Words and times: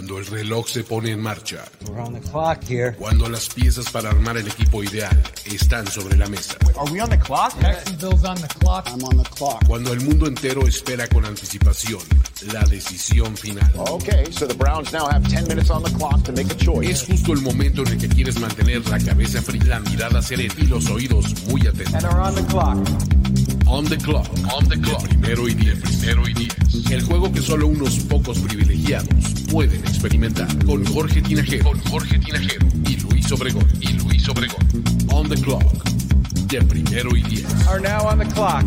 Cuando 0.00 0.18
el 0.18 0.24
reloj 0.24 0.66
se 0.66 0.82
pone 0.82 1.10
en 1.10 1.20
marcha. 1.20 1.62
We're 1.86 2.00
on 2.00 2.14
the 2.14 2.20
clock 2.20 2.64
here. 2.66 2.94
Cuando 2.96 3.28
las 3.28 3.50
piezas 3.50 3.90
para 3.90 4.08
armar 4.08 4.38
el 4.38 4.48
equipo 4.48 4.82
ideal 4.82 5.22
están 5.44 5.86
sobre 5.88 6.16
la 6.16 6.26
mesa. 6.26 6.54
Are 6.78 6.90
we 6.90 7.02
on 7.02 7.10
the 7.10 7.18
clock? 7.18 7.52
Jacksonville's 7.60 8.24
on 8.24 8.36
the 8.36 8.48
clock. 8.48 8.88
I'm 8.88 9.04
on 9.04 9.22
the 9.22 9.28
clock. 9.28 9.62
Cuando 9.66 9.92
el 9.92 10.00
mundo 10.00 10.26
entero 10.26 10.66
espera 10.66 11.06
con 11.06 11.26
anticipación 11.26 12.00
la 12.50 12.62
decisión 12.62 13.36
final. 13.36 13.70
Okay, 13.76 14.24
so 14.32 14.46
the 14.46 14.54
Browns 14.54 14.90
now 14.90 15.06
have 15.06 15.22
10 15.28 15.46
minutes 15.48 15.68
on 15.68 15.82
the 15.82 15.90
clock 15.90 16.22
to 16.24 16.32
make 16.32 16.50
a 16.50 16.56
choice. 16.56 16.88
Es 16.90 17.02
justo 17.02 17.34
el 17.34 17.42
momento 17.42 17.82
en 17.82 17.88
el 17.88 17.98
que 17.98 18.08
quieres 18.08 18.40
mantener 18.40 18.88
la 18.88 18.98
cabeza 19.00 19.42
fría, 19.42 19.64
la 19.64 19.80
mirada 19.80 20.22
serena 20.22 20.54
y 20.56 20.66
los 20.66 20.88
oídos 20.88 21.26
muy 21.46 21.66
atentos. 21.66 22.02
And 23.70 23.76
are 23.76 23.78
on 23.78 23.84
the 23.84 23.96
clock. 23.96 24.28
On 24.28 24.34
the 24.34 24.36
clock, 24.36 24.52
on 24.52 24.68
the 24.68 24.76
clock. 24.76 25.08
Primero 25.08 25.48
y 25.48 25.54
diez, 25.54 25.78
primero 25.78 26.28
y 26.28 26.34
diez. 26.34 26.90
El 26.90 27.02
juego 27.02 27.32
que 27.32 27.40
solo 27.40 27.68
unos 27.68 27.98
pocos 28.00 28.38
privilegiados 28.38 29.08
pueden 29.50 29.80
experimentar. 29.80 30.48
Con 30.64 30.84
Jorge 30.86 31.22
Tinajero, 31.22 31.64
con 31.64 31.80
Jorge 31.84 32.18
Tinajero 32.18 32.66
y 32.88 32.96
Luis 32.96 33.30
Obregón, 33.32 33.66
y 33.80 33.92
Luis 33.92 34.28
Obregón. 34.28 34.84
On 35.12 35.28
the 35.28 35.36
clock, 35.36 35.84
de 36.48 36.62
primero 36.62 37.16
y 37.16 37.22
diez. 37.22 37.46
Are 37.68 37.80
now 37.80 38.06
on 38.06 38.18
the 38.18 38.26
clock. 38.26 38.64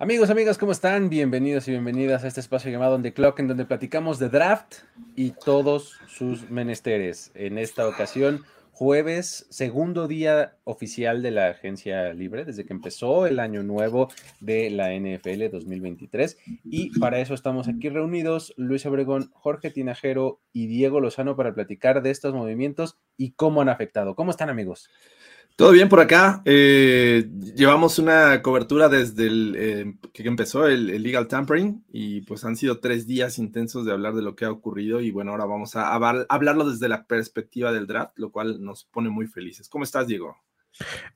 Amigos, 0.00 0.30
amigas, 0.30 0.58
¿cómo 0.58 0.70
están? 0.70 1.10
Bienvenidos 1.10 1.66
y 1.66 1.72
bienvenidas 1.72 2.22
a 2.22 2.28
este 2.28 2.38
espacio 2.38 2.70
llamado 2.70 2.94
On 2.94 3.02
The 3.02 3.12
Clock, 3.12 3.40
en 3.40 3.48
donde 3.48 3.64
platicamos 3.64 4.20
de 4.20 4.28
draft 4.28 4.76
y 5.16 5.32
todos 5.32 5.98
sus 6.06 6.48
menesteres. 6.50 7.32
En 7.34 7.58
esta 7.58 7.88
ocasión, 7.88 8.44
jueves, 8.70 9.48
segundo 9.50 10.06
día 10.06 10.54
oficial 10.62 11.20
de 11.20 11.32
la 11.32 11.48
agencia 11.48 12.12
libre, 12.14 12.44
desde 12.44 12.64
que 12.64 12.74
empezó 12.74 13.26
el 13.26 13.40
año 13.40 13.64
nuevo 13.64 14.08
de 14.38 14.70
la 14.70 14.94
NFL 14.94 15.50
2023. 15.50 16.38
Y 16.62 16.96
para 17.00 17.18
eso 17.18 17.34
estamos 17.34 17.66
aquí 17.66 17.88
reunidos, 17.88 18.54
Luis 18.56 18.86
Obregón, 18.86 19.32
Jorge 19.32 19.72
Tinajero 19.72 20.40
y 20.52 20.68
Diego 20.68 21.00
Lozano 21.00 21.34
para 21.34 21.54
platicar 21.54 22.02
de 22.02 22.10
estos 22.10 22.34
movimientos 22.34 23.00
y 23.16 23.32
cómo 23.32 23.62
han 23.62 23.68
afectado. 23.68 24.14
¿Cómo 24.14 24.30
están, 24.30 24.48
amigos? 24.48 24.90
Todo 25.58 25.72
bien 25.72 25.88
por 25.88 25.98
acá. 25.98 26.40
Eh, 26.44 27.28
llevamos 27.56 27.98
una 27.98 28.42
cobertura 28.42 28.88
desde 28.88 29.26
el, 29.26 29.56
eh, 29.58 29.94
que 30.12 30.22
empezó 30.22 30.68
el, 30.68 31.02
legal 31.02 31.26
tampering 31.26 31.84
y 31.92 32.20
pues 32.20 32.44
han 32.44 32.54
sido 32.54 32.78
tres 32.78 33.08
días 33.08 33.40
intensos 33.40 33.84
de 33.84 33.90
hablar 33.90 34.14
de 34.14 34.22
lo 34.22 34.36
que 34.36 34.44
ha 34.44 34.52
ocurrido 34.52 35.00
y 35.00 35.10
bueno, 35.10 35.32
ahora 35.32 35.46
vamos 35.46 35.74
a, 35.74 35.92
a 35.92 36.26
hablarlo 36.28 36.70
desde 36.70 36.88
la 36.88 37.08
perspectiva 37.08 37.72
del 37.72 37.88
draft, 37.88 38.16
lo 38.20 38.30
cual 38.30 38.62
nos 38.62 38.84
pone 38.84 39.10
muy 39.10 39.26
felices. 39.26 39.68
¿Cómo 39.68 39.82
estás, 39.82 40.06
Diego? 40.06 40.36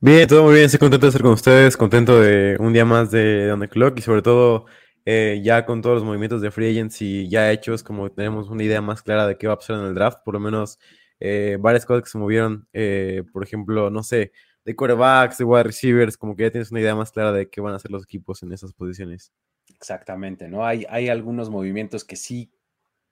Bien, 0.00 0.26
todo 0.26 0.42
muy 0.42 0.54
bien. 0.54 0.64
Estoy 0.64 0.80
contento 0.80 1.06
de 1.06 1.10
estar 1.10 1.22
con 1.22 1.34
ustedes, 1.34 1.76
contento 1.76 2.20
de 2.20 2.56
un 2.58 2.72
día 2.72 2.84
más 2.84 3.12
de 3.12 3.52
On 3.52 3.60
The 3.60 3.68
Clock 3.68 4.00
y 4.00 4.02
sobre 4.02 4.22
todo 4.22 4.66
eh, 5.04 5.40
ya 5.44 5.64
con 5.64 5.82
todos 5.82 5.94
los 5.94 6.04
movimientos 6.04 6.42
de 6.42 6.50
free 6.50 6.72
agency 6.72 7.28
ya 7.28 7.52
hechos, 7.52 7.84
como 7.84 8.10
tenemos 8.10 8.50
una 8.50 8.64
idea 8.64 8.80
más 8.80 9.02
clara 9.02 9.28
de 9.28 9.38
qué 9.38 9.46
va 9.46 9.52
a 9.52 9.58
pasar 9.58 9.76
en 9.76 9.84
el 9.84 9.94
draft, 9.94 10.18
por 10.24 10.34
lo 10.34 10.40
menos 10.40 10.80
eh, 11.24 11.56
varias 11.60 11.86
cosas 11.86 12.02
que 12.02 12.10
se 12.10 12.18
movieron, 12.18 12.66
eh, 12.72 13.22
por 13.32 13.44
ejemplo, 13.44 13.90
no 13.90 14.02
sé, 14.02 14.32
de 14.64 14.74
quarterbacks, 14.74 15.38
de 15.38 15.44
wide 15.44 15.62
receivers, 15.62 16.16
como 16.16 16.34
que 16.34 16.42
ya 16.42 16.50
tienes 16.50 16.72
una 16.72 16.80
idea 16.80 16.96
más 16.96 17.12
clara 17.12 17.30
de 17.30 17.48
qué 17.48 17.60
van 17.60 17.74
a 17.74 17.76
hacer 17.76 17.92
los 17.92 18.02
equipos 18.02 18.42
en 18.42 18.52
esas 18.52 18.72
posiciones. 18.72 19.32
Exactamente, 19.68 20.48
¿no? 20.48 20.66
Hay, 20.66 20.84
hay 20.90 21.08
algunos 21.08 21.48
movimientos 21.48 22.04
que 22.04 22.16
sí, 22.16 22.50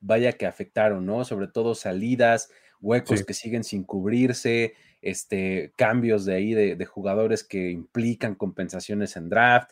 vaya 0.01 0.33
que 0.33 0.45
afectaron, 0.45 1.05
¿no? 1.05 1.23
Sobre 1.23 1.47
todo 1.47 1.73
salidas, 1.73 2.51
huecos 2.81 3.19
sí. 3.19 3.25
que 3.25 3.33
siguen 3.33 3.63
sin 3.63 3.85
cubrirse, 3.85 4.73
este, 5.01 5.71
cambios 5.77 6.25
de 6.25 6.35
ahí 6.35 6.53
de, 6.53 6.75
de 6.75 6.85
jugadores 6.85 7.45
que 7.45 7.71
implican 7.71 8.35
compensaciones 8.35 9.15
en 9.15 9.29
draft, 9.29 9.71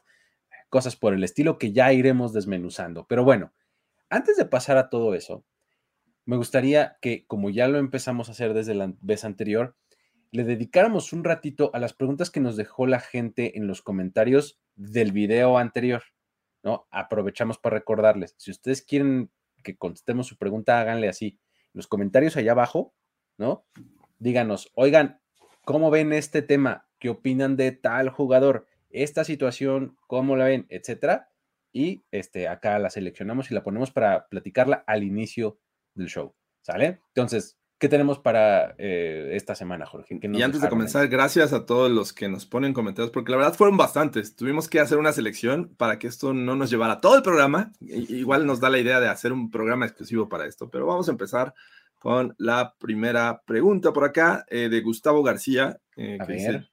cosas 0.69 0.95
por 0.95 1.13
el 1.13 1.25
estilo 1.25 1.57
que 1.57 1.73
ya 1.73 1.91
iremos 1.91 2.31
desmenuzando. 2.31 3.05
Pero 3.05 3.25
bueno, 3.25 3.51
antes 4.09 4.37
de 4.37 4.45
pasar 4.45 4.77
a 4.77 4.89
todo 4.89 5.13
eso, 5.13 5.43
me 6.29 6.37
gustaría 6.37 6.99
que, 7.01 7.25
como 7.25 7.49
ya 7.49 7.67
lo 7.67 7.79
empezamos 7.79 8.29
a 8.29 8.33
hacer 8.33 8.53
desde 8.53 8.75
la 8.75 8.93
vez 9.01 9.25
anterior, 9.25 9.75
le 10.29 10.43
dedicáramos 10.43 11.11
un 11.11 11.23
ratito 11.23 11.71
a 11.73 11.79
las 11.79 11.93
preguntas 11.93 12.29
que 12.29 12.39
nos 12.39 12.55
dejó 12.55 12.85
la 12.85 12.99
gente 12.99 13.57
en 13.57 13.65
los 13.65 13.81
comentarios 13.81 14.61
del 14.75 15.11
video 15.11 15.57
anterior, 15.57 16.03
¿no? 16.61 16.87
Aprovechamos 16.91 17.57
para 17.57 17.77
recordarles, 17.77 18.35
si 18.37 18.51
ustedes 18.51 18.83
quieren 18.83 19.31
que 19.63 19.75
contestemos 19.75 20.27
su 20.27 20.37
pregunta, 20.37 20.79
háganle 20.79 21.09
así, 21.09 21.39
los 21.73 21.87
comentarios 21.87 22.37
allá 22.37 22.51
abajo, 22.51 22.93
¿no? 23.39 23.65
Díganos, 24.19 24.71
oigan, 24.75 25.21
¿cómo 25.65 25.89
ven 25.89 26.13
este 26.13 26.43
tema? 26.43 26.87
¿Qué 26.99 27.09
opinan 27.09 27.57
de 27.57 27.71
tal 27.71 28.09
jugador? 28.09 28.67
Esta 28.91 29.23
situación, 29.23 29.97
¿cómo 30.05 30.35
la 30.35 30.45
ven? 30.45 30.67
Etcétera. 30.69 31.31
Y 31.71 32.03
este, 32.11 32.47
acá 32.47 32.77
la 32.77 32.91
seleccionamos 32.91 33.49
y 33.49 33.55
la 33.55 33.63
ponemos 33.63 33.89
para 33.89 34.27
platicarla 34.27 34.83
al 34.85 35.03
inicio 35.03 35.57
del 35.99 36.09
show. 36.09 36.33
¿Sale? 36.61 37.01
Entonces, 37.09 37.57
¿qué 37.77 37.87
tenemos 37.87 38.19
para 38.19 38.75
eh, 38.77 39.29
esta 39.33 39.55
semana, 39.55 39.85
Jorge? 39.85 40.19
Y 40.21 40.41
antes 40.41 40.61
de 40.61 40.69
comenzar, 40.69 41.03
ahí? 41.03 41.07
gracias 41.07 41.53
a 41.53 41.65
todos 41.65 41.89
los 41.89 42.13
que 42.13 42.27
nos 42.27 42.45
ponen 42.45 42.73
comentarios, 42.73 43.11
porque 43.11 43.31
la 43.31 43.37
verdad 43.37 43.53
fueron 43.53 43.77
bastantes. 43.77 44.35
Tuvimos 44.35 44.67
que 44.67 44.79
hacer 44.79 44.97
una 44.97 45.13
selección 45.13 45.73
para 45.77 45.99
que 45.99 46.07
esto 46.07 46.33
no 46.33 46.55
nos 46.55 46.69
llevara 46.69 46.99
todo 46.99 47.15
el 47.15 47.23
programa. 47.23 47.71
Igual 47.79 48.45
nos 48.45 48.59
da 48.59 48.69
la 48.69 48.79
idea 48.79 48.99
de 48.99 49.07
hacer 49.07 49.31
un 49.31 49.49
programa 49.49 49.85
exclusivo 49.85 50.27
para 50.27 50.45
esto, 50.45 50.69
pero 50.69 50.85
vamos 50.85 51.07
a 51.07 51.11
empezar 51.11 51.53
con 51.99 52.33
la 52.37 52.75
primera 52.79 53.41
pregunta 53.45 53.93
por 53.93 54.05
acá 54.05 54.45
eh, 54.49 54.69
de 54.69 54.81
Gustavo 54.81 55.21
García. 55.21 55.79
Eh, 55.95 56.17
a 56.19 56.25
que 56.25 56.33
ver. 56.33 56.39
Dice, 56.39 56.69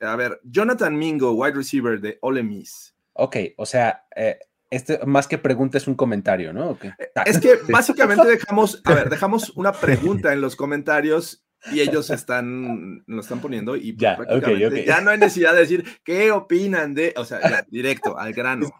a 0.00 0.16
ver, 0.16 0.40
Jonathan 0.44 0.96
Mingo, 0.96 1.32
wide 1.32 1.54
receiver 1.54 2.00
de 2.00 2.18
Ole 2.22 2.42
Miss. 2.42 2.94
Ok, 3.14 3.36
o 3.56 3.66
sea, 3.66 4.04
eh, 4.16 4.38
este 4.72 4.98
más 5.04 5.28
que 5.28 5.36
pregunta 5.36 5.76
es 5.76 5.86
un 5.86 5.94
comentario, 5.94 6.52
¿no? 6.52 6.70
Okay. 6.70 6.90
Es 7.26 7.38
que 7.38 7.56
básicamente 7.70 8.26
dejamos, 8.26 8.80
a 8.84 8.94
ver, 8.94 9.10
dejamos 9.10 9.50
una 9.50 9.72
pregunta 9.80 10.32
en 10.32 10.40
los 10.40 10.56
comentarios 10.56 11.44
y 11.70 11.80
ellos 11.80 12.08
están, 12.10 13.04
nos 13.06 13.26
están 13.26 13.40
poniendo 13.40 13.76
y 13.76 13.94
ya, 13.96 14.18
okay, 14.18 14.64
okay. 14.64 14.84
ya 14.86 15.00
no 15.02 15.10
hay 15.10 15.18
necesidad 15.18 15.52
de 15.52 15.60
decir 15.60 15.84
qué 16.02 16.32
opinan 16.32 16.94
de, 16.94 17.12
o 17.16 17.24
sea, 17.24 17.40
ya, 17.42 17.66
directo, 17.68 18.18
al 18.18 18.32
grano. 18.32 18.70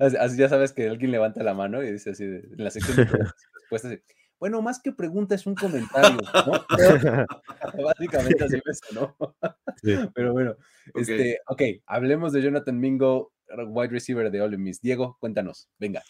así 0.00 0.36
ya 0.36 0.48
sabes 0.48 0.72
que 0.72 0.88
alguien 0.88 1.12
levanta 1.12 1.42
la 1.42 1.54
mano 1.54 1.82
y 1.82 1.92
dice 1.92 2.10
así, 2.10 2.24
en 2.24 2.54
la 2.56 2.70
sección 2.70 2.96
de 2.96 3.04
respuestas, 3.04 3.98
bueno, 4.40 4.62
más 4.62 4.80
que 4.80 4.92
pregunta 4.92 5.34
es 5.34 5.46
un 5.46 5.54
comentario, 5.54 6.16
¿no? 6.46 6.64
Pero, 6.74 7.26
básicamente 7.84 8.42
así 8.42 8.56
es, 8.56 8.80
¿no? 8.94 9.14
Sí. 9.82 9.96
Pero 10.14 10.32
bueno, 10.32 10.56
okay. 10.94 11.02
este, 11.02 11.40
ok, 11.46 11.62
hablemos 11.84 12.32
de 12.32 12.40
Jonathan 12.40 12.80
Mingo, 12.80 13.34
wide 13.68 13.90
receiver 13.90 14.30
de 14.30 14.40
Ole 14.42 14.58
Miss. 14.58 14.80
Diego, 14.80 15.16
cuéntanos, 15.20 15.68
venga. 15.78 16.02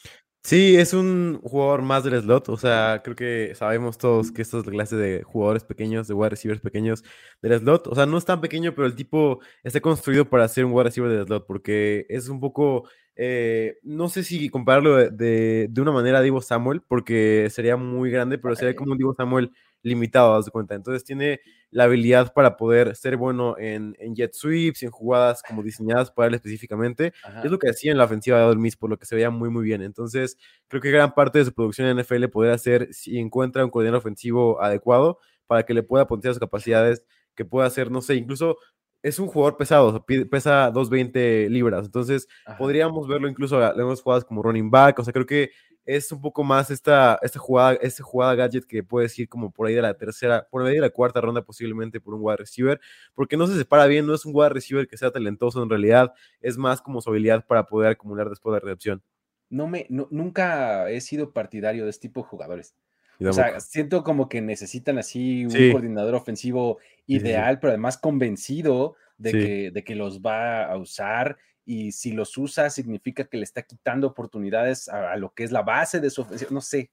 Sí, 0.43 0.77
es 0.77 0.95
un 0.95 1.39
jugador 1.43 1.83
más 1.83 2.03
del 2.03 2.19
slot, 2.23 2.49
o 2.49 2.57
sea, 2.57 3.03
creo 3.05 3.15
que 3.15 3.55
sabemos 3.55 3.99
todos 3.99 4.33
que 4.33 4.41
esta 4.41 4.59
es 4.59 4.65
la 4.65 4.73
clase 4.73 4.97
de 4.97 5.23
jugadores 5.23 5.65
pequeños, 5.65 6.09
de 6.09 6.15
wide 6.15 6.31
receivers 6.31 6.63
pequeños 6.63 7.05
del 7.43 7.61
slot, 7.61 7.87
o 7.89 7.95
sea, 7.95 8.07
no 8.07 8.17
es 8.17 8.25
tan 8.25 8.41
pequeño, 8.41 8.75
pero 8.75 8.87
el 8.87 8.95
tipo 8.95 9.41
está 9.63 9.83
construido 9.83 10.31
para 10.31 10.49
ser 10.49 10.65
un 10.65 10.73
wide 10.73 10.85
receiver 10.85 11.11
del 11.11 11.27
slot, 11.27 11.47
porque 11.47 12.07
es 12.09 12.31
un 12.31 12.41
poco, 12.41 12.89
eh, 13.17 13.79
no 13.83 14.09
sé 14.09 14.25
si 14.25 14.49
compararlo 14.49 14.97
de, 14.97 15.11
de, 15.11 15.69
de, 15.69 15.81
una 15.83 15.93
manera 15.93 16.19
a 16.19 16.23
Divo 16.23 16.41
Samuel, 16.41 16.81
porque 16.89 17.49
sería 17.51 17.77
muy 17.77 18.11
grande, 18.11 18.39
pero 18.39 18.57
sería 18.57 18.75
como 18.75 18.93
un 18.93 18.99
Divo 18.99 19.15
Samuel 19.15 19.53
limitado, 19.83 20.35
das 20.35 20.45
de 20.45 20.51
cuenta. 20.51 20.75
Entonces 20.75 21.05
tiene 21.05 21.41
la 21.71 21.85
habilidad 21.85 22.33
para 22.33 22.57
poder 22.57 22.97
ser 22.97 23.17
bueno 23.17 23.57
en, 23.59 23.97
en 23.99 24.15
jet 24.15 24.33
sweeps 24.35 24.83
y 24.83 24.87
en 24.87 24.91
jugadas 24.91 25.43
como 25.47 25.63
diseñadas 25.63 26.11
para 26.11 26.29
él 26.29 26.35
específicamente. 26.35 27.13
Ajá. 27.23 27.43
Es 27.43 27.51
lo 27.51 27.59
que 27.59 27.71
hacía 27.71 27.93
en 27.93 27.99
la 27.99 28.05
ofensiva 28.05 28.39
de 28.39 28.45
Adolmis, 28.45 28.77
por 28.77 28.91
lo 28.91 28.99
que 28.99 29.07
se 29.07 29.15
veía 29.15 29.31
muy, 29.31 29.51
muy 29.51 29.65
bien. 29.65 29.83
Entonces, 29.83 30.37
creo 30.69 30.83
que 30.83 30.91
gran 30.91 31.15
parte 31.15 31.39
de 31.39 31.45
su 31.45 31.53
producción 31.53 31.89
en 31.89 31.99
NFL 31.99 32.29
podría 32.29 32.59
ser 32.59 32.93
si 32.93 33.19
encuentra 33.19 33.65
un 33.65 33.71
coordinador 33.71 33.99
ofensivo 33.99 34.63
adecuado 34.63 35.19
para 35.47 35.65
que 35.65 35.75
le 35.75 35.83
pueda 35.83 36.07
potenciar 36.07 36.35
sus 36.35 36.41
capacidades, 36.41 37.05
que 37.35 37.45
pueda 37.45 37.67
hacer, 37.67 37.91
no 37.91 38.03
sé, 38.03 38.15
incluso 38.17 38.57
es 39.03 39.19
un 39.19 39.29
jugador 39.29 39.57
pesado, 39.57 40.05
pesa 40.31 40.71
220 40.71 41.49
libras, 41.49 41.87
entonces 41.87 42.29
Ajá. 42.45 42.59
podríamos 42.59 43.09
verlo 43.09 43.29
incluso 43.29 43.63
en 43.63 43.81
unas 43.81 44.03
jugadas 44.03 44.25
como 44.25 44.43
running 44.43 44.71
back, 44.71 44.99
o 44.99 45.05
sea, 45.05 45.13
creo 45.13 45.27
que 45.27 45.51
es 45.97 46.13
un 46.13 46.21
poco 46.21 46.45
más 46.45 46.71
esta, 46.71 47.19
esta 47.21 47.41
jugada, 47.41 47.75
esta 47.83 48.05
jugada 48.05 48.37
gadget 48.37 48.65
que 48.65 48.85
puedes 48.85 49.19
ir 49.19 49.29
como 49.29 49.51
por 49.51 49.67
ahí 49.67 49.75
de 49.75 49.83
la 49.83 49.95
tercera, 49.95 50.47
por 50.49 50.65
ahí 50.65 50.77
de 50.77 50.81
la 50.81 50.91
cuarta 50.91 51.21
ronda 51.21 51.43
posiblemente 51.43 52.01
por 52.01 52.15
un 52.15 52.21
wide 52.23 52.37
receiver, 52.37 52.81
porque 53.13 53.37
no 53.37 53.49
se 53.49 53.57
separa 53.57 53.87
bien, 53.87 54.07
no 54.07 54.15
es 54.15 54.25
un 54.25 54.33
wide 54.33 54.51
receiver 54.51 54.87
que 54.87 54.97
sea 54.97 55.11
talentoso 55.11 55.61
en 55.61 55.69
realidad, 55.69 56.13
es 56.41 56.57
más 56.57 56.81
como 56.81 57.01
su 57.01 57.11
habilidad 57.11 57.45
para 57.45 57.67
poder 57.67 57.91
acumular 57.91 58.29
después 58.31 58.53
de 58.53 58.61
la 58.61 58.65
recepción. 58.65 59.03
No 59.49 59.67
me, 59.67 59.87
no, 59.91 60.07
nunca 60.13 60.89
he 60.91 61.01
sido 61.01 61.33
partidario 61.33 61.85
de 61.85 61.91
este 61.91 62.03
tipo 62.03 62.21
de 62.21 62.29
jugadores. 62.29 62.77
O 63.19 63.33
sea, 63.33 63.59
siento 63.61 64.05
como 64.05 64.29
que 64.29 64.41
necesitan 64.41 64.97
así 64.97 65.45
un 65.45 65.51
sí. 65.51 65.73
coordinador 65.73 66.15
ofensivo 66.15 66.79
ideal, 67.07 67.55
sí. 67.55 67.59
pero 67.61 67.73
además 67.73 67.99
convencido 67.99 68.95
de, 69.19 69.31
sí. 69.31 69.39
que, 69.39 69.71
de 69.73 69.85
que 69.85 69.95
los 69.95 70.23
va 70.23 70.65
a 70.65 70.77
usar 70.79 71.37
y 71.65 71.93
si 71.93 72.13
los 72.13 72.37
usa 72.37 72.71
significa 72.71 73.25
que 73.25 73.37
le 73.37 73.45
está 73.45 73.63
quitando 73.63 74.07
oportunidades 74.07 74.89
a, 74.89 75.13
a 75.13 75.17
lo 75.17 75.33
que 75.33 75.45
es 75.45 75.53
la 75.53 75.63
base 75.63 76.01
de 76.01 76.11
su 76.11 76.23
ofensiva. 76.23 76.51
No 76.53 76.61
sé, 76.61 76.91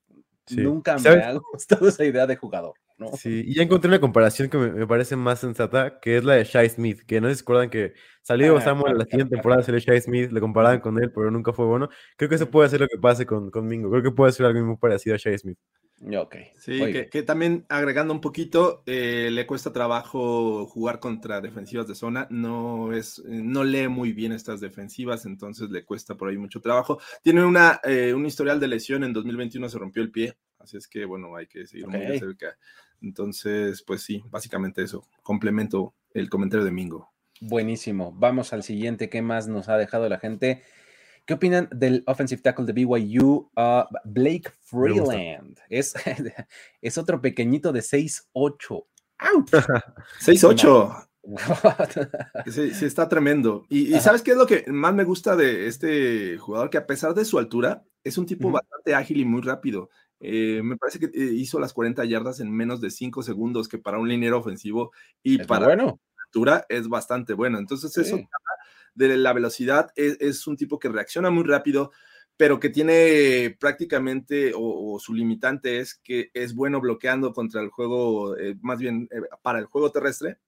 nunca 0.50 0.98
¿Sabes? 1.00 1.20
me 1.20 1.24
ha 1.26 1.34
gustado 1.54 1.88
esa 1.88 2.06
idea 2.06 2.28
de 2.28 2.36
jugador. 2.36 2.74
¿no? 2.98 3.12
Sí, 3.16 3.44
y 3.46 3.56
ya 3.56 3.62
encontré 3.62 3.90
una 3.90 4.00
comparación 4.00 4.50
que 4.50 4.58
me, 4.58 4.72
me 4.72 4.88
parece 4.88 5.16
más 5.16 5.40
sensata, 5.40 6.00
que 6.00 6.18
es 6.18 6.24
la 6.24 6.34
de 6.34 6.44
Shai 6.44 6.68
Smith, 6.70 7.02
que 7.06 7.22
no 7.22 7.32
se 7.34 7.42
acuerdan 7.42 7.70
que 7.70 7.94
salió 8.24 8.58
Ah, 8.58 8.62
Samuel 8.62 8.98
la 8.98 9.06
siguiente 9.06 9.36
temporada, 9.36 9.62
salió 9.62 9.80
Shai 9.80 10.02
Smith, 10.02 10.32
le 10.32 10.40
comparaban 10.40 10.80
con 10.80 11.02
él, 11.02 11.12
pero 11.12 11.30
nunca 11.30 11.54
fue 11.54 11.66
bueno. 11.66 11.90
Creo 12.16 12.28
que 12.28 12.36
eso 12.36 12.50
puede 12.50 12.70
ser 12.70 12.82
lo 12.82 12.88
que 12.88 12.98
pase 12.98 13.26
con, 13.26 13.52
con 13.52 13.68
Mingo. 13.68 13.92
Creo 13.92 14.02
que 14.02 14.12
puede 14.12 14.32
ser 14.32 14.48
algo 14.48 14.66
muy 14.66 14.78
parecido 14.78 15.16
a 15.16 15.20
Shai 15.20 15.38
Smith. 15.38 15.60
Ok. 16.06 16.36
Sí, 16.58 16.78
que, 16.78 17.10
que 17.10 17.24
también 17.24 17.66
agregando 17.70 18.14
un 18.14 18.22
poquito, 18.22 18.84
eh, 18.86 19.30
le 19.32 19.48
cuesta 19.48 19.74
trabajo 19.74 20.68
jugar 20.68 21.00
contra 21.00 21.42
defensivas 21.42 21.88
de 21.88 21.96
zona, 21.96 22.28
no 22.30 22.94
es, 22.94 23.24
no 23.26 23.64
lee 23.64 23.88
muy 23.88 24.14
bien 24.14 24.32
estas 24.32 24.60
defensivas, 24.60 25.26
entonces 25.26 25.72
le 25.72 25.86
cuesta 25.86 26.16
por 26.16 26.30
ahí 26.30 26.38
mucho 26.38 26.62
trabajo. 26.62 27.00
Tiene 27.24 27.44
una, 27.44 27.82
eh, 27.84 28.14
un 28.14 28.26
historial 28.26 28.60
de 28.60 28.68
lesión, 28.68 29.04
en 29.04 29.14
2021 29.14 29.70
se 29.70 29.80
rompió 29.80 30.04
el 30.04 30.12
pie, 30.12 30.38
así 30.60 30.78
es 30.78 30.88
que 30.88 31.04
bueno, 31.06 31.36
hay 31.36 31.48
que 31.48 31.66
seguir 31.66 31.88
muy 31.88 32.00
de 32.00 32.20
cerca. 32.20 32.58
Entonces, 33.02 33.82
pues 33.82 34.02
sí, 34.04 34.24
básicamente 34.30 34.84
eso, 34.84 35.08
complemento 35.24 35.96
el 36.14 36.30
comentario 36.30 36.66
de 36.66 36.72
Mingo. 36.72 37.12
Buenísimo. 37.42 38.12
Vamos 38.14 38.54
al 38.54 38.64
siguiente. 38.64 39.10
¿Qué 39.10 39.22
más 39.22 39.48
nos 39.48 39.70
ha 39.70 39.78
dejado 39.78 40.10
la 40.10 40.18
gente? 40.18 40.64
¿Qué 41.28 41.34
opinan 41.34 41.68
del 41.74 42.04
offensive 42.08 42.42
tackle 42.42 42.66
de 42.66 42.72
BYU, 42.72 43.52
uh, 43.54 43.84
Blake. 44.06 44.50
Freeland? 44.62 45.60
Es, 45.70 45.94
es 46.82 46.98
otro 46.98 47.22
pequeñito 47.22 47.74
de 47.74 47.82
6'8". 47.82 48.86
¡Auch! 49.20 49.52
6-8. 50.22 51.08
What? 51.24 51.90
Sí, 52.46 52.74
sí, 52.74 52.86
está 52.86 53.10
tremendo. 53.10 53.66
Y. 53.68 53.92
¿sabes 54.00 54.22
qué 54.22 54.32
es 54.32 54.38
lo 54.38 54.48
que 54.48 54.64
más 54.68 54.94
me 54.94 55.04
gusta 55.04 55.36
de 55.36 55.68
este 55.68 56.38
jugador? 56.38 56.70
Que 56.70 56.78
a 56.78 56.88
pesar 56.88 57.14
de 57.14 57.26
su 57.26 57.38
altura, 57.38 57.84
es 58.06 58.18
un 58.18 58.26
tipo 58.26 58.50
bastante 58.50 58.96
ágil 58.96 59.20
y 59.20 59.26
muy 59.26 59.42
rápido. 59.42 59.90
Eh, 60.22 60.62
me 60.64 60.78
parece 60.78 60.98
que 60.98 61.08
eh, 61.08 61.34
hizo 61.34 61.60
las 61.60 61.74
40 61.74 62.06
yardas 62.06 62.40
en 62.40 62.50
menos 62.50 62.80
de 62.80 62.90
5 62.90 63.22
segundos, 63.22 63.68
que 63.68 63.80
para 63.80 64.00
un 64.00 64.08
liniero 64.08 64.40
ofensivo 64.40 64.94
y 65.22 65.42
Es 65.42 65.48
para 65.48 65.66
bueno. 65.66 66.00
la 66.16 66.24
altura 66.28 66.66
es 66.70 66.88
bastante 66.88 67.34
bueno. 67.34 67.60
Entonces, 67.60 67.98
eso. 67.98 68.18
De 68.98 69.16
la 69.18 69.34
velocidad 69.34 69.92
es, 69.96 70.18
es 70.20 70.48
un 70.48 70.58
tipo 70.58 70.80
que 70.80 70.90
reacciona 70.90 71.30
muy 71.30 71.44
rápido, 71.44 71.92
pero 72.36 72.60
que 72.60 72.70
tiene 72.70 73.56
prácticamente, 73.60 74.54
o, 74.54 74.94
o 74.94 75.00
su 75.00 75.14
limitante 75.14 75.80
es 75.80 75.96
que 75.96 76.30
es 76.34 76.54
bueno 76.56 76.82
bloqueando 76.82 77.34
contra 77.34 77.62
el 77.62 77.70
juego, 77.70 78.38
eh, 78.38 78.56
más 78.62 78.80
bien 78.80 79.08
eh, 79.12 79.22
para 79.42 79.60
el 79.60 79.66
juego 79.66 79.92
terrestre, 79.92 80.40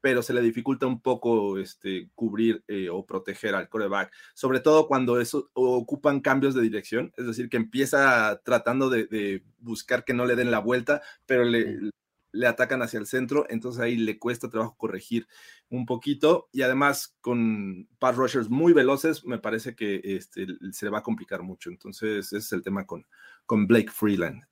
pero 0.00 0.22
se 0.22 0.34
le 0.34 0.40
dificulta 0.42 0.86
un 0.86 1.00
poco 1.00 1.58
este, 1.58 2.10
cubrir 2.14 2.62
eh, 2.68 2.88
o 2.90 3.04
proteger 3.04 3.54
al 3.54 3.68
coreback, 3.68 4.12
sobre 4.34 4.60
todo 4.60 4.86
cuando 4.86 5.20
eso, 5.20 5.50
ocupan 5.54 6.20
cambios 6.20 6.54
de 6.54 6.62
dirección, 6.62 7.12
es 7.16 7.26
decir, 7.26 7.48
que 7.48 7.56
empieza 7.56 8.40
tratando 8.44 8.88
de, 8.88 9.06
de 9.06 9.42
buscar 9.58 10.04
que 10.04 10.14
no 10.14 10.26
le 10.26 10.36
den 10.36 10.50
la 10.50 10.60
vuelta, 10.60 11.02
pero 11.26 11.44
le, 11.44 11.90
le 12.36 12.46
atacan 12.46 12.82
hacia 12.82 12.98
el 13.00 13.06
centro, 13.06 13.46
entonces 13.48 13.80
ahí 13.82 13.96
le 13.96 14.18
cuesta 14.18 14.48
trabajo 14.50 14.76
corregir 14.76 15.26
un 15.70 15.86
poquito 15.86 16.48
y 16.52 16.62
además 16.62 17.16
con 17.20 17.88
pass 17.98 18.16
rushers 18.16 18.48
muy 18.50 18.72
veloces, 18.72 19.24
me 19.24 19.38
parece 19.38 19.74
que 19.74 20.00
este, 20.04 20.46
se 20.72 20.84
le 20.84 20.90
va 20.90 20.98
a 20.98 21.02
complicar 21.02 21.42
mucho. 21.42 21.70
Entonces 21.70 22.26
ese 22.26 22.38
es 22.38 22.52
el 22.52 22.62
tema 22.62 22.86
con, 22.86 23.06
con 23.46 23.66
Blake 23.66 23.90
Freeland. 23.90 24.42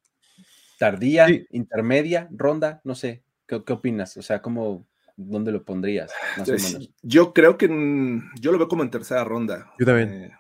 Tardía, 0.79 1.27
Sí. 1.29 1.47
intermedia, 1.51 2.29
ronda, 2.33 2.81
no 2.85 2.95
sé. 2.95 3.23
¿Qué, 3.47 3.63
qué 3.65 3.73
opinas? 3.75 4.17
O 4.17 4.23
sea, 4.23 4.43
¿cómo, 4.43 4.89
¿dónde 5.17 5.53
lo 5.53 5.65
pondrías? 5.65 6.11
Más 6.37 6.49
o 6.49 6.53
Entonces, 6.53 6.73
menos. 6.81 6.95
yo 7.03 7.33
creo 7.33 7.57
que 7.57 7.69
yo 8.41 8.51
lo 8.53 8.59
veo 8.59 8.69
como 8.69 8.83
en 8.83 8.91
tercera 8.91 9.23
ronda. 9.25 9.73
Yo 9.79 9.87
también. 9.87 10.09
eh, 10.13 10.31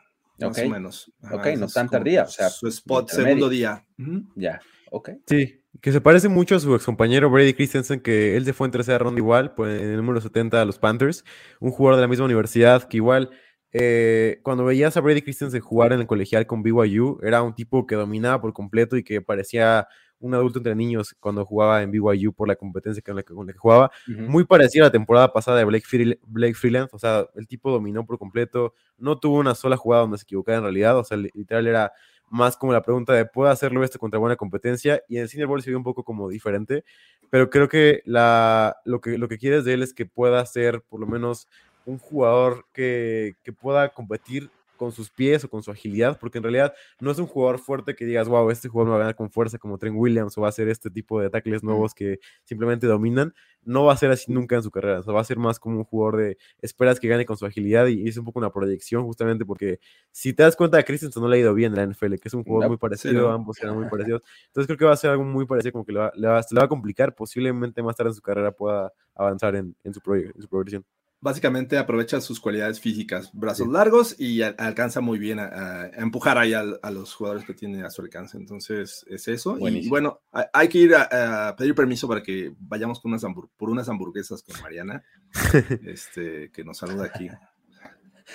más 0.40 0.58
Ok. 0.58 0.64
o 0.66 0.68
menos. 0.68 1.12
Ok, 1.30 1.46
ese 1.46 1.56
no 1.58 1.68
tan 1.68 1.88
tardía, 1.88 2.24
o 2.24 2.28
sea, 2.28 2.48
su 2.50 2.66
spot 2.66 3.10
segundo 3.10 3.48
día. 3.48 3.86
Ya, 4.34 4.60
ok. 4.90 5.10
Sí, 5.26 5.62
que 5.80 5.92
se 5.92 6.00
parece 6.00 6.28
mucho 6.28 6.54
a 6.56 6.60
su 6.60 6.74
excompañero 6.74 7.30
Brady 7.30 7.54
Christensen, 7.54 8.00
que 8.00 8.36
él 8.36 8.44
se 8.44 8.52
fue 8.52 8.66
en 8.66 8.70
tercera 8.72 8.98
ronda 8.98 9.18
igual, 9.20 9.54
pues 9.54 9.80
en 9.80 9.88
el 9.90 9.96
número 9.96 10.20
70 10.20 10.60
a 10.60 10.64
los 10.64 10.78
Panthers, 10.78 11.24
un 11.60 11.70
jugador 11.70 11.96
de 11.96 12.02
la 12.02 12.08
misma 12.08 12.24
universidad 12.24 12.84
que 12.88 12.96
igual, 12.98 13.30
eh, 13.72 14.40
cuando 14.42 14.64
veías 14.64 14.96
a 14.96 15.00
Brady 15.00 15.22
Christensen 15.22 15.60
jugar 15.60 15.92
en 15.92 16.00
el 16.00 16.06
colegial 16.06 16.46
con 16.46 16.62
BYU, 16.62 17.18
era 17.22 17.42
un 17.42 17.54
tipo 17.54 17.86
que 17.86 17.96
dominaba 17.96 18.40
por 18.40 18.52
completo 18.52 18.96
y 18.96 19.02
que 19.02 19.20
parecía 19.20 19.88
un 20.20 20.32
adulto 20.32 20.58
entre 20.60 20.74
niños 20.76 21.14
cuando 21.20 21.44
jugaba 21.44 21.82
en 21.82 21.90
BYU 21.90 22.32
por 22.32 22.48
la 22.48 22.56
competencia 22.56 23.02
con 23.04 23.16
la 23.16 23.22
que, 23.24 23.34
con 23.34 23.46
la 23.46 23.52
que 23.52 23.58
jugaba. 23.58 23.90
Muy 24.28 24.44
parecido 24.44 24.84
a 24.84 24.88
la 24.88 24.92
temporada 24.92 25.32
pasada 25.32 25.58
de 25.58 25.64
Blake, 25.64 25.84
Freel- 25.86 26.18
Blake 26.24 26.54
Freeland, 26.54 26.88
o 26.92 26.98
sea, 26.98 27.26
el 27.34 27.46
tipo 27.48 27.70
dominó 27.70 28.06
por 28.06 28.16
completo, 28.18 28.74
no 28.96 29.18
tuvo 29.18 29.38
una 29.38 29.54
sola 29.54 29.76
jugada 29.76 30.02
donde 30.02 30.18
se 30.18 30.22
equivocara 30.22 30.58
en 30.58 30.64
realidad, 30.64 30.96
o 30.98 31.04
sea, 31.04 31.16
li- 31.18 31.30
literal 31.34 31.66
era 31.66 31.92
más 32.28 32.56
como 32.56 32.72
la 32.72 32.82
pregunta 32.82 33.12
de 33.12 33.26
¿puedo 33.26 33.50
hacerlo 33.50 33.84
esto 33.84 33.98
contra 33.98 34.18
buena 34.18 34.36
competencia? 34.36 35.02
Y 35.08 35.16
en 35.16 35.22
el 35.22 35.28
Senior 35.28 35.48
Bowl 35.48 35.62
se 35.62 35.70
vio 35.70 35.78
un 35.78 35.84
poco 35.84 36.04
como 36.04 36.28
diferente, 36.28 36.84
pero 37.30 37.50
creo 37.50 37.68
que, 37.68 38.02
la, 38.04 38.76
lo, 38.84 39.00
que 39.00 39.18
lo 39.18 39.28
que 39.28 39.38
quieres 39.38 39.64
de 39.64 39.74
él 39.74 39.82
es 39.82 39.94
que 39.94 40.06
pueda 40.06 40.44
ser 40.46 40.82
por 40.82 41.00
lo 41.00 41.06
menos 41.06 41.48
un 41.86 41.98
jugador 41.98 42.66
que, 42.72 43.34
que 43.42 43.52
pueda 43.52 43.90
competir 43.90 44.50
con 44.84 44.92
sus 44.92 45.10
pies 45.10 45.42
o 45.44 45.48
con 45.50 45.62
su 45.62 45.70
agilidad, 45.70 46.18
porque 46.18 46.38
en 46.38 46.44
realidad 46.44 46.74
no 47.00 47.10
es 47.10 47.18
un 47.18 47.26
jugador 47.26 47.58
fuerte 47.58 47.94
que 47.94 48.04
digas, 48.04 48.28
wow, 48.28 48.50
este 48.50 48.68
jugador 48.68 48.88
me 48.88 48.90
va 48.92 48.96
a 48.96 49.00
ganar 49.00 49.16
con 49.16 49.30
fuerza 49.30 49.58
como 49.58 49.78
Trent 49.78 49.96
Williams 49.96 50.36
o 50.36 50.42
va 50.42 50.48
a 50.48 50.50
hacer 50.50 50.68
este 50.68 50.90
tipo 50.90 51.20
de 51.20 51.30
tackles 51.30 51.62
nuevos 51.62 51.94
que 51.94 52.20
simplemente 52.44 52.86
dominan. 52.86 53.34
No 53.62 53.84
va 53.84 53.94
a 53.94 53.96
ser 53.96 54.10
así 54.10 54.30
nunca 54.30 54.56
en 54.56 54.62
su 54.62 54.70
carrera, 54.70 55.00
o 55.00 55.02
sea, 55.02 55.14
va 55.14 55.20
a 55.22 55.24
ser 55.24 55.38
más 55.38 55.58
como 55.58 55.78
un 55.78 55.84
jugador 55.84 56.18
de 56.18 56.36
esperas 56.60 57.00
que 57.00 57.08
gane 57.08 57.24
con 57.24 57.38
su 57.38 57.46
agilidad 57.46 57.86
y 57.86 58.06
es 58.06 58.16
un 58.18 58.24
poco 58.26 58.38
una 58.38 58.52
proyección 58.52 59.04
justamente 59.04 59.46
porque 59.46 59.80
si 60.12 60.34
te 60.34 60.42
das 60.42 60.54
cuenta, 60.54 60.82
Christensen 60.82 61.22
no 61.22 61.28
le 61.30 61.36
ha 61.38 61.40
ido 61.40 61.54
bien 61.54 61.72
en 61.72 61.76
la 61.78 61.82
NFL, 61.84 62.18
que 62.18 62.28
es 62.28 62.34
un 62.34 62.44
jugador 62.44 62.64
No, 62.64 62.68
muy 62.68 62.76
sí, 62.76 62.80
parecido, 62.80 63.28
no. 63.28 63.32
ambos 63.34 63.58
eran 63.62 63.74
muy 63.76 63.88
parecidos. 63.88 64.22
Entonces 64.48 64.66
creo 64.66 64.76
que 64.78 64.84
va 64.84 64.92
a 64.92 64.96
ser 64.96 65.10
algo 65.12 65.24
muy 65.24 65.46
parecido, 65.46 65.72
como 65.72 65.86
que 65.86 65.92
le 65.92 65.98
va, 66.00 66.12
le 66.14 66.28
va- 66.28 66.42
se 66.42 66.54
le 66.54 66.58
va 66.60 66.66
a 66.66 66.68
complicar, 66.68 67.14
posiblemente 67.14 67.82
más 67.82 67.96
tarde 67.96 68.10
en 68.10 68.14
su 68.16 68.20
carrera 68.22 68.52
pueda 68.52 68.92
avanzar 69.14 69.56
en, 69.56 69.74
en 69.82 69.94
su, 69.94 70.00
en 70.14 70.42
su 70.42 70.48
progresión. 70.48 70.84
Básicamente 71.24 71.78
aprovecha 71.78 72.20
sus 72.20 72.38
cualidades 72.38 72.80
físicas, 72.80 73.30
brazos 73.32 73.66
Sí. 73.66 73.72
largos 73.72 74.14
y 74.20 74.42
a- 74.42 74.54
alcanza 74.58 75.00
muy 75.00 75.18
bien 75.18 75.38
a, 75.38 75.44
a- 75.46 75.82
a 75.84 75.86
empujar 76.02 76.36
ahí 76.36 76.52
al- 76.52 76.78
a, 76.82 76.90
los 76.90 77.14
jugadores 77.14 77.46
que 77.46 77.54
tiene 77.54 77.82
a 77.82 77.88
su 77.88 78.02
alcance. 78.02 78.36
Entonces 78.36 79.06
es 79.08 79.26
eso. 79.28 79.56
Y 79.58 79.88
bueno, 79.88 80.20
hay, 80.52 80.68
que 80.68 80.76
ir 80.78 80.94
a, 80.94 81.48
a 81.48 81.56
pedir 81.56 81.74
permiso 81.74 82.06
para 82.06 82.22
que 82.22 82.52
vayamos 82.58 83.00
con 83.00 83.10
unas 83.12 83.24
por 83.56 83.70
unas 83.70 83.88
hamburguesas 83.88 84.42
con 84.42 84.60
Mariana, 84.60 85.02
este, 85.86 86.50
que 86.52 86.62
nos 86.62 86.76
saluda 86.76 87.06
aquí. 87.06 87.30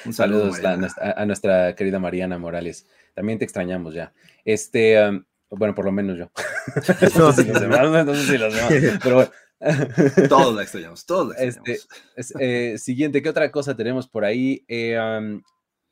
Un 0.05 0.13
saludo, 0.13 0.51
Saludos 0.51 0.65
a 0.65 0.77
nuestra, 0.77 1.11
a 1.11 1.25
nuestra 1.27 1.75
querida 1.75 1.99
Mariana 1.99 2.39
Morales. 2.39 2.87
También 3.13 3.37
te 3.37 3.45
extrañamos 3.45 3.93
ya. 3.93 4.13
Este, 4.45 5.07
um, 5.07 5.23
bueno, 5.51 5.75
por 5.75 5.85
lo 5.85 5.91
menos 5.91 6.17
yo. 6.17 6.31
no 7.19 7.33
sé 7.33 7.43
si 7.43 7.49
los 7.51 7.61
demás, 7.61 8.05
no 8.05 8.15
sé 8.15 8.23
si 8.25 8.37
los 8.39 8.53
demás, 8.53 8.99
pero 9.03 9.15
bueno. 9.15 9.31
Todos 10.29 10.55
la 10.55 10.63
extrañamos, 10.63 11.05
todos 11.05 11.29
la 11.29 11.35
Este, 11.43 11.71
extrañamos. 11.73 11.87
es- 12.15 12.33
eh, 12.39 12.77
siguiente, 12.77 13.21
¿qué 13.21 13.29
otra 13.29 13.51
cosa 13.51 13.75
tenemos 13.75 14.07
por 14.07 14.23
ahí? 14.25 14.63
Eh, 14.67 14.97
um, 14.99 15.41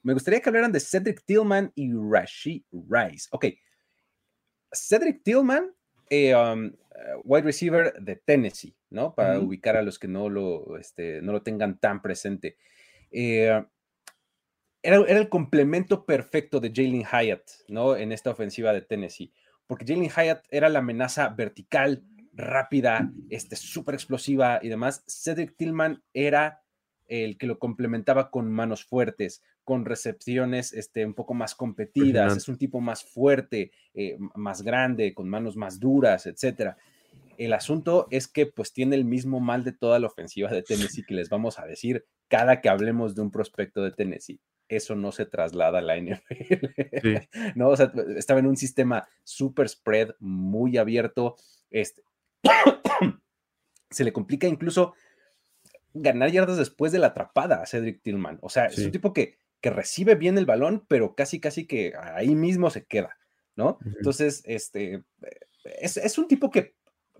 me 0.04 0.14
gustaría 0.14 0.40
que 0.40 0.50
hablaran 0.50 0.72
de 0.72 0.80
Cedric 0.80 1.24
Tillman 1.26 1.72
y 1.76 1.92
Rashid 1.94 2.64
Rice. 2.72 3.28
Ok. 3.32 3.46
Cedric 4.72 5.24
Tillman, 5.24 5.74
eh, 6.10 6.36
um, 6.36 6.72
wide 7.24 7.44
receiver 7.44 7.94
de 8.02 8.16
Tennessee, 8.16 8.76
¿no? 8.90 9.14
Para 9.14 9.38
Ujú. 9.38 9.48
ubicar 9.48 9.76
a 9.76 9.82
los 9.82 10.00
que 10.00 10.08
no 10.08 10.30
lo, 10.30 10.78
este, 10.78 11.22
no 11.22 11.32
lo 11.32 11.42
tengan 11.42 11.80
tan 11.80 12.02
presente. 12.02 12.58
Eh, 13.12 13.64
era, 14.82 14.98
era 15.08 15.20
el 15.20 15.30
complemento 15.30 16.06
perfecto 16.06 16.60
de 16.60 16.72
Jalen 16.74 17.04
Hyatt, 17.04 17.50
¿no? 17.68 17.96
En 17.98 18.12
esta 18.12 18.30
ofensiva 18.30 18.72
de 18.74 18.82
Tennessee. 18.82 19.34
Porque 19.66 19.86
Jalen 19.86 20.10
Hyatt 20.10 20.46
era 20.50 20.70
la 20.70 20.80
amenaza 20.80 21.28
vertical, 21.30 22.04
rápida, 22.38 23.12
este, 23.30 23.56
súper 23.56 23.96
explosiva 23.96 24.60
y 24.62 24.70
demás. 24.70 25.04
Cedric 25.08 25.58
Tillman 25.58 26.04
era 26.14 26.62
el 27.08 27.38
que 27.38 27.48
lo 27.48 27.58
complementaba 27.58 28.30
con 28.30 28.52
manos 28.52 28.86
fuertes, 28.86 29.42
con 29.64 29.86
recepciones 29.86 30.72
este, 30.74 31.06
un 31.06 31.14
poco 31.14 31.34
más 31.34 31.56
competidas. 31.56 32.38
Es 32.38 32.48
un 32.48 32.58
tipo 32.58 32.80
más 32.80 33.04
fuerte, 33.04 33.72
eh, 33.94 34.18
más 34.36 34.62
grande, 34.62 35.14
con 35.14 35.28
manos 35.28 35.58
más 35.58 35.80
duras, 35.80 36.26
etcétera. 36.26 36.78
El 37.38 37.54
asunto 37.54 38.08
es 38.10 38.28
que 38.28 38.48
pues 38.48 38.74
tiene 38.74 38.96
el 38.96 39.06
mismo 39.06 39.40
mal 39.40 39.64
de 39.64 39.72
toda 39.72 40.00
la 40.00 40.08
ofensiva 40.08 40.50
de 40.50 40.64
Tennessee 40.64 41.04
que 41.04 41.14
les 41.14 41.30
vamos 41.30 41.60
a 41.60 41.66
decir 41.66 42.06
cada 42.28 42.62
que 42.62 42.70
hablemos 42.70 43.16
de 43.16 43.22
un 43.22 43.32
prospecto 43.32 43.84
de 43.84 43.92
Tennessee. 43.92 44.40
Eso 44.70 44.96
no 44.96 45.12
se 45.12 45.26
traslada 45.26 45.80
a 45.80 45.82
la 45.82 45.98
NFL. 45.98 46.66
Sí. 47.02 47.16
No, 47.56 47.70
o 47.70 47.78
sea, 47.78 47.92
estaba 48.18 48.40
en 48.40 48.48
un 48.48 48.58
sistema 48.58 49.08
super 49.24 49.70
spread, 49.70 50.12
muy 50.20 50.78
abierto. 50.78 51.36
Este, 51.70 52.02
se 53.90 54.04
le 54.04 54.14
complica 54.14 54.48
incluso 54.48 54.94
ganar 55.94 56.32
yardas 56.32 56.58
después 56.58 56.92
de 56.92 57.00
la 57.00 57.08
atrapada 57.08 57.62
a 57.62 57.66
Cedric 57.66 58.02
Tillman. 58.02 58.38
O 58.42 58.50
sea, 58.50 58.66
es 58.68 58.76
Sí. 58.76 58.86
un 58.86 58.92
tipo 58.92 59.14
que, 59.14 59.38
que 59.62 59.70
recibe 59.70 60.16
bien 60.16 60.38
el 60.38 60.46
balón, 60.46 60.86
pero 60.88 61.16
casi, 61.16 61.40
casi 61.40 61.66
que 61.66 61.94
ahí 62.00 62.36
mismo 62.36 62.70
se 62.70 62.86
queda, 62.86 63.18
¿no? 63.56 63.80
Entonces, 63.84 64.44
este, 64.46 65.04
es, 65.64 65.98
es 65.98 66.18
un 66.18 66.28
tipo 66.28 66.52
que, 66.52 66.76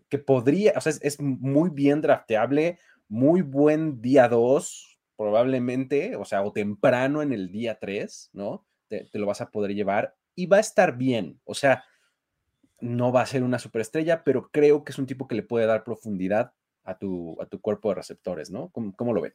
que 0.10 0.20
podría, 0.20 0.74
o 0.76 0.82
sea, 0.82 0.92
es, 0.92 1.00
es 1.02 1.20
muy 1.20 1.70
bien 1.72 2.02
drafteable, 2.02 2.78
muy 3.08 3.42
buen 3.42 4.02
día 4.02 4.28
2, 4.28 5.00
probablemente, 5.16 6.16
o 6.16 6.26
sea, 6.26 6.44
o 6.44 6.52
temprano 6.52 7.22
en 7.24 7.34
el 7.34 7.52
día 7.52 7.80
3, 7.80 8.30
¿no? 8.34 8.68
Te, 8.88 9.06
te 9.06 9.18
lo 9.20 9.26
vas 9.26 9.42
a 9.42 9.50
poder 9.50 9.74
llevar 9.74 10.16
y 10.36 10.46
va 10.46 10.58
a 10.58 10.62
estar 10.62 10.96
bien. 10.98 11.42
O 11.44 11.56
sea, 11.56 11.84
no 12.80 13.12
va 13.12 13.22
a 13.22 13.26
ser 13.26 13.44
una 13.44 13.60
superestrella, 13.60 14.24
pero 14.24 14.50
creo 14.52 14.84
que 14.84 14.92
es 14.92 15.00
un 15.00 15.06
tipo 15.06 15.28
que 15.28 15.36
le 15.36 15.44
puede 15.44 15.66
dar 15.66 15.84
profundidad 15.84 16.54
a 16.84 16.98
tu, 16.98 17.38
a 17.42 17.46
tu 17.46 17.60
cuerpo 17.60 17.90
de 17.90 17.96
receptores, 17.96 18.50
¿no? 18.50 18.70
¿Cómo, 18.70 18.96
cómo 18.96 19.14
lo 19.14 19.22
ven? 19.22 19.34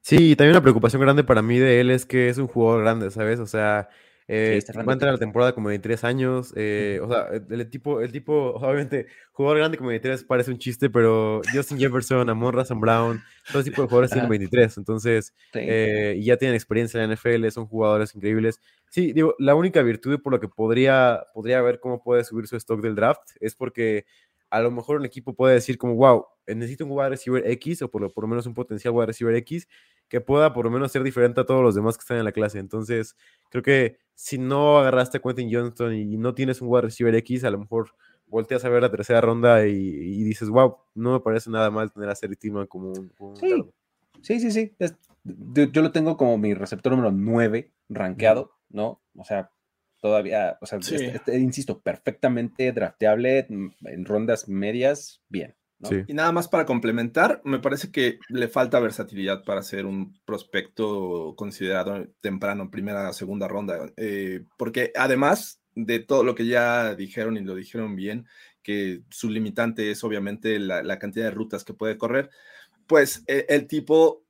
Sí, 0.00 0.36
también 0.36 0.54
una 0.54 0.62
preocupación 0.62 1.00
grande 1.00 1.24
para 1.24 1.42
mí 1.42 1.58
de 1.58 1.80
él 1.80 1.90
es 1.90 2.04
que 2.04 2.28
es 2.28 2.38
un 2.38 2.46
jugador 2.46 2.82
grande, 2.82 3.10
¿sabes? 3.10 3.40
O 3.40 3.46
sea, 3.46 3.88
eh, 4.26 4.56
está 4.56 4.82
va 4.82 4.92
a 4.92 4.94
entrar 4.94 5.10
a 5.10 5.12
la 5.12 5.18
temporada 5.18 5.54
como 5.54 5.68
23 5.68 6.02
años. 6.04 6.52
eh, 6.56 6.98
o 7.02 7.08
sea, 7.08 7.26
el, 7.28 7.60
el 7.60 7.68
tipo, 7.70 8.00
el 8.00 8.10
tipo, 8.10 8.52
obviamente, 8.54 9.06
jugador 9.32 9.58
grande 9.58 9.76
como 9.76 9.88
23 9.90 10.24
parece 10.24 10.50
un 10.50 10.58
chiste, 10.58 10.88
pero 10.90 11.42
Justin 11.52 11.78
Jefferson, 11.78 12.28
Amon 12.30 12.54
Razan 12.54 12.80
Brown, 12.80 13.20
todo 13.50 13.60
ese 13.60 13.70
tipo 13.70 13.82
de 13.82 13.88
jugadores 13.88 14.10
tienen 14.10 14.24
Ajá. 14.24 14.30
23. 14.30 14.78
Entonces, 14.78 15.34
Sí. 15.52 15.58
eh, 15.62 16.14
y 16.16 16.24
ya 16.24 16.36
tienen 16.36 16.54
experiencia 16.54 17.02
en 17.02 17.10
la 17.10 17.14
NFL, 17.16 17.50
son 17.50 17.66
jugadores 17.66 18.14
increíbles. 18.14 18.60
Sí, 18.90 19.12
digo, 19.12 19.34
la 19.38 19.54
única 19.54 19.82
virtud 19.82 20.20
por 20.22 20.32
lo 20.32 20.40
que 20.40 20.48
podría, 20.48 21.24
podría 21.34 21.60
ver 21.62 21.80
cómo 21.80 22.02
puede 22.02 22.24
subir 22.24 22.46
su 22.46 22.56
stock 22.56 22.80
del 22.80 22.94
draft 22.94 23.22
es 23.40 23.54
porque 23.54 24.06
a 24.50 24.60
lo 24.60 24.70
mejor 24.70 24.98
un 24.98 25.04
equipo 25.04 25.34
puede 25.34 25.54
decir 25.54 25.76
como, 25.78 25.96
wow, 25.96 26.26
necesito 26.46 26.84
un 26.84 26.92
wide 26.92 27.08
receiver 27.10 27.42
X 27.50 27.82
o 27.82 27.90
por 27.90 28.00
lo, 28.02 28.10
por 28.12 28.22
lo 28.24 28.28
menos 28.28 28.46
un 28.46 28.54
potencial 28.54 28.94
wide 28.94 29.06
receiver 29.06 29.34
X 29.36 29.66
que 30.08 30.20
pueda 30.20 30.52
por 30.52 30.64
lo 30.66 30.70
menos 30.70 30.92
ser 30.92 31.02
diferente 31.02 31.40
a 31.40 31.44
todos 31.44 31.62
los 31.62 31.74
demás 31.74 31.96
que 31.96 32.02
están 32.02 32.18
en 32.18 32.24
la 32.24 32.32
clase. 32.32 32.58
Entonces, 32.58 33.16
creo 33.50 33.62
que 33.62 33.98
si 34.14 34.38
no 34.38 34.78
agarraste 34.78 35.18
a 35.18 35.20
Quentin 35.20 35.50
Johnston 35.52 35.94
y 35.94 36.16
no 36.16 36.34
tienes 36.34 36.60
un 36.60 36.68
wide 36.68 36.82
receiver 36.82 37.14
X, 37.16 37.44
a 37.44 37.50
lo 37.50 37.58
mejor 37.58 37.90
volteas 38.26 38.64
a 38.64 38.68
ver 38.68 38.82
la 38.82 38.90
tercera 38.90 39.20
ronda 39.20 39.66
y, 39.66 39.72
y 39.76 40.22
dices, 40.24 40.48
wow, 40.48 40.76
no 40.94 41.12
me 41.12 41.20
parece 41.20 41.50
nada 41.50 41.70
mal 41.70 41.92
tener 41.92 42.08
a 42.08 42.14
Seri 42.14 42.36
Tillman 42.36 42.66
como 42.66 42.88
un, 42.92 43.08
como 43.10 43.30
un 43.30 43.36
Sí. 43.36 43.48
guardo". 43.48 43.72
Sí, 44.22 44.40
sí, 44.40 44.50
sí. 44.50 44.72
es- 44.78 44.94
yo, 45.24 45.64
yo 45.64 45.82
lo 45.82 45.90
tengo 45.90 46.16
como 46.16 46.36
mi 46.38 46.52
receptor 46.54 46.92
número 46.92 47.10
9 47.10 47.72
rankeado, 47.88 48.52
¿no? 48.70 49.00
O 49.16 49.24
sea, 49.24 49.50
todavía, 50.00 50.58
o 50.60 50.66
sea, 50.66 50.80
Sí. 50.82 50.94
este- 50.96 51.16
este, 51.16 51.38
insisto, 51.38 51.80
perfectamente 51.80 52.70
drafteable 52.72 53.46
en 53.48 54.04
rondas 54.04 54.48
medias, 54.48 55.22
bien. 55.28 55.54
¿No? 55.78 55.88
Sí. 55.88 56.02
Y 56.06 56.14
nada 56.14 56.32
más 56.32 56.48
para 56.48 56.64
complementar, 56.66 57.40
me 57.44 57.58
parece 57.58 57.90
que 57.90 58.18
le 58.28 58.48
falta 58.48 58.80
versatilidad 58.80 59.44
para 59.44 59.62
ser 59.62 59.86
un 59.86 60.18
prospecto 60.24 61.34
considerado 61.36 62.06
temprano, 62.20 62.70
primera, 62.70 63.12
segunda 63.12 63.48
ronda, 63.48 63.90
eh, 63.96 64.44
porque 64.56 64.92
además 64.96 65.60
de 65.74 65.98
todo 65.98 66.22
lo 66.24 66.34
que 66.34 66.46
ya 66.46 66.94
dijeron 66.94 67.36
y 67.36 67.40
lo 67.40 67.54
dijeron 67.54 67.96
bien, 67.96 68.26
que 68.62 69.02
su 69.10 69.28
limitante 69.28 69.90
es 69.90 70.02
obviamente 70.04 70.58
la, 70.58 70.82
la 70.82 70.98
cantidad 70.98 71.26
de 71.26 71.32
rutas 71.32 71.64
que 71.64 71.74
puede 71.74 71.98
correr, 71.98 72.30
pues 72.86 73.24
eh, 73.26 73.44
el 73.48 73.66
tipo 73.66 74.24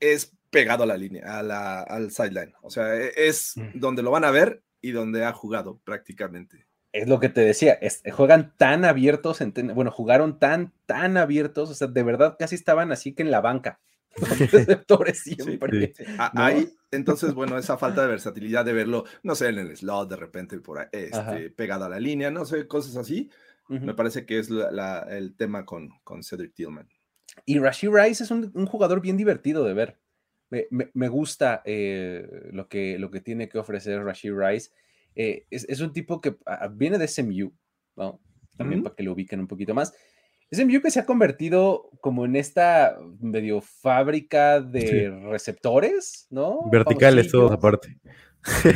es 0.00 0.36
pegado 0.50 0.82
a 0.82 0.86
la 0.86 0.96
línea, 0.96 1.38
a 1.38 1.42
la, 1.42 1.80
al 1.82 2.10
sideline, 2.10 2.52
o 2.62 2.70
sea, 2.70 2.96
e- 2.96 3.12
es 3.16 3.54
Mm. 3.56 3.78
donde 3.78 4.02
lo 4.02 4.10
van 4.10 4.24
a 4.24 4.30
ver 4.30 4.62
y 4.80 4.90
donde 4.90 5.24
ha 5.24 5.32
jugado 5.32 5.78
prácticamente. 5.84 6.66
Es 6.92 7.08
lo 7.08 7.20
que 7.20 7.28
te 7.28 7.40
decía, 7.42 7.74
es- 7.74 8.02
juegan 8.12 8.52
tan 8.56 8.84
abiertos, 8.84 9.40
en 9.40 9.52
ten- 9.52 9.74
bueno, 9.74 9.90
jugaron 9.90 10.38
tan, 10.38 10.72
tan 10.86 11.16
abiertos, 11.16 11.70
o 11.70 11.74
sea, 11.74 11.86
de 11.86 12.02
verdad 12.02 12.36
casi 12.38 12.54
estaban 12.56 12.90
así 12.92 13.12
que 13.12 13.22
en 13.22 13.30
la 13.30 13.40
banca. 13.40 13.80
Los 14.16 14.50
receptores 14.50 15.22
siempre. 15.22 15.94
Sí, 15.96 16.04
a- 16.18 16.32
¿no? 16.34 16.42
Ahí, 16.42 16.68
entonces, 16.90 17.32
bueno, 17.32 17.56
esa 17.58 17.78
falta 17.78 18.02
de 18.02 18.08
versatilidad 18.08 18.64
de 18.64 18.72
verlo, 18.72 19.04
no 19.22 19.36
sé, 19.36 19.48
en 19.48 19.58
el 19.58 19.76
slot 19.76 20.10
de 20.10 20.16
repente 20.16 20.58
por 20.58 20.80
ahí, 20.80 20.86
este, 20.92 21.50
pegado 21.50 21.84
a 21.84 21.88
la 21.88 22.00
línea, 22.00 22.30
no 22.30 22.44
sé, 22.44 22.66
cosas 22.66 22.96
así, 22.96 23.30
me 23.68 23.94
parece 23.94 24.26
que 24.26 24.40
es 24.40 24.50
la- 24.50 24.72
la- 24.72 25.06
el 25.10 25.36
tema 25.36 25.64
con, 25.64 25.90
con 26.02 26.24
Cedric 26.24 26.54
Tillman. 26.54 26.88
Y 27.46 27.60
Rashid 27.60 27.90
Rice 27.92 28.24
es 28.24 28.32
un, 28.32 28.50
un 28.52 28.66
jugador 28.66 29.00
bien 29.00 29.16
divertido 29.16 29.62
de 29.64 29.74
ver. 29.74 29.98
Me, 30.50 30.66
me- 30.70 30.90
me 30.94 31.06
gusta 31.06 31.62
eh, 31.64 32.28
lo, 32.50 32.66
que, 32.68 32.98
lo 32.98 33.12
que 33.12 33.20
tiene 33.20 33.48
que 33.48 33.58
ofrecer 33.58 34.02
Rashid 34.02 34.32
Rice. 34.34 34.72
Eh, 35.14 35.44
es, 35.50 35.64
es 35.68 35.80
un 35.80 35.92
tipo 35.92 36.20
que 36.20 36.36
ah, 36.46 36.68
viene 36.72 36.98
de 36.98 37.08
SMU, 37.08 37.52
¿no? 37.96 38.20
También 38.56 38.82
para 38.82 38.94
que 38.94 39.02
lo 39.02 39.12
ubiquen 39.12 39.40
un 39.40 39.46
poquito 39.48 39.74
más. 39.74 39.94
SMU 40.52 40.80
que 40.82 40.90
se 40.90 41.00
ha 41.00 41.06
convertido 41.06 41.90
como 42.00 42.24
en 42.24 42.36
esta 42.36 42.98
medio 43.20 43.60
fábrica 43.60 44.60
de 44.60 45.10
receptores, 45.30 46.26
¿no? 46.30 46.68
Verticales 46.70 47.30
todos 47.30 47.52
aparte. 47.52 47.98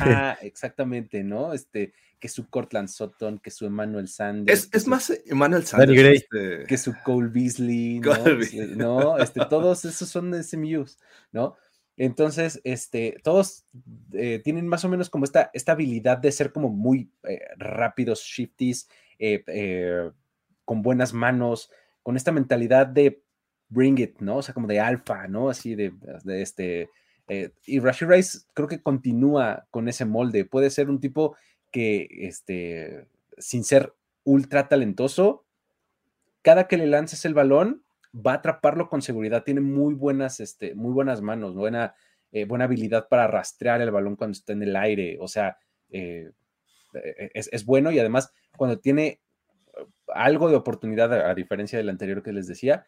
Ah, 0.00 0.38
exactamente, 0.42 1.24
¿no? 1.24 1.52
Este, 1.52 1.92
que 2.20 2.28
su 2.28 2.48
Cortland 2.48 2.88
Sutton, 2.88 3.38
que 3.38 3.50
su 3.50 3.66
Emmanuel 3.66 4.08
Sanders. 4.08 4.60
Es, 4.60 4.66
que 4.68 4.78
es 4.78 4.84
su- 4.84 4.90
más 4.90 5.12
Emmanuel 5.26 5.64
Sanders. 5.64 5.92
Gray. 5.92 6.16
este, 6.16 6.64
que 6.66 6.78
su 6.78 6.94
Cole 7.04 7.28
Beasley, 7.28 7.98
¿no? 7.98 8.14
Cole 8.14 8.42
Este, 8.44 8.56
Beasley. 8.58 8.76
¿no? 8.76 9.18
Este, 9.18 9.40
todos 9.50 9.84
esos 9.84 10.08
son 10.08 10.30
de 10.30 10.42
SMUs, 10.42 10.98
¿no? 11.32 11.56
Entonces, 11.96 12.60
este, 12.64 13.20
todos 13.22 13.64
eh, 14.12 14.40
tienen 14.42 14.66
más 14.66 14.84
o 14.84 14.88
menos 14.88 15.10
como 15.10 15.24
esta, 15.24 15.50
esta 15.52 15.72
habilidad 15.72 16.18
de 16.18 16.32
ser 16.32 16.52
como 16.52 16.68
muy 16.68 17.10
eh, 17.22 17.40
rápidos, 17.56 18.20
shifties, 18.22 18.88
eh, 19.18 20.10
con 20.64 20.82
buenas 20.82 21.12
manos, 21.12 21.70
con 22.02 22.16
esta 22.16 22.32
mentalidad 22.32 22.86
de 22.86 23.22
bring 23.68 23.98
it, 23.98 24.18
¿no? 24.18 24.38
O 24.38 24.42
sea, 24.42 24.54
como 24.54 24.66
de 24.66 24.80
alfa, 24.80 25.28
¿no? 25.28 25.48
Así 25.48 25.74
de, 25.74 25.92
de 26.24 26.42
este... 26.42 26.90
y 27.66 27.78
Rashid 27.78 28.08
Rice 28.08 28.38
creo 28.54 28.68
que 28.68 28.82
continúa 28.82 29.66
con 29.70 29.88
ese 29.88 30.04
molde. 30.04 30.44
Puede 30.44 30.70
ser 30.70 30.90
un 30.90 31.00
tipo 31.00 31.36
que, 31.70 32.08
este, 32.10 33.08
sin 33.38 33.64
ser 33.64 33.94
ultra 34.24 34.68
talentoso, 34.68 35.44
cada 36.42 36.66
que 36.66 36.76
le 36.76 36.86
lances 36.86 37.24
el 37.24 37.34
balón, 37.34 37.83
va 38.14 38.32
a 38.32 38.36
atraparlo 38.36 38.88
con 38.88 39.02
seguridad. 39.02 39.44
Tiene 39.44 39.60
muy 39.60 39.94
buenas, 39.94 40.40
este, 40.40 40.74
muy 40.74 40.92
buenas 40.92 41.20
manos, 41.20 41.54
buena, 41.54 41.94
eh, 42.32 42.44
buena 42.44 42.64
habilidad 42.64 43.08
para 43.08 43.26
rastrear 43.26 43.80
el 43.80 43.90
balón 43.90 44.16
cuando 44.16 44.32
está 44.32 44.52
en 44.52 44.62
el 44.62 44.76
aire. 44.76 45.18
O 45.20 45.28
sea, 45.28 45.58
eh, 45.90 46.30
eh, 46.94 47.30
es, 47.34 47.48
es 47.52 47.64
bueno 47.64 47.90
y 47.90 47.98
además 47.98 48.32
cuando 48.56 48.78
tiene 48.78 49.20
algo 50.08 50.48
de 50.48 50.56
oportunidad, 50.56 51.12
a, 51.12 51.34
diferencia 51.34 51.78
del 51.78 51.88
anterior 51.88 52.22
que 52.22 52.32
les 52.32 52.46
decía, 52.46 52.86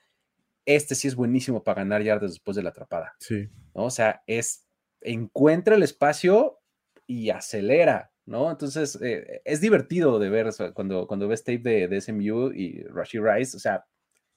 este 0.65 0.95
sí 0.95 1.09
es 1.09 1.17
buenísimo 1.17 1.63
para 1.63 1.83
ganar 1.83 2.03
yardas 2.03 2.33
después 2.33 2.57
de 2.57 2.63
la 2.63 2.71
atrapada. 2.71 3.15
Sí. 3.19 3.49
¿no? 3.75 3.85
O 3.85 3.91
sea, 3.91 4.23
es 4.27 4.67
encuentra 5.01 5.77
el 5.77 5.83
espacio 5.83 6.61
y 7.07 7.31
acelera, 7.31 8.13
¿no? 8.25 8.51
Entonces, 8.51 8.99
eh, 9.03 9.43
es 9.45 9.61
divertido 9.61 10.19
de 10.19 10.29
ver 10.29 10.49
o 10.49 10.53
sea, 10.53 10.73
cuando, 10.73 11.07
cuando 11.07 11.29
ves 11.29 11.45
tape 11.45 11.59
de, 11.59 11.89
de 11.89 12.01
SMU 12.01 12.53
y 12.53 12.83
Rashid 12.85 13.21
Rice, 13.21 13.57
o 13.57 13.61
sea, 13.61 13.85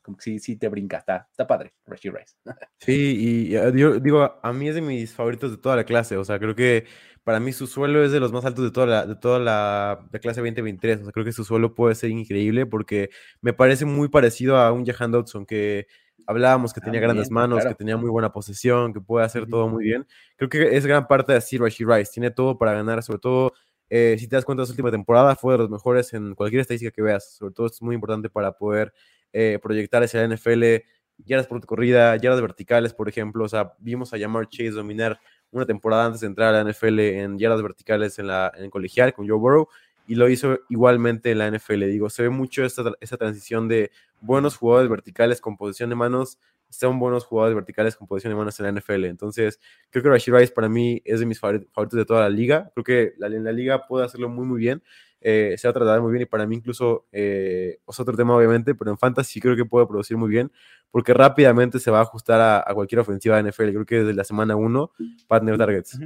como 0.02 0.18
que 0.18 0.24
sí, 0.24 0.40
sí 0.40 0.56
te 0.58 0.68
brinca, 0.70 0.98
está, 0.98 1.28
está 1.30 1.46
padre, 1.48 1.74
Rashid 1.86 2.12
Rice. 2.12 2.36
Sí, 2.82 3.50
y 3.50 3.78
yo 3.78 4.00
digo, 4.00 4.40
a 4.42 4.54
mí 4.54 4.70
es 4.70 4.76
de 4.76 4.82
mis 4.82 5.14
favoritos 5.14 5.52
de 5.52 5.58
toda 5.58 5.76
la 5.76 5.84
clase. 5.84 6.16
O 6.16 6.24
sea, 6.24 6.40
creo 6.40 6.56
que 6.56 6.86
para 7.26 7.40
mí 7.42 7.52
su 7.52 7.68
suelo 7.68 8.04
es 8.04 8.12
de 8.14 8.22
los 8.22 8.32
más 8.32 8.46
altos 8.46 8.64
de 8.64 8.72
toda 8.72 8.86
la, 8.88 9.06
de 9.06 9.16
toda 9.18 9.38
la, 9.38 10.08
la 10.12 10.20
clase 10.20 10.40
2023. 10.40 11.02
O 11.02 11.04
sea, 11.04 11.12
creo 11.12 11.26
que 11.26 11.34
su 11.34 11.44
suelo 11.44 11.76
puede 11.76 11.96
ser 11.96 12.10
increíble 12.10 12.66
porque 12.66 13.10
me 13.42 13.52
parece 13.54 13.84
muy 13.86 14.08
parecido 14.08 14.56
a 14.58 14.72
un 14.72 14.86
Jahan 14.86 15.12
Dodson 15.12 15.46
que 15.46 15.88
hablábamos 16.26 16.72
que 16.74 16.80
tenía 16.82 17.02
grandes 17.02 17.32
manos, 17.32 17.58
claro. 17.60 17.70
que 17.70 17.76
tenía 17.76 17.98
muy 17.98 18.10
buena 18.10 18.32
posesión, 18.32 18.94
que 18.94 19.02
puede 19.02 19.26
hacer 19.26 19.42
Ujú. 19.44 19.52
todo 19.52 19.68
muy 19.68 19.84
bien. 19.84 20.08
Creo 20.38 20.50
que 20.50 20.78
es 20.78 20.86
gran 20.86 21.06
parte 21.08 21.34
de 21.34 21.40
así 21.40 21.58
Rashid 21.58 21.86
Rice. 21.88 22.12
Tiene 22.14 22.32
todo 22.32 22.58
para 22.58 22.72
ganar, 22.74 23.04
sobre 23.04 23.20
todo. 23.20 23.54
eh, 23.90 24.16
si 24.20 24.28
te 24.30 24.36
das 24.38 24.46
cuenta, 24.46 24.66
su 24.66 24.72
última 24.72 24.92
temporada 24.92 25.36
fue 25.36 25.54
de 25.56 25.58
los 25.60 25.70
mejores 25.70 26.14
en 26.14 26.36
cualquier 26.36 26.62
estadística 26.62 26.92
que 26.92 27.02
veas. 27.02 27.36
Sobre 27.36 27.54
todo, 27.54 27.66
esto 27.66 27.78
es 27.78 27.82
muy 27.82 27.96
importante 27.96 28.30
para 28.30 28.54
poder 28.54 28.94
eh, 29.34 29.60
proyectar 29.62 30.04
hacia 30.04 30.22
la 30.26 30.36
NFL, 30.36 30.64
yardas 31.26 31.48
por 31.48 31.66
corrida, 31.66 32.16
yardas 32.18 32.42
verticales, 32.42 32.94
por 32.94 33.10
ejemplo. 33.10 33.44
O 33.46 33.50
sea, 33.50 33.74
vimos 33.80 34.14
a 34.14 34.20
Jamar 34.20 34.48
Chase 34.50 34.72
dominar 34.72 35.20
una 35.52 35.66
temporada 35.66 36.06
antes 36.06 36.22
de 36.22 36.28
entrar 36.28 36.54
a 36.54 36.64
la 36.64 36.70
NFL 36.72 37.00
en 37.00 37.40
yardas 37.40 37.62
verticales 37.62 38.20
en, 38.20 38.28
la, 38.28 38.52
en 38.56 38.66
el 38.66 38.70
colegial 38.70 39.14
con 39.14 39.28
Joe 39.28 39.38
Burrow 39.38 39.68
y 40.08 40.16
lo 40.16 40.28
hizo 40.30 40.60
igualmente 40.70 41.32
en 41.32 41.38
la 41.40 41.48
NFL. 41.52 41.86
Digo, 41.86 42.10
se 42.10 42.24
ve 42.24 42.30
mucho 42.30 42.64
esta, 42.66 42.84
esta 43.00 43.18
transición 43.18 43.68
de 43.68 43.92
buenos 44.22 44.58
jugadores 44.58 44.90
verticales 44.90 45.40
con 45.42 45.56
posición 45.58 45.90
de 45.90 45.96
manos, 45.96 46.40
son 46.72 47.00
buenos 47.00 47.26
jugadores 47.26 47.56
verticales 47.56 47.96
con 47.96 48.08
posición 48.08 48.32
de 48.34 48.38
manos 48.38 48.60
en 48.60 48.66
la 48.66 48.72
NFL. 48.80 49.06
Entonces, 49.06 49.60
creo 49.90 50.04
que 50.04 50.10
Rashid 50.10 50.34
Rice 50.34 50.54
para 50.54 50.70
mí 50.70 51.02
es 51.04 51.20
de 51.20 51.26
mis 51.26 51.42
favori- 51.42 51.68
favoritos 51.72 51.98
de 51.98 52.06
toda 52.06 52.22
la 52.22 52.30
liga. 52.30 52.72
Creo 52.76 52.84
que 52.84 53.14
en 53.20 53.44
la 53.44 53.52
liga 53.52 53.88
puede 53.88 54.06
hacerlo 54.06 54.30
muy, 54.30 54.46
muy 54.46 54.60
bien. 54.60 54.84
Eh, 55.22 55.56
se 55.58 55.68
va 55.68 55.72
a 55.72 55.74
tratar 55.74 56.02
muy 56.02 56.12
bien 56.12 56.22
y 56.22 56.26
para 56.26 56.48
mí 56.48 56.56
incluso 56.56 57.06
eh, 57.12 57.80
es 57.86 58.00
otro 58.00 58.16
tema 58.16 58.36
obviamente, 58.36 58.74
pero 58.74 58.92
en 58.92 58.98
Fantasy 58.98 59.42
creo 59.42 59.56
que 59.56 59.66
puede 59.66 59.86
producir 59.86 60.16
muy 60.16 60.30
bien 60.30 60.50
porque 60.92 61.14
rápidamente 61.14 61.80
se 61.80 61.92
va 61.92 62.00
a 62.00 62.04
ajustar 62.04 62.66
a, 62.66 62.74
cualquier 62.74 63.00
ofensiva 63.00 63.42
de 63.42 63.52
NFL. 63.52 63.70
Creo 63.70 63.86
que 63.86 64.00
desde 64.00 64.14
la 64.14 64.24
semana 64.24 64.56
1 64.56 64.92
va 65.32 65.38
a 65.38 65.40
tener 65.40 65.58
targets. 65.58 66.00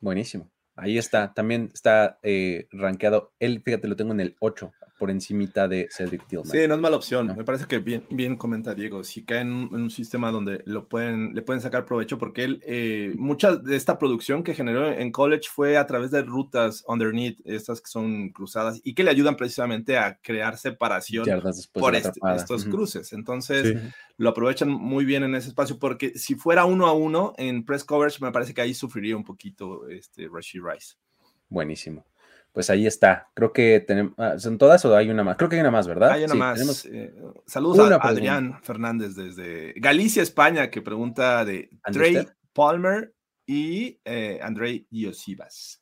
Buenísimo. 0.00 0.50
Ahí 0.76 0.96
está, 0.96 1.34
también 1.34 1.70
está 1.72 2.18
eh, 2.22 2.68
rankeado. 2.70 3.32
Él, 3.40 3.62
fíjate, 3.64 3.88
lo 3.88 3.96
tengo 3.96 4.12
en 4.12 4.20
el 4.20 4.36
8, 4.38 4.72
por 4.98 5.10
encimita 5.10 5.68
de 5.68 5.88
Cedric 5.90 6.26
Tillman. 6.26 6.46
Sí, 6.50 6.66
no 6.66 6.74
es 6.74 6.80
mala 6.80 6.96
opción. 6.96 7.28
No. 7.28 7.36
Me 7.36 7.44
parece 7.44 7.66
que 7.66 7.78
bien, 7.78 8.04
bien 8.10 8.36
comenta 8.36 8.74
Diego. 8.74 9.04
Si 9.04 9.24
cae 9.24 9.42
en, 9.42 9.52
un- 9.52 9.88
sistema 9.90 10.30
donde 10.30 10.62
lo 10.66 10.88
pueden, 10.88 11.34
le 11.34 11.42
pueden 11.42 11.62
sacar 11.62 11.84
provecho, 11.86 12.18
porque 12.18 12.44
él, 12.44 12.60
eh, 12.66 13.12
mucha 13.16 13.56
de 13.56 13.76
esta 13.76 13.98
producción 13.98 14.42
que 14.42 14.54
generó 14.54 14.90
en 14.90 15.10
college 15.12 15.48
fue 15.50 15.76
a 15.76 15.86
través 15.86 16.10
de 16.10 16.22
rutas 16.22 16.84
underneath, 16.86 17.38
estas 17.44 17.80
que 17.80 17.88
son 17.90 18.30
cruzadas, 18.30 18.80
y 18.84 18.94
que 18.94 19.04
le 19.04 19.10
ayudan 19.10 19.36
precisamente 19.36 19.96
a 19.96 20.18
crear 20.20 20.58
separación 20.58 21.24
por 21.72 21.92
de 21.92 21.98
este- 21.98 22.20
estos 22.36 22.64
cruces. 22.64 23.12
Entonces, 23.12 23.66
Sí. 23.80 23.88
lo 24.18 24.30
aprovechan 24.30 24.68
muy 24.68 25.04
bien 25.04 25.22
en 25.22 25.34
ese 25.36 25.48
espacio, 25.48 25.78
porque 25.78 26.12
si 26.18 26.34
fuera 26.34 26.64
uno 26.64 26.86
a 26.86 26.92
uno 26.92 27.32
en 27.38 27.64
press 27.64 27.84
coverage, 27.84 28.18
me 28.20 28.32
parece 28.32 28.52
que 28.52 28.60
ahí 28.60 28.74
sufriría 28.74 29.16
un 29.16 29.24
poquito 29.24 29.88
este 29.88 30.28
Rashid 30.32 30.60
Rice. 30.62 30.94
Buenísimo. 31.48 32.04
Pues 32.58 32.70
ahí 32.70 32.88
está. 32.88 33.28
Creo 33.34 33.52
que 33.52 33.78
tenemos. 33.86 34.14
ah, 34.18 34.36
¿Son 34.36 34.58
todas 34.58 34.84
o 34.84 34.96
hay 34.96 35.10
una 35.10 35.22
más? 35.22 35.36
Creo 35.36 35.48
que 35.48 35.54
hay 35.54 35.60
una 35.60 35.70
más, 35.70 35.86
¿verdad? 35.86 36.10
Hay 36.10 36.24
una 36.24 36.32
Sí, 36.32 36.38
más. 36.40 36.54
tenemos- 36.58 36.86
eh, 36.86 37.14
saludos 37.46 37.78
una 37.86 37.94
a 37.94 38.00
pregunta. 38.00 38.08
Adrián 38.08 38.58
Fernández 38.64 39.14
desde 39.14 39.74
Galicia, 39.76 40.24
España, 40.24 40.68
que 40.68 40.82
pregunta 40.82 41.44
de 41.44 41.70
Trey. 41.92 42.26
Palmer 42.52 43.14
y 43.46 44.00
eh, 44.04 44.40
Andrei. 44.42 44.88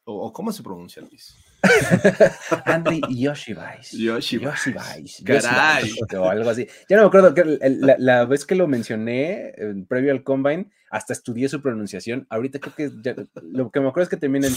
O, 0.05 0.31
¿Cómo 0.35 0.53
se 0.53 0.63
pronuncia, 0.63 1.01
Luis? 1.01 1.35
Andy 2.67 3.01
Yoshibais. 3.09 3.93
Yoshibais. 3.93 4.65
Yoshibais. 4.67 5.23
Caray. 5.25 5.91
O 6.19 6.29
algo 6.29 6.51
así. 6.51 6.67
Ya 6.91 6.97
no 6.99 7.05
me 7.05 7.09
acuerdo. 7.09 7.33
que 7.33 7.59
la, 7.59 7.97
la 7.99 8.25
vez 8.27 8.45
que 8.45 8.55
lo 8.55 8.69
mencioné, 8.69 9.55
eh, 9.57 9.75
previo 9.89 10.13
al 10.13 10.23
Combine, 10.23 10.71
hasta 10.91 11.15
estudié 11.15 11.49
su 11.49 11.63
pronunciación. 11.63 12.27
Ahorita 12.29 12.59
creo 12.61 12.75
que 12.75 12.91
ya- 13.03 13.17
lo 13.43 13.71
que 13.71 13.81
me 13.81 13.89
acuerdo 13.89 14.03
es 14.05 14.09
que 14.11 14.19
termina 14.19 14.47
en. 14.47 14.55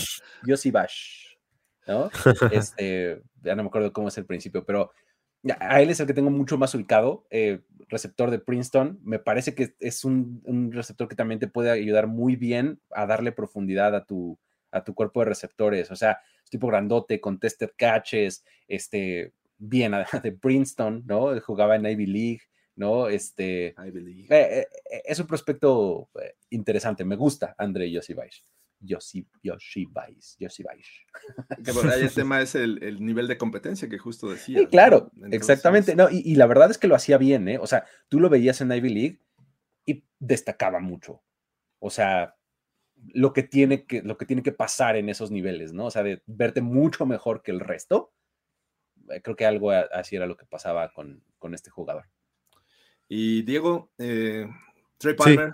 ¿No? 1.89 2.10
Este, 2.53 3.22
ya 3.41 3.55
no 3.55 3.63
me 3.63 3.67
acuerdo 3.67 3.91
cómo 3.91 4.10
es 4.10 4.17
el 4.17 4.25
principio, 4.25 4.63
pero 4.63 4.91
a 5.60 5.81
él 5.81 5.89
es 5.89 6.00
el 6.00 6.08
que 6.08 6.13
tengo 6.13 6.29
mucho 6.29 6.58
más 6.58 6.75
ubicado. 6.75 7.25
eh, 7.29 7.62
receptor 7.88 8.29
de 8.29 8.39
Princeton. 8.39 9.00
Me 9.03 9.19
parece 9.19 9.55
que 9.55 9.75
es 9.79 10.05
un, 10.05 10.41
un 10.46 10.72
receptor 10.72 11.08
que 11.08 11.15
también 11.15 11.39
te 11.39 11.48
puede 11.48 11.72
ayudar 11.72 12.08
muy 12.08 12.36
bien 12.36 12.79
a 12.91 13.08
darle 13.08 13.31
profundidad 13.31 13.96
a 13.96 14.05
tu, 14.05 14.38
a 14.72 14.84
tu 14.84 14.93
cuerpo 14.93 15.22
de 15.22 15.25
receptores. 15.25 15.89
O 15.89 15.96
sea, 15.96 16.19
es 16.43 16.50
tipo 16.50 16.67
grandote, 16.67 17.19
contested 17.19 17.72
catches, 17.75 18.43
este, 18.67 19.34
bien, 19.58 19.93
de 20.24 20.31
Princeton, 20.31 21.03
¿no? 21.05 21.39
Jugaba 21.41 21.75
en 21.75 21.86
Ivy 21.86 22.05
League, 22.05 22.41
¿no? 22.75 23.08
Este, 23.08 23.67
eh, 23.67 23.75
eh, 24.29 24.67
es 25.05 25.19
un 25.19 25.27
prospecto 25.27 26.10
interesante, 26.50 27.03
me 27.03 27.15
gusta 27.15 27.55
Andrei 27.58 27.91
Yosibais. 27.91 28.43
Yosi, 28.79 29.27
Yoshibais, 29.43 30.38
Yoshibais. 30.39 30.88
Que 31.63 31.74
por 31.74 31.88
ahí 31.88 32.01
el 32.01 32.12
tema 32.13 32.41
es 32.41 32.55
el, 32.55 32.81
el 32.83 33.03
nivel 33.03 33.27
de 33.27 33.38
competencia 33.38 33.89
que 33.89 33.98
justo 33.98 34.29
decía. 34.29 34.59
Sí, 34.59 34.63
¿no? 34.63 34.69
claro, 34.69 35.12
Entonces, 35.15 35.41
exactamente. 35.41 35.95
No, 35.95 36.09
y, 36.09 36.21
y 36.25 36.36
la 36.36 36.48
verdad 36.48 36.71
es 36.71 36.77
que 36.77 36.88
lo 36.88 36.95
hacía 36.95 37.17
bien, 37.17 37.48
¿eh? 37.48 37.57
O 37.57 37.67
sea, 37.67 37.86
tú 38.07 38.19
lo 38.19 38.29
veías 38.29 38.62
en 38.62 38.71
Ivy 38.71 38.89
League 38.89 39.19
y 39.86 40.03
destacaba 40.19 40.79
mucho. 40.79 41.21
O 41.79 41.89
sea, 41.89 42.36
lo 43.13 43.33
que 43.33 43.43
tiene 43.43 43.86
que, 43.86 44.01
lo 44.01 44.17
que, 44.17 44.25
tiene 44.25 44.43
que 44.43 44.51
pasar 44.51 44.95
en 44.95 45.09
esos 45.09 45.31
niveles, 45.31 45.74
¿no? 45.74 45.86
O 45.86 45.91
sea, 45.91 46.03
de 46.03 46.21
verte 46.25 46.62
mucho 46.62 47.05
mejor 47.05 47.41
que 47.41 47.51
el 47.51 47.59
resto. 47.59 48.13
Eh, 49.09 49.21
Creo 49.21 49.36
que 49.36 49.45
algo 49.45 49.71
así 49.71 50.15
era 50.15 50.27
lo 50.27 50.38
que 50.38 50.45
pasaba 50.45 50.93
con, 50.93 51.24
con 51.38 51.53
este 51.53 51.69
jugador. 51.69 52.05
Y 53.07 53.41
Diego, 53.43 53.91
eh, 53.98 54.48
Trey. 54.98 55.15
Palmer. 55.15 55.53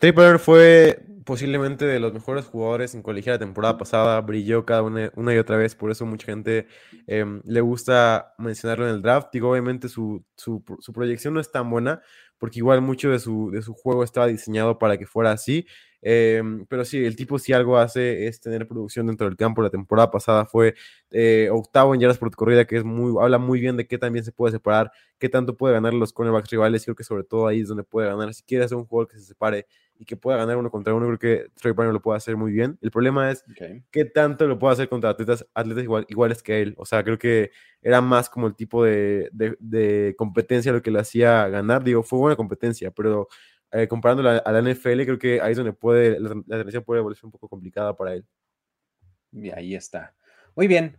Palmer 0.00 0.38
fue 0.38 1.04
posiblemente 1.24 1.86
de 1.86 2.00
los 2.00 2.12
mejores 2.12 2.44
jugadores 2.44 2.94
en 2.94 3.02
colegial 3.02 3.34
la 3.36 3.38
temporada 3.38 3.78
pasada, 3.78 4.20
brilló 4.20 4.64
cada 4.66 4.82
una, 4.82 5.10
una 5.16 5.34
y 5.34 5.38
otra 5.38 5.56
vez, 5.56 5.74
por 5.74 5.90
eso 5.90 6.04
mucha 6.04 6.26
gente 6.26 6.66
em, 7.06 7.40
le 7.44 7.60
gusta 7.60 8.34
mencionarlo 8.38 8.86
en 8.88 8.94
el 8.96 9.02
draft. 9.02 9.28
Digo, 9.32 9.50
obviamente 9.50 9.88
su, 9.88 10.24
su, 10.36 10.62
su 10.80 10.92
proyección 10.92 11.34
no 11.34 11.40
es 11.40 11.50
tan 11.50 11.70
buena, 11.70 12.02
porque 12.44 12.58
igual 12.58 12.82
mucho 12.82 13.08
de 13.08 13.18
su, 13.18 13.50
de 13.50 13.62
su 13.62 13.72
juego 13.72 14.04
estaba 14.04 14.26
diseñado 14.26 14.78
para 14.78 14.98
que 14.98 15.06
fuera 15.06 15.32
así. 15.32 15.66
em, 16.02 16.66
pero 16.66 16.84
sí, 16.84 17.02
el 17.02 17.16
tipo 17.16 17.38
si 17.38 17.54
algo 17.54 17.78
hace 17.78 18.26
es 18.26 18.38
tener 18.38 18.68
producción 18.68 19.06
dentro 19.06 19.26
del 19.26 19.34
campo. 19.38 19.62
La 19.62 19.70
temporada 19.70 20.10
pasada 20.10 20.44
fue 20.44 20.74
eh, 21.10 21.48
octavo 21.50 21.94
en 21.94 22.02
yardas 22.02 22.18
por 22.18 22.30
corrida, 22.36 22.66
que 22.66 22.76
es 22.76 22.84
muy, 22.84 23.14
habla 23.18 23.38
muy 23.38 23.60
bien 23.60 23.78
de 23.78 23.86
qué 23.86 23.96
también 23.96 24.26
se 24.26 24.30
puede 24.32 24.52
separar, 24.52 24.92
qué 25.18 25.30
tanto 25.30 25.56
puede 25.56 25.72
ganar 25.72 25.94
los 25.94 26.12
cornerbacks 26.12 26.50
rivales. 26.50 26.84
Creo 26.84 26.94
que 26.94 27.04
sobre 27.04 27.24
todo 27.24 27.46
ahí 27.46 27.60
es 27.60 27.68
donde 27.68 27.82
puede 27.82 28.08
ganar. 28.08 28.34
Si 28.34 28.42
quiere 28.42 28.68
ser 28.68 28.76
un 28.76 28.84
jugador 28.84 29.08
que 29.10 29.16
se 29.16 29.24
separe 29.24 29.66
y 29.98 30.04
que 30.04 30.16
pueda 30.16 30.36
ganar 30.38 30.56
uno 30.56 30.70
contra 30.70 30.92
uno, 30.94 31.06
creo 31.06 31.18
que 31.18 31.50
Trey 31.60 31.72
Palmer 31.72 31.92
lo 31.94 32.02
puede 32.02 32.16
hacer 32.16 32.36
muy 32.36 32.52
bien. 32.52 32.78
El 32.82 32.90
problema 32.90 33.30
es 33.30 33.44
qué 33.90 34.04
tanto 34.04 34.46
lo 34.46 34.58
puede 34.58 34.72
hacer 34.74 34.88
contra 34.88 35.10
atletas, 35.10 35.46
atletas 35.54 35.84
igual, 35.84 36.04
iguales 36.08 36.42
que 36.42 36.60
él. 36.62 36.74
O 36.78 36.84
sea, 36.84 37.04
creo 37.04 37.18
que 37.18 37.50
era 37.80 38.00
más 38.00 38.28
como 38.28 38.46
el 38.48 38.54
tipo 38.56 38.82
de, 38.84 39.28
de- 39.32 39.56
de 39.60 40.14
competencia 40.18 40.72
lo 40.72 40.82
que 40.82 40.90
le 40.90 40.98
hacía 41.00 41.46
ganar. 41.48 41.84
Digo, 41.84 42.02
fue 42.02 42.18
buena 42.18 42.36
competencia, 42.36 42.90
pero 42.90 43.28
eh, 43.70 43.86
comparándolo 43.88 44.30
a, 44.30 44.36
a 44.38 44.52
la 44.52 44.58
NFL, 44.60 45.04
creo 45.04 45.18
que 45.18 45.40
ahí 45.40 45.52
es 45.52 45.56
donde 45.56 45.72
puede, 45.72 46.18
la, 46.20 46.30
la 46.30 46.56
transición 46.56 46.82
puede 46.84 47.00
volverse 47.00 47.24
un 47.26 47.32
poco 47.32 47.48
complicada 47.48 47.96
para 47.96 48.14
él. 48.14 48.24
Y 49.32 49.50
ahí 49.50 49.74
está. 49.74 50.14
Muy 50.54 50.66
bien. 50.66 50.96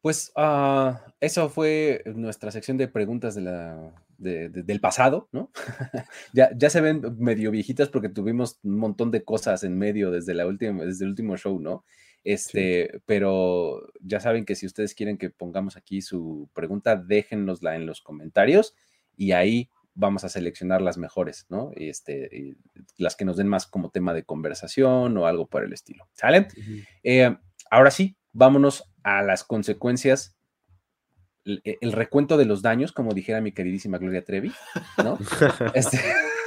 Pues 0.00 0.32
ah, 0.34 1.00
eso 1.20 1.48
fue 1.48 2.02
nuestra 2.16 2.50
sección 2.50 2.76
de 2.76 2.88
preguntas 2.88 3.36
de 3.36 3.42
la, 3.42 4.01
de- 4.22 4.48
de- 4.48 4.62
del 4.62 4.80
pasado, 4.80 5.28
¿no? 5.32 5.50
ya, 6.32 6.50
ya 6.56 6.70
se 6.70 6.80
ven 6.80 7.02
medio 7.18 7.50
viejitas 7.50 7.88
porque 7.88 8.08
tuvimos 8.08 8.58
un 8.62 8.78
montón 8.78 9.10
de 9.10 9.24
cosas 9.24 9.64
en 9.64 9.76
medio 9.76 10.10
desde, 10.10 10.34
la 10.34 10.46
última, 10.46 10.84
desde 10.84 11.04
el 11.04 11.10
último 11.10 11.36
show, 11.36 11.60
¿no? 11.60 11.84
Este, 12.24 13.00
pero 13.04 13.82
ya 14.00 14.20
saben 14.20 14.44
que 14.44 14.54
si 14.54 14.64
ustedes 14.66 14.94
quieren 14.94 15.18
que 15.18 15.30
pongamos 15.30 15.76
aquí 15.76 16.02
su 16.02 16.48
pregunta, 16.54 16.94
déjennosla 16.96 17.74
en 17.74 17.84
los 17.86 18.00
comentarios 18.00 18.74
y 19.16 19.32
ahí 19.32 19.68
vamos 19.94 20.24
a 20.24 20.28
seleccionar 20.28 20.80
las 20.80 20.96
mejores, 20.98 21.46
¿no? 21.50 21.72
Y 21.76 21.88
Este, 21.88 22.56
las 22.96 23.16
que 23.16 23.24
nos 23.24 23.36
den 23.36 23.48
más 23.48 23.66
como 23.66 23.90
tema 23.90 24.14
de 24.14 24.22
conversación 24.22 25.16
o 25.18 25.26
algo 25.26 25.46
por 25.48 25.64
el 25.64 25.72
estilo. 25.72 26.08
¿Sale? 26.14 26.46
Eh, 27.02 27.36
ahora 27.70 27.90
sí, 27.90 28.16
vámonos 28.32 28.84
a 29.02 29.22
las 29.22 29.42
consecuencias. 29.44 30.36
El, 31.44 31.60
el 31.64 31.92
recuento 31.92 32.36
de 32.36 32.44
los 32.44 32.62
daños, 32.62 32.92
como 32.92 33.14
dijera 33.14 33.40
mi 33.40 33.52
queridísima 33.52 33.98
Gloria 33.98 34.24
Trevi, 34.24 34.52
¿no? 35.02 35.18
Este- 35.74 36.00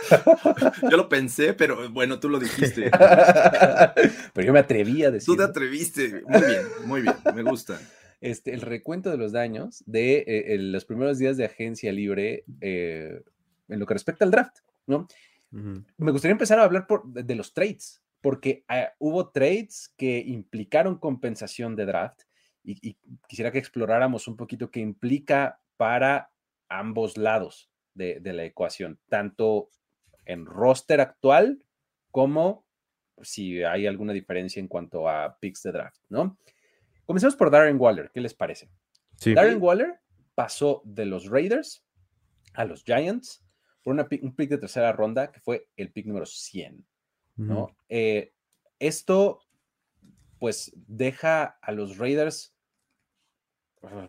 Yo 0.89 0.97
lo 0.97 1.10
pensé, 1.10 1.53
pero 1.53 1.89
bueno, 1.89 2.19
tú 2.19 2.29
lo 2.29 2.39
dijiste. 2.39 2.91
Pero 4.34 4.45
yo 4.47 4.53
me 4.53 4.60
atreví 4.60 5.03
a 5.03 5.08
Tú 5.08 5.13
decir. 5.13 5.38
te 5.38 5.43
atreviste. 5.43 6.21
Muy 6.27 6.41
bien, 6.41 6.62
muy 6.86 7.01
bien. 7.01 7.15
Me 7.34 7.41
gusta. 7.43 7.79
este, 8.21 8.53
el 8.53 8.62
recuento 8.62 9.10
de 9.10 9.17
los 9.17 9.31
daños 9.31 9.84
de 9.88 10.17
eh, 10.19 10.53
el- 10.53 10.71
los 10.71 10.86
primeros 10.86 11.17
días 11.17 11.38
de 11.38 11.45
agencia 11.45 11.91
libre 11.91 12.43
eh, 12.62 13.21
en 13.67 13.79
lo 13.79 13.86
que 13.88 13.93
respecta 13.95 14.25
al 14.25 14.31
draft, 14.31 14.58
¿no? 14.88 15.08
Me 15.51 16.12
gustaría 16.12 16.34
empezar 16.34 16.60
a 16.60 16.63
hablar 16.65 16.86
por- 16.86 17.05
de, 17.12 17.23
de 17.23 17.34
los 17.36 17.53
trades, 17.53 18.01
porque 18.21 18.63
ah, 18.67 18.89
hubo 18.99 19.29
trades 19.29 19.91
que 19.97 20.19
implicaron 20.19 20.97
compensación 20.99 21.75
de 21.77 21.86
draft 21.86 22.21
y, 22.65 22.89
y 22.89 22.97
quisiera 23.28 23.51
que 23.51 23.60
exploráramos 23.60 24.28
un 24.28 24.36
poquito 24.36 24.71
qué 24.71 24.80
implica 24.80 25.60
para 25.78 26.32
ambos 26.69 27.17
lados 27.17 27.69
de, 27.93 28.19
de 28.19 28.34
la 28.34 28.43
ecuación, 28.43 28.99
tanto 29.10 29.69
en 30.25 30.45
roster 30.45 31.01
actual 31.01 31.63
como 32.12 32.65
si 33.21 33.63
hay 33.63 33.88
alguna 33.88 34.13
diferencia 34.13 34.60
en 34.60 34.67
cuanto 34.67 35.08
a 35.08 35.38
picks 35.39 35.63
de 35.63 35.71
draft, 35.71 36.01
¿no? 36.10 36.38
Comencemos 37.06 37.36
por 37.36 37.51
Darren 37.51 37.80
Waller, 37.80 38.12
¿qué 38.13 38.19
les 38.19 38.34
parece? 38.34 38.69
Sí. 39.17 39.34
Darren 39.34 39.62
Waller 39.62 39.99
pasó 40.34 40.82
de 40.86 41.06
los 41.06 41.28
Raiders 41.28 41.86
a 42.54 42.65
los 42.65 42.84
Giants 42.84 43.45
por 43.84 43.93
una 43.93 44.08
un 44.21 44.36
pick 44.36 44.49
de 44.49 44.58
tercera 44.58 44.91
ronda 44.91 45.32
que 45.32 45.39
fue 45.39 45.69
el 45.78 45.91
pick 45.91 46.08
número 46.08 46.25
100, 46.25 46.86
¿no? 47.36 47.78
Eh, 47.88 48.34
esto, 48.80 49.41
pues, 50.39 50.73
deja 50.75 51.58
a 51.62 51.71
los 51.71 51.97
Raiders 51.97 52.55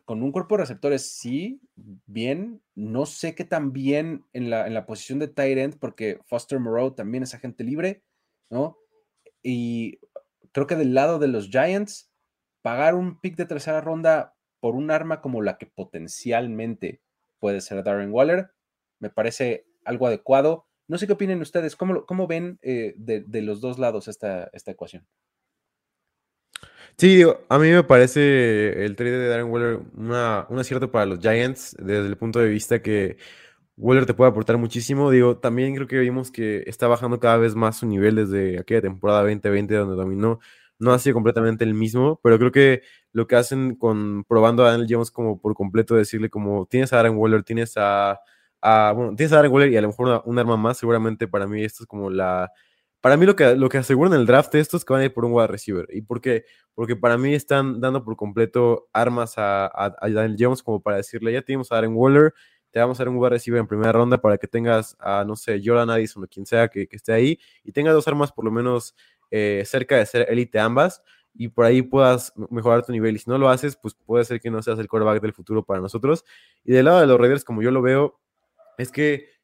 con 0.05 0.23
un 0.23 0.33
cuerpo 0.33 0.57
de 0.57 0.63
receptores, 0.63 1.11
sí, 1.11 1.61
bien. 2.07 2.63
No 2.75 3.07
sé 3.07 3.35
qué 3.35 3.45
tan 3.45 3.73
bien 3.73 4.25
en 4.33 4.51
la, 4.51 4.67
en 4.67 4.75
la 4.75 4.87
posición 4.87 5.19
de 5.19 5.29
tight 5.29 5.59
end, 5.59 5.79
porque 5.79 6.21
Foster 6.27 6.59
Moreau 6.61 6.95
también 6.95 7.23
es 7.23 7.35
agente 7.35 7.65
libre, 7.65 8.03
¿no? 8.51 8.79
Y 9.43 10.01
creo 10.53 10.67
que 10.67 10.77
del 10.77 10.95
lado 10.95 11.19
de 11.19 11.29
los 11.29 11.51
Giants, 11.51 12.11
pagar 12.63 12.95
un 12.95 13.21
pick 13.21 13.37
de 13.37 13.47
tercera 13.47 13.81
ronda 13.81 14.35
por 14.61 14.75
un 14.75 14.91
arma 14.91 15.21
como 15.21 15.43
la 15.43 15.59
que 15.59 15.67
potencialmente 15.67 17.01
puede 17.39 17.61
ser 17.61 17.85
Darren 17.85 18.13
Waller, 18.13 18.51
me 18.99 19.11
parece 19.11 19.67
algo 19.85 20.07
adecuado. 20.07 20.67
No 20.89 20.99
sé 20.99 21.07
qué 21.07 21.13
opinen 21.13 21.41
ustedes, 21.41 21.77
¿cómo, 21.77 22.07
cómo 22.07 22.27
ven 22.27 22.59
eh, 22.63 22.95
de, 22.97 23.21
de 23.21 23.43
los 23.43 23.61
dos 23.61 23.79
lados 23.79 24.09
esta, 24.09 24.51
esta 24.53 24.71
ecuación? 24.71 25.07
Sí, 26.99 27.15
digo, 27.17 27.45
a 27.51 27.59
mí 27.59 27.69
me 27.71 27.83
parece 27.85 28.85
el 28.87 28.97
trade 28.97 29.19
de 29.19 29.29
Darren 29.29 29.51
Waller 29.51 29.81
una, 29.97 30.47
un 30.49 30.59
acierto 30.59 30.91
para 30.91 31.05
los 31.05 31.19
Giants 31.21 31.77
desde 31.79 32.07
el 32.07 32.17
punto 32.17 32.39
de 32.39 32.49
vista 32.49 32.81
que 32.81 33.19
Waller 33.77 34.07
te 34.07 34.15
puede 34.15 34.31
aportar 34.31 34.57
muchísimo. 34.59 35.11
Digo, 35.11 35.39
también 35.39 35.75
creo 35.75 35.87
que 35.89 35.99
vimos 35.99 36.31
que 36.31 36.65
está 36.67 36.87
bajando 36.89 37.21
cada 37.21 37.37
vez 37.39 37.55
más 37.55 37.79
su 37.79 37.87
nivel 37.87 38.17
desde 38.17 38.59
aquella 38.61 38.83
temporada 38.83 39.23
2020 39.23 39.75
donde 39.75 39.97
dominó. 39.97 40.41
No 40.79 40.93
ha 40.95 40.99
sido 40.99 41.15
completamente 41.15 41.65
el 41.65 41.75
mismo, 41.75 42.21
pero 42.23 42.39
creo 42.39 42.53
que 42.53 42.83
lo 43.13 43.27
que 43.27 43.37
hacen 43.37 43.77
con 43.77 44.25
probando 44.25 44.65
a 44.65 44.71
Daniel 44.71 44.89
Jones 44.91 45.11
como 45.11 45.41
por 45.41 45.55
completo, 45.55 45.97
decirle 45.97 46.31
como 46.31 46.67
tienes 46.67 46.93
a 46.95 46.97
Darren 46.97 47.17
Waller, 47.17 47.43
tienes 47.45 47.75
a, 47.77 48.21
bueno, 48.95 49.15
tienes 49.17 49.33
a 49.33 49.37
Darren 49.37 49.53
Waller 49.53 49.71
y 49.73 49.77
a 49.77 49.83
lo 49.83 49.89
mejor 49.89 50.23
un 50.25 50.39
arma 50.39 50.57
más, 50.57 50.79
seguramente 50.79 51.29
para 51.29 51.47
mí 51.47 51.63
esto 51.65 51.85
es 51.85 51.87
como 51.89 52.11
la... 52.11 52.51
Para 53.07 53.17
mí 53.17 53.25
lo 53.25 53.37
que, 53.37 53.55
lo 53.55 53.69
que 53.69 53.79
aseguran 53.79 54.15
el 54.15 54.27
draft 54.27 54.53
de 54.53 54.59
estos 54.59 54.81
es 54.81 54.85
que 54.85 54.93
van 54.93 55.03
a 55.03 55.05
ir 55.05 55.15
por 55.15 55.25
un 55.25 55.33
wide 55.33 55.47
receiver. 55.47 55.87
¿Y 55.93 56.03
por 56.03 56.21
qué? 56.21 56.45
Porque 56.75 56.97
para 56.97 57.17
mí 57.17 57.35
están 57.35 57.81
dando 57.81 58.05
por 58.05 58.17
completo 58.17 58.89
armas 58.93 59.39
a, 59.39 59.67
a, 59.67 59.95
a 60.01 60.11
Daniel 60.11 60.35
Jones 60.37 60.61
como 60.61 60.83
para 60.83 60.97
decirle, 60.97 61.33
ya 61.33 61.41
tenemos 61.41 61.71
a 61.71 61.77
Darren 61.77 61.95
Waller, 61.95 62.35
te 62.73 62.81
vamos 62.81 62.99
a 62.99 63.05
dar 63.05 63.11
un 63.11 63.19
wide 63.19 63.31
receiver 63.31 63.61
en 63.61 63.69
primera 63.69 63.93
ronda 63.93 64.19
para 64.19 64.37
que 64.39 64.49
tengas 64.49 64.97
a, 64.99 65.23
no 65.25 65.37
sé, 65.37 65.63
Jordan 65.65 65.89
Addison 65.89 66.25
o 66.25 66.27
quien 66.27 66.47
sea 66.47 66.67
que, 66.67 66.89
que 66.89 66.97
esté 66.97 67.13
ahí 67.13 67.39
y 67.63 67.71
tenga 67.71 67.93
dos 67.93 68.09
armas 68.09 68.33
por 68.33 68.45
lo 68.45 68.51
menos 68.51 68.97
eh, 69.31 69.63
cerca 69.65 69.99
de 69.99 70.07
ser 70.07 70.27
élite 70.29 70.59
ambas. 70.59 71.01
y 71.33 71.47
por 71.47 71.65
ahí 71.65 71.83
puedas 71.83 72.33
mejorar 72.51 72.85
tu 72.85 72.91
nivel. 72.91 73.15
Y 73.15 73.21
si 73.21 73.31
no 73.31 73.39
lo 73.39 73.49
haces, 73.49 73.77
pues 73.77 73.95
puede 73.95 74.25
ser 74.25 74.41
que 74.41 74.51
no 74.51 74.61
seas 74.63 74.81
el 74.81 74.89
quarterback 74.89 75.23
del 75.23 75.33
futuro 75.33 75.65
para 75.65 75.81
nosotros. 75.81 76.25
Y 76.65 76.73
del 76.73 76.87
lado 76.87 76.99
de 76.99 77.07
los 77.07 77.21
Raiders, 77.21 77.45
como 77.45 77.63
yo 77.63 77.71
lo 77.71 77.83
veo, 77.83 78.19
es 78.79 78.91
que 78.91 79.36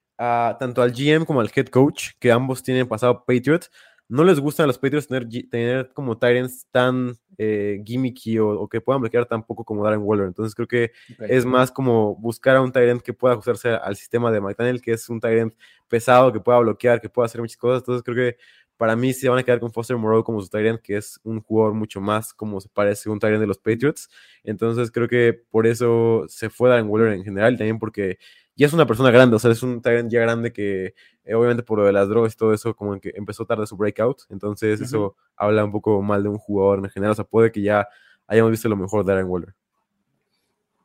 tanto 0.58 0.82
al 0.82 0.92
GM 0.92 1.24
como 1.24 1.40
al 1.40 1.50
head 1.54 1.66
coach, 1.66 2.10
que 2.18 2.30
ambos 2.30 2.62
tienen 2.62 2.86
pasado 2.86 3.24
Patriots, 3.24 3.70
no 4.08 4.24
les 4.24 4.38
gustan 4.40 4.64
a 4.64 4.66
los 4.66 4.78
Patriots 4.78 5.08
tener, 5.08 5.26
tener 5.48 5.90
como 5.94 6.18
Tyrants 6.18 6.66
tan 6.70 7.16
eh, 7.38 7.82
gimmicky 7.84 8.38
o, 8.38 8.50
o, 8.50 8.68
que 8.68 8.80
puedan 8.80 9.00
bloquear 9.00 9.24
tan 9.24 9.42
poco 9.42 9.64
como 9.64 9.82
Darren 9.84 10.02
Waller. 10.02 10.26
Entonces 10.26 10.54
creo 10.54 10.68
que 10.68 10.92
es 11.28 11.46
más 11.46 11.72
como 11.72 12.14
buscar 12.16 12.56
a 12.56 12.60
un 12.60 12.70
Tyrant 12.70 13.00
que 13.00 13.14
pueda 13.14 13.34
ajustarse 13.34 13.70
al 13.70 13.96
sistema 13.96 14.30
de 14.30 14.40
McDaniel, 14.40 14.82
que 14.82 14.92
es 14.92 15.08
un 15.08 15.18
Tyrant 15.18 15.54
pesado, 15.88 16.32
que 16.32 16.40
pueda 16.40 16.58
bloquear, 16.58 17.00
que 17.00 17.08
pueda 17.08 17.26
hacer 17.26 17.40
muchas 17.40 17.56
cosas. 17.56 17.80
Entonces 17.80 18.02
creo 18.02 18.16
que 18.16 18.36
para 18.76 18.96
mí 18.96 19.12
se 19.12 19.28
van 19.28 19.38
a 19.38 19.42
quedar 19.44 19.60
con 19.60 19.72
Foster 19.72 19.96
Moreau 19.96 20.24
como 20.24 20.40
su 20.42 20.48
Tyrant, 20.48 20.80
que 20.80 20.96
es 20.96 21.18
un 21.22 21.40
jugador 21.40 21.72
mucho 21.72 22.00
más 22.00 22.34
como 22.34 22.60
se 22.60 22.68
parece 22.68 23.08
un 23.08 23.18
Tyrant 23.18 23.40
de 23.40 23.46
los 23.46 23.58
Patriots. 23.58 24.10
Entonces 24.44 24.90
creo 24.90 25.08
que 25.08 25.32
por 25.50 25.66
eso 25.66 26.24
se 26.28 26.50
fue 26.50 26.68
Darren 26.68 26.88
Waller 26.88 27.12
en 27.12 27.24
general, 27.24 27.54
y 27.54 27.56
también 27.58 27.78
porque 27.78 28.18
ya 28.54 28.66
es 28.66 28.72
una 28.72 28.86
persona 28.86 29.10
grande, 29.10 29.36
o 29.36 29.38
sea, 29.38 29.50
es 29.50 29.62
un 29.62 29.80
Tyrant 29.80 30.10
ya 30.10 30.20
grande 30.20 30.52
que 30.52 30.94
eh, 31.24 31.34
obviamente 31.34 31.62
por 31.62 31.78
lo 31.78 31.84
de 31.84 31.92
las 31.92 32.08
drogas 32.08 32.34
y 32.34 32.36
todo 32.36 32.52
eso, 32.52 32.74
como 32.74 32.98
que 33.00 33.12
empezó 33.14 33.46
tarde 33.46 33.66
su 33.66 33.76
breakout, 33.76 34.22
entonces 34.28 34.80
uh 34.80 34.82
-huh. 34.82 34.86
eso 34.86 35.16
habla 35.36 35.64
un 35.64 35.72
poco 35.72 36.02
mal 36.02 36.22
de 36.22 36.28
un 36.28 36.38
jugador 36.38 36.80
en 36.80 36.90
general, 36.90 37.12
o 37.12 37.14
sea, 37.14 37.24
puede 37.24 37.50
que 37.50 37.62
ya 37.62 37.88
hayamos 38.26 38.50
visto 38.50 38.68
lo 38.68 38.76
mejor 38.76 39.04
de 39.04 39.12
Darren 39.12 39.28
Waller. 39.28 39.54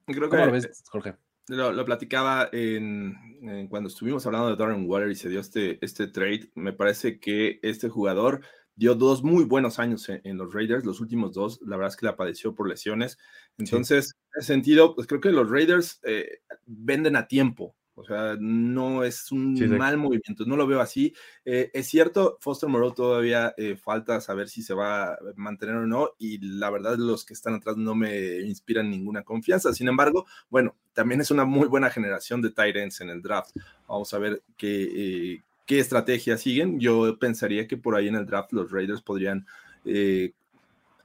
Creo 0.06 0.30
que, 0.30 0.30
¿Cómo 0.30 0.46
lo 0.46 0.52
ves, 0.54 0.84
Jorge? 0.90 1.16
Lo, 1.50 1.72
lo 1.72 1.86
platicaba 1.86 2.50
en, 2.52 3.16
en, 3.42 3.68
cuando 3.68 3.90
estuvimos 3.90 4.26
hablando 4.26 4.50
de 4.50 4.56
Darren 4.56 4.90
Waller 4.90 5.10
y 5.10 5.16
se 5.16 5.30
dio 5.30 5.40
este, 5.40 5.78
este 5.84 6.08
trade, 6.08 6.50
me 6.56 6.74
parece 6.74 7.20
que 7.20 7.60
este 7.62 7.90
jugador 7.90 8.42
dio 8.78 8.96
dos 8.96 9.24
muy 9.24 9.44
buenos 9.44 9.80
años 9.80 10.08
en, 10.08 10.22
en, 10.24 10.38
los 10.38 10.54
Raiders, 10.54 10.86
los 10.86 11.02
últimos 11.02 11.34
dos, 11.34 11.60
la 11.66 11.76
verdad 11.76 11.92
es 11.94 11.98
que 11.98 12.06
la 12.06 12.16
padeció 12.16 12.56
por 12.56 12.70
lesiones. 12.70 13.18
Entonces, 13.58 14.06
sí. 14.06 14.12
en 14.36 14.40
ese 14.40 14.54
sentido, 14.54 14.96
pues 14.96 15.08
creo 15.08 15.20
que 15.20 15.32
los 15.32 15.50
Raiders 15.50 16.00
eh, 16.04 16.40
venden 16.66 17.18
a 17.18 17.28
tiempo. 17.28 17.76
O 18.00 18.04
sea, 18.04 18.38
no 18.40 19.04
es 19.04 19.32
un 19.32 19.58
sí, 19.58 19.66
mal 19.66 19.96
sí. 19.96 20.00
movimiento, 20.00 20.46
no 20.46 20.56
lo 20.56 20.68
veo 20.68 20.82
así. 20.82 21.16
Eh, 21.44 21.72
es 21.74 21.88
cierto, 21.88 22.38
Foster 22.40 22.70
Moreau 22.70 22.94
todavía 22.94 23.56
eh, 23.58 23.76
falta 23.76 24.22
saber 24.22 24.50
si 24.50 24.62
se 24.62 24.76
va 24.76 25.14
a 25.14 25.18
mantener 25.36 25.78
o 25.78 25.88
no, 25.88 26.12
y 26.20 26.38
la 26.38 26.70
verdad 26.70 26.96
los 26.98 27.26
que 27.26 27.34
están 27.34 27.56
atrás 27.56 27.76
no 27.76 27.96
me 27.96 28.42
inspiran 28.42 28.92
ninguna 28.92 29.24
confianza. 29.24 29.74
Sin 29.74 29.88
embargo, 29.88 30.28
bueno, 30.52 30.76
también 30.94 31.22
es 31.22 31.32
una 31.32 31.44
muy 31.44 31.68
buena 31.68 31.90
generación 31.90 32.40
de 32.44 32.54
ends 32.56 33.02
en 33.02 33.10
el 33.10 33.24
draft. 33.24 33.56
Vamos 33.88 34.14
a 34.14 34.20
ver 34.20 34.44
qué, 34.56 34.84
eh, 34.84 35.42
qué 35.68 35.80
estrategia 35.80 36.38
siguen. 36.38 36.80
Yo 36.80 37.20
pensaría 37.20 37.68
que 37.68 37.78
por 37.78 37.96
ahí 37.96 38.08
en 38.08 38.16
el 38.16 38.26
draft 38.26 38.52
los 38.54 38.72
Raiders 38.72 39.04
podrían 39.04 39.46
eh, 39.86 40.34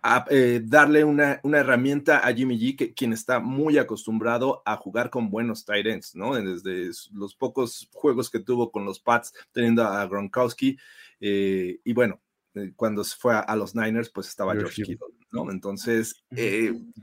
a, 0.02 0.24
eh, 0.30 0.60
darle 0.64 1.04
una, 1.04 1.40
una, 1.42 1.58
herramienta 1.58 2.26
a 2.26 2.32
Jimmy 2.32 2.58
G, 2.58 2.76
que, 2.76 2.94
quien 2.94 3.12
está 3.12 3.38
muy 3.38 3.78
acostumbrado 3.78 4.62
a 4.64 4.76
jugar 4.76 5.10
con 5.10 5.30
buenos 5.30 5.64
tight 5.64 5.86
ends, 5.86 6.14
¿no? 6.16 6.34
Desde 6.34 6.90
los 7.12 7.34
pocos 7.34 7.88
juegos 7.92 8.30
que 8.30 8.40
tuvo 8.40 8.72
con 8.72 8.84
los 8.84 8.98
Pats, 8.98 9.32
teniendo 9.52 9.84
a 9.84 10.04
Gronkowski, 10.06 10.76
eh, 11.20 11.78
y 11.84 11.92
bueno, 11.92 12.20
eh, 12.54 12.72
cuando 12.74 13.04
se 13.04 13.16
fue 13.16 13.34
a, 13.34 13.40
a, 13.40 13.54
los 13.54 13.76
Niners, 13.76 14.10
pues 14.10 14.28
estaba 14.28 14.54
George 14.54 14.82
Kittle, 14.82 15.14
¿no? 15.30 15.50
Entonces, 15.50 16.24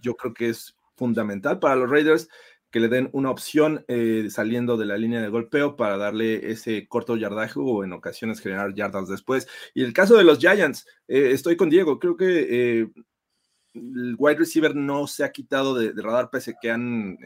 yo 0.01 0.15
creo 0.15 0.33
que 0.33 0.49
es 0.49 0.75
fundamental 0.95 1.59
para 1.59 1.77
los 1.77 1.89
Raiders 1.89 2.27
que 2.71 2.79
le 2.79 2.87
den 2.87 3.09
una 3.13 3.31
opción 3.31 3.83
eh, 3.87 4.27
saliendo 4.29 4.77
de 4.77 4.85
la 4.85 4.97
línea 4.97 5.21
de 5.21 5.29
golpeo 5.29 5.75
para 5.75 5.97
darle 5.97 6.51
ese 6.51 6.87
corto 6.87 7.17
yardaje 7.17 7.59
o 7.59 7.83
en 7.83 7.93
ocasiones 7.93 8.41
generar 8.41 8.73
yardas 8.73 9.07
después. 9.07 9.47
Y 9.73 9.83
el 9.83 9.93
caso 9.93 10.17
de 10.17 10.23
los 10.23 10.39
Giants, 10.39 10.85
eh, 11.07 11.31
estoy 11.31 11.55
con 11.55 11.69
Diego, 11.69 11.99
creo 11.99 12.15
que 12.15 12.81
eh, 12.81 12.87
el 13.73 14.15
wide 14.17 14.37
receiver 14.37 14.75
no 14.75 15.07
se 15.07 15.23
ha 15.23 15.31
quitado 15.31 15.75
de, 15.75 15.93
radar 15.95 16.29
pese 16.29 16.55
que 16.61 16.71
han 16.71 17.17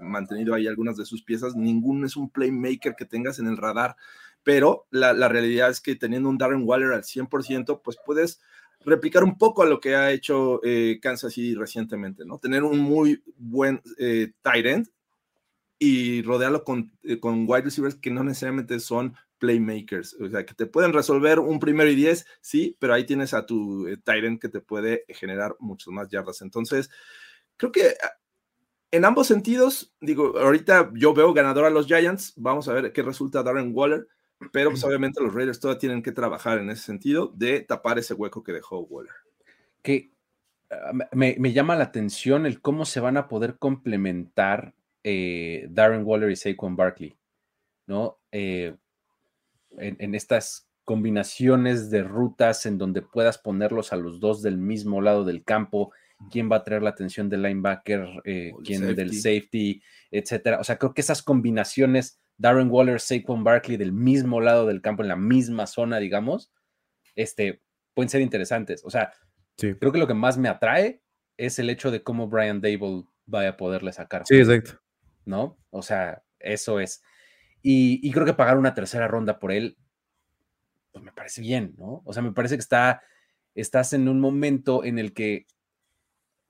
mantenido 0.00 0.54
ahí 0.54 0.66
algunas 0.66 0.96
de 0.96 1.06
sus 1.06 1.22
piezas, 1.22 1.56
ninguno 1.56 2.06
es 2.06 2.16
un 2.16 2.30
playmaker 2.30 2.94
que 2.94 3.06
tengas 3.06 3.38
en 3.38 3.46
el 3.46 3.56
radar, 3.56 3.96
pero 4.42 4.86
la, 4.90 5.12
la 5.12 5.28
realidad 5.28 5.70
es 5.70 5.80
que 5.80 5.96
teniendo 5.96 6.28
un 6.28 6.38
Darren 6.38 6.62
Waller 6.64 6.92
al 6.92 7.02
100%, 7.02 7.80
pues 7.82 7.96
puedes 8.04 8.40
replicar 8.86 9.24
un 9.24 9.36
poco 9.36 9.62
a 9.62 9.66
lo 9.66 9.80
que 9.80 9.96
ha 9.96 10.12
hecho 10.12 10.60
eh, 10.64 10.98
Kansas 11.02 11.34
City 11.34 11.54
recientemente, 11.54 12.24
¿no? 12.24 12.38
Tener 12.38 12.62
un 12.62 12.78
muy 12.78 13.22
buen 13.36 13.82
eh, 13.98 14.32
tight 14.42 14.64
end 14.64 14.88
y 15.78 16.22
rodearlo 16.22 16.64
con, 16.64 16.92
eh, 17.02 17.20
con, 17.20 17.44
wide 17.48 17.62
receivers 17.62 17.96
que 17.96 18.10
no 18.10 18.24
necesariamente 18.24 18.80
son 18.80 19.14
playmakers, 19.38 20.14
o 20.14 20.30
sea, 20.30 20.46
que 20.46 20.54
te 20.54 20.64
pueden 20.64 20.94
resolver 20.94 21.38
un 21.40 21.60
primero 21.60 21.90
y 21.90 21.94
diez, 21.94 22.24
sí, 22.40 22.74
pero 22.78 22.94
ahí 22.94 23.04
tienes 23.04 23.34
a 23.34 23.44
tu 23.44 23.86
tight 24.04 24.24
end 24.24 24.40
que 24.40 24.48
te 24.48 24.60
puede 24.60 25.04
generar 25.08 25.56
muchas 25.58 25.88
más 25.88 26.08
yardas. 26.08 26.40
Entonces, 26.40 26.88
creo 27.58 27.70
que 27.70 27.88
ah, 28.02 28.12
en 28.92 29.04
ambos 29.04 29.26
sentidos, 29.26 29.94
digo, 30.00 30.38
ahorita 30.38 30.90
yo 30.94 31.12
veo 31.12 31.34
ganador 31.34 31.66
a 31.66 31.70
los 31.70 31.86
Giants, 31.86 32.32
vamos 32.36 32.68
a 32.68 32.72
ver 32.72 32.92
qué 32.92 33.02
resulta 33.02 33.42
Darren 33.42 33.72
Waller, 33.74 34.06
pero 34.52 34.70
pues 34.70 34.84
obviamente 34.84 35.22
los 35.22 35.34
Raiders 35.34 35.60
todavía 35.60 35.78
tienen 35.78 36.02
que 36.02 36.12
trabajar 36.12 36.58
en 36.58 36.70
ese 36.70 36.82
sentido 36.82 37.32
de 37.34 37.60
tapar 37.60 37.98
ese 37.98 38.14
hueco 38.14 38.42
que 38.42 38.52
dejó 38.52 38.80
Waller. 38.80 39.12
Que 39.82 40.10
uh, 40.70 40.96
me, 41.12 41.36
me, 41.38 41.52
llama 41.52 41.76
la 41.76 41.84
atención 41.84 42.46
el 42.46 42.60
cómo 42.60 42.84
se 42.84 43.00
van 43.00 43.16
a 43.16 43.28
poder 43.28 43.56
complementar 43.58 44.74
eh, 45.04 45.66
Darren 45.70 46.04
Waller 46.04 46.30
y 46.30 46.36
Saquon 46.36 46.76
Barkley, 46.76 47.16
¿no? 47.86 48.18
Eh, 48.32 48.74
en, 49.78 49.96
en, 50.00 50.14
estas 50.14 50.68
combinaciones 50.84 51.90
de 51.90 52.02
rutas 52.02 52.66
en 52.66 52.78
donde 52.78 53.02
puedas 53.02 53.38
ponerlos 53.38 53.92
a 53.92 53.96
los 53.96 54.20
dos 54.20 54.42
del 54.42 54.58
mismo 54.58 55.00
lado 55.00 55.24
del 55.24 55.44
campo, 55.44 55.92
quién 56.30 56.50
va 56.50 56.56
a 56.56 56.64
traer 56.64 56.82
la 56.82 56.90
atención 56.90 57.28
del 57.28 57.42
linebacker, 57.42 58.22
eh, 58.24 58.52
quién 58.64 58.80
safety. 58.80 58.94
del 58.94 59.14
safety, 59.14 59.82
etcétera. 60.10 60.60
O 60.60 60.64
sea, 60.64 60.78
creo 60.78 60.94
que 60.94 61.00
esas 61.00 61.22
combinaciones 61.22 62.20
Darren 62.38 62.70
Waller, 62.70 63.00
Saquon 63.00 63.44
Barkley 63.44 63.76
del 63.76 63.92
mismo 63.92 64.40
lado 64.40 64.66
del 64.66 64.82
campo, 64.82 65.02
en 65.02 65.08
la 65.08 65.16
misma 65.16 65.66
zona, 65.66 65.98
digamos, 65.98 66.52
este, 67.14 67.62
pueden 67.94 68.08
ser 68.08 68.20
interesantes. 68.20 68.84
O 68.84 68.90
sea, 68.90 69.12
sí. 69.56 69.74
creo 69.74 69.92
que 69.92 69.98
lo 69.98 70.06
que 70.06 70.14
más 70.14 70.36
me 70.38 70.48
atrae 70.48 71.02
es 71.36 71.58
el 71.58 71.70
hecho 71.70 71.90
de 71.90 72.02
cómo 72.02 72.28
Brian 72.28 72.60
Dable 72.60 73.04
vaya 73.24 73.50
a 73.50 73.56
poderle 73.56 73.92
sacar. 73.92 74.22
Sí, 74.26 74.36
exacto. 74.36 74.80
¿No? 75.24 75.58
O 75.70 75.82
sea, 75.82 76.22
eso 76.38 76.80
es. 76.80 77.02
Y, 77.62 78.06
y, 78.06 78.12
creo 78.12 78.26
que 78.26 78.34
pagar 78.34 78.58
una 78.58 78.74
tercera 78.74 79.08
ronda 79.08 79.40
por 79.40 79.50
él, 79.50 79.76
pues 80.92 81.04
me 81.04 81.12
parece 81.12 81.40
bien, 81.40 81.74
¿no? 81.76 82.02
O 82.04 82.12
sea, 82.12 82.22
me 82.22 82.32
parece 82.32 82.54
que 82.54 82.60
está, 82.60 83.02
estás 83.54 83.92
en 83.92 84.08
un 84.08 84.20
momento 84.20 84.84
en 84.84 84.98
el 84.98 85.14
que 85.14 85.46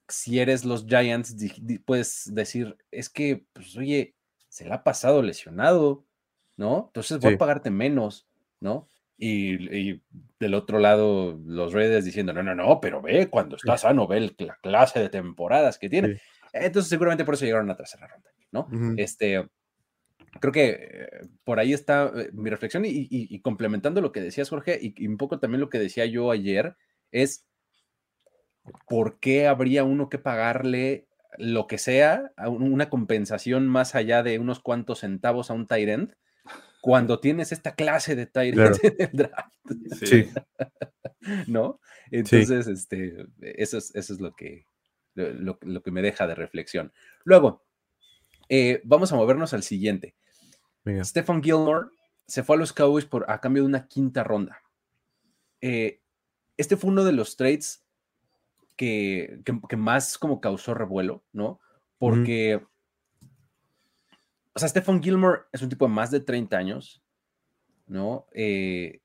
si 0.09 0.39
eres 0.39 0.65
los 0.65 0.87
Giants, 0.87 1.37
puedes 1.85 2.31
decir, 2.33 2.77
es 2.91 3.09
que, 3.09 3.47
pues, 3.53 3.77
oye, 3.77 4.16
se 4.57 4.65
le 4.65 4.73
ha 4.73 4.83
pasado 4.83 5.21
lesionado, 5.21 6.07
¿no? 6.57 6.87
Entonces 6.87 7.19
voy 7.19 7.33
sí. 7.33 7.35
a 7.35 7.39
pagarte 7.39 7.69
menos, 7.69 8.27
¿no? 8.59 8.89
Y, 9.19 9.91
y, 9.91 10.03
del 10.41 10.55
otro 10.55 10.79
lado, 10.79 11.39
los 11.45 11.75
Raiders 11.75 12.07
diciendo, 12.07 12.33
no, 12.33 12.43
no, 12.43 12.55
no, 12.55 12.81
pero 12.81 13.03
ve, 13.03 13.29
cuando 13.29 13.57
está 13.57 13.77
sano, 13.77 14.07
ve 14.07 14.35
la 14.39 14.57
clase 14.63 14.99
de 14.99 15.11
temporadas 15.11 15.79
que 15.79 15.91
tiene. 15.91 16.15
Sí. 16.15 16.21
Entonces, 16.55 16.89
seguramente 16.89 17.27
por 17.27 17.35
eso 17.35 17.45
llegaron 17.45 17.67
a 17.67 17.75
la 17.75 17.77
tercera 17.77 18.07
ronda, 18.07 18.31
¿no? 18.51 18.61
Uh 18.61 18.75
-huh. 18.75 18.95
Este, 18.97 19.47
creo 20.41 20.53
que 20.55 20.69
eh, 20.71 21.09
por 21.45 21.59
ahí 21.59 21.75
está 21.75 22.11
eh, 22.17 22.31
mi 22.33 22.49
reflexión 22.49 22.87
y, 22.87 22.89
y, 22.89 23.09
y, 23.11 23.41
complementando 23.41 24.01
lo 24.01 24.11
que 24.11 24.23
decías, 24.23 24.49
Jorge, 24.49 24.79
y, 24.81 25.07
un 25.07 25.19
poco 25.19 25.39
también 25.39 25.61
lo 25.61 25.69
que 25.69 25.79
decía 25.79 26.07
yo 26.07 26.31
ayer, 26.31 26.77
es 27.11 27.47
por 28.89 29.21
qué 29.21 29.49
habría 29.49 29.85
uno 29.85 30.09
que 30.09 30.17
pagarle 30.17 31.06
lo 31.39 31.67
que 31.67 31.79
sea, 31.79 32.33
una 32.47 32.89
compensación 32.89 33.67
más 33.67 33.95
allá 33.95 34.23
de 34.23 34.39
unos 34.39 34.61
cuantos 34.61 35.01
centavos 35.01 35.51
a 35.51 35.55
un 35.55 35.67
Tyrant, 35.67 36.13
cuando 36.81 37.19
tienes 37.21 37.53
esta 37.53 37.75
clase 37.75 38.15
de 38.15 38.27
Tyrant 38.27 38.79
claro. 38.79 38.97
en 38.97 38.97
el 38.99 39.11
draft. 39.13 39.53
Sí. 40.05 40.31
¿No? 41.49 41.81
Entonces, 42.11 42.67
sí. 42.67 42.73
este, 42.73 43.27
eso 43.41 43.79
es, 43.79 43.95
eso 43.95 44.13
es 44.13 44.21
lo 44.21 44.35
que, 44.35 44.67
lo, 45.15 45.59
lo, 45.63 45.83
que 45.83 45.91
me 45.91 46.03
deja 46.03 46.27
de 46.27 46.35
reflexión. 46.35 46.93
Luego, 47.25 47.65
eh, 48.49 48.81
vamos 48.85 49.13
a 49.13 49.17
movernos 49.17 49.53
al 49.55 49.63
siguiente. 49.63 50.15
Venga. 50.85 51.05
Stephen 51.05 51.43
Gilmore 51.43 51.89
se 52.27 52.43
fue 52.43 52.57
a 52.57 52.59
los 52.59 52.73
Cowboys 52.73 53.07
por, 53.07 53.29
a 53.31 53.41
cambio 53.41 53.63
de 53.63 53.69
una 53.69 53.89
quinta 53.89 54.23
ronda. 54.23 54.63
Eh, 55.61 56.01
este 56.57 56.77
fue 56.77 56.91
uno 56.91 57.05
de 57.05 57.13
los 57.13 57.37
trades 57.37 57.86
que, 58.77 59.41
que, 59.45 59.59
que, 59.69 59.77
más 59.77 60.19
como 60.19 60.41
causó 60.41 60.75
revuelo, 60.75 61.25
¿no? 61.33 61.61
Porque, 61.99 62.61
mm. 62.61 63.27
o 64.55 64.59
sea, 64.59 64.69
Stephen 64.69 65.03
Gilmore 65.03 65.43
es 65.53 65.63
un 65.63 65.69
tipo 65.69 65.87
de 65.87 65.93
más 65.93 66.11
de 66.11 66.21
30 66.21 66.57
años, 66.57 67.03
¿no? 67.87 68.27
Eh, 68.33 69.01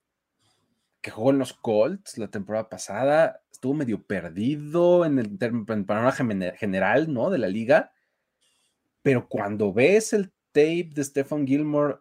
que 1.02 1.12
jugó 1.12 1.32
en 1.32 1.40
los 1.40 1.54
Colts 1.54 2.18
la 2.18 2.28
temporada 2.28 2.70
pasada, 2.70 3.42
estuvo 3.52 3.74
medio 3.74 4.04
perdido 4.04 5.06
en 5.06 5.20
el, 5.20 5.38
en 5.40 5.66
el 5.68 5.86
panorama 5.86 6.12
general, 6.12 7.12
¿no? 7.12 7.30
De 7.30 7.38
la 7.40 7.48
liga, 7.48 7.92
pero 9.02 9.28
cuando 9.28 9.74
ves 9.74 10.14
el 10.14 10.32
tape 10.52 10.92
de 10.94 11.04
Stephen 11.04 11.48
Gilmore 11.48 11.98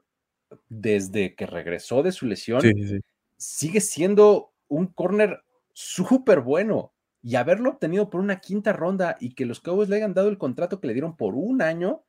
desde 0.68 1.34
que 1.34 1.46
regresó 1.46 2.02
de 2.02 2.12
su 2.12 2.26
lesión, 2.26 2.60
sí, 2.60 2.72
sí. 2.74 3.00
sigue 3.36 3.80
siendo 3.80 4.52
un 4.68 4.86
corner 4.88 5.42
súper 5.72 6.40
bueno, 6.40 6.92
y 7.22 7.36
haberlo 7.36 7.70
obtenido 7.70 8.10
por 8.10 8.20
una 8.20 8.40
quinta 8.40 8.72
ronda 8.72 9.16
y 9.20 9.34
que 9.34 9.46
los 9.46 9.60
Cowboys 9.60 9.88
le 9.88 9.96
hayan 9.96 10.14
dado 10.14 10.28
el 10.28 10.38
contrato 10.38 10.80
que 10.80 10.86
le 10.86 10.94
dieron 10.94 11.16
por 11.16 11.34
un 11.34 11.62
año, 11.62 12.04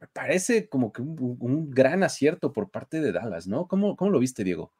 me 0.00 0.06
parece 0.08 0.68
como 0.68 0.92
que 0.92 1.02
un, 1.02 1.36
un 1.40 1.70
gran 1.70 2.02
acierto 2.02 2.52
por 2.52 2.70
parte 2.70 3.00
de 3.00 3.12
Dallas, 3.12 3.46
¿no? 3.46 3.68
¿Cómo, 3.68 3.96
¿Cómo, 3.96 4.10
lo 4.10 4.18
viste, 4.18 4.44
Diego? 4.44 4.72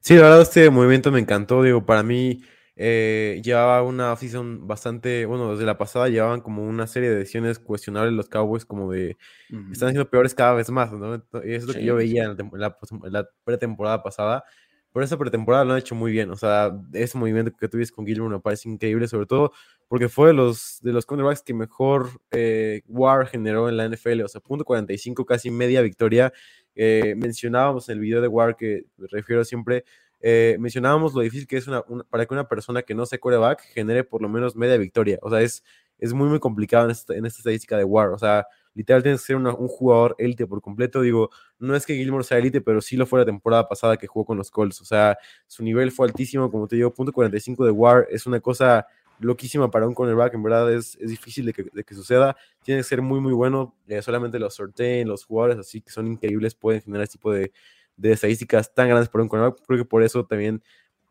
Sí, 0.00 0.14
la 0.14 0.22
verdad, 0.22 0.42
este 0.42 0.68
movimiento 0.68 1.10
me 1.10 1.20
encantó, 1.20 1.62
digo, 1.62 1.86
para 1.86 2.02
mí 2.02 2.42
eh, 2.78 3.40
llevaba 3.42 3.82
una 3.82 4.12
offseason 4.12 4.66
bastante, 4.66 5.24
bueno, 5.24 5.52
desde 5.52 5.64
la 5.64 5.78
pasada 5.78 6.10
llevaban 6.10 6.42
como 6.42 6.62
una 6.62 6.86
serie 6.86 7.08
de 7.08 7.16
decisiones 7.16 7.58
cuestionables 7.58 8.12
los 8.12 8.28
Cowboys, 8.28 8.66
como 8.66 8.92
de, 8.92 9.16
uh 9.50 9.54
-huh. 9.54 9.72
están 9.72 9.88
siendo 9.88 10.10
peores 10.10 10.34
cada 10.34 10.52
vez 10.52 10.68
más, 10.68 10.92
¿no? 10.92 11.14
Y 11.14 11.18
eso 11.18 11.24
es 11.42 11.64
lo 11.64 11.72
sí, 11.72 11.78
que 11.78 11.84
yo 11.86 11.96
veía 11.96 12.24
en 12.24 12.36
la, 12.52 12.76
en 13.04 13.12
la 13.12 13.26
pretemporada 13.44 14.02
pasada, 14.02 14.44
pero 14.96 15.04
esa 15.04 15.18
pretemporada 15.18 15.62
lo 15.62 15.74
han 15.74 15.78
hecho 15.78 15.94
muy 15.94 16.10
bien. 16.10 16.30
O 16.30 16.36
sea, 16.36 16.74
ese 16.94 17.18
movimiento 17.18 17.52
que 17.54 17.68
tuviste 17.68 17.94
con 17.94 18.06
Gilmore 18.06 18.36
me 18.36 18.40
parece 18.40 18.66
increíble, 18.66 19.06
sobre 19.08 19.26
todo 19.26 19.52
porque 19.88 20.08
fue 20.08 20.28
de 20.28 20.32
los, 20.32 20.78
de 20.80 20.90
los 20.94 21.04
cornerbacks 21.04 21.42
que 21.42 21.52
mejor 21.52 22.08
eh, 22.30 22.80
WAR 22.88 23.26
generó 23.26 23.68
en 23.68 23.76
la 23.76 23.86
NFL. 23.86 24.22
O 24.22 24.28
sea, 24.28 24.40
punto 24.40 24.64
45, 24.64 25.26
casi 25.26 25.50
media 25.50 25.82
victoria. 25.82 26.32
Eh, 26.74 27.14
mencionábamos 27.14 27.90
en 27.90 27.96
el 27.96 28.00
video 28.00 28.22
de 28.22 28.28
WAR 28.28 28.56
que 28.56 28.86
me 28.96 29.06
refiero 29.08 29.44
siempre. 29.44 29.84
Eh, 30.22 30.56
mencionábamos 30.58 31.12
lo 31.12 31.20
difícil 31.20 31.46
que 31.46 31.58
es 31.58 31.66
para 32.08 32.24
que 32.24 32.32
una 32.32 32.48
persona 32.48 32.80
que 32.80 32.94
no 32.94 33.04
sea 33.04 33.18
quarterback 33.18 33.60
genere 33.74 34.02
por 34.02 34.22
lo 34.22 34.30
menos 34.30 34.56
media 34.56 34.78
victoria. 34.78 35.18
O 35.20 35.28
sea, 35.28 35.42
es, 35.42 35.62
es 35.98 36.14
muy, 36.14 36.30
muy 36.30 36.40
complicado 36.40 36.86
en 36.86 36.92
esta, 36.92 37.14
en 37.14 37.26
esta 37.26 37.40
estadística 37.40 37.76
de 37.76 37.84
WAR. 37.84 38.14
O 38.14 38.18
sea, 38.18 38.46
literal 38.76 39.02
tienes 39.02 39.22
que 39.22 39.28
ser 39.28 39.36
un 39.36 39.68
jugador 39.68 40.14
élite 40.18 40.46
por 40.46 40.60
completo. 40.60 41.00
Digo, 41.00 41.30
no 41.58 41.74
es 41.74 41.86
que 41.86 41.96
Gilmore 41.96 42.24
sea 42.24 42.38
élite, 42.38 42.60
pero 42.60 42.82
sí 42.82 42.96
lo 42.96 43.06
fue 43.06 43.18
la 43.18 43.24
temporada 43.24 43.66
pasada 43.66 43.96
que 43.96 44.06
jugó 44.06 44.26
con 44.26 44.36
los 44.36 44.50
Colts. 44.50 44.82
O 44.82 44.84
sea, 44.84 45.16
su 45.46 45.64
nivel 45.64 45.90
fue 45.90 46.06
altísimo, 46.06 46.50
como 46.50 46.68
te 46.68 46.76
digo, 46.76 46.92
punto 46.92 47.10
45 47.10 47.64
de 47.64 47.70
WAR 47.70 48.06
es 48.10 48.26
una 48.26 48.38
cosa 48.38 48.86
loquísima 49.18 49.70
para 49.70 49.88
un 49.88 49.94
cornerback, 49.94 50.34
en 50.34 50.42
verdad 50.42 50.70
es, 50.74 50.94
es 51.00 51.08
difícil 51.08 51.46
de 51.46 51.54
que, 51.54 51.64
de 51.72 51.84
que, 51.84 51.94
suceda, 51.94 52.36
tiene 52.62 52.80
que 52.80 52.84
ser 52.84 53.00
muy 53.00 53.18
muy 53.18 53.32
bueno, 53.32 53.74
eh, 53.88 54.02
solamente 54.02 54.38
los 54.38 54.54
sorteen, 54.54 55.08
los 55.08 55.24
jugadores 55.24 55.58
así 55.58 55.80
que 55.80 55.90
son 55.90 56.06
increíbles 56.06 56.54
pueden 56.54 56.82
generar 56.82 57.04
este 57.04 57.16
tipo 57.16 57.32
de, 57.32 57.50
de 57.96 58.12
estadísticas 58.12 58.74
tan 58.74 58.88
grandes 58.88 59.08
para 59.08 59.22
un 59.22 59.30
cornerback, 59.30 59.62
creo 59.66 59.78
que 59.78 59.84
por 59.86 60.02
eso 60.02 60.26
también 60.26 60.62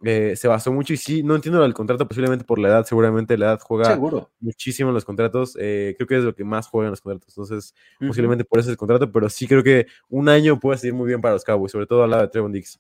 eh, 0.04 0.36
se 0.36 0.48
basó 0.48 0.72
mucho 0.72 0.94
y 0.94 0.98
sí, 0.98 1.24
no 1.24 1.36
entiendo 1.36 1.64
el 1.64 1.74
contrato, 1.74 2.08
posiblemente 2.08 2.46
por 2.46 2.60
la 2.60 2.68
edad, 2.68 2.86
seguramente 2.86 3.38
la 3.38 3.48
edad 3.48 3.60
juega 3.62 3.86
Seguro. 3.86 4.32
muchísimo 4.40 4.90
en 4.90 4.96
los 4.96 5.06
contratos, 5.06 5.58
eh, 5.60 5.94
creo 5.98 6.08
que 6.08 6.18
es 6.18 6.24
lo 6.24 6.36
que 6.36 6.44
más 6.44 6.68
juega 6.68 6.88
en 6.88 6.92
los 6.92 7.02
contratos, 7.02 7.30
entonces 7.30 7.74
uh 8.00 8.04
-huh. 8.04 8.08
posiblemente 8.10 8.44
por 8.44 8.60
eso 8.60 8.70
es 8.70 8.74
el 8.74 8.78
contrato, 8.78 9.12
pero 9.12 9.30
sí 9.30 9.48
creo 9.48 9.64
que 9.64 9.88
un 10.10 10.30
año 10.30 10.60
puede 10.60 10.78
seguir 10.78 10.94
muy 10.94 11.08
bien 11.08 11.22
para 11.22 11.34
los 11.34 11.44
Cowboys, 11.44 11.72
sobre 11.72 11.88
todo 11.88 12.04
al 12.04 12.10
lado 12.10 12.24
de 12.24 12.30
Trevon 12.30 12.52
Dix. 12.52 12.80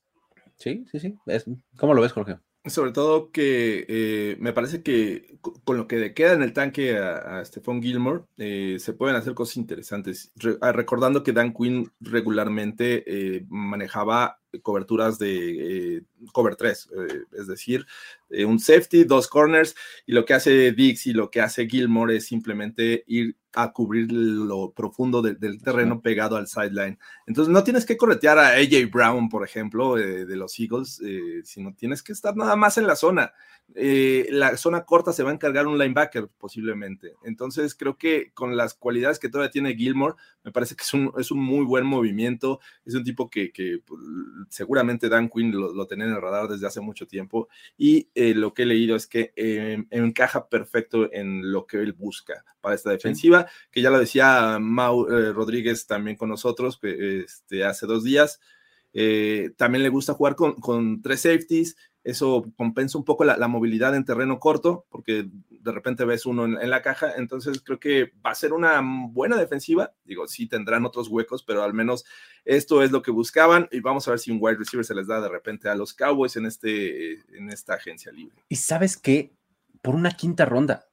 Sí, 0.57 0.85
sí, 0.91 0.99
sí, 0.99 1.15
es, 1.25 1.45
¿cómo 1.77 1.93
lo 1.93 2.01
ves, 2.01 2.11
Jorge? 2.11 2.37
Sobre 2.67 2.93
todo 2.93 3.31
que 3.31 3.85
eh, 3.87 4.37
me 4.39 4.51
parece 4.51 4.81
que 4.81 5.37
con 5.63 5.77
lo 5.77 5.87
que 5.87 5.97
le 5.97 6.13
queda 6.15 6.33
en 6.33 6.41
el 6.41 6.51
tanque 6.51 6.97
a, 6.97 7.39
a 7.39 7.45
Stephon 7.45 7.79
Gilmore, 7.79 8.23
eh, 8.37 8.77
se 8.79 8.93
pueden 8.93 9.15
hacer 9.15 9.35
cosas 9.35 9.57
interesantes. 9.57 10.31
Re 10.35 10.57
ah, 10.61 10.71
recordando 10.71 11.21
que 11.21 11.31
Dan 11.31 11.53
Quinn 11.53 11.91
regularmente 11.99 13.03
eh, 13.05 13.45
manejaba 13.49 14.39
coberturas 14.61 15.19
de 15.19 15.97
eh, 15.97 16.01
cover 16.31 16.55
3, 16.55 16.89
eh, 16.91 17.23
es 17.33 17.47
decir, 17.47 17.85
eh, 18.29 18.45
un 18.45 18.59
safety, 18.59 19.03
dos 19.03 19.27
corners, 19.27 19.75
y 20.05 20.13
lo 20.13 20.25
que 20.25 20.33
hace 20.33 20.71
Dix 20.71 21.07
y 21.07 21.13
lo 21.13 21.29
que 21.29 21.41
hace 21.41 21.67
Gilmore 21.67 22.17
es 22.17 22.25
simplemente 22.25 23.03
ir 23.07 23.37
a 23.53 23.71
cubrir 23.71 24.11
lo 24.11 24.71
profundo 24.71 25.21
de, 25.21 25.35
del 25.35 25.61
terreno 25.61 26.01
pegado 26.01 26.35
al 26.35 26.47
sideline. 26.47 26.99
Entonces 27.25 27.53
no 27.53 27.63
tienes 27.63 27.85
que 27.85 27.95
corretear 27.95 28.37
a 28.37 28.49
AJ 28.49 28.91
Brown, 28.91 29.29
por 29.29 29.45
ejemplo, 29.45 29.97
eh, 29.97 30.25
de 30.25 30.35
los 30.35 30.59
Eagles, 30.59 31.01
sino 31.45 31.73
tienes 31.73 32.03
que 32.03 32.11
estar 32.11 32.35
nada 32.35 32.57
más 32.57 32.77
en 32.77 32.85
la 32.85 32.97
zona. 32.97 33.31
La 33.73 34.57
zona 34.57 34.83
corta 34.83 35.13
se 35.13 35.23
va 35.23 35.29
a 35.29 35.33
encargar 35.33 35.67
un 35.67 35.77
linebacker 35.77 36.27
posiblemente. 36.37 37.13
Entonces 37.23 37.75
creo 37.75 37.97
que 37.97 38.31
con 38.33 38.57
las 38.57 38.73
cualidades 38.73 39.19
que 39.19 39.29
todavía 39.29 39.51
tiene 39.51 39.75
Gilmore, 39.75 40.15
me 40.43 40.51
parece 40.51 40.75
que 40.75 40.83
es 40.83 40.93
un, 40.93 41.13
es 41.17 41.31
un 41.31 41.39
muy 41.39 41.63
buen 41.63 41.85
movimiento. 41.85 42.59
Es 42.85 42.93
un 42.93 43.05
tipo 43.05 43.29
que, 43.29 43.53
que 43.53 43.79
pues, 43.85 44.01
seguramente 44.49 45.09
Dan 45.09 45.29
Quinn 45.29 45.51
lo, 45.51 45.73
lo, 45.73 45.87
tenía 45.87 46.05
en 46.05 46.13
el 46.13 46.21
radar 46.21 46.47
desde 46.47 46.67
hace 46.67 46.81
mucho 46.81 47.07
tiempo 47.07 47.47
y 47.77 48.09
eh, 48.15 48.33
lo 48.33 48.53
que 48.53 48.63
he 48.63 48.65
leído 48.65 48.95
es 48.95 49.07
que 49.07 49.33
eh, 49.35 49.83
encaja 49.89 50.47
perfecto 50.47 51.11
en 51.11 51.51
lo 51.51 51.65
que 51.65 51.77
él 51.77 51.93
busca 51.93 52.43
para 52.61 52.75
esta 52.75 52.91
defensiva, 52.91 53.47
sí. 53.47 53.67
que 53.71 53.81
ya 53.81 53.89
lo 53.89 53.99
decía 53.99 54.57
Mau 54.59 55.07
eh, 55.07 55.31
Rodríguez 55.33 55.85
también 55.85 56.17
con 56.17 56.29
nosotros 56.29 56.79
este, 56.81 57.63
hace 57.63 57.85
dos 57.85 58.03
días. 58.03 58.39
También 59.57 59.83
le 59.83 59.89
gusta 59.89 60.13
jugar 60.13 60.37
con, 60.37 60.53
con 60.53 61.01
tres 61.01 61.19
safeties, 61.21 61.75
eso 62.05 62.45
compensa 62.55 62.99
un 62.99 63.03
poco 63.03 63.25
la, 63.25 63.35
la, 63.35 63.47
movilidad 63.47 63.95
en 63.95 64.05
terreno 64.05 64.39
corto, 64.39 64.85
porque 64.89 65.27
de 65.49 65.71
repente 65.71 66.05
ves 66.05 66.27
uno 66.27 66.45
en, 66.45 66.61
en, 66.61 66.69
la 66.69 66.83
caja, 66.83 67.13
entonces 67.17 67.61
creo 67.61 67.79
que 67.79 68.13
va 68.23 68.29
a 68.29 68.35
ser 68.35 68.53
una 68.53 68.79
buena 69.09 69.37
defensiva, 69.37 69.91
digo, 70.03 70.27
sí 70.27 70.47
tendrán 70.47 70.85
otros 70.85 71.07
huecos, 71.07 71.43
pero 71.43 71.63
al 71.63 71.73
menos 71.73 72.05
esto 72.45 72.83
es 72.83 72.91
lo 72.91 73.01
que 73.01 73.09
buscaban, 73.09 73.67
y 73.71 73.79
vamos 73.79 74.07
a 74.07 74.11
ver 74.11 74.19
si 74.19 74.29
un 74.31 74.37
wide 74.39 74.57
receiver 74.57 74.85
se 74.85 74.93
les 74.93 75.07
da 75.07 75.19
de 75.19 75.29
repente 75.29 75.67
a 75.67 75.73
los 75.73 75.95
Cowboys 75.95 76.35
en, 76.35 76.45
este, 76.45 77.13
en 77.35 77.49
esta 77.49 77.73
agencia 77.73 78.11
libre. 78.11 78.45
Y 78.49 78.57
sabes 78.57 78.97
qué, 78.97 79.33
por 79.81 79.95
una 79.95 80.11
quinta 80.11 80.45
ronda, 80.45 80.87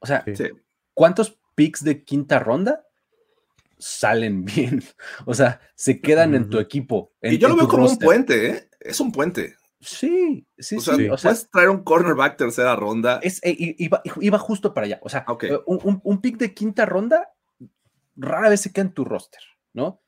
o 0.00 0.06
sea, 0.06 0.24
sí. 0.34 0.48
¿cuántos 0.94 1.38
picks 1.54 1.84
de 1.84 2.02
quinta 2.02 2.40
ronda 2.40 2.84
salen 3.78 4.44
bien. 4.44 4.82
O 5.26 5.34
sea, 5.34 5.60
se 5.74 6.00
quedan 6.00 6.30
uh 6.30 6.32
-huh. 6.32 6.36
en 6.36 6.50
tu 6.50 6.58
equipo. 6.58 7.12
En, 7.20 7.34
y 7.34 7.38
yo 7.38 7.48
lo 7.48 7.56
veo 7.56 7.68
como 7.68 7.84
roster. 7.84 7.98
un 7.98 8.04
puente, 8.04 8.50
¿eh? 8.50 8.68
Es 8.80 9.00
un 9.00 9.12
puente. 9.12 9.56
Sí, 9.84 10.46
sí, 10.58 10.76
o 10.76 10.80
sea, 10.80 10.94
sí. 10.96 11.08
O 11.08 11.16
sea, 11.16 11.30
puedes 11.30 11.50
traer 11.50 11.68
un 11.68 11.84
cornerback 11.84 12.36
tercera 12.36 12.74
ronda. 12.76 13.20
Es, 13.22 13.40
eh, 13.44 13.54
iba, 13.78 14.02
iba, 14.20 14.38
justo 14.38 14.72
para 14.72 14.86
allá. 14.86 14.98
O 15.02 15.08
sea, 15.08 15.24
okay. 15.28 15.50
un, 15.66 16.20
pick 16.20 16.38
de 16.38 16.54
quinta 16.54 16.86
ronda 16.86 17.32
rara 18.16 18.48
vez 18.48 18.60
se 18.60 18.72
queda 18.72 18.86
en 18.86 18.92
tu 18.92 19.04
roster, 19.04 19.42
¿no? 19.72 20.00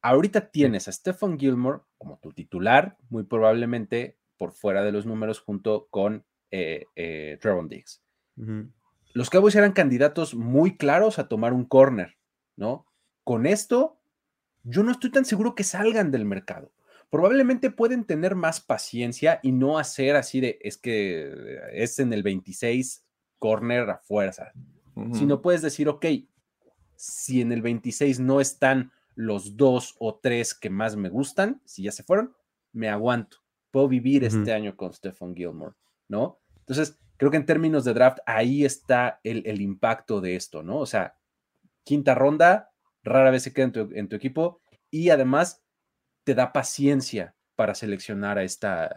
Ahorita 0.00 0.50
tienes 0.50 0.88
a 0.88 0.92
Stephen 0.92 1.38
Gilmore 1.38 1.80
como 1.98 2.18
tu 2.18 2.32
titular, 2.32 2.96
muy 3.08 3.22
probablemente 3.22 4.18
por 4.36 4.52
fuera 4.52 4.82
de 4.82 4.90
los 4.90 5.06
números, 5.06 5.40
junto 5.40 5.86
con 5.90 6.24
eh, 6.50 6.86
eh, 6.96 7.38
Trevon 7.40 7.68
Diggs. 7.68 8.02
Uh 8.36 8.42
-huh. 8.42 8.72
Los 9.14 9.30
Cowboys 9.30 9.54
eran 9.54 9.72
candidatos 9.72 10.34
muy 10.34 10.76
claros 10.76 11.18
a 11.18 11.28
tomar 11.28 11.52
un 11.52 11.64
corner, 11.64 12.16
¿no? 12.56 12.86
Con 13.24 13.46
esto, 13.46 13.98
yo 14.64 14.82
no 14.82 14.90
estoy 14.90 15.10
tan 15.10 15.24
seguro 15.24 15.54
que 15.54 15.64
salgan 15.64 16.10
del 16.10 16.24
mercado. 16.24 16.72
Probablemente 17.12 17.70
pueden 17.70 18.04
tener 18.04 18.34
más 18.34 18.62
paciencia 18.62 19.38
y 19.42 19.52
no 19.52 19.78
hacer 19.78 20.16
así 20.16 20.40
de, 20.40 20.58
es 20.62 20.78
que 20.78 21.30
es 21.74 21.98
en 21.98 22.10
el 22.14 22.22
26 22.22 23.04
corner 23.38 23.90
a 23.90 23.98
fuerza, 23.98 24.50
uh 24.94 25.02
-huh. 25.02 25.14
sino 25.18 25.42
puedes 25.42 25.60
decir, 25.60 25.90
ok, 25.90 26.06
si 26.96 27.42
en 27.42 27.52
el 27.52 27.60
26 27.60 28.18
no 28.18 28.40
están 28.40 28.92
los 29.14 29.58
dos 29.58 29.94
o 29.98 30.20
tres 30.22 30.54
que 30.54 30.70
más 30.70 30.96
me 30.96 31.10
gustan, 31.10 31.60
si 31.66 31.82
ya 31.82 31.92
se 31.92 32.02
fueron, 32.02 32.34
me 32.72 32.88
aguanto. 32.88 33.36
Puedo 33.70 33.88
vivir 33.88 34.22
uh 34.22 34.28
-huh. 34.28 34.38
este 34.38 34.54
año 34.54 34.74
con 34.74 34.94
Stephen 34.94 35.36
Gilmore, 35.36 35.74
¿no? 36.08 36.40
Entonces, 36.60 36.98
creo 37.18 37.30
que 37.30 37.36
en 37.36 37.44
términos 37.44 37.84
de 37.84 37.92
draft, 37.92 38.20
ahí 38.24 38.64
está 38.64 39.20
el, 39.22 39.42
el 39.44 39.60
impacto 39.60 40.22
de 40.22 40.34
esto, 40.34 40.62
¿no? 40.62 40.78
O 40.78 40.86
sea, 40.86 41.18
quinta 41.84 42.14
ronda, 42.14 42.70
rara 43.02 43.30
vez 43.30 43.42
se 43.42 43.52
queda 43.52 43.66
en 43.66 43.72
tu, 43.72 43.90
en 43.92 44.08
tu, 44.08 44.16
equipo 44.16 44.62
y 44.90 45.10
además 45.10 45.61
te 46.24 46.34
da 46.34 46.52
paciencia 46.52 47.34
para 47.56 47.74
seleccionar 47.74 48.38
a 48.38 48.44
esta, 48.44 48.90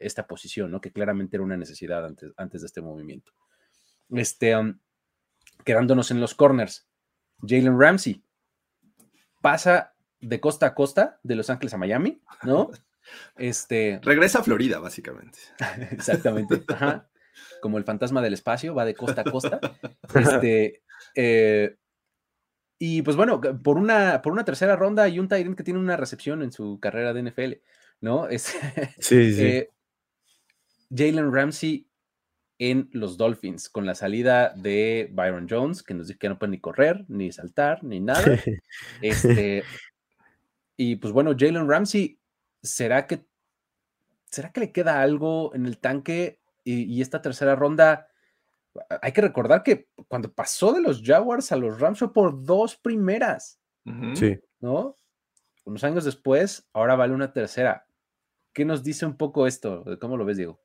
esta 0.00 0.26
posición, 0.26 0.70
¿no? 0.70 0.80
Que 0.80 0.92
claramente 0.92 1.36
era 1.36 1.44
una 1.44 1.56
necesidad 1.56 2.04
antes, 2.04 2.32
antes 2.36 2.60
de 2.62 2.66
este 2.66 2.80
movimiento. 2.80 3.32
Este, 4.10 4.56
um, 4.56 4.78
quedándonos 5.64 6.10
en 6.10 6.20
los 6.20 6.34
corners, 6.34 6.88
Jalen 7.42 7.78
Ramsey 7.78 8.24
pasa 9.42 9.94
de 10.20 10.40
costa 10.40 10.66
a 10.66 10.74
costa, 10.74 11.20
de 11.22 11.34
Los 11.34 11.50
Ángeles 11.50 11.74
a 11.74 11.78
Miami, 11.78 12.20
¿no? 12.42 12.70
Este... 13.36 14.00
Regresa 14.02 14.40
a 14.40 14.42
Florida, 14.42 14.78
básicamente. 14.78 15.38
Exactamente. 15.90 16.64
Ajá. 16.68 17.08
Como 17.60 17.78
el 17.78 17.84
fantasma 17.84 18.22
del 18.22 18.34
espacio, 18.34 18.74
va 18.74 18.84
de 18.84 18.94
costa 18.94 19.22
a 19.22 19.24
costa. 19.24 19.60
Este, 20.14 20.82
eh, 21.14 21.76
y 22.78 23.02
pues 23.02 23.16
bueno, 23.16 23.40
por 23.40 23.78
una, 23.78 24.20
por 24.22 24.32
una 24.32 24.44
tercera 24.44 24.76
ronda 24.76 25.04
hay 25.04 25.18
un 25.18 25.28
Tyrant 25.28 25.56
que 25.56 25.64
tiene 25.64 25.80
una 25.80 25.96
recepción 25.96 26.42
en 26.42 26.52
su 26.52 26.78
carrera 26.80 27.12
de 27.12 27.22
NFL, 27.22 27.52
¿no? 28.00 28.28
Es, 28.30 28.54
sí, 28.98 29.32
sí. 29.32 29.42
Eh, 29.42 29.70
Jalen 30.94 31.32
Ramsey 31.32 31.88
en 32.58 32.88
los 32.92 33.16
Dolphins, 33.16 33.68
con 33.68 33.84
la 33.84 33.94
salida 33.94 34.52
de 34.56 35.10
Byron 35.12 35.46
Jones, 35.48 35.82
que 35.82 35.94
nos 35.94 36.08
dice 36.08 36.18
que 36.18 36.28
no 36.28 36.38
puede 36.38 36.52
ni 36.52 36.60
correr, 36.60 37.04
ni 37.08 37.32
saltar, 37.32 37.82
ni 37.84 38.00
nada. 38.00 38.22
este, 39.02 39.62
y 40.76 40.96
pues 40.96 41.12
bueno, 41.12 41.34
Jalen 41.38 41.68
Ramsey, 41.68 42.18
¿será 42.62 43.06
que, 43.06 43.26
¿será 44.30 44.52
que 44.52 44.60
le 44.60 44.72
queda 44.72 45.02
algo 45.02 45.54
en 45.54 45.66
el 45.66 45.78
tanque? 45.78 46.40
Y, 46.64 46.84
y 46.84 47.02
esta 47.02 47.20
tercera 47.20 47.56
ronda, 47.56 48.08
hay 49.02 49.12
que 49.12 49.20
recordar 49.20 49.62
que 49.62 49.88
cuando 50.08 50.32
pasó 50.32 50.72
de 50.72 50.80
los 50.80 51.02
Jaguars 51.02 51.52
a 51.52 51.56
los 51.56 51.80
Rams 51.80 51.98
fue 51.98 52.12
por 52.12 52.44
dos 52.44 52.76
primeras. 52.76 53.60
Uh 53.84 53.90
-huh. 53.90 54.16
Sí. 54.16 54.38
¿No? 54.60 54.96
Unos 55.64 55.84
años 55.84 56.04
después, 56.04 56.68
ahora 56.72 56.96
vale 56.96 57.14
una 57.14 57.32
tercera. 57.32 57.86
¿Qué 58.52 58.64
nos 58.64 58.82
dice 58.82 59.04
un 59.04 59.16
poco 59.16 59.46
esto? 59.46 59.84
¿Cómo 60.00 60.16
lo 60.16 60.24
ves, 60.24 60.36
Diego? 60.36 60.60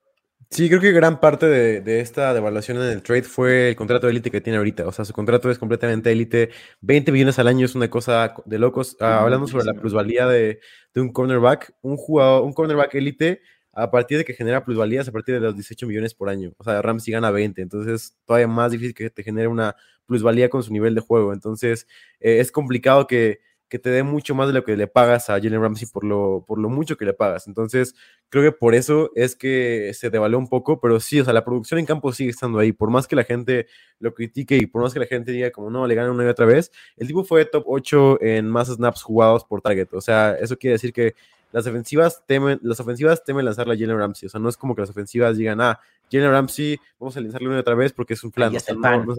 Sí, 0.50 0.67
creo 0.67 0.82
que 0.82 0.91
gran 0.91 1.19
parte 1.19 1.45
de, 1.45 1.82
de, 1.82 2.02
esta 2.02 2.34
devaluación 2.34 2.78
en 2.78 2.84
el 2.84 3.04
trade 3.04 3.24
fue 3.24 3.69
el 3.69 3.76
contrato 3.76 4.08
de 4.08 4.12
élite 4.12 4.32
que 4.32 4.41
tiene 4.41 4.58
ahorita. 4.58 4.88
O 4.88 4.91
sea, 4.91 5.06
su 5.06 5.13
contrato 5.13 5.50
es 5.50 5.58
completamente 5.58 6.12
élite. 6.12 6.50
20 6.82 7.12
millones 7.12 7.39
al 7.39 7.47
año 7.47 7.65
es 7.65 7.76
una 7.76 7.89
cosa 7.89 8.34
de 8.45 8.60
locos. 8.60 8.97
Ah, 9.00 9.21
hablando 9.21 9.47
sobre 9.47 9.65
la 9.65 9.74
plusvalía 9.74 10.28
de, 10.28 10.60
de, 10.93 11.02
un 11.02 11.13
cornerback, 11.13 11.74
un 11.82 11.95
jugador, 11.95 12.43
un 12.43 12.54
cornerback 12.54 12.95
élite, 12.95 13.41
a 13.73 13.89
partir 13.91 14.17
de 14.17 14.25
que 14.25 14.34
genera 14.34 14.63
plusvalías, 14.63 15.07
a 15.07 15.12
partir 15.12 15.36
de 15.36 15.41
los 15.41 15.55
18 15.55 15.88
millones 15.88 16.13
por 16.13 16.29
año. 16.29 16.53
O 16.57 16.63
sea, 16.63 16.81
Ramsey 16.81 17.13
gana 17.13 17.31
20, 17.31 17.62
entonces 17.62 17.93
es 17.93 18.17
todavía 18.25 18.47
más 18.47 18.71
difícil 18.71 18.93
que 18.93 19.10
te 19.10 19.23
genere 19.23 19.47
una 19.47 19.75
plusvalía 20.05 20.49
con 20.49 20.63
su 20.63 20.73
nivel 20.73 20.95
de 20.95 21.01
juego. 21.01 21.34
Entonces, 21.34 21.88
eh, 22.19 22.39
es 22.39 22.51
complicado 22.51 23.07
que 23.07 23.39
que 23.71 23.79
te 23.79 23.89
dé 23.89 24.03
mucho 24.03 24.36
más 24.36 24.47
de 24.47 24.53
lo 24.53 24.65
que 24.65 24.75
le 24.75 24.86
pagas 24.88 25.29
a 25.29 25.39
Jalen 25.39 25.62
Ramsey 25.62 25.88
por 25.88 26.03
lo, 26.03 26.43
por 26.45 26.60
lo 26.60 26.69
mucho 26.69 26.97
que 26.97 27.05
le 27.05 27.13
pagas. 27.13 27.47
Entonces, 27.47 27.95
creo 28.27 28.43
que 28.43 28.51
por 28.51 28.75
eso 28.75 29.12
es 29.15 29.34
que 29.38 29.93
se 29.93 30.10
devaluó 30.10 30.38
un 30.39 30.49
poco, 30.49 30.81
pero 30.81 30.99
sí, 30.99 31.21
o 31.21 31.23
sea, 31.23 31.31
la 31.31 31.45
producción 31.45 31.79
en 31.79 31.86
campo 31.86 32.12
sigue 32.12 32.31
estando 32.31 32.60
ahí. 32.60 32.73
Por 32.73 32.89
más 32.91 33.07
que 33.07 33.15
la 33.15 33.23
gente 33.23 33.67
lo 33.97 34.13
critique 34.13 34.57
y 34.57 34.65
por 34.65 34.81
más 34.81 34.93
que 34.93 34.99
la 34.99 35.05
gente 35.05 35.31
diga 35.31 35.51
como 35.51 35.69
no, 35.69 35.88
le 35.88 35.95
ganan 35.95 36.12
una 36.12 36.25
y 36.25 36.27
otra 36.27 36.45
vez, 36.45 36.69
el 36.97 37.07
tipo 37.07 37.23
fue 37.23 37.45
top 37.45 37.63
8 37.65 38.21
en 38.21 38.49
más 38.49 38.67
snaps 38.67 39.03
jugados 39.03 39.45
por 39.45 39.62
target. 39.62 39.88
O 39.93 40.01
sea, 40.01 40.34
eso 40.34 40.57
quiere 40.57 40.73
decir 40.73 40.91
que 40.91 41.15
las 41.52 41.68
ofensivas 41.68 42.24
temen, 42.26 42.60
las 42.64 42.80
ofensivas 42.80 43.24
temen 43.24 43.46
lanzarle 43.46 43.74
a 43.74 43.78
Jalen 43.78 43.98
Ramsey. 43.98 44.28
O 44.28 44.30
sea, 44.30 44.40
no 44.40 44.50
es 44.50 44.58
como 44.58 44.76
que 44.76 44.82
las 44.82 44.90
ofensivas 44.90 45.38
digan, 45.38 45.62
ah, 45.62 45.80
Jalen 46.12 46.32
Ramsey, 46.32 46.80
vamos 47.00 47.16
a 47.16 47.22
lanzarle 47.22 47.48
una 47.48 47.60
otra 47.60 47.76
vez 47.76 47.94
porque 47.94 48.14
es 48.14 48.24
un 48.24 48.32
plan. 48.32 48.52
no, 48.52 49.16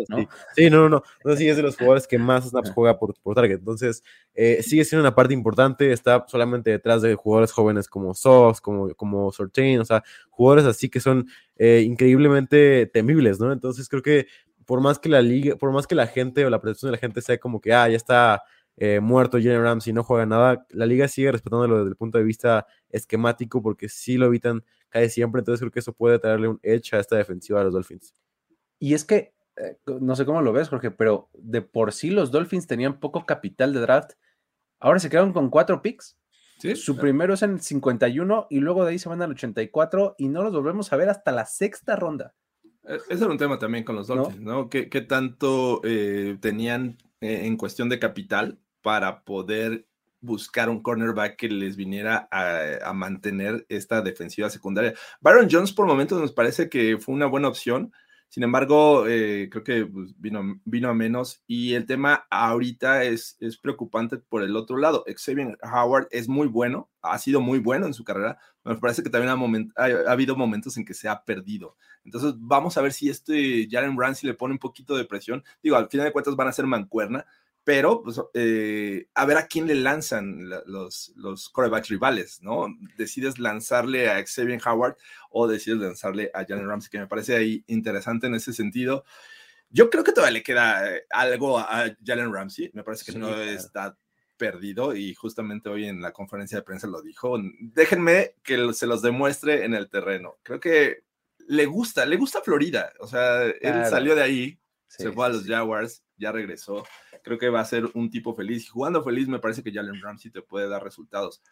Sí, 0.54 0.70
no, 0.70 0.88
no, 0.88 0.88
no. 0.88 1.02
No, 1.24 1.36
sí, 1.36 1.48
es 1.48 1.56
de 1.56 1.62
los 1.62 1.76
jugadores 1.76 2.06
que 2.06 2.18
más 2.18 2.48
snaps 2.48 2.70
juega 2.70 2.98
por, 2.98 3.14
por 3.22 3.34
target. 3.34 3.58
Entonces, 3.58 4.02
eh, 4.34 4.62
sigue 4.62 4.84
siendo 4.84 5.02
una 5.02 5.14
parte 5.14 5.34
importante. 5.34 5.92
Está 5.92 6.24
solamente 6.28 6.70
detrás 6.70 7.02
de 7.02 7.14
jugadores 7.14 7.52
jóvenes 7.52 7.88
como 7.88 8.14
Sox, 8.14 8.60
como, 8.60 8.94
como 8.94 9.32
Sortain, 9.32 9.80
o 9.80 9.84
sea, 9.84 10.02
jugadores 10.30 10.66
así 10.66 10.88
que 10.88 11.00
son 11.00 11.28
eh, 11.56 11.82
increíblemente 11.84 12.86
temibles, 12.86 13.40
¿no? 13.40 13.52
Entonces, 13.52 13.88
creo 13.88 14.02
que 14.02 14.26
por 14.64 14.80
más 14.80 14.98
que 14.98 15.08
la 15.08 15.22
liga, 15.22 15.56
por 15.56 15.72
más 15.72 15.86
que 15.86 15.94
la 15.94 16.06
gente 16.06 16.44
o 16.44 16.50
la 16.50 16.60
percepción 16.60 16.90
de 16.90 16.96
la 16.96 17.00
gente 17.00 17.20
sea 17.20 17.38
como 17.38 17.60
que, 17.60 17.72
ah, 17.72 17.88
ya 17.88 17.96
está 17.96 18.42
eh, 18.76 19.00
muerto 19.00 19.38
Jalen 19.38 19.62
Ramsey, 19.62 19.92
no 19.92 20.02
juega 20.02 20.26
nada, 20.26 20.66
la 20.70 20.86
liga 20.86 21.06
sigue 21.08 21.30
respetándolo 21.30 21.78
desde 21.78 21.90
el 21.90 21.96
punto 21.96 22.18
de 22.18 22.24
vista 22.24 22.66
esquemático 22.88 23.62
porque 23.62 23.88
sí 23.88 24.16
lo 24.16 24.26
evitan 24.26 24.64
casi 24.88 25.10
siempre, 25.10 25.40
entonces 25.40 25.60
creo 25.60 25.70
que 25.70 25.80
eso 25.80 25.92
puede 25.92 26.18
traerle 26.18 26.48
un 26.48 26.60
edge 26.62 26.94
a 26.94 27.00
esta 27.00 27.16
defensiva 27.16 27.58
de 27.58 27.66
los 27.66 27.74
Dolphins. 27.74 28.14
Y 28.78 28.94
es 28.94 29.04
que, 29.04 29.34
eh, 29.56 29.78
no 30.00 30.16
sé 30.16 30.24
cómo 30.24 30.42
lo 30.42 30.52
ves, 30.52 30.68
Jorge, 30.68 30.90
pero 30.90 31.30
de 31.34 31.62
por 31.62 31.92
sí 31.92 32.10
los 32.10 32.30
Dolphins 32.30 32.66
tenían 32.66 32.98
poco 32.98 33.26
capital 33.26 33.72
de 33.72 33.80
draft, 33.80 34.12
ahora 34.80 34.98
se 34.98 35.10
quedaron 35.10 35.32
con 35.32 35.50
cuatro 35.50 35.82
picks. 35.82 36.18
¿Sí? 36.58 36.76
Su 36.76 36.96
primero 36.96 37.34
es 37.34 37.42
en 37.42 37.54
el 37.54 37.60
51 37.60 38.46
y 38.48 38.60
luego 38.60 38.84
de 38.84 38.92
ahí 38.92 38.98
se 38.98 39.08
van 39.08 39.20
al 39.20 39.32
84 39.32 40.14
y 40.16 40.28
no 40.28 40.44
los 40.44 40.52
volvemos 40.52 40.92
a 40.92 40.96
ver 40.96 41.08
hasta 41.08 41.32
la 41.32 41.44
sexta 41.44 41.96
ronda. 41.96 42.34
E, 42.84 42.96
ese 43.08 43.24
era 43.24 43.32
un 43.32 43.38
tema 43.38 43.58
también 43.58 43.82
con 43.82 43.96
los 43.96 44.06
Dolphins, 44.06 44.40
¿no? 44.40 44.68
¿Qué, 44.68 44.86
tanto 45.08 45.80
eh, 45.82 46.38
tenían 46.40 46.98
en 47.20 47.56
cuestión 47.56 47.88
de 47.88 47.98
capital 47.98 48.61
para 48.82 49.22
poder 49.22 49.86
buscar 50.20 50.70
un 50.70 50.82
cornerback 50.82 51.36
que 51.36 51.48
les 51.48 51.76
viniera 51.76 52.28
a, 52.30 52.92
mantener 52.92 53.66
esta 53.68 54.00
defensiva 54.02 54.48
secundaria. 54.50 54.94
Byron 55.20 55.48
Jones 55.50 55.72
por 55.72 55.86
momentos 55.86 56.20
nos 56.20 56.32
parece 56.32 56.68
que 56.68 56.96
fue 56.98 57.14
una 57.14 57.26
buena 57.26 57.48
opción, 57.48 57.92
sin 58.28 58.44
embargo, 58.44 59.06
eh, 59.08 59.50
creo 59.50 59.62
que 59.62 59.84
pues, 59.84 60.14
vino, 60.18 60.58
vino 60.64 60.88
a 60.88 60.94
menos 60.94 61.42
y 61.46 61.74
el 61.74 61.84
tema 61.84 62.24
ahorita 62.30 63.04
es, 63.04 63.36
es 63.40 63.58
preocupante 63.58 64.16
por 64.16 64.42
el 64.42 64.56
otro 64.56 64.78
lado. 64.78 65.04
Xavier 65.06 65.58
Howard 65.62 66.08
es 66.10 66.28
muy 66.28 66.46
bueno, 66.46 66.88
ha 67.02 67.18
sido 67.18 67.42
muy 67.42 67.58
bueno 67.58 67.84
en 67.84 67.92
su 67.92 68.04
carrera, 68.04 68.38
me 68.64 68.76
parece 68.76 69.02
que 69.02 69.10
también 69.10 69.68
ha, 69.76 69.82
ha, 69.82 70.12
habido 70.12 70.34
momentos 70.34 70.78
en 70.78 70.86
que 70.86 70.94
se 70.94 71.10
ha 71.10 71.24
perdido. 71.24 71.76
Entonces, 72.04 72.32
vamos 72.38 72.78
a 72.78 72.80
ver 72.80 72.94
si 72.94 73.10
este 73.10 73.68
Jalen 73.70 73.98
Ramsey 73.98 74.28
le 74.28 74.34
pone 74.34 74.54
un 74.54 74.58
poquito 74.58 74.96
de 74.96 75.04
presión. 75.04 75.44
Digo, 75.62 75.76
al 75.76 75.88
final 75.88 76.06
de 76.06 76.12
cuentas 76.12 76.34
van 76.34 76.48
a 76.48 76.52
ser 76.52 76.66
mancuerna, 76.66 77.26
pero 77.64 78.02
pues, 78.02 78.20
eh, 78.34 79.06
a 79.14 79.24
ver 79.24 79.36
a 79.36 79.46
quién 79.46 79.66
le 79.66 79.74
lanzan 79.74 80.48
los, 80.66 81.12
los 81.16 81.48
corebacks 81.48 81.88
rivales, 81.88 82.42
¿no? 82.42 82.66
Decides 82.96 83.38
lanzarle 83.38 84.10
a 84.10 84.24
Xavier 84.24 84.60
Howard 84.66 84.96
o 85.30 85.46
decides 85.46 85.78
lanzarle 85.78 86.30
a 86.34 86.44
Jalen 86.44 86.68
Ramsey, 86.68 86.90
que 86.90 86.98
me 86.98 87.06
parece 87.06 87.36
ahí 87.36 87.64
interesante 87.68 88.26
en 88.26 88.34
ese 88.34 88.52
sentido. 88.52 89.04
Yo 89.70 89.90
creo 89.90 90.04
que 90.04 90.12
todavía 90.12 90.38
le 90.38 90.42
queda 90.42 90.90
eh, 90.90 91.04
algo 91.10 91.58
a 91.58 91.86
Jalen 92.04 92.32
Ramsey, 92.32 92.70
me 92.74 92.82
parece 92.82 93.10
que 93.10 93.18
no 93.18 93.34
está 93.40 93.96
perdido 94.36 94.96
y 94.96 95.14
justamente 95.14 95.68
hoy 95.68 95.86
en 95.86 96.02
la 96.02 96.12
conferencia 96.12 96.58
de 96.58 96.64
prensa 96.64 96.88
lo 96.88 97.00
dijo. 97.00 97.38
Déjenme 97.60 98.34
que 98.42 98.72
se 98.72 98.88
los 98.88 99.02
demuestre 99.02 99.64
en 99.64 99.74
el 99.74 99.88
terreno. 99.88 100.38
Creo 100.42 100.58
que 100.58 101.04
le 101.46 101.66
gusta, 101.66 102.06
le 102.06 102.16
gusta 102.16 102.40
Florida, 102.40 102.92
o 102.98 103.06
sea, 103.06 103.44
él 103.44 103.84
salió 103.88 104.14
de 104.14 104.22
ahí, 104.22 104.58
se 104.98 105.12
fue 105.12 105.26
a 105.26 105.28
los 105.30 105.46
Jaguars, 105.46 106.02
ya 106.16 106.32
regresó 106.32 106.84
creo 107.22 107.38
que 107.38 107.48
va 107.48 107.60
a 107.60 107.64
ser 107.64 107.88
un 107.94 108.10
tipo 108.10 108.34
feliz. 108.34 108.64
Y 108.64 108.68
jugando 108.68 109.02
feliz, 109.02 109.28
me 109.28 109.38
parece 109.38 109.62
que 109.62 109.72
Jalen 109.72 110.00
Ramsey 110.00 110.30
te 110.30 110.42
puede 110.42 110.68
dar 110.68 110.82
resultados. 110.82 111.42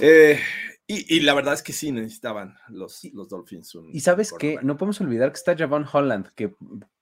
Eh, 0.00 0.40
y, 0.86 1.20
la 1.20 1.34
verdad 1.34 1.54
es 1.54 1.62
que 1.62 1.72
sí 1.72 1.92
necesitaban 1.92 2.56
los, 2.68 3.04
los 3.12 3.28
Dolphins. 3.28 3.72
y 3.92 4.00
sabes 4.00 4.32
que 4.32 4.58
no 4.62 4.76
podemos 4.76 5.00
olvidar 5.00 5.30
que 5.30 5.38
está 5.38 5.56
Javon 5.56 5.86
Holland, 5.90 6.28
que 6.34 6.54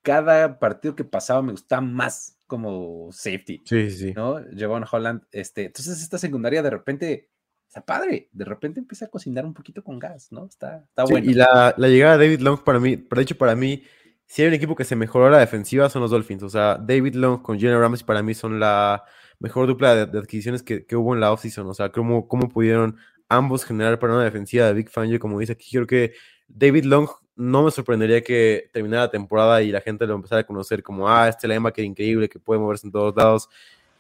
cada 0.03 0.59
partido 0.59 0.95
que 0.95 1.05
pasaba 1.05 1.41
me 1.41 1.53
gustaba 1.53 1.81
más 1.81 2.37
como 2.47 3.09
safety. 3.11 3.63
Sí, 3.65 3.91
sí. 3.91 4.13
¿no? 4.13 4.41
Javon 4.57 4.85
Holland, 4.91 5.23
este, 5.33 5.67
entonces 5.67 6.03
esta 6.03 6.19
secundaria 6.19 6.63
de 6.63 6.71
repente 6.71 7.31
está 7.67 7.85
padre, 7.85 8.29
de 8.33 8.45
repente 8.45 8.81
empieza 8.81 9.07
a 9.07 9.11
cocinar 9.11 9.47
un 9.47 9.55
poquito 9.55 9.83
con 9.83 9.99
gas, 9.99 10.31
¿no? 10.31 10.45
Está, 10.45 10.85
está 10.87 11.05
bueno. 11.05 11.31
Y 11.31 11.35
la, 11.35 11.75
la, 11.77 11.89
llegada 11.89 12.19
de 12.19 12.27
David 12.27 12.41
Long 12.41 12.63
para 12.63 12.81
mí, 12.81 12.97
de 12.97 13.23
hecho 13.23 13.39
para 13.39 13.55
mí, 13.57 13.83
si 14.31 14.43
hay 14.43 14.49
un 14.49 14.55
equipo 14.55 14.77
que 14.77 14.85
se 14.85 14.95
mejoró 14.95 15.29
la 15.29 15.39
defensiva 15.39 15.91
son 15.91 16.03
los 16.03 16.13
Dolphins. 16.13 16.45
O 16.45 16.49
sea, 16.49 16.79
David 16.79 17.17
Long 17.17 17.43
con 17.43 17.59
Jenna 17.59 17.81
Ramsey 17.81 18.07
para 18.07 18.23
mí 18.23 18.33
son 18.33 18.61
la 18.61 19.03
mejor 19.41 19.67
dupla 19.67 20.07
de, 20.07 20.19
adquisiciones 20.21 20.63
que, 20.63 20.87
hubo 20.95 21.15
en 21.15 21.21
la 21.21 21.33
offseason. 21.33 21.67
O 21.67 21.75
sea, 21.75 21.91
cómo, 21.91 22.29
cómo 22.29 22.49
pudieron 22.49 22.97
ambos 23.29 23.65
generar 23.65 23.99
para 23.99 24.13
una 24.15 24.23
defensiva 24.23 24.67
de 24.67 24.75
Big 24.75 24.89
Fangio, 24.89 25.19
como 25.19 25.41
dice 25.41 25.55
aquí. 25.55 25.69
Creo 25.73 25.87
que 25.89 26.13
David 26.47 26.85
Long 26.85 27.09
no 27.35 27.65
me 27.65 27.73
sorprendería 27.73 28.23
que 28.23 28.71
terminara 28.73 29.07
la 29.07 29.11
temporada 29.11 29.63
y 29.63 29.73
la 29.73 29.81
gente 29.81 30.07
lo 30.07 30.15
empezara 30.15 30.43
a 30.43 30.47
conocer 30.47 30.85
como, 30.85 31.09
ah, 31.09 31.29
este 31.29 31.49
que 31.49 31.81
es 31.81 31.87
increíble, 31.89 32.29
que 32.29 32.39
puede 32.39 32.61
moverse 32.61 32.87
en 32.87 32.93
todos 32.93 33.17
lados. 33.17 33.49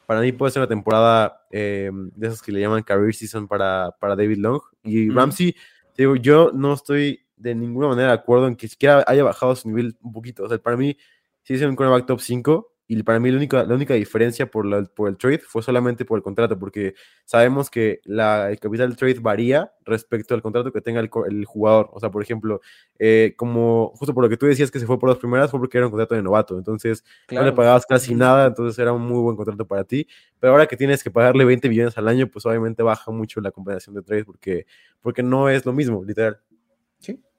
Para 0.07 0.21
mí 0.21 0.31
puede 0.31 0.53
ser 0.53 0.61
una 0.61 0.69
temporada 0.69 1.45
eh, 1.51 1.91
de 1.93 2.29
esas 2.29 2.41
que 2.41 2.53
le 2.53 2.61
llaman 2.61 2.85
career 2.85 3.13
season 3.17 3.49
para, 3.49 3.97
para 3.99 4.15
David 4.15 4.39
Long. 4.39 4.61
Y 4.85 5.11
Ramsey, 5.11 5.57
digo, 5.97 6.15
yo 6.15 6.53
no 6.55 6.75
estoy 6.75 7.27
de 7.41 7.55
ninguna 7.55 7.89
manera 7.89 8.09
de 8.09 8.15
acuerdo 8.15 8.47
en 8.49 8.57
que 8.57 8.69
siquiera 8.69 9.05
haya 9.07 9.25
bajado 9.25 9.57
su 9.57 9.69
nivel 9.69 9.97
un 10.03 10.13
poquito. 10.13 10.45
O 10.45 10.49
sea, 10.49 10.59
para 10.59 10.77
mí, 10.77 10.97
sí 11.43 11.55
es 11.55 11.63
un 11.63 11.77
cornerback 11.77 12.07
top 12.07 12.21
5 12.21 12.71
y 12.93 13.01
para 13.05 13.21
mí 13.21 13.31
la 13.31 13.37
única, 13.37 13.63
la 13.63 13.77
única 13.77 13.95
diferencia 13.95 14.51
por, 14.51 14.67
la, 14.67 14.83
por 14.83 15.09
el 15.09 15.17
trade 15.17 15.39
fue 15.39 15.63
solamente 15.63 16.05
por 16.05 16.19
el 16.19 16.25
contrato, 16.25 16.59
porque 16.59 16.95
sabemos 17.25 17.71
que 17.71 18.01
la, 18.03 18.51
el 18.51 18.59
capital 18.59 18.89
del 18.89 18.97
trade 18.97 19.21
varía 19.21 19.73
respecto 19.85 20.35
al 20.35 20.43
contrato 20.43 20.73
que 20.73 20.81
tenga 20.81 20.99
el, 20.99 21.09
el 21.29 21.45
jugador. 21.45 21.89
O 21.93 22.01
sea, 22.01 22.11
por 22.11 22.21
ejemplo, 22.21 22.61
eh, 22.99 23.35
como 23.37 23.93
justo 23.95 24.13
por 24.13 24.25
lo 24.25 24.29
que 24.29 24.37
tú 24.37 24.47
decías 24.47 24.73
que 24.73 24.81
se 24.81 24.87
fue 24.87 24.99
por 24.99 25.09
las 25.09 25.19
primeras, 25.19 25.53
fue 25.53 25.61
porque 25.61 25.79
era 25.79 25.87
un 25.87 25.93
contrato 25.93 26.17
de 26.17 26.23
novato. 26.23 26.59
Entonces, 26.59 27.05
no 27.31 27.45
le 27.45 27.53
pagabas 27.53 27.87
casi 27.87 28.13
nada, 28.13 28.49
entonces 28.49 28.77
era 28.77 28.93
un 28.93 29.03
muy 29.03 29.21
buen 29.21 29.37
contrato 29.37 29.65
para 29.69 29.85
ti. 29.85 30.09
Pero 30.41 30.53
ahora 30.53 30.67
que 30.67 30.77
tienes 30.77 31.05
que 31.05 31.13
pagarle 31.13 31.45
20 31.45 31.69
millones 31.69 31.97
al 31.97 32.09
año, 32.09 32.27
pues 32.27 32.45
obviamente 32.45 32.83
baja 32.83 33.13
mucho 33.13 33.41
la 33.41 33.53
compensación 33.53 33.95
de 33.95 34.03
trade 34.03 34.25
porque, 34.25 34.67
porque 35.01 35.23
no 35.23 35.49
es 35.49 35.65
lo 35.65 35.73
mismo, 35.73 36.03
literal. 36.05 36.41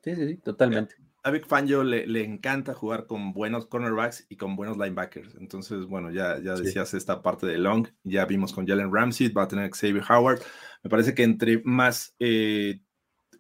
Sí, 0.04 0.16
sí, 0.16 0.28
sí, 0.28 0.38
totalmente. 0.38 0.96
A 1.24 1.30
Big 1.30 1.46
Fangio 1.46 1.84
le, 1.84 2.08
le 2.08 2.24
encanta 2.24 2.74
jugar 2.74 3.06
con 3.06 3.32
buenos 3.32 3.68
cornerbacks 3.68 4.26
y 4.28 4.38
con 4.38 4.56
buenos 4.56 4.78
linebackers. 4.78 5.36
Entonces, 5.36 5.86
bueno, 5.86 6.10
ya, 6.12 6.40
ya 6.40 6.56
decías 6.56 6.96
esta 6.96 7.22
parte 7.22 7.46
de 7.46 7.60
Long, 7.60 7.88
ya 8.04 8.26
vimos 8.26 8.54
con 8.54 8.66
Jalen 8.66 8.92
Ramsey, 8.92 9.30
va 9.30 9.44
a 9.44 9.48
tener 9.48 9.70
Xavier 9.70 10.04
Howard. 10.10 10.42
Me 10.84 10.90
parece 10.90 11.14
que 11.14 11.24
entre 11.24 11.62
más 11.64 12.16
eh, 12.18 12.82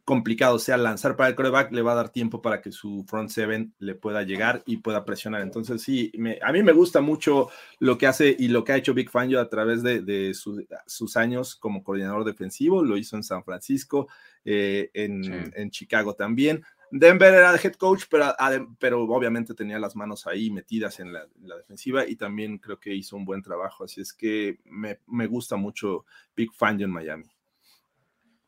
complicado 0.04 0.60
sea 0.60 0.78
lanzar 0.78 1.16
para 1.16 1.30
el 1.30 1.36
coreback, 1.36 1.72
le 1.72 1.82
va 1.82 1.94
a 1.94 1.96
dar 1.96 2.10
tiempo 2.10 2.42
para 2.42 2.62
que 2.62 2.72
su 2.72 3.04
front 3.08 3.30
seven 3.30 3.74
le 3.80 3.95
pueda 3.95 4.24
llegar 4.24 4.64
y 4.66 4.78
pueda 4.78 5.06
presionar. 5.06 5.41
Entonces, 5.41 5.82
sí, 5.82 6.12
a 6.41 6.52
mí 6.52 6.64
me 6.64 6.72
gusta 6.72 7.02
mucho 7.02 7.49
lo 7.80 7.97
que 7.97 8.08
hace 8.08 8.36
y 8.38 8.47
lo 8.47 8.64
que 8.64 8.74
ha 8.74 8.78
hecho 8.78 8.93
Big 8.93 9.10
Fangio 9.10 9.39
a 9.39 9.49
través 9.49 9.84
de, 9.84 10.34
sus 10.34 11.18
años 11.18 11.56
como 11.56 11.84
coordinador 11.84 12.24
defensivo. 12.24 12.84
Lo 12.84 12.97
hizo 12.97 13.16
en 13.16 13.24
San 13.24 13.43
Francisco, 13.43 14.08
eh, 14.43 14.89
en, 14.93 15.70
Chicago 15.72 16.16
también. 16.16 16.64
Denver 16.93 17.34
era 17.34 17.54
el 17.54 17.60
head 17.64 17.76
coach, 17.76 18.04
pero, 18.10 18.36
pero 18.78 19.04
obviamente 19.04 19.54
tenía 19.54 19.80
las 19.80 19.95
manos 19.95 20.28
ahí 20.28 20.52
metidas 20.52 20.99
en 20.99 21.14
la, 21.14 21.26
defensiva 21.58 22.06
y 22.06 22.18
también 22.18 22.58
creo 22.58 22.80
que 22.80 22.93
hizo 22.93 23.16
un 23.16 23.26
buen 23.26 23.41
trabajo. 23.41 23.86
Así 23.86 24.02
es 24.02 24.14
que 24.14 24.60
me, 24.66 24.99
me 25.08 25.28
gusta 25.28 25.56
mucho 25.56 26.06
Big 26.36 26.52
Fangio 26.54 26.86
en 26.86 26.91
Miami. 26.91 27.26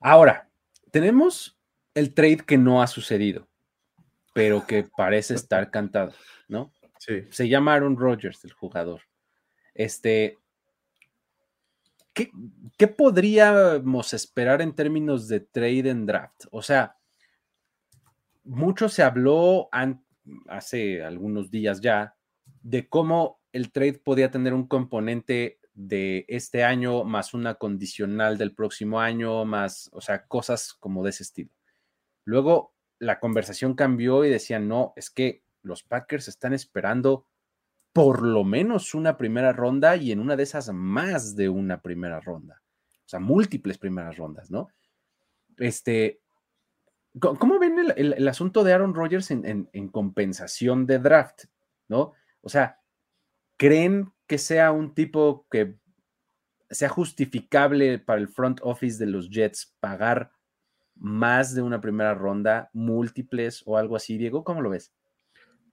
Ahora, 0.01 0.49
tenemos 0.94 1.60
el 1.96 2.14
trade 2.14 2.44
que 2.46 2.56
no 2.56 2.84
ha 2.84 2.86
sucedido, 2.86 3.48
pero 4.32 4.68
que 4.68 4.84
parece 4.84 5.34
estar 5.34 5.72
cantado, 5.72 6.14
¿no? 6.48 6.72
Sí. 7.00 7.24
Se 7.32 7.50
llama 7.50 7.74
Aaron 7.74 7.98
Rodgers, 7.98 8.46
el 8.46 8.54
jugador. 8.54 9.02
Este, 9.74 10.38
¿qué, 12.14 12.30
¿qué, 12.78 12.88
podríamos 12.88 14.14
esperar 14.14 14.62
en 14.62 14.76
términos 14.76 15.28
de 15.28 15.39
trade 15.39 15.89
en 15.89 16.06
draft? 16.06 16.46
O 16.52 16.62
sea, 16.62 16.96
mucho 18.44 18.88
se 18.88 19.02
habló 19.02 19.70
hace 20.48 21.04
algunos 21.04 21.50
días 21.50 21.82
ya 21.82 22.16
de 22.62 22.88
cómo 22.88 23.41
el 23.52 23.72
trade 23.72 23.94
podía 23.94 24.30
tener 24.30 24.54
un 24.54 24.68
componente 24.68 25.60
de 25.74 26.26
este 26.28 26.63
año 26.63 27.03
más 27.03 27.34
una 27.34 27.55
condicional 27.55 28.38
del 28.38 28.53
próximo 28.53 28.99
año, 28.99 29.45
más, 29.45 29.89
o 29.93 30.01
sea, 30.01 30.26
cosas 30.26 30.74
como 30.74 31.03
de 31.03 31.09
ese 31.09 31.24
estilo. 31.24 31.51
Luego 32.26 32.74
la 32.99 33.19
conversación 33.19 33.74
cambió 33.74 34.24
y 34.24 34.30
decían, 34.30 34.67
no, 34.67 34.93
es 34.95 35.09
que 35.09 35.43
los 35.61 35.84
Packers 35.84 36.28
están 36.28 36.53
esperando 36.53 37.26
por 37.91 38.24
lo 38.24 38.43
menos 38.43 38.93
una 38.95 39.17
primera 39.17 39.53
ronda 39.53 39.95
y 39.95 40.11
en 40.11 40.19
una 40.19 40.36
de 40.36 40.43
esas 40.43 40.71
más 40.74 41.36
de 41.36 41.49
una 41.49 41.82
primera 41.82 42.19
ronda. 42.19 42.61
O 43.05 43.09
sea, 43.09 43.19
múltiples 43.19 43.78
primeras 43.78 44.17
rondas, 44.17 44.49
¿no? 44.49 44.69
Este, 45.57 46.21
¿cómo 47.19 47.59
ven 47.59 47.78
el, 47.95 48.28
asunto 48.28 48.63
de 48.63 48.74
Aaron 48.74 48.95
Rodgers 48.95 49.30
en, 49.30 49.69
en, 49.71 49.88
compensación 49.89 50.88
de 50.88 50.99
draft? 50.99 51.45
¿No? 51.88 52.13
O 52.41 52.49
sea, 52.49 52.80
¿creen 53.64 54.11
que 54.28 54.38
sea 54.38 54.74
un 54.74 54.93
tipo 54.93 55.47
que 55.49 55.76
sea 56.70 56.89
justificable 56.89 57.97
para 57.97 58.20
el 58.20 58.28
front 58.28 58.59
office 58.61 58.97
de 58.97 59.09
los 59.09 59.30
Jets 59.30 59.74
pagar 59.80 60.32
más 60.95 61.55
de 61.55 61.61
una 61.61 61.80
primera 61.80 62.14
ronda, 62.14 62.70
múltiples 62.74 63.64
o 63.66 63.78
algo 63.78 63.95
así? 63.95 64.18
Diego, 64.18 64.43
¿cómo 64.43 64.61
lo 64.61 64.70
ves? 64.70 64.91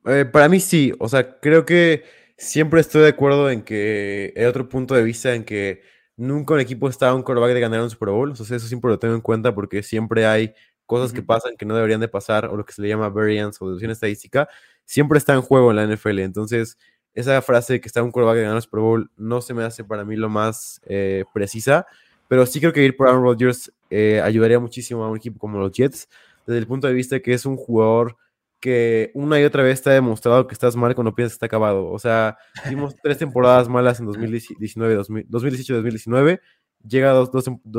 Eh, 0.04 0.24
para 0.24 0.48
mí 0.48 0.60
sí, 0.60 0.92
o 1.00 1.08
sea, 1.08 1.40
creo 1.40 1.66
que 1.66 2.04
siempre 2.38 2.80
estoy 2.80 3.02
de 3.02 3.08
acuerdo 3.08 3.50
en 3.50 3.62
que 3.62 4.32
hay 4.36 4.44
otro 4.44 4.68
punto 4.68 4.94
de 4.94 5.02
vista 5.02 5.34
en 5.34 5.42
que 5.42 5.82
nunca 6.16 6.54
un 6.54 6.60
equipo 6.60 6.88
está 6.88 7.08
a 7.08 7.14
un 7.16 7.24
quarterback 7.24 7.54
de 7.54 7.60
ganar 7.60 7.82
un 7.82 7.90
Super 7.90 8.10
Bowl, 8.10 8.30
o 8.30 8.36
sea, 8.36 8.56
eso 8.56 8.68
siempre 8.68 8.88
lo 8.88 9.00
tengo 9.00 9.16
en 9.16 9.20
cuenta 9.20 9.52
porque 9.52 9.82
siempre 9.82 10.26
hay 10.26 10.54
cosas 10.86 11.12
que 11.12 11.22
pasan 11.22 11.56
que 11.56 11.66
no 11.66 11.74
deberían 11.74 12.00
de 12.00 12.08
pasar 12.08 12.46
o 12.46 12.56
lo 12.56 12.64
que 12.64 12.72
se 12.72 12.82
le 12.82 12.88
llama 12.88 13.08
variance 13.08 13.58
o 13.60 13.66
deducción 13.66 13.90
estadística, 13.90 14.48
siempre 14.84 15.18
está 15.18 15.34
en 15.34 15.42
juego 15.42 15.72
en 15.72 15.76
la 15.76 15.96
NFL, 15.96 16.20
entonces 16.20 16.78
esa 17.14 17.40
frase 17.42 17.80
que 17.80 17.88
está 17.88 18.02
un 18.02 18.10
quarterback 18.10 18.42
ganar 18.42 18.54
un 18.54 18.62
Super 18.62 18.80
Bowl 18.80 19.10
no 19.16 19.40
se 19.40 19.54
me 19.54 19.64
hace 19.64 19.84
para 19.84 20.04
mí 20.04 20.16
lo 20.16 20.28
más 20.28 20.80
eh, 20.86 21.24
precisa, 21.32 21.86
pero 22.28 22.46
sí 22.46 22.60
creo 22.60 22.72
que 22.72 22.84
ir 22.84 22.96
por 22.96 23.08
Aaron 23.08 23.22
Rodgers 23.22 23.72
eh, 23.90 24.20
ayudaría 24.22 24.60
muchísimo 24.60 25.04
a 25.04 25.10
un 25.10 25.16
equipo 25.16 25.38
como 25.38 25.58
los 25.58 25.72
Jets, 25.72 26.08
desde 26.46 26.58
el 26.58 26.66
punto 26.66 26.86
de 26.86 26.94
vista 26.94 27.16
de 27.16 27.22
que 27.22 27.34
es 27.34 27.44
un 27.46 27.56
jugador 27.56 28.16
que 28.60 29.10
una 29.14 29.40
y 29.40 29.44
otra 29.44 29.62
vez 29.62 29.84
ha 29.86 29.90
demostrado 29.90 30.46
que 30.46 30.52
estás 30.52 30.76
mal 30.76 30.94
cuando 30.94 31.14
piensas 31.14 31.32
que 31.32 31.36
está 31.36 31.46
acabado. 31.46 31.88
O 31.90 31.98
sea, 31.98 32.36
tuvimos 32.62 32.94
tres 33.02 33.18
temporadas 33.18 33.68
malas 33.68 33.98
en 34.00 34.06
2019, 34.06 34.98
2018-2019. 34.98 36.40
Llega 36.86 37.12
dos, 37.12 37.30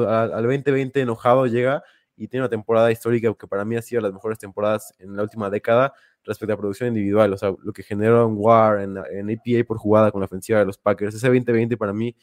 al 0.08 0.44
2020 0.44 1.02
enojado, 1.02 1.46
llega 1.46 1.84
y 2.18 2.28
tiene 2.28 2.44
una 2.44 2.50
temporada 2.50 2.92
histórica 2.92 3.34
que 3.34 3.48
para 3.48 3.64
mí 3.64 3.76
ha 3.76 3.82
sido 3.82 4.02
las 4.02 4.12
mejores 4.12 4.40
temporadas 4.40 4.94
en 5.00 5.16
la 5.16 5.24
última 5.24 5.50
década 5.50 5.94
respecto 6.24 6.54
a 6.54 6.58
producción 6.58 6.90
individual. 6.90 7.34
O 7.34 7.38
sea, 7.38 7.54
lo 7.64 7.74
que 7.74 7.84
generó 7.84 8.26
en 8.28 8.36
WAR, 8.38 8.82
en, 8.82 8.98
en 8.98 9.30
APA 9.30 9.66
por 9.68 9.78
jugada 9.78 10.12
con 10.12 10.22
la 10.22 10.26
ofensiva 10.26 10.60
de 10.60 10.66
los 10.66 10.78
Packers. 10.78 11.16
Ese 11.16 11.28
2020 11.28 11.78
para 11.78 11.94
mí 11.94 12.16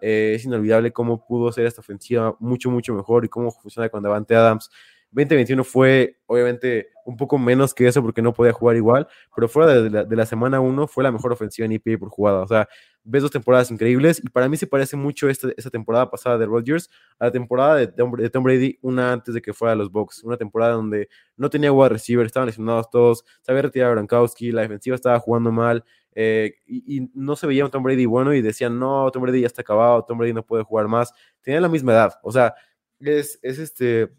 eh, 0.00 0.34
es 0.34 0.44
inolvidable 0.44 0.92
cómo 0.92 1.24
pudo 1.24 1.52
ser 1.52 1.66
esta 1.66 1.80
ofensiva 1.80 2.36
mucho, 2.40 2.70
mucho 2.70 2.92
mejor 2.92 3.24
y 3.24 3.28
cómo 3.28 3.50
funciona 3.52 3.88
con 3.88 4.02
Davante 4.02 4.34
Adams 4.34 4.68
2021 5.12 5.62
fue 5.64 6.18
obviamente 6.26 6.88
un 7.04 7.16
poco 7.16 7.38
menos 7.38 7.74
que 7.74 7.86
eso 7.86 8.02
porque 8.02 8.22
no 8.22 8.32
podía 8.32 8.52
jugar 8.52 8.76
igual, 8.76 9.06
pero 9.34 9.48
fuera 9.48 9.74
de 9.82 10.16
la, 10.16 10.26
semana 10.26 10.60
1 10.60 10.86
fue 10.86 11.04
la 11.04 11.12
mejor 11.12 11.32
ofensiva 11.32 11.66
en 11.66 11.72
EPA 11.72 11.98
por 11.98 12.08
jugada. 12.08 12.40
O 12.40 12.48
sea, 12.48 12.68
ves 13.04 13.22
dos 13.22 13.30
temporadas 13.30 13.70
increíbles 13.70 14.22
y 14.24 14.28
para 14.30 14.48
mí 14.48 14.56
se 14.56 14.66
parece 14.66 14.96
mucho 14.96 15.28
esta, 15.28 15.48
esta 15.56 15.68
temporada 15.70 16.10
pasada 16.10 16.38
de 16.38 16.46
Rodgers 16.46 16.88
a 17.18 17.26
la 17.26 17.32
temporada 17.32 17.76
de, 17.76 17.86
de, 17.88 18.30
Tom 18.30 18.42
Brady, 18.42 18.78
una 18.80 19.12
antes 19.12 19.34
de 19.34 19.42
que 19.42 19.52
fuera 19.52 19.72
a 19.72 19.76
los 19.76 19.90
Bucks, 19.90 20.22
una 20.24 20.36
temporada 20.36 20.72
donde 20.74 21.08
no 21.36 21.50
tenía 21.50 21.72
wide 21.72 21.90
receiver, 21.90 22.24
estaban 22.24 22.46
lesionados 22.46 22.88
todos, 22.88 23.24
se 23.42 23.52
había 23.52 23.62
retirado 23.62 23.92
Gronkowski, 23.92 24.50
la 24.50 24.62
defensiva 24.62 24.96
estaba 24.96 25.18
jugando 25.18 25.52
mal. 25.52 25.84
Eh, 26.14 26.56
y, 26.66 26.98
y, 26.98 27.10
no 27.14 27.36
se 27.36 27.46
veía 27.46 27.64
un 27.64 27.70
Tom 27.70 27.82
Brady 27.82 28.04
bueno 28.04 28.34
y 28.34 28.42
decían, 28.42 28.78
no, 28.78 29.10
Tom 29.10 29.22
Brady 29.22 29.40
ya 29.40 29.46
está 29.46 29.62
acabado, 29.62 30.04
Tom 30.04 30.18
Brady 30.18 30.34
no 30.34 30.44
puede 30.44 30.62
jugar 30.62 30.86
más. 30.86 31.12
Tenían 31.40 31.62
la 31.62 31.68
misma 31.68 31.92
edad, 31.92 32.14
o 32.22 32.30
sea, 32.30 32.54
es, 33.00 33.38
es 33.42 33.58
este, 33.58 34.10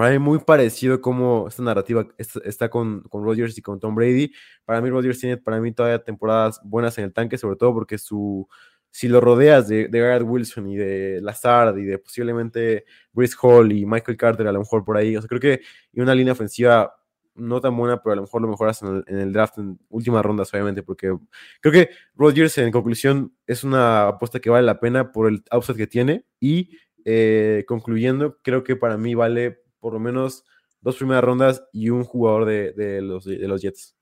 para 0.00 0.12
mí 0.12 0.18
muy 0.18 0.38
parecido 0.38 1.02
como 1.02 1.46
esta 1.46 1.62
narrativa 1.62 2.08
está 2.16 2.70
con, 2.70 3.02
con 3.02 3.22
Rodgers 3.22 3.58
y 3.58 3.60
con 3.60 3.78
Tom 3.78 3.94
Brady. 3.94 4.32
Para 4.64 4.80
mí 4.80 4.88
Rodgers 4.88 5.20
tiene 5.20 5.36
para 5.36 5.60
mí 5.60 5.72
todavía 5.72 6.02
temporadas 6.02 6.58
buenas 6.64 6.96
en 6.96 7.04
el 7.04 7.12
tanque, 7.12 7.36
sobre 7.36 7.56
todo 7.56 7.74
porque 7.74 7.98
su, 7.98 8.48
si 8.90 9.08
lo 9.08 9.20
rodeas 9.20 9.68
de, 9.68 9.88
Garrett 9.88 10.26
Wilson 10.26 10.70
y 10.70 10.76
de 10.78 11.20
Lazard 11.20 11.76
y 11.76 11.84
de 11.84 11.98
posiblemente 11.98 12.86
Brice 13.12 13.36
Hall 13.42 13.72
y 13.72 13.84
Michael 13.84 14.16
Carter 14.16 14.46
a 14.46 14.52
lo 14.52 14.60
mejor 14.60 14.86
por 14.86 14.96
ahí, 14.96 15.18
o 15.18 15.20
sea, 15.20 15.28
creo 15.28 15.38
que 15.38 15.60
y 15.92 16.00
una 16.00 16.14
línea 16.14 16.32
ofensiva 16.32 16.94
no 17.34 17.60
tan 17.60 17.76
buena, 17.76 18.02
pero 18.02 18.14
a 18.14 18.16
lo 18.16 18.22
mejor 18.22 18.40
lo 18.40 18.48
mejoras 18.48 18.80
en 18.80 19.04
el, 19.06 19.32
draft 19.34 19.58
en 19.58 19.78
últimas 19.90 20.24
rondas, 20.24 20.50
obviamente, 20.54 20.82
porque 20.82 21.14
creo 21.60 21.72
que 21.74 21.90
Rodgers 22.14 22.56
en 22.56 22.72
conclusión 22.72 23.34
es 23.46 23.64
una 23.64 24.08
apuesta 24.08 24.40
que 24.40 24.48
vale 24.48 24.64
la 24.64 24.80
pena 24.80 25.12
por 25.12 25.28
el 25.28 25.44
upside 25.54 25.76
que 25.76 25.86
tiene 25.86 26.24
y 26.40 26.78
eh, 27.04 27.66
concluyendo, 27.68 28.38
creo 28.42 28.64
que 28.64 28.76
para 28.76 28.96
mí 28.96 29.14
vale 29.14 29.60
por 29.80 29.94
lo 29.94 30.00
menos 30.00 30.44
dos 30.80 30.96
primeras 30.96 31.24
rondas 31.24 31.62
y 31.72 31.90
un 31.90 32.04
jugador 32.04 32.44
de, 32.46 33.00
los, 33.02 33.24
de 33.24 33.48
los 33.48 33.60
Jets. 33.62 33.96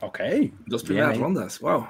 Ok. 0.00 0.20
Dos 0.66 0.84
primeras 0.84 1.18
rondas, 1.18 1.60
wow. 1.60 1.86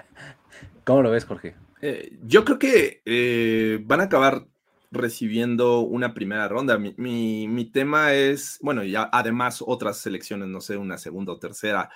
¿Cómo 0.84 1.02
lo 1.02 1.10
ves, 1.10 1.24
Jorge? 1.24 1.54
Eh, 1.82 2.18
yo 2.22 2.44
creo 2.44 2.58
que 2.58 3.02
eh, 3.04 3.80
van 3.84 4.00
a 4.00 4.04
acabar 4.04 4.46
recibiendo 4.90 5.80
una 5.80 6.14
primera 6.14 6.48
ronda. 6.48 6.78
Mi, 6.78 7.70
tema 7.72 8.14
es, 8.14 8.58
bueno, 8.62 8.84
y 8.84 8.94
además 8.96 9.62
otras 9.66 9.98
selecciones, 9.98 10.48
no 10.48 10.60
sé, 10.60 10.76
una 10.76 10.98
segunda 10.98 11.32
o 11.32 11.38
tercera, 11.38 11.90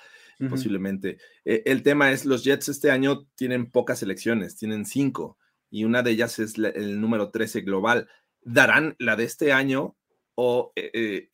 posiblemente. 0.49 1.17
Eh, 1.45 1.63
el 1.65 1.83
tema 1.83 2.11
es, 2.11 2.25
los 2.25 2.43
Jets 2.43 2.69
este 2.69 2.91
año 2.91 3.27
tienen 3.35 3.69
pocas 3.69 3.99
selecciones, 3.99 4.57
tienen 4.57 4.85
cinco, 4.85 5.37
y 5.69 5.85
una 5.85 6.01
de 6.03 6.11
ellas 6.11 6.39
es 6.39 6.57
el 6.57 6.99
número 6.99 7.29
13 7.29 7.61
global 7.61 8.09
darán 8.43 8.95
la 8.99 9.15
de 9.15 9.23
este 9.23 9.53
año 9.53 9.95
o, 10.35 10.71
eh, 10.75 10.91
eh, 10.93 11.29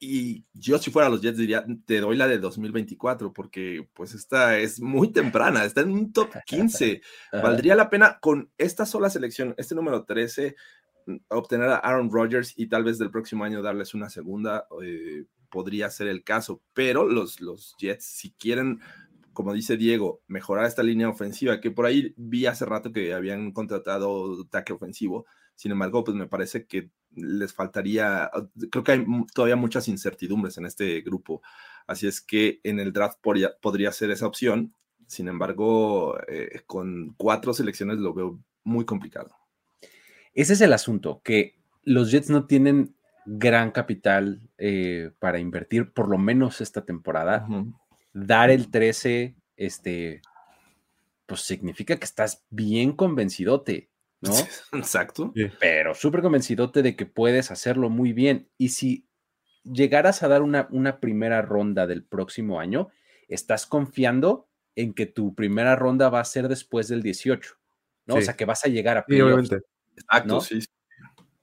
y, 0.00 0.44
yo 0.52 0.78
si 0.78 0.90
fuera 0.90 1.08
los 1.08 1.22
Jets 1.22 1.38
diría, 1.38 1.64
te 1.86 2.00
doy 2.00 2.16
la 2.16 2.28
de 2.28 2.38
2024 2.38 3.32
porque 3.32 3.88
pues 3.94 4.12
esta 4.12 4.58
es 4.58 4.80
muy 4.80 5.12
temprana, 5.12 5.64
está 5.64 5.80
en 5.82 5.92
un 5.92 6.12
top 6.12 6.30
15. 6.46 7.00
Valdría 7.32 7.74
la 7.74 7.88
pena 7.88 8.18
con 8.20 8.50
esta 8.58 8.86
sola 8.86 9.08
selección, 9.08 9.54
este 9.56 9.74
número 9.74 10.04
13, 10.04 10.56
mm, 11.06 11.16
obtener 11.28 11.68
a 11.68 11.76
Aaron 11.76 12.10
Rodgers 12.10 12.52
y 12.56 12.66
tal 12.66 12.84
vez 12.84 12.98
del 12.98 13.10
próximo 13.10 13.44
año 13.44 13.62
darles 13.62 13.94
una 13.94 14.10
segunda, 14.10 14.66
eh, 14.82 15.24
podría 15.48 15.88
ser 15.88 16.08
el 16.08 16.22
caso, 16.24 16.60
pero 16.74 17.06
los, 17.06 17.40
los 17.40 17.74
Jets 17.78 18.04
si 18.04 18.32
quieren 18.32 18.80
como 19.32 19.54
dice 19.54 19.76
Diego, 19.76 20.22
mejorar 20.26 20.66
esta 20.66 20.82
línea 20.82 21.08
ofensiva, 21.08 21.60
que 21.60 21.70
por 21.70 21.86
ahí 21.86 22.12
vi 22.16 22.46
hace 22.46 22.66
rato 22.66 22.92
que 22.92 23.14
habían 23.14 23.52
contratado 23.52 24.44
tackle 24.46 24.74
ofensivo, 24.74 25.24
sin 25.60 25.72
embargo, 25.72 26.04
pues 26.04 26.16
me 26.16 26.26
parece 26.26 26.64
que 26.64 26.88
les 27.14 27.52
faltaría, 27.52 28.30
creo 28.70 28.82
que 28.82 28.92
hay 28.92 29.06
todavía 29.34 29.56
muchas 29.56 29.88
incertidumbres 29.88 30.56
en 30.56 30.64
este 30.64 31.02
grupo, 31.02 31.42
así 31.86 32.06
es 32.06 32.22
que 32.22 32.60
en 32.64 32.80
el 32.80 32.94
draft 32.94 33.18
podría, 33.20 33.92
ser 33.92 34.10
esa 34.10 34.26
opción, 34.26 34.74
sin 35.06 35.28
embargo, 35.28 36.18
eh, 36.28 36.62
con 36.66 37.14
cuatro 37.18 37.52
selecciones 37.52 37.98
lo 37.98 38.14
veo 38.14 38.40
muy 38.64 38.86
complicado. 38.86 39.36
Ese 40.32 40.54
es 40.54 40.62
el 40.62 40.72
asunto, 40.72 41.20
que 41.22 41.56
los 41.82 42.10
Jets 42.10 42.30
no 42.30 42.46
tienen 42.46 42.94
gran 43.26 43.70
capital 43.70 44.40
eh, 44.56 45.10
para 45.18 45.40
invertir, 45.40 45.92
por 45.92 46.08
lo 46.08 46.16
menos 46.16 46.62
esta 46.62 46.86
temporada. 46.86 47.46
Dar 48.14 48.48
el 48.48 48.70
13, 48.70 49.36
este, 49.58 50.22
pues 51.26 51.42
significa 51.42 51.98
que 51.98 52.06
estás 52.06 52.46
bien 52.48 52.92
convencidote. 52.92 53.89
¿No? 54.20 54.32
Exacto. 54.72 55.32
Pero 55.58 55.94
súper 55.94 56.22
convencidote 56.22 56.82
de 56.82 56.96
que 56.96 57.06
puedes 57.06 57.50
hacerlo 57.50 57.90
muy 57.90 58.12
bien. 58.12 58.48
Y 58.58 58.70
si 58.70 59.06
llegaras 59.64 60.22
a 60.22 60.28
dar 60.28 60.42
una, 60.42 60.68
una 60.70 61.00
primera 61.00 61.42
ronda 61.42 61.86
del 61.86 62.04
próximo 62.04 62.60
año, 62.60 62.88
estás 63.28 63.66
confiando 63.66 64.48
en 64.76 64.94
que 64.94 65.06
tu 65.06 65.34
primera 65.34 65.76
ronda 65.76 66.08
va 66.08 66.20
a 66.20 66.24
ser 66.24 66.48
después 66.48 66.88
del 66.88 67.02
18, 67.02 67.54
¿no? 68.06 68.16
O 68.16 68.20
sea, 68.20 68.34
que 68.34 68.44
vas 68.44 68.64
a 68.64 68.68
llegar 68.68 68.96
a 68.96 69.04
playoffs. 69.04 69.50
Exacto, 69.96 70.40
sí. 70.40 70.60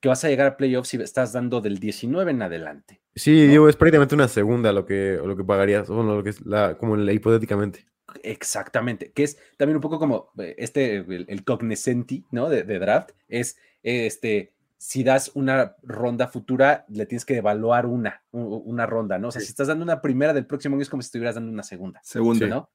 Que 0.08 0.10
vas 0.10 0.24
a 0.24 0.30
llegar 0.30 0.48
a 0.48 0.56
playoffs 0.56 0.88
si 0.88 0.96
estás 1.02 1.34
dando 1.34 1.60
del 1.60 1.80
19 1.80 2.32
en 2.32 2.42
adelante. 2.42 3.02
Sí, 3.14 3.46
digo, 3.46 3.68
es 3.68 3.76
prácticamente 3.76 4.16
una 4.16 4.30
segunda 4.30 4.72
lo 4.72 4.86
que, 4.86 5.20
lo 5.22 5.36
que 5.36 5.44
pagarías, 5.44 5.90
bueno, 5.90 6.16
lo 6.16 6.24
que 6.24 6.30
es 6.30 6.46
la, 6.46 6.78
como 6.78 6.98
hipotéticamente. 6.98 7.86
Exactamente, 8.24 9.12
que 9.12 9.24
es 9.24 9.38
también 9.58 9.76
un 9.76 9.82
poco 9.82 10.00
como 10.00 10.32
eh, 10.38 10.56
este, 10.60 11.00
el, 11.00 11.44
cognoscenti, 11.44 12.26
¿no? 12.32 12.48
De, 12.48 12.64
draft, 12.64 13.12
es 13.28 13.58
este, 13.84 14.54
si 14.78 15.04
das 15.04 15.32
una 15.34 15.76
ronda 15.84 16.30
futura, 16.30 16.86
le 16.88 17.06
tienes 17.06 17.26
que 17.26 17.36
evaluar 17.36 17.86
una, 17.86 18.24
una 18.32 18.86
ronda, 18.86 19.20
¿no? 19.20 19.28
O 19.28 19.32
sea, 19.32 19.42
si 19.42 19.50
estás 19.50 19.68
dando 19.68 19.84
una 19.84 20.02
primera 20.02 20.32
del 20.32 20.46
próximo 20.46 20.76
año 20.76 20.84
es 20.84 20.90
como 20.90 21.02
si 21.02 21.08
estuvieras 21.08 21.36
dando 21.36 21.52
una 21.52 21.64
segunda. 21.64 22.00
Segunda. 22.02 22.48
¿no? 22.48 22.72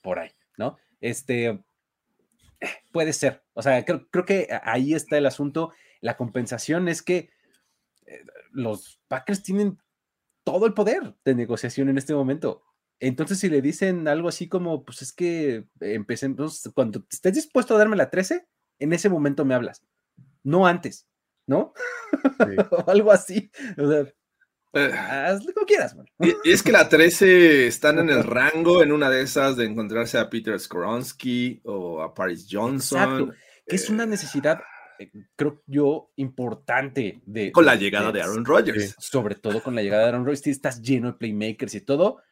Por 0.00 0.20
ahí, 0.20 0.30
¿no? 0.56 0.78
Este, 1.00 1.60
puede 2.92 3.12
ser, 3.12 3.42
o 3.52 3.62
sea, 3.62 3.84
creo, 3.84 4.06
creo 4.12 4.24
que 4.24 4.46
ahí 4.62 4.94
está 4.94 5.18
el 5.18 5.26
asunto. 5.26 5.72
La 6.06 6.16
compensación 6.16 6.88
es 6.88 7.02
que 7.02 7.30
eh, 8.06 8.24
los 8.52 9.00
Packers 9.08 9.42
tienen 9.42 9.78
todo 10.44 10.66
el 10.66 10.72
poder 10.74 11.16
de 11.24 11.34
negociación 11.34 11.88
en 11.88 11.98
este 11.98 12.14
momento. 12.14 12.62
Entonces, 13.00 13.40
si 13.40 13.48
le 13.50 13.60
dicen 13.60 14.06
algo 14.06 14.28
así 14.28 14.48
como, 14.48 14.84
pues 14.84 15.02
es 15.02 15.12
que 15.12 15.66
empecemos, 15.80 16.70
cuando 16.74 17.04
estés 17.10 17.34
dispuesto 17.34 17.74
a 17.74 17.78
darme 17.78 17.96
la 17.96 18.08
13, 18.08 18.46
en 18.78 18.92
ese 18.92 19.08
momento 19.08 19.44
me 19.44 19.54
hablas, 19.54 19.82
no 20.44 20.66
antes, 20.66 21.08
¿no? 21.46 21.72
o 22.70 22.90
algo 22.90 23.10
así. 23.12 23.50
O 23.76 23.88
sea, 23.90 24.06
Eh, 24.74 24.92
hazle 24.92 25.52
como 25.54 25.66
quieras, 25.66 25.96
man. 25.96 26.06
y- 26.20 26.34
y 26.48 26.52
es 26.52 26.62
que 26.62 26.70
la 26.70 26.88
13 26.88 27.66
están 27.66 27.98
en 27.98 28.10
el 28.10 28.22
rango 28.22 28.82
en 28.82 28.92
una 28.92 29.08
de 29.10 29.22
esas 29.22 29.56
de 29.56 29.64
encontrarse 29.64 30.18
a 30.18 30.28
Peter 30.30 30.58
Skoronsky 30.60 31.62
o 31.64 32.02
a 32.02 32.14
Paris 32.14 32.46
Johnson. 32.50 33.00
Exacto, 33.00 33.32
que 33.66 33.76
es 33.76 33.88
una 33.90 34.04
necesidad, 34.06 34.58
eh, 34.58 34.62
creo 35.36 35.62
yo, 35.66 36.10
importante 36.16 37.20
de... 37.26 37.52
Con 37.52 37.64
la 37.66 37.76
llegada 37.76 38.12
de 38.12 38.22
Aaron 38.22 38.44
Rodgers. 38.44 38.94
Sobre 38.98 39.34
todo 39.34 39.62
con 39.62 39.74
la 39.74 39.82
llegada 39.82 40.02
de 40.02 40.08
Aaron 40.08 40.24
Rodgers, 40.24 40.42
sí, 40.42 40.50
estás 40.50 40.82
lleno 40.82 41.12
de 41.12 41.18
playmakers 41.18 41.74
y 41.74 41.80
todo, 41.80 42.22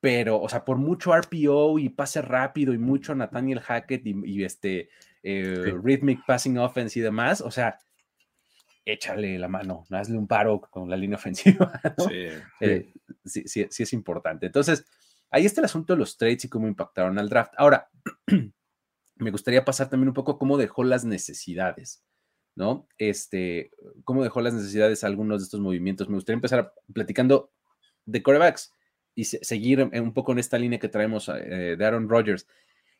pero, 0.00 0.40
o 0.40 0.48
sea, 0.48 0.64
por 0.64 0.78
mucho 0.78 1.14
RPO 1.14 1.78
y 1.78 1.90
pase 1.90 2.22
rápido 2.22 2.72
y 2.72 2.78
mucho 2.78 3.14
Nathaniel 3.14 3.60
Hackett 3.60 4.06
y, 4.06 4.14
y 4.24 4.44
este 4.44 4.88
eh, 5.22 5.62
Sí. 5.66 5.70
rhythmic 5.82 6.20
passing 6.26 6.56
offense 6.58 6.98
y 6.98 7.02
demás, 7.02 7.40
o 7.42 7.50
sea, 7.50 7.78
échale 8.84 9.38
la 9.38 9.48
mano, 9.48 9.84
no 9.90 9.96
hazle 9.98 10.16
un 10.16 10.26
paro 10.26 10.60
con 10.60 10.88
la 10.88 10.96
línea 10.96 11.16
ofensiva, 11.16 11.80
¿no? 11.98 12.08
Sí. 12.08 12.26
Eh, 12.60 12.92
sí, 13.24 13.42
sí, 13.46 13.66
sí 13.70 13.82
es 13.82 13.92
importante. 13.92 14.46
Entonces, 14.46 14.86
ahí 15.30 15.44
está 15.46 15.60
el 15.60 15.66
asunto 15.66 15.92
de 15.92 15.98
los 15.98 16.16
trades 16.16 16.44
y 16.44 16.48
cómo 16.48 16.66
impactaron 16.66 17.18
al 17.18 17.28
draft. 17.28 17.52
Ahora, 17.56 17.88
me 19.20 19.30
gustaría 19.30 19.64
pasar 19.64 19.88
también 19.90 20.08
un 20.08 20.14
poco 20.14 20.38
cómo 20.38 20.56
dejó 20.58 20.84
las 20.84 21.04
necesidades, 21.04 22.02
¿no? 22.56 22.88
Este, 22.98 23.70
cómo 24.04 24.22
dejó 24.22 24.40
las 24.40 24.54
necesidades 24.54 25.04
algunos 25.04 25.40
de 25.40 25.44
estos 25.44 25.60
movimientos. 25.60 26.08
Me 26.08 26.16
gustaría 26.16 26.36
empezar 26.36 26.72
platicando 26.92 27.52
de 28.06 28.22
corebacks 28.22 28.72
y 29.14 29.24
se- 29.24 29.42
seguir 29.44 29.82
un 29.82 30.14
poco 30.14 30.32
en 30.32 30.38
esta 30.38 30.58
línea 30.58 30.78
que 30.78 30.88
traemos 30.88 31.28
eh, 31.28 31.76
de 31.76 31.84
Aaron 31.84 32.08
Rodgers. 32.08 32.46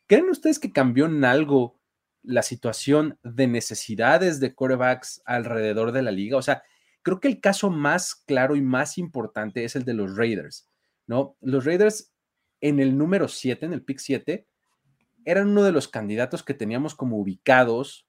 ¿Creen 0.07 0.29
ustedes 0.29 0.59
que 0.59 0.71
cambió 0.73 1.05
en 1.05 1.23
algo 1.25 1.79
la 2.23 2.43
situación 2.43 3.17
de 3.23 3.47
necesidades 3.47 4.39
de 4.39 4.53
corebacks 4.53 5.21
alrededor 5.25 5.91
de 5.91 6.01
la 6.03 6.11
liga? 6.11 6.37
O 6.37 6.41
sea, 6.41 6.63
creo 7.01 7.19
que 7.19 7.27
el 7.27 7.39
caso 7.41 7.69
más 7.69 8.15
claro 8.15 8.55
y 8.55 8.61
más 8.61 8.97
importante 8.97 9.63
es 9.63 9.75
el 9.75 9.85
de 9.85 9.93
los 9.93 10.15
Raiders, 10.17 10.69
¿no? 11.07 11.37
Los 11.41 11.65
Raiders 11.65 12.11
en 12.61 12.79
el 12.79 12.95
número 12.97 13.27
7, 13.27 13.65
en 13.65 13.73
el 13.73 13.83
pick 13.83 13.97
7, 13.99 14.47
eran 15.25 15.49
uno 15.49 15.63
de 15.63 15.71
los 15.71 15.87
candidatos 15.87 16.43
que 16.43 16.53
teníamos 16.53 16.95
como 16.95 17.17
ubicados 17.17 18.07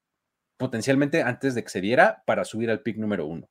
potencialmente 0.56 1.22
antes 1.22 1.54
de 1.54 1.62
que 1.64 1.70
se 1.70 1.80
diera 1.80 2.22
para 2.26 2.44
subir 2.44 2.70
al 2.70 2.82
pick 2.82 2.96
número 2.98 3.26
1. 3.26 3.48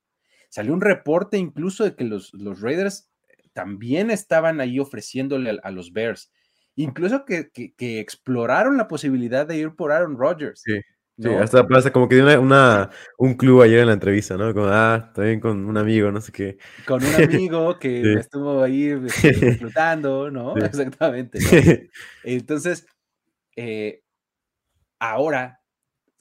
Salió 0.50 0.74
un 0.74 0.82
reporte 0.82 1.38
incluso 1.38 1.84
de 1.84 1.96
que 1.96 2.04
los, 2.04 2.34
los 2.34 2.62
Raiders 2.62 3.10
también 3.54 4.12
estaban 4.12 4.62
ahí 4.62 4.80
ofreciéndole 4.80 5.50
a, 5.52 5.56
a 5.64 5.72
los 5.72 5.92
Bears, 5.94 6.32
incluso 6.76 7.26
que, 7.26 7.50
que- 7.52 7.74
que 7.76 8.00
exploraron 8.00 8.78
la 8.78 8.88
posibilidad 8.88 9.46
de 9.46 9.58
ir 9.58 9.76
por 9.76 9.92
Aaron 9.92 10.18
Rodgers. 10.18 10.62
Sí, 10.64 10.80
Sí, 11.18 11.28
hasta 11.30 11.68
pasa 11.68 11.92
como 11.92 12.08
que 12.10 12.16
dio 12.16 12.24
una, 12.24 12.40
una- 12.40 12.90
un 13.20 13.36
club 13.36 13.62
ayer 13.62 13.80
en 13.82 13.88
la 13.88 13.94
entrevista, 13.94 14.38
¿no? 14.38 14.54
Como, 14.56 14.68
ah, 14.70 15.12
también 15.14 15.40
con 15.40 15.66
un 15.66 15.78
amigo, 15.78 16.12
no 16.12 16.20
sé 16.20 16.32
qué. 16.32 16.58
con 16.88 17.04
un 17.04 17.14
amigo 17.48 17.78
que 17.78 18.02
Sí. 18.04 18.14
estuvo 18.20 18.64
ahí 18.64 18.86
este, 18.88 19.32
disfrutando, 19.62 20.32
¿no? 20.32 20.56
Sí. 20.56 20.62
Exactamente. 20.66 21.40
¿no? 21.40 21.90
Entonces, 22.24 22.88
eh, 23.64 24.04
ahora 24.98 25.62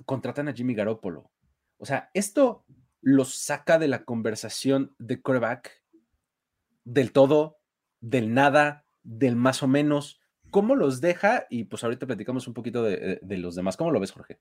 contratan 0.05 0.49
a 0.49 0.53
Jimmy 0.53 0.75
Garoppolo. 0.75 1.31
O 1.79 1.87
sea, 1.87 2.11
esto 2.13 2.67
los 3.01 3.35
saca 3.35 3.79
de 3.79 3.89
la 3.89 4.05
conversación 4.05 4.95
de 4.99 5.23
quarterback, 5.23 5.83
del 6.85 7.13
todo, 7.13 7.59
del 8.01 8.35
nada, 8.35 8.85
del 9.03 9.37
más 9.37 9.63
o 9.63 9.69
menos. 9.69 10.21
¿Cómo 10.51 10.77
los 10.77 11.01
deja? 11.01 11.47
Y 11.49 11.65
pues 11.65 11.83
ahorita 11.83 12.07
platicamos 12.07 12.47
un 12.47 12.53
poquito 12.53 12.83
de, 12.83 13.21
los 13.23 13.55
demás. 13.55 13.79
¿Cómo 13.79 13.91
lo 13.91 14.01
ves, 14.01 14.13
Jorge? 14.13 14.39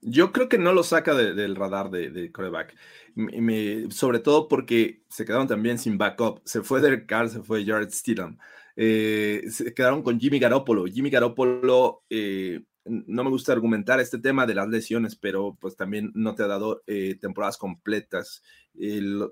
Yo 0.00 0.32
creo 0.32 0.48
que 0.48 0.56
no 0.56 0.72
lo 0.72 0.82
saca 0.82 1.14
de- 1.14 1.34
del 1.34 1.56
radar 1.56 1.90
de, 1.90 2.32
coreback. 2.32 2.74
Sobre 3.90 4.20
todo 4.20 4.48
porque 4.48 5.04
se 5.10 5.26
quedaron 5.26 5.46
también 5.48 5.78
sin 5.78 5.98
backup. 5.98 6.40
Se 6.44 6.62
fue 6.62 6.80
Derek 6.80 7.06
Carr, 7.06 7.28
se 7.28 7.42
fue 7.42 7.66
Jared 7.66 7.90
Stidham. 7.90 8.38
Eh, 8.82 9.42
se 9.50 9.74
quedaron 9.74 10.02
con 10.02 10.18
Jimmy 10.18 10.38
Garoppolo. 10.38 10.86
Jimmy 10.86 11.10
Garoppolo, 11.10 12.02
eh, 12.08 12.62
no 12.86 13.24
me 13.24 13.28
gusta 13.28 13.52
argumentar 13.52 14.00
este 14.00 14.18
tema 14.18 14.46
de 14.46 14.54
las 14.54 14.68
lesiones, 14.68 15.16
pero 15.16 15.54
pues 15.60 15.76
también 15.76 16.12
no 16.14 16.34
te 16.34 16.44
ha 16.44 16.46
dado 16.46 16.82
eh, 16.86 17.18
temporadas 17.20 17.58
completas. 17.58 18.42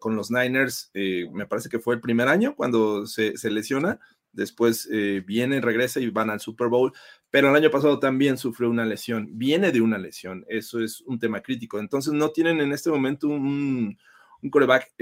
Con 0.00 0.16
los 0.16 0.30
Niners, 0.30 0.90
me 0.94 1.46
parece 1.46 1.70
que 1.70 1.78
fue 1.78 1.94
el 1.94 2.02
primer 2.02 2.28
año 2.28 2.54
cuando 2.56 3.06
se, 3.06 3.32
lesiona. 3.50 3.98
Después 4.32 4.86
viene, 5.26 5.62
regresa 5.62 6.00
y 6.00 6.10
van 6.10 6.28
al 6.28 6.40
Super 6.40 6.68
Bowl 6.68 6.92
pero 7.30 7.48
el 7.48 7.56
año 7.56 7.70
pasado 7.70 7.98
también 7.98 8.36
sufrió 8.36 8.68
una 8.68 8.84
lesión, 8.84 9.28
viene 9.38 9.70
de 9.70 9.82
una 9.82 9.98
lesión, 9.98 10.44
eso 10.48 10.80
es 10.80 11.02
un 11.02 11.18
tema 11.18 11.40
crítico. 11.40 11.78
Entonces 11.78 12.12
no 12.12 12.30
tienen 12.30 12.60
en 12.60 12.72
este 12.72 12.90
momento 12.90 13.28
un, 13.28 13.96
un 14.42 14.50
coreback 14.50 14.92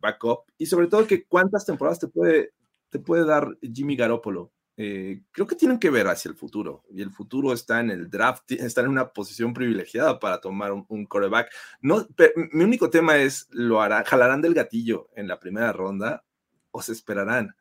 backup 0.00 0.40
y 0.58 0.66
sobre 0.66 0.88
todo 0.88 1.06
que 1.06 1.24
cuántas 1.24 1.64
temporadas 1.64 2.00
te 2.00 2.08
puede, 2.08 2.52
te 2.98 3.04
puede 3.04 3.26
dar 3.26 3.56
Jimmy 3.60 3.94
Garoppolo. 3.94 4.52
Eh, 4.78 5.22
creo 5.32 5.46
que 5.46 5.54
tienen 5.56 5.78
que 5.78 5.88
ver 5.88 6.06
hacia 6.06 6.28
el 6.30 6.34
futuro 6.36 6.84
y 6.90 7.00
el 7.00 7.10
futuro 7.10 7.52
está 7.54 7.80
en 7.80 7.90
el 7.90 8.10
draft, 8.10 8.50
está 8.52 8.80
en 8.82 8.88
una 8.88 9.08
posición 9.10 9.52
privilegiada 9.54 10.18
para 10.18 10.40
tomar 10.40 10.72
un, 10.72 10.84
un 10.88 11.04
coreback. 11.06 11.50
No, 11.80 12.06
pe- 12.08 12.32
mi 12.52 12.64
único 12.64 12.88
tema 12.90 13.16
es, 13.16 13.48
¿lo 13.50 13.80
harán, 13.82 14.04
jalarán 14.04 14.40
del 14.42 14.54
gatillo 14.54 15.08
en 15.14 15.28
la 15.28 15.38
primera 15.38 15.72
ronda 15.72 16.24
o 16.70 16.80
se 16.82 16.92
esperarán? 16.92 17.54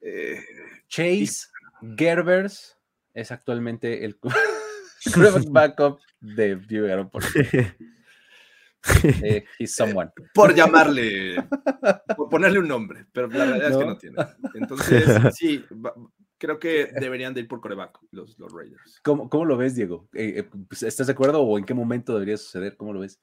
Eh, 0.00 0.40
Chase 0.88 1.48
Gerbers 1.96 2.76
es 3.14 3.30
actualmente 3.32 4.04
el 4.04 4.16
quarterback 5.14 5.50
backup 5.50 6.00
de 6.20 6.60
Jimmy 6.68 6.86
Garoppolo. 6.88 7.26
Eh, 9.22 9.44
he's 9.58 9.74
someone. 9.74 10.10
por 10.34 10.54
llamarle, 10.56 11.36
por 12.16 12.28
ponerle 12.28 12.58
un 12.60 12.68
nombre, 12.68 13.06
pero 13.12 13.28
la 13.28 13.44
realidad 13.44 13.70
es 13.70 13.76
que 13.76 13.84
¿No? 13.84 13.90
no 13.90 13.98
tiene. 13.98 14.16
Entonces, 14.54 15.04
sí, 15.36 15.64
va- 15.84 15.94
creo 16.38 16.58
que 16.58 16.90
deberían 17.00 17.34
de 17.34 17.40
ir 17.40 17.48
por 17.48 17.60
coreback 17.60 17.98
los, 18.12 18.38
los 18.38 18.52
Raiders. 18.52 19.00
¿Cómo, 19.02 19.28
cómo 19.28 19.44
lo 19.44 19.56
ves, 19.56 19.74
Diego? 19.74 20.08
Eh, 20.14 20.34
eh, 20.38 20.50
pues, 20.68 20.82
¿Estás 20.82 21.06
de 21.08 21.12
acuerdo 21.12 21.42
o 21.42 21.58
en 21.58 21.64
qué 21.64 21.74
momento 21.74 22.12
debería 22.14 22.36
suceder? 22.36 22.76
¿Cómo 22.76 22.92
lo 22.92 23.00
ves? 23.00 23.20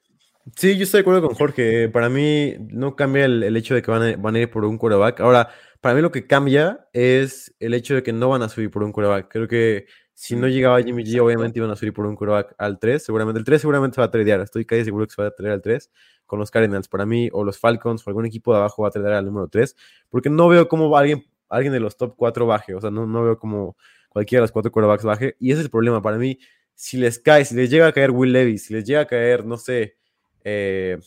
Sí, 0.55 0.78
yo 0.78 0.84
estoy 0.84 0.99
de 0.99 1.01
acuerdo 1.01 1.28
con 1.28 1.36
Jorge. 1.36 1.89
Para 1.89 2.07
mí 2.07 2.53
no 2.70 2.95
cambia 2.95 3.26
el, 3.26 3.41
el 3.41 3.57
hecho 3.57 3.74
de 3.74 3.82
que 3.82 3.89
van 3.89 4.03
a, 4.03 4.16
van 4.18 4.36
a 4.36 4.39
ir 4.41 4.51
por 4.51 4.63
un 4.63 4.78
quarterback. 4.78 5.20
Ahora, 5.22 5.49
para 5.82 5.95
mí 5.95 6.01
lo 6.01 6.11
que 6.11 6.28
cambia 6.28 6.88
es 6.93 7.55
el 7.59 7.74
hecho 7.74 7.95
de 7.95 8.03
que 8.03 8.13
no 8.13 8.30
van 8.30 8.43
a 8.43 8.49
subir 8.49 8.70
por 8.70 8.84
un 8.84 8.91
quarterback. 8.91 9.28
Creo 9.32 9.47
que 9.47 9.88
si 10.16 10.36
no 10.38 10.47
llegaba 10.47 10.82
Jimmy 10.82 11.03
G, 11.03 11.20
obviamente 11.22 11.59
iban 11.59 11.70
a 11.70 11.76
subir 11.76 11.93
por 11.93 12.05
un 12.05 12.16
quarterback 12.16 12.55
al 12.57 12.80
3. 12.80 13.03
Seguramente 13.03 13.38
el 13.38 13.45
3 13.45 13.59
seguramente 13.59 13.95
se 13.95 14.01
va 14.01 14.05
a 14.05 14.11
tradear. 14.11 14.39
Estoy 14.39 14.66
casi 14.66 14.86
seguro 14.86 15.05
que 15.05 15.13
se 15.13 15.22
va 15.22 15.28
a 15.28 15.32
tradear 15.32 15.55
al 15.55 15.61
3 15.61 15.91
con 16.26 16.39
los 16.39 16.49
Cardinals. 16.49 16.88
Para 16.88 17.05
mí, 17.05 17.30
o 17.34 17.43
los 17.43 17.59
Falcons 17.59 18.01
o 18.07 18.09
algún 18.09 18.26
equipo 18.26 18.53
de 18.53 18.59
abajo 18.59 18.84
va 18.84 18.88
a 18.88 18.91
tradear 18.91 19.16
al 19.16 19.26
número 19.26 19.49
3. 19.49 19.76
Porque 20.09 20.30
no 20.30 20.47
veo 20.47 20.70
cómo 20.70 20.95
alguien, 20.97 21.26
alguien 21.49 21.74
de 21.74 21.82
los 21.82 21.97
top 21.97 22.16
4 22.16 22.45
baje. 22.47 22.74
O 22.76 22.82
sea, 22.82 22.91
no, 22.91 23.05
no 23.05 23.24
veo 23.24 23.38
como 23.38 23.76
cualquiera 24.16 24.39
de 24.39 24.43
los 24.43 24.53
cuatro 24.53 24.72
quarterbacks 24.72 25.03
baje. 25.03 25.36
Y 25.38 25.51
ese 25.51 25.59
es 25.59 25.66
el 25.66 25.70
problema. 25.70 26.01
Para 26.01 26.18
mí, 26.18 26.39
si 26.74 26.95
les 26.95 27.20
cae, 27.20 27.43
si 27.43 27.53
les 27.53 27.70
llega 27.70 27.88
a 27.88 27.91
caer 27.91 28.11
Will 28.11 28.32
Levis, 28.32 28.68
si 28.68 28.74
les 28.74 28.86
llega 28.86 29.01
a 29.01 29.07
caer, 29.07 29.45
no 29.45 29.57
sé, 29.57 29.97
eh, 30.45 30.97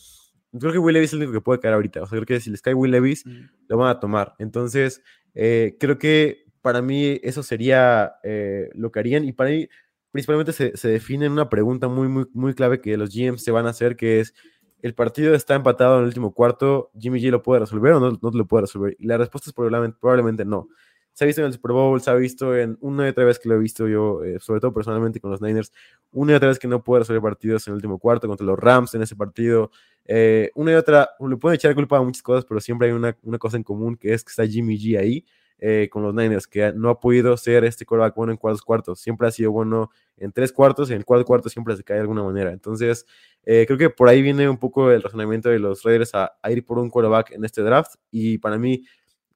creo 0.59 0.71
que 0.71 0.77
Will 0.77 0.93
Levis 0.93 1.09
es 1.09 1.13
el 1.13 1.19
único 1.19 1.33
que 1.33 1.41
puede 1.41 1.59
caer 1.59 1.73
ahorita. 1.73 2.03
O 2.03 2.05
sea, 2.05 2.17
creo 2.17 2.27
que 2.27 2.39
si 2.39 2.51
les 2.51 2.61
cae 2.61 2.75
Will 2.75 2.91
Levis, 2.91 3.23
lo 3.67 3.77
van 3.77 3.89
a 3.89 3.99
tomar. 3.99 4.35
Entonces, 4.37 5.01
eh, 5.33 5.75
creo 5.79 5.97
que 5.97 6.45
para 6.61 6.81
mí 6.81 7.19
eso 7.23 7.43
sería 7.43 8.15
eh, 8.23 8.69
lo 8.73 8.91
que 8.91 8.99
harían. 8.99 9.25
Y 9.25 9.33
para 9.33 9.49
mí, 9.51 9.67
principalmente 10.11 10.53
se, 10.53 10.75
se 10.77 10.87
define 10.89 11.25
en 11.25 11.31
una 11.31 11.49
pregunta 11.49 11.87
muy, 11.87 12.07
muy, 12.07 12.25
muy 12.33 12.53
clave 12.53 12.81
que 12.81 12.97
los 12.97 13.13
GMs 13.13 13.43
se 13.43 13.51
van 13.51 13.67
a 13.67 13.69
hacer, 13.69 13.95
que 13.95 14.19
es, 14.19 14.33
¿el 14.81 14.93
partido 14.95 15.35
está 15.35 15.55
empatado 15.55 15.95
en 15.95 16.01
el 16.01 16.07
último 16.07 16.33
cuarto? 16.33 16.91
¿Jimmy 16.99 17.19
G 17.21 17.29
lo 17.31 17.43
puede 17.43 17.61
resolver 17.61 17.93
o 17.93 17.99
no, 17.99 18.19
no 18.21 18.31
lo 18.31 18.47
puede 18.47 18.61
resolver? 18.61 18.95
Y 18.99 19.07
la 19.07 19.17
respuesta 19.17 19.49
es 19.49 19.53
probablemente, 19.53 19.97
probablemente 19.99 20.45
no. 20.45 20.69
Se 21.13 21.25
ha 21.25 21.27
visto 21.27 21.41
en 21.41 21.47
el 21.47 21.53
Super 21.53 21.73
Bowl, 21.73 21.99
se 21.99 22.09
ha 22.11 22.15
visto 22.15 22.55
en 22.55 22.77
una 22.79 23.05
y 23.05 23.09
otra 23.09 23.25
vez 23.25 23.39
que 23.39 23.49
lo 23.49 23.55
he 23.55 23.59
visto 23.59 23.87
yo, 23.87 24.23
eh, 24.23 24.39
sobre 24.39 24.61
todo 24.61 24.73
personalmente 24.73 25.19
con 25.19 25.31
los 25.31 25.41
Niners, 25.41 25.73
una 26.11 26.31
y 26.31 26.35
otra 26.35 26.47
vez 26.47 26.59
que 26.59 26.67
no 26.67 26.81
puede 26.81 27.01
resolver 27.01 27.21
partidos 27.21 27.67
en 27.67 27.73
el 27.73 27.75
último 27.75 27.99
cuarto, 27.99 28.27
contra 28.27 28.45
los 28.45 28.57
Rams 28.57 28.93
en 28.95 29.01
ese 29.01 29.17
partido, 29.17 29.69
eh, 30.05 30.49
una 30.55 30.71
y 30.71 30.75
otra, 30.75 31.09
le 31.19 31.35
pueden 31.35 31.55
echar 31.55 31.75
culpa 31.75 31.97
a 31.97 32.01
muchas 32.01 32.23
cosas, 32.23 32.45
pero 32.45 32.61
siempre 32.61 32.87
hay 32.87 32.93
una, 32.93 33.17
una 33.23 33.37
cosa 33.37 33.57
en 33.57 33.63
común, 33.63 33.97
que 33.97 34.13
es 34.13 34.23
que 34.23 34.29
está 34.29 34.47
Jimmy 34.47 34.77
G 34.77 34.97
ahí 34.97 35.25
eh, 35.59 35.89
con 35.91 36.03
los 36.03 36.13
Niners, 36.13 36.47
que 36.47 36.71
no 36.73 36.89
ha 36.89 36.99
podido 36.99 37.35
ser 37.37 37.63
este 37.65 37.85
quarterback 37.85 38.15
bueno 38.15 38.31
en 38.31 38.37
cuartos 38.37 38.61
cuartos, 38.61 38.99
siempre 38.99 39.27
ha 39.27 39.31
sido 39.31 39.51
bueno 39.51 39.91
en 40.17 40.31
tres 40.31 40.51
cuartos, 40.51 40.89
y 40.89 40.93
en 40.93 40.99
el 40.99 41.05
cuarto 41.05 41.25
cuarto 41.25 41.49
siempre 41.49 41.75
se 41.75 41.83
cae 41.83 41.97
de 41.97 42.01
alguna 42.01 42.23
manera. 42.23 42.51
Entonces, 42.51 43.05
eh, 43.45 43.65
creo 43.67 43.77
que 43.77 43.89
por 43.89 44.07
ahí 44.07 44.21
viene 44.21 44.49
un 44.49 44.57
poco 44.57 44.91
el 44.91 45.01
razonamiento 45.01 45.49
de 45.49 45.59
los 45.59 45.83
Raiders 45.83 46.15
a, 46.15 46.33
a 46.41 46.51
ir 46.51 46.65
por 46.65 46.79
un 46.79 46.89
quarterback 46.89 47.31
en 47.31 47.45
este 47.45 47.61
draft, 47.61 47.95
y 48.11 48.37
para 48.37 48.57
mí 48.57 48.85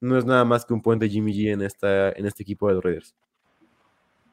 no 0.03 0.17
es 0.17 0.26
nada 0.26 0.43
más 0.43 0.65
que 0.65 0.74
un 0.74 0.82
puente 0.82 1.09
Jimmy 1.09 1.34
G 1.34 1.53
en, 1.53 1.61
esta, 1.61 2.11
en 2.11 2.26
este 2.26 2.43
equipo 2.43 2.67
de 2.67 2.74
los 2.76 2.84
Raiders. 2.84 3.15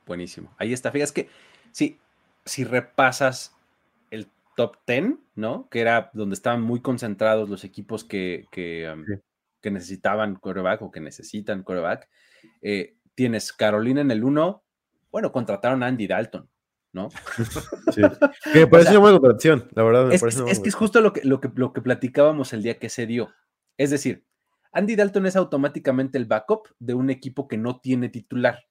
Buenísimo. 0.05 0.53
Ahí 0.59 0.73
está. 0.73 0.91
Fíjate 0.91 1.13
que 1.13 1.29
sí, 1.71 1.99
si 2.45 2.65
repasas 2.65 3.57
el 4.11 4.27
top 4.57 4.77
10, 4.87 5.15
¿no? 5.37 5.69
Que 5.71 5.81
era 5.81 6.11
donde 6.13 6.35
estaban 6.35 6.61
muy 6.61 6.81
concentrados 6.81 7.49
los 7.49 7.63
equipos 7.63 8.03
que, 8.03 8.47
que, 8.51 8.91
um, 8.93 9.05
Sí. 9.07 9.15
Que 9.61 9.71
necesitaban 9.71 10.37
coreback 10.37 10.83
o 10.83 10.91
que 10.91 11.01
necesitan 11.01 11.63
coreback. 11.63 12.09
Eh, 12.63 12.97
tienes 13.15 13.53
Carolina 13.53 14.01
en 14.01 14.11
el 14.11 14.25
1, 14.25 14.65
bueno, 15.11 15.33
contrataron 15.33 15.83
a 15.83 15.87
Andy 15.87 16.07
Dalton, 16.07 16.49
¿no? 16.93 17.09
Sí. 17.95 18.03
Que 18.53 18.61
me 18.61 18.67
parece 18.67 18.91
una 18.91 19.01
buena 19.01 19.19
contratación, 19.19 19.69
la 19.73 19.83
verdad. 19.83 20.07
Me 20.07 20.15
Es, 20.15 20.21
parece 20.21 20.45
que 20.45 20.69
es 20.69 20.75
justo 20.75 21.01
lo 21.01 21.13
que, 21.13 21.23
lo, 21.25 21.41
que, 21.41 21.51
lo 21.55 21.73
que 21.73 21.83
platicábamos 21.83 22.53
el 22.53 22.63
día 22.63 22.79
que 22.79 22.89
se 22.89 23.07
dio. 23.07 23.31
Es 23.77 23.91
decir, 23.91 24.25
Andy 24.73 24.97
Dalton 24.97 25.27
es 25.27 25.37
automáticamente 25.37 26.19
el 26.19 26.27
backup 26.27 26.69
de 26.79 26.95
un 26.95 27.11
equipo 27.11 27.49
que 27.49 27.57
no 27.57 27.81
tiene 27.81 28.09
titular. 28.09 28.67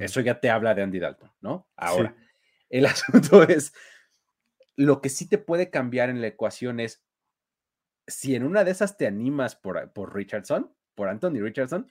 Eso 0.00 0.20
ya 0.20 0.40
te 0.40 0.50
habla 0.50 0.74
de 0.74 0.82
Andy 0.82 0.98
Dalton, 0.98 1.30
¿no? 1.40 1.68
Ahora, 1.76 2.16
el 2.70 2.86
asunto 2.86 3.44
es, 3.44 3.72
lo 4.74 5.00
que 5.00 5.08
sí 5.08 5.28
te 5.28 5.38
puede 5.38 5.70
cambiar 5.70 6.10
en 6.10 6.20
la 6.20 6.26
ecuación 6.26 6.80
es, 6.80 7.02
si 8.06 8.34
en 8.34 8.44
una 8.44 8.64
de 8.64 8.70
esas 8.70 8.96
te 8.96 9.06
animas 9.06 9.56
por, 9.56 9.92
por 9.92 10.14
Richardson, 10.14 10.72
por 10.94 11.08
Anthony 11.08 11.40
Richardson, 11.40 11.90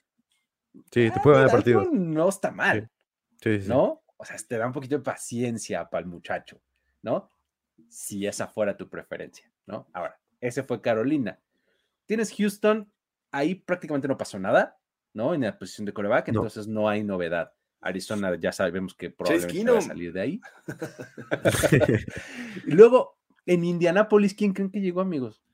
Sí, 0.92 1.10
te 1.10 1.20
puede 1.22 1.38
ganar. 1.38 1.52
Dalton 1.64 2.14
no 2.14 2.28
está 2.28 2.52
mal, 2.52 2.90
Sí, 3.42 3.58
sí, 3.58 3.62
sí. 3.64 3.70
¿no? 3.70 4.04
O 4.18 4.26
sea, 4.26 4.36
te 4.48 4.58
da 4.58 4.68
un 4.68 4.74
poquito 4.74 4.98
de 4.98 5.04
paciencia 5.04 5.90
para 5.90 6.02
el 6.02 6.08
muchacho, 6.08 6.62
¿no? 7.02 7.30
Si 7.88 8.26
esa 8.26 8.48
fuera 8.48 8.76
tu 8.76 8.90
preferencia, 8.90 9.50
¿no? 9.66 9.88
Ahora, 9.94 10.20
ese 10.42 10.64
fue 10.64 10.82
Carolina. 10.82 11.40
Tienes 12.06 12.34
Houston, 12.36 12.92
ahí 13.32 13.56
prácticamente 13.56 14.08
no 14.08 14.18
pasó 14.18 14.38
nada, 14.40 14.78
¿no? 15.14 15.34
En 15.34 15.42
la 15.42 15.58
posición 15.58 15.86
de 15.86 15.94
coreback, 15.94 16.30
No. 16.30 16.40
entonces 16.42 16.68
no 16.68 16.90
hay 16.90 17.04
novedad. 17.04 17.54
Arizona 17.82 18.36
ya 18.36 18.52
sabemos 18.52 18.96
que 18.96 19.12
probablemente 19.12 19.72
va 19.72 19.78
a 19.78 19.82
salir 19.82 20.12
de 20.12 20.22
ahí. 20.22 20.42
y 22.66 22.72
luego, 22.72 23.18
en 23.46 23.64
Indianápolis, 23.64 24.34
¿quién 24.34 24.54
creen 24.54 24.72
que 24.72 24.82
llegó, 24.82 25.02
amigos? 25.02 25.45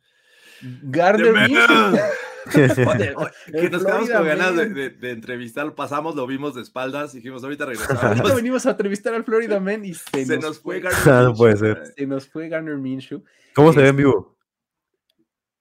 Gardner 0.83 1.33
Minshew. 1.33 1.99
Joder, 2.85 3.15
Que 3.51 3.69
nos 3.69 3.83
quedamos 3.85 4.09
con 4.09 4.25
ganas 4.25 4.55
de, 4.55 4.69
de, 4.69 4.89
de 4.89 5.11
entrevistar, 5.11 5.75
pasamos, 5.75 6.15
lo 6.15 6.25
vimos 6.25 6.55
de 6.55 6.61
espaldas, 6.63 7.13
dijimos, 7.13 7.43
ahorita 7.43 7.65
Ahorita 7.65 7.85
regresamos. 7.87 8.35
venimos 8.35 8.65
a 8.65 8.71
entrevistar 8.71 9.13
al 9.13 9.23
Florida 9.23 9.59
Man 9.59 9.85
y 9.85 9.93
se, 9.93 10.25
Se 10.25 10.35
nos, 10.37 10.45
nos 10.45 10.59
fue 10.59 10.81
Ah, 11.05 11.21
no 11.25 11.33
puede 11.35 11.53
Minshew, 11.53 11.75
ser. 11.75 11.93
se 11.95 12.07
nos 12.07 12.27
fue 12.27 12.49
Garner 12.49 12.77
Minshew. 12.77 13.23
¿Cómo 13.53 13.71
se 13.73 13.81
ve 13.81 13.89
en 13.89 13.95
vivo? 13.95 14.37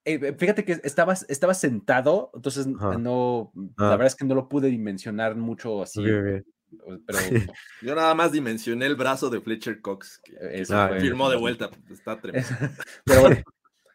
Eh, 0.06 0.34
fíjate 0.38 0.64
que 0.64 0.80
estaba, 0.82 1.12
estaba 1.28 1.52
sentado, 1.52 2.30
entonces 2.34 2.66
Ajá. 2.78 2.96
no, 2.96 3.52
Ah. 3.76 3.84
la 3.84 3.90
verdad 3.90 4.06
es 4.06 4.14
que 4.16 4.24
no 4.24 4.34
lo 4.34 4.48
pude 4.48 4.68
dimensionar 4.68 5.36
mucho 5.36 5.82
así, 5.82 6.02
pero 7.06 7.18
Yo 7.82 7.94
nada 7.94 8.14
más 8.14 8.32
dimensioné 8.32 8.86
el 8.86 8.96
brazo 8.96 9.28
de 9.28 9.40
Fletcher 9.42 9.80
Cox, 9.82 10.18
que, 10.24 10.64
Ah, 10.70 10.88
fue- 10.88 11.00
firmó 11.00 11.28
de 11.28 11.36
vuelta. 11.36 11.68
Está 11.90 12.18
tremendo. 12.18 12.48
Pero 13.04 13.20
bueno, 13.20 13.36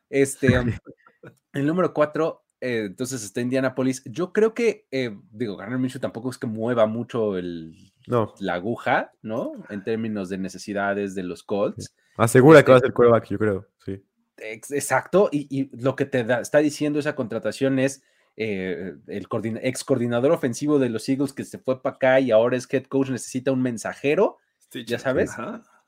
este, 0.09 0.59
um, 0.59 0.71
el 1.55 1.65
número 1.65 1.93
cuatro, 1.93 2.45
eh, 2.61 2.83
entonces 2.85 3.23
está 3.23 3.41
Indianapolis. 3.41 4.03
Yo 4.05 4.31
creo 4.31 4.53
que, 4.53 4.87
eh, 4.91 5.17
digo, 5.31 5.57
Garner 5.57 5.79
Minshew 5.79 5.99
tampoco 5.99 6.29
es 6.29 6.37
que 6.37 6.47
mueva 6.47 6.85
mucho 6.85 7.37
el, 7.37 7.91
No, 8.07 8.33
la 8.39 8.53
aguja, 8.55 9.11
¿no? 9.23 9.53
En 9.69 9.83
términos 9.83 10.29
de 10.29 10.37
necesidades 10.37 11.15
de 11.15 11.23
los 11.23 11.43
Colts. 11.43 11.93
asegura 12.17 12.63
que 12.63 12.71
va 12.71 12.75
a 12.75 12.77
Este- 12.77 12.87
ser 12.87 12.93
quarterback, 12.93 13.25
yo 13.29 13.37
creo. 13.39 13.67
Sí. 13.83 14.03
Ex- 14.37 14.71
Exacto, 14.71 15.29
y, 15.31 15.47
y 15.49 15.69
lo 15.81 15.95
que 15.95 16.05
te 16.05 16.23
da- 16.23 16.41
está 16.41 16.59
diciendo 16.59 16.99
esa 16.99 17.15
contratación 17.15 17.79
es 17.79 18.03
eh, 18.37 18.95
el 19.07 19.29
coordina- 19.29 19.61
ex 19.63 19.85
coordinador 19.85 20.31
ofensivo 20.33 20.77
de 20.77 20.89
los 20.89 21.07
Eagles 21.07 21.31
que 21.31 21.45
se 21.45 21.57
fue 21.57 21.81
para 21.81 21.95
acá 21.95 22.19
y 22.19 22.31
ahora 22.31 22.57
es 22.57 22.67
head 22.73 22.83
coach, 22.83 23.09
necesita 23.09 23.53
un 23.53 23.61
mensajero 23.61 24.39
Stitcher. 24.61 24.99
sabes? 24.99 25.31
Sí, 25.31 25.41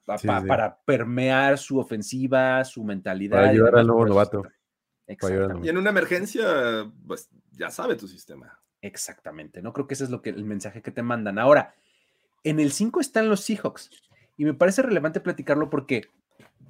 pa- 0.06 0.18
sí. 0.18 0.48
para 0.48 0.80
permear 0.86 1.58
su 1.58 1.78
ofensiva, 1.78 2.64
su 2.64 2.86
mentalidad. 2.86 3.36
Para 3.38 3.50
ayudar 3.50 3.76
al 3.76 3.88
nuevo 3.88 4.06
novato. 4.06 4.38
está- 4.46 4.54
Exactamente, 5.08 5.66
Y 5.66 5.70
en 5.70 5.78
una 5.78 5.90
emergencia, 5.90 6.92
pues 7.08 7.30
ya 7.52 7.70
sabe 7.72 7.96
tu 7.96 8.08
sistema. 8.08 8.60
exactamente, 8.82 9.62
¿no? 9.62 9.74
Creo 9.74 9.88
que 9.88 9.94
ese 9.96 10.04
es 10.04 10.10
lo 10.10 10.22
que 10.22 10.30
el 10.30 10.44
mensaje 10.46 10.82
que 10.82 10.92
te 10.92 11.02
mandan. 11.02 11.40
Ahora, 11.40 11.74
en 12.44 12.60
el 12.60 12.72
5 12.72 13.00
están 13.00 13.28
los 13.30 13.42
Seahawks 13.42 13.90
y 14.38 14.46
me 14.46 14.54
parece 14.54 14.82
relevante 14.82 15.20
platicarlo 15.20 15.70
porque 15.70 16.10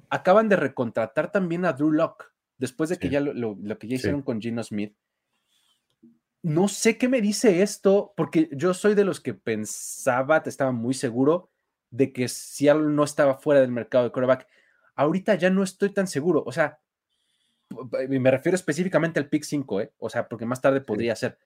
acaban 0.08 0.48
de 0.48 0.56
recontratar 0.56 1.30
también 1.32 1.64
a 1.66 1.72
Drew 1.74 1.90
Locke 1.92 2.24
después 2.56 2.88
de 2.90 2.98
que 2.98 3.08
ya 3.10 3.20
lo, 3.20 3.32
lo- 3.34 3.56
lo 3.60 3.78
que 3.78 3.86
ya 3.86 3.92
Sí. 3.92 3.96
hicieron 3.96 4.22
con 4.22 4.40
Gino 4.40 4.62
Smith. 4.64 4.94
No 6.42 6.68
sé 6.68 6.96
qué 6.96 7.08
me 7.08 7.20
dice 7.20 7.62
esto, 7.62 8.14
porque 8.16 8.48
yo 8.52 8.72
soy 8.72 8.94
de 8.94 9.04
los 9.04 9.20
que 9.20 9.34
pensaba, 9.34 10.42
te 10.42 10.50
estaba 10.50 10.70
muy 10.72 10.94
seguro 10.94 11.50
de 11.90 12.12
que 12.12 12.28
Seattle 12.28 12.88
no 12.88 13.02
estaba 13.04 13.38
fuera 13.38 13.60
del 13.60 13.72
mercado 13.72 14.04
de 14.04 14.12
quarterback. 14.12 14.46
Ahorita 14.94 15.34
ya 15.34 15.50
no 15.50 15.62
estoy 15.62 15.90
tan 15.90 16.06
seguro. 16.06 16.42
O 16.46 16.52
sea, 16.52 16.78
me 18.08 18.30
refiero 18.30 18.56
específicamente 18.56 19.20
al 19.20 19.28
pick 19.28 19.44
5, 19.44 19.80
¿eh? 19.80 19.92
O 19.98 20.08
sea, 20.10 20.28
porque 20.28 20.46
más 20.46 20.60
tarde 20.60 20.80
podría 20.80 21.14
ser. 21.16 21.38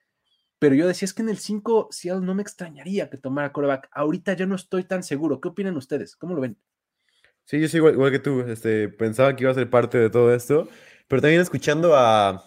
Pero 0.59 0.75
yo 0.75 0.87
decía, 0.87 1.05
es 1.05 1.13
que 1.13 1.21
en 1.21 1.29
el 1.29 1.37
5 1.37 1.89
Seattle 1.91 2.25
no 2.25 2.35
me 2.35 2.41
extrañaría 2.41 3.09
que 3.09 3.17
tomara 3.17 3.51
quarterback. 3.51 3.89
Ahorita 3.91 4.33
ya 4.33 4.45
no 4.45 4.55
estoy 4.55 4.83
tan 4.85 5.03
seguro. 5.03 5.41
¿Qué 5.41 5.49
opinan 5.49 5.75
ustedes? 5.75 6.15
¿Cómo 6.15 6.35
lo 6.35 6.41
ven? 6.41 6.57
Sí, 7.45 7.59
yo 7.59 7.67
soy 7.67 7.79
igual, 7.79 7.93
igual 7.95 8.11
que 8.11 8.19
tú. 8.19 8.41
Este, 8.41 8.87
pensaba 8.89 9.35
que 9.35 9.43
iba 9.43 9.51
a 9.51 9.55
ser 9.55 9.69
parte 9.69 9.97
de 9.97 10.09
todo 10.09 10.33
esto, 10.33 10.69
pero 11.07 11.21
también 11.21 11.41
escuchando 11.41 11.95
a 11.95 12.45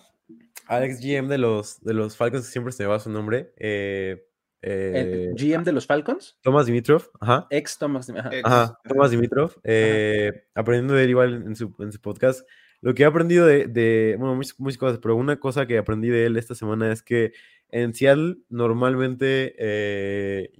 Alex 0.66 1.00
GM 1.00 1.28
de 1.28 1.38
los, 1.38 1.82
de 1.82 1.94
los 1.94 2.16
Falcons, 2.16 2.46
que 2.46 2.52
siempre 2.52 2.72
se 2.72 2.82
me 2.82 2.88
va 2.88 2.98
su 2.98 3.10
nombre, 3.10 3.52
eh, 3.56 4.26
El 4.62 4.96
eh, 4.96 5.34
GM 5.36 5.64
de 5.64 5.72
los 5.72 5.86
Falcons, 5.86 6.38
Thomas 6.40 6.66
Dimitrov, 6.66 7.10
ajá, 7.20 7.46
ex 7.50 7.78
Thomas. 7.78 8.08
ajá. 8.10 8.30
Ex. 8.32 8.44
ajá, 8.44 8.78
Thomas 8.88 9.10
Dimitrov, 9.10 9.52
eh, 9.62 10.46
aprendiendo 10.54 10.94
de 10.94 11.04
él 11.04 11.10
igual 11.10 11.34
en 11.46 11.54
su, 11.54 11.74
en 11.78 11.92
su 11.92 12.00
podcast. 12.00 12.46
Lo 12.82 12.94
que 12.94 13.02
he 13.02 13.06
aprendido 13.06 13.46
de, 13.46 13.66
de 13.66 14.16
bueno, 14.18 14.34
muchas, 14.36 14.58
muchas 14.60 14.78
cosas, 14.78 14.98
pero 15.00 15.16
una 15.16 15.38
cosa 15.40 15.66
que 15.66 15.78
aprendí 15.78 16.08
de 16.08 16.26
él 16.26 16.36
esta 16.36 16.54
semana 16.54 16.92
es 16.92 17.02
que 17.02 17.32
en 17.70 17.94
Seattle 17.94 18.36
normalmente 18.48 19.54
eh, 19.58 20.50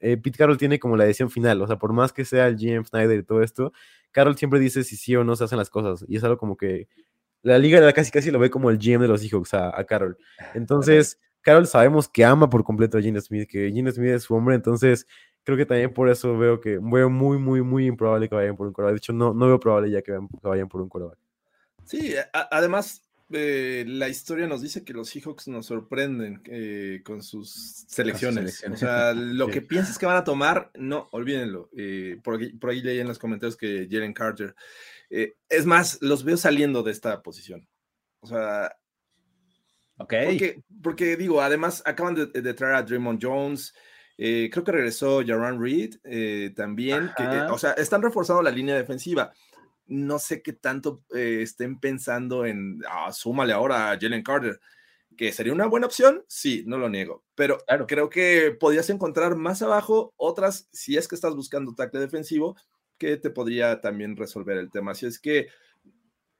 eh, 0.00 0.16
Pete 0.16 0.38
Carroll 0.38 0.58
tiene 0.58 0.78
como 0.78 0.96
la 0.96 1.04
decisión 1.04 1.30
final, 1.30 1.60
o 1.62 1.66
sea, 1.66 1.78
por 1.78 1.92
más 1.92 2.12
que 2.12 2.24
sea 2.24 2.46
el 2.48 2.56
GM 2.56 2.84
Snyder 2.86 3.18
y 3.18 3.22
todo 3.24 3.42
esto, 3.42 3.72
Carroll 4.12 4.36
siempre 4.36 4.60
dice 4.60 4.84
si 4.84 4.96
sí 4.96 5.14
o 5.16 5.24
no 5.24 5.36
se 5.36 5.44
hacen 5.44 5.58
las 5.58 5.70
cosas, 5.70 6.04
y 6.08 6.16
es 6.16 6.24
algo 6.24 6.38
como 6.38 6.56
que 6.56 6.88
la 7.42 7.58
liga 7.58 7.92
casi 7.92 8.10
casi 8.10 8.30
lo 8.30 8.38
ve 8.38 8.50
como 8.50 8.70
el 8.70 8.78
GM 8.78 9.00
de 9.02 9.08
los 9.08 9.20
Seahawks 9.20 9.54
a, 9.54 9.78
a 9.78 9.84
Carroll. 9.84 10.16
Entonces, 10.54 11.20
Carroll 11.42 11.66
sabemos 11.66 12.08
que 12.08 12.24
ama 12.24 12.48
por 12.50 12.64
completo 12.64 12.98
a 12.98 13.02
Gene 13.02 13.20
Smith, 13.20 13.48
que 13.48 13.70
Gene 13.72 13.92
Smith 13.92 14.10
es 14.10 14.22
su 14.24 14.34
hombre, 14.34 14.54
entonces 14.56 15.06
creo 15.44 15.58
que 15.58 15.66
también 15.66 15.92
por 15.92 16.08
eso 16.08 16.38
veo 16.38 16.60
que 16.60 16.78
veo 16.82 17.10
muy, 17.10 17.38
muy, 17.38 17.62
muy 17.62 17.86
improbable 17.86 18.28
que 18.28 18.34
vayan 18.34 18.56
por 18.56 18.66
un 18.66 18.72
quarterback. 18.72 18.94
De 18.94 18.98
hecho, 18.98 19.12
no, 19.12 19.34
no 19.34 19.46
veo 19.46 19.60
probable 19.60 19.90
ya 19.90 20.00
que, 20.02 20.12
vayan- 20.12 20.28
que 20.28 20.48
vayan 20.48 20.68
por 20.68 20.80
un 20.80 20.88
quarterback. 20.88 21.18
Sí, 21.86 22.14
además, 22.32 23.02
eh, 23.30 23.84
la 23.86 24.08
historia 24.08 24.46
nos 24.46 24.62
dice 24.62 24.84
que 24.84 24.92
los 24.92 25.08
Seahawks 25.10 25.48
nos 25.48 25.66
sorprenden 25.66 26.42
eh, 26.46 27.00
con 27.04 27.22
sus 27.22 27.84
selecciones. 27.88 28.56
selecciones. 28.58 28.82
O 28.82 28.86
sea, 28.86 29.12
lo 29.14 29.46
Sí. 29.46 29.52
que 29.52 29.62
piensas 29.62 29.98
que 29.98 30.06
van 30.06 30.16
a 30.16 30.24
tomar, 30.24 30.70
no, 30.74 31.08
olvídenlo. 31.12 31.68
Eh, 31.76 32.20
por, 32.22 32.36
aquí, 32.36 32.48
por 32.50 32.70
ahí 32.70 32.80
leí 32.82 33.00
en 33.00 33.08
los 33.08 33.18
comentarios 33.18 33.56
que 33.56 33.88
Jalen 33.90 34.12
Carter. 34.14 34.54
es 35.10 35.66
más, 35.66 35.98
los 36.00 36.24
veo 36.24 36.36
saliendo 36.36 36.82
de 36.82 36.90
esta 36.92 37.22
posición. 37.22 37.68
O 38.20 38.26
sea, 38.26 38.74
Ok. 39.98 40.14
porque, 40.26 40.62
porque 40.82 41.16
digo, 41.16 41.40
además 41.40 41.82
acaban 41.86 42.14
de, 42.14 42.26
de 42.26 42.54
traer 42.54 42.74
a 42.74 42.82
Draymond 42.82 43.20
Jones. 43.22 43.72
creo 44.16 44.64
que 44.64 44.72
regresó 44.72 45.22
Jaron 45.24 45.62
Reed 45.62 45.96
también. 46.54 47.10
que, 47.16 47.22
o 47.24 47.58
sea, 47.58 47.72
están 47.72 48.02
reforzando 48.02 48.42
la 48.42 48.50
línea 48.50 48.74
defensiva. 48.76 49.32
No 49.86 50.18
sé 50.18 50.42
qué 50.42 50.52
tanto 50.52 51.02
eh, 51.14 51.40
estén 51.42 51.78
pensando 51.78 52.46
en, 52.46 52.80
ah, 52.88 53.12
súmale 53.12 53.52
ahora 53.52 53.90
a 53.92 53.98
Jalen 54.00 54.22
Carter, 54.22 54.60
que 55.16 55.32
sería 55.32 55.52
una 55.52 55.66
buena 55.66 55.86
opción, 55.86 56.24
sí, 56.28 56.64
no 56.66 56.78
lo 56.78 56.88
niego, 56.88 57.24
pero 57.34 57.58
Claro. 57.66 57.86
creo 57.86 58.10
que 58.10 58.56
podrías 58.58 58.90
encontrar 58.90 59.36
más 59.36 59.62
abajo 59.62 60.12
otras, 60.16 60.68
si 60.72 60.96
es 60.96 61.06
que 61.08 61.14
estás 61.14 61.34
buscando 61.36 61.74
tackle 61.74 62.00
defensivo, 62.00 62.56
que 62.98 63.16
te 63.16 63.30
podría 63.30 63.80
también 63.80 64.16
resolver 64.16 64.56
el 64.58 64.70
tema. 64.70 64.92
Así 64.92 65.06
es 65.06 65.18
que, 65.20 65.48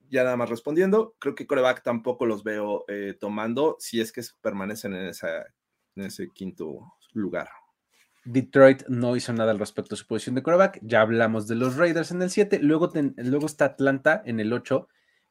ya 0.08 0.24
nada 0.24 0.36
más 0.36 0.50
respondiendo, 0.50 1.14
creo 1.18 1.34
que 1.34 1.46
coreback 1.46 1.82
tampoco 1.82 2.26
los 2.26 2.44
veo 2.44 2.84
eh, 2.88 3.16
tomando 3.18 3.76
si 3.78 4.00
es 4.00 4.12
que 4.12 4.22
permanecen 4.40 4.94
en, 4.94 5.06
esa, 5.06 5.46
en 5.96 6.04
ese 6.04 6.28
quinto 6.30 6.94
lugar. 7.12 7.48
Detroit 8.24 8.82
no 8.88 9.16
hizo 9.16 9.32
nada 9.32 9.50
al 9.50 9.58
respecto 9.58 9.94
de 9.94 9.98
su 9.98 10.06
posición 10.06 10.34
de 10.34 10.42
quarterback. 10.42 10.78
Ya 10.82 11.00
hablamos 11.02 11.46
de 11.46 11.54
los 11.56 11.76
Raiders 11.76 12.10
en 12.10 12.22
el 12.22 12.30
7. 12.30 12.58
Luego, 12.62 12.88
ten- 12.90 13.14
luego 13.18 13.46
está 13.46 13.66
Atlanta 13.66 14.22
en 14.24 14.40
el 14.40 14.52
8, 14.52 14.88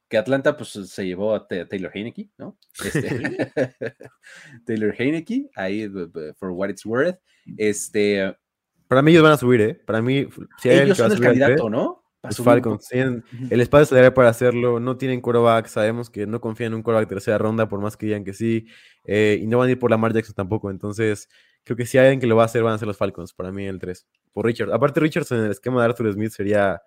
que 0.09 0.17
Atlanta 0.17 0.55
pues 0.57 0.69
se 0.69 1.05
llevó 1.05 1.33
a 1.33 1.47
Ta- 1.47 1.67
Taylor 1.67 1.91
Heineke, 1.93 2.29
¿no? 2.37 2.57
Este, 2.83 3.51
Taylor 4.65 4.93
Heineke, 4.97 5.49
ahí 5.55 5.89
for 6.37 6.51
what 6.51 6.69
it's 6.69 6.85
worth. 6.85 7.17
Este, 7.57 8.35
Para 8.87 9.01
mí 9.01 9.11
ellos 9.11 9.23
van 9.23 9.33
a 9.33 9.37
subir, 9.37 9.61
¿eh? 9.61 9.73
Para 9.75 10.01
mí, 10.01 10.27
si 10.59 10.69
hay 10.69 10.79
ellos 10.79 10.99
a 10.99 11.09
son 11.09 11.17
el 11.17 11.19
candidato, 11.23 11.69
¿no? 11.69 12.03
Para 12.21 12.29
los 12.31 12.45
Falcons. 12.45 12.87
Tienen 12.87 13.23
el 13.49 13.59
espacio 13.59 13.85
salarial 13.87 14.13
para 14.13 14.29
hacerlo, 14.29 14.79
no 14.79 14.95
tienen 14.95 15.19
quarterback, 15.19 15.67
sabemos 15.67 16.09
que 16.09 16.25
no 16.25 16.39
confían 16.39 16.71
en 16.71 16.75
un 16.75 16.83
quarterback 16.83 17.09
de 17.09 17.15
tercera 17.15 17.37
ronda, 17.37 17.67
por 17.67 17.81
más 17.81 17.97
que 17.97 18.05
digan 18.05 18.23
que 18.23 18.33
sí, 18.33 18.65
eh, 19.05 19.39
y 19.41 19.47
no 19.47 19.57
van 19.57 19.67
a 19.67 19.71
ir 19.71 19.79
por 19.79 19.91
Lamar 19.91 20.13
Jackson 20.13 20.33
tampoco, 20.35 20.69
entonces 20.71 21.27
creo 21.63 21.77
que 21.77 21.85
si 21.85 21.97
hay 21.97 22.05
alguien 22.05 22.19
que 22.19 22.27
lo 22.27 22.35
va 22.35 22.43
a 22.43 22.45
hacer, 22.45 22.63
van 22.63 22.73
a 22.73 22.77
ser 22.77 22.87
los 22.87 22.97
Falcons, 22.97 23.33
para 23.33 23.51
mí 23.51 23.65
el 23.65 23.79
3, 23.79 24.05
por 24.31 24.45
Richard. 24.45 24.71
Aparte 24.71 24.99
Richardson 24.99 25.39
en 25.39 25.45
el 25.45 25.51
esquema 25.51 25.81
de 25.81 25.89
Arthur 25.89 26.13
Smith 26.13 26.31
sería, 26.31 26.81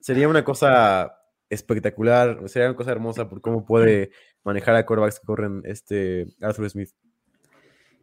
sería 0.00 0.28
una 0.28 0.44
cosa 0.44 1.16
espectacular, 1.50 2.40
sería 2.48 2.68
una 2.68 2.76
cosa 2.76 2.92
hermosa 2.92 3.28
por 3.28 3.40
cómo 3.40 3.64
puede 3.64 4.10
manejar 4.44 4.76
a 4.76 4.86
quarterbacks 4.86 5.20
que 5.20 5.26
corren 5.26 5.62
este 5.64 6.26
Arthur 6.40 6.70
Smith. 6.70 6.90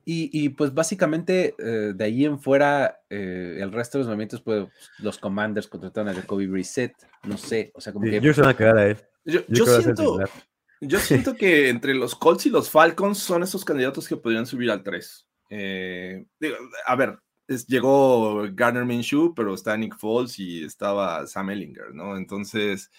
Y, 0.04 0.50
pues 0.50 0.74
básicamente 0.74 1.56
eh, 1.60 1.94
de 1.96 2.04
ahí 2.04 2.26
en 2.26 2.40
fuera, 2.40 3.00
eh, 3.10 3.60
el 3.60 3.72
resto 3.72 3.98
de 3.98 4.00
los 4.00 4.08
movimientos, 4.08 4.42
pues 4.42 4.68
los 5.00 5.18
Commanders 5.20 5.68
contrataron 5.68 6.10
a 6.10 6.14
Jacoby 6.14 6.48
Brissett, 6.48 6.94
no 7.24 7.38
sé, 7.38 7.72
o 7.76 7.80
sea, 7.80 7.94
como 7.94 8.06
que... 8.06 8.20
Yo 8.20 8.34
se 8.34 8.42
van 8.42 8.50
a 8.50 8.58
quedar 8.58 8.78
a 8.78 8.88
él. 8.88 8.98
Yo, 9.24 9.66
siento, 9.66 10.20
yo 10.82 11.00
siento 11.00 11.36
que 11.36 11.70
entre 11.70 11.94
los 11.94 12.16
Colts 12.16 12.48
y 12.48 12.50
los 12.50 12.70
Falcons 12.70 13.20
son 13.20 13.44
esos 13.44 13.64
candidatos 13.64 14.08
que 14.08 14.18
podrían 14.18 14.48
subir 14.48 14.72
al 14.72 14.84
3. 14.84 15.28
Eh, 15.54 16.26
a 16.86 16.96
ver, 16.96 17.20
llegó 17.68 18.48
Garner 18.54 18.86
Minshew, 18.86 19.36
pero 19.36 19.54
está 19.54 19.76
Nick 19.76 19.98
Foles 19.98 20.40
y 20.40 20.64
estaba 20.64 21.28
Sam 21.28 21.50
Ellinger, 21.50 21.94
¿no? 21.94 22.16
Entonces, 22.16 22.90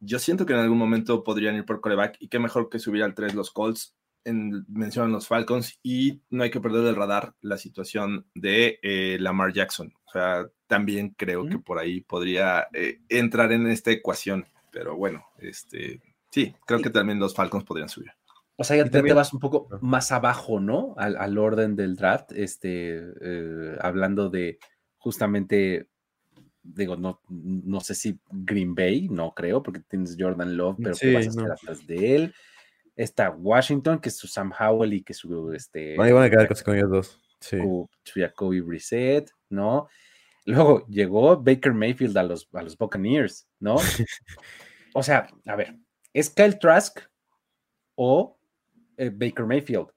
yo 0.00 0.18
siento 0.18 0.44
que 0.44 0.52
en 0.52 0.58
algún 0.58 0.78
momento 0.78 1.24
podrían 1.24 1.56
ir 1.56 1.64
por 1.64 1.80
coreback 1.80 2.16
y 2.20 2.28
qué 2.28 2.38
mejor 2.38 2.68
que 2.68 2.78
subir 2.78 3.02
al 3.02 3.14
3 3.14 3.34
los 3.34 3.50
Colts 3.50 3.96
en, 4.24 4.64
mencionan 4.68 5.12
los 5.12 5.26
Falcons 5.26 5.80
y 5.82 6.20
no 6.30 6.44
hay 6.44 6.50
que 6.50 6.60
perder 6.60 6.82
del 6.82 6.96
radar 6.96 7.34
la 7.40 7.56
situación 7.56 8.26
de 8.34 8.78
eh, 8.82 9.16
Lamar 9.18 9.52
Jackson. 9.52 9.92
O 10.04 10.10
sea, 10.12 10.46
también 10.66 11.14
creo 11.16 11.48
que 11.48 11.58
por 11.58 11.78
ahí 11.78 12.02
podría 12.02 12.68
eh, 12.74 13.00
entrar 13.08 13.52
en 13.52 13.66
esta 13.66 13.90
ecuación, 13.90 14.46
pero 14.70 14.96
bueno, 14.96 15.24
este, 15.38 16.00
sí, 16.30 16.54
creo 16.66 16.80
que 16.80 16.90
también 16.90 17.18
los 17.18 17.34
Falcons 17.34 17.64
podrían 17.64 17.88
subir. 17.88 18.12
O 18.62 18.64
sea, 18.64 18.76
ya 18.76 18.84
te, 18.88 19.12
vas 19.12 19.32
un 19.32 19.40
poco 19.40 19.66
más 19.80 20.12
abajo, 20.12 20.60
¿no? 20.60 20.94
Al, 20.96 21.36
orden 21.36 21.74
del 21.74 21.96
draft, 21.96 22.30
este, 22.30 23.02
eh, 23.20 23.76
hablando 23.80 24.30
de 24.30 24.60
justamente, 24.98 25.88
digo, 26.62 26.96
no, 26.96 27.20
no 27.28 27.80
sé 27.80 27.96
si 27.96 28.20
Green 28.30 28.76
Bay, 28.76 29.08
no 29.08 29.34
creo, 29.34 29.64
porque 29.64 29.80
tienes 29.80 30.16
Jordan 30.16 30.56
Love, 30.56 30.76
pero 30.80 30.94
¿qué 30.94 31.12
vas 31.12 31.26
a 31.26 31.30
hacer 31.30 31.50
atrás 31.50 31.86
de 31.88 32.14
él? 32.14 32.34
está 32.94 33.30
Washington, 33.30 33.98
que 33.98 34.10
es 34.10 34.16
su 34.16 34.28
Sam 34.28 34.52
Howell 34.58 34.92
y 34.92 35.02
que 35.02 35.14
su 35.14 35.52
este. 35.52 36.00
Ahí 36.00 36.12
van 36.12 36.24
a 36.24 36.30
quedar 36.30 36.46
casi 36.48 36.64
con 36.64 36.76
ellos 36.76 36.90
dos. 36.90 37.20
Sí. 37.40 37.58
Su 37.58 37.88
Jacoby 38.14 38.60
Brissett, 38.60 39.30
¿no? 39.48 39.88
Luego 40.44 40.86
llegó 40.86 41.36
Baker 41.36 41.72
Mayfield 41.72 42.16
a 42.16 42.22
los, 42.22 42.48
a 42.52 42.62
los 42.62 42.76
Buccaneers, 42.76 43.48
¿no? 43.58 43.76
o 44.94 45.02
sea, 45.02 45.26
a 45.46 45.56
ver, 45.56 45.76
¿es 46.12 46.30
Kyle 46.30 46.58
Trask 46.58 47.00
o 47.96 48.38
eh, 49.06 49.10
Baker 49.12 49.46
Mayfield? 49.46 49.88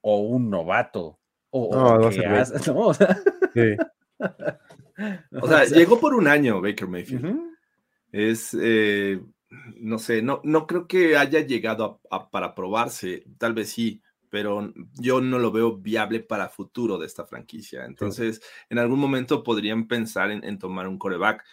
O 0.00 0.20
un 0.20 0.50
novato. 0.50 1.18
O, 1.50 1.74
no, 1.74 1.98
no, 1.98 2.06
o 2.08 2.94
sea, 2.94 3.22
sí. 3.54 3.76
o 5.40 5.48
sea, 5.48 5.64
llegó 5.64 6.00
por 6.00 6.14
un 6.14 6.28
año 6.28 6.60
Baker 6.60 6.88
Mayfield. 6.88 7.40
Es 8.10 8.56
eh, 8.60 9.20
no 9.76 9.98
sé, 9.98 10.22
no, 10.22 10.40
no 10.44 10.66
creo 10.66 10.86
que 10.86 11.16
haya 11.16 11.40
llegado 11.40 12.00
para 12.30 12.54
probarse, 12.54 13.24
tal 13.38 13.54
vez 13.54 13.70
sí, 13.70 14.02
pero 14.30 14.72
yo 14.94 15.20
no 15.20 15.38
lo 15.38 15.52
veo 15.52 15.76
viable 15.76 16.20
para 16.20 16.48
futuro 16.48 16.98
de 16.98 17.06
esta 17.06 17.26
franquicia. 17.26 17.84
Entonces, 17.84 18.40
en 18.70 18.78
algún 18.78 18.98
momento 18.98 19.42
podrían 19.42 19.86
pensar 19.86 20.30
en, 20.30 20.58
tomar 20.58 20.88
un 20.88 20.98
coreback, 20.98 21.44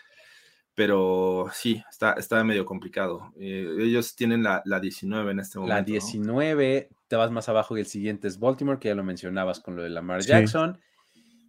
pero 0.79 1.47
sí, 1.51 1.83
está, 1.89 2.13
está 2.13 2.41
medio 2.45 2.63
complicado. 2.63 3.33
Eh, 3.37 3.67
ellos 3.81 4.15
tienen 4.15 4.43
la, 4.43 4.61
la, 4.63 4.79
19 4.79 5.31
en 5.31 5.39
este 5.41 5.59
momento. 5.59 5.75
La 5.75 5.83
19, 5.83 6.89
te 7.05 7.15
vas 7.17 7.29
más 7.31 7.49
abajo 7.49 7.75
y 7.75 7.81
el 7.81 7.85
siguiente 7.85 8.29
es 8.29 8.39
Baltimore, 8.39 8.79
que 8.79 8.87
ya 8.87 8.95
lo 8.95 9.03
mencionabas 9.03 9.59
con 9.59 9.75
lo 9.75 9.83
de 9.83 9.89
Lamar 9.89 10.21
Jackson. 10.21 10.79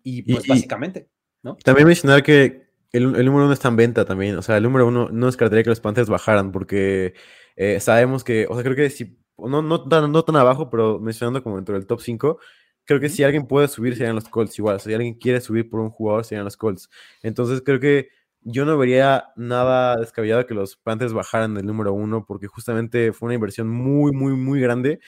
Y 0.02 0.22
pues 0.22 0.48
básicamente, 0.48 1.10
¿no? 1.44 1.54
También 1.62 1.86
mencionar 1.86 2.24
que 2.24 2.72
el, 2.90 3.04
número 3.04 3.44
uno 3.44 3.52
está 3.52 3.68
en 3.68 3.76
venta 3.76 4.04
también. 4.04 4.34
O 4.34 4.42
sea, 4.42 4.56
el 4.56 4.64
número 4.64 4.88
uno 4.88 5.10
no 5.12 5.26
descartaría 5.26 5.62
que 5.62 5.70
los 5.70 5.80
Panthers 5.80 6.08
bajaran 6.08 6.50
porque 6.50 7.14
eh, 7.54 7.78
sabemos 7.78 8.24
que, 8.24 8.48
o 8.50 8.54
sea, 8.54 8.64
creo 8.64 8.74
que 8.74 8.90
si, 8.90 9.16
no, 9.38 9.62
no, 9.62 9.88
tan, 9.88 10.10
no 10.10 10.24
tan 10.24 10.34
abajo, 10.34 10.70
pero 10.70 10.98
mencionando 10.98 11.40
como 11.40 11.54
dentro 11.54 11.76
del 11.76 11.86
top 11.86 12.00
5, 12.00 12.40
creo 12.84 12.98
que 12.98 13.08
si 13.08 13.22
alguien 13.22 13.46
puede 13.46 13.68
subir 13.68 13.94
serían 13.94 14.16
los 14.16 14.28
Colts 14.28 14.58
igual. 14.58 14.74
O 14.74 14.78
sea, 14.80 14.90
si 14.90 14.94
alguien 14.94 15.14
quiere 15.14 15.40
subir 15.40 15.70
por 15.70 15.78
un 15.78 15.90
jugador 15.90 16.24
serían 16.24 16.44
los 16.44 16.56
Colts. 16.56 16.90
Entonces 17.22 17.62
creo 17.64 17.78
que 17.78 18.08
yo 18.42 18.64
no 18.64 18.78
vería 18.78 19.32
nada 19.36 19.96
descabellado 19.96 20.46
que 20.46 20.54
los 20.54 20.76
Panthers 20.76 21.12
bajaran 21.12 21.54
del 21.54 21.66
número 21.66 21.92
uno 21.92 22.24
porque 22.26 22.46
justamente 22.46 23.12
fue 23.12 23.26
una 23.26 23.34
inversión 23.34 23.68
muy, 23.68 24.12
muy, 24.12 24.34
muy 24.34 24.60
grande 24.60 25.00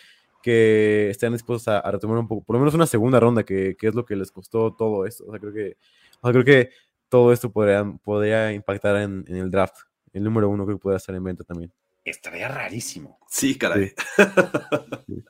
que 0.43 1.09
están 1.09 1.33
dispuestos 1.33 1.69
a, 1.69 1.91
retomar 1.91 2.19
un 2.19 2.29
poco, 2.29 2.45
por 2.45 2.55
lo 2.55 2.61
menos 2.61 2.75
una 2.75 2.87
segunda 2.87 3.21
ronda, 3.21 3.45
que, 3.45 3.77
que, 3.79 3.87
es 3.87 3.95
lo 3.95 4.05
que 4.05 4.17
les 4.17 4.33
costó 4.33 4.75
todo 4.75 5.07
esto. 5.07 5.25
O 5.27 5.31
sea, 5.31 5.41
creo 5.41 5.53
que, 5.53 5.77
o 6.21 6.27
sea, 6.27 6.33
creo 6.33 6.45
que 6.45 6.71
todo 7.09 7.33
esto 7.33 7.53
podría, 7.53 7.85
podría 8.03 8.53
impactar 8.53 8.97
en, 8.97 9.25
el 9.29 9.51
draft. 9.51 9.77
El 10.13 10.25
número 10.25 10.49
uno 10.49 10.65
creo 10.65 10.79
que 10.79 10.83
puede 10.83 10.97
estar 10.97 11.15
en 11.15 11.23
venta 11.23 11.45
también. 11.45 11.73
Estaría 12.05 12.49
rarísimo. 12.49 13.19
Sí, 13.29 13.57
caray. 13.57 13.93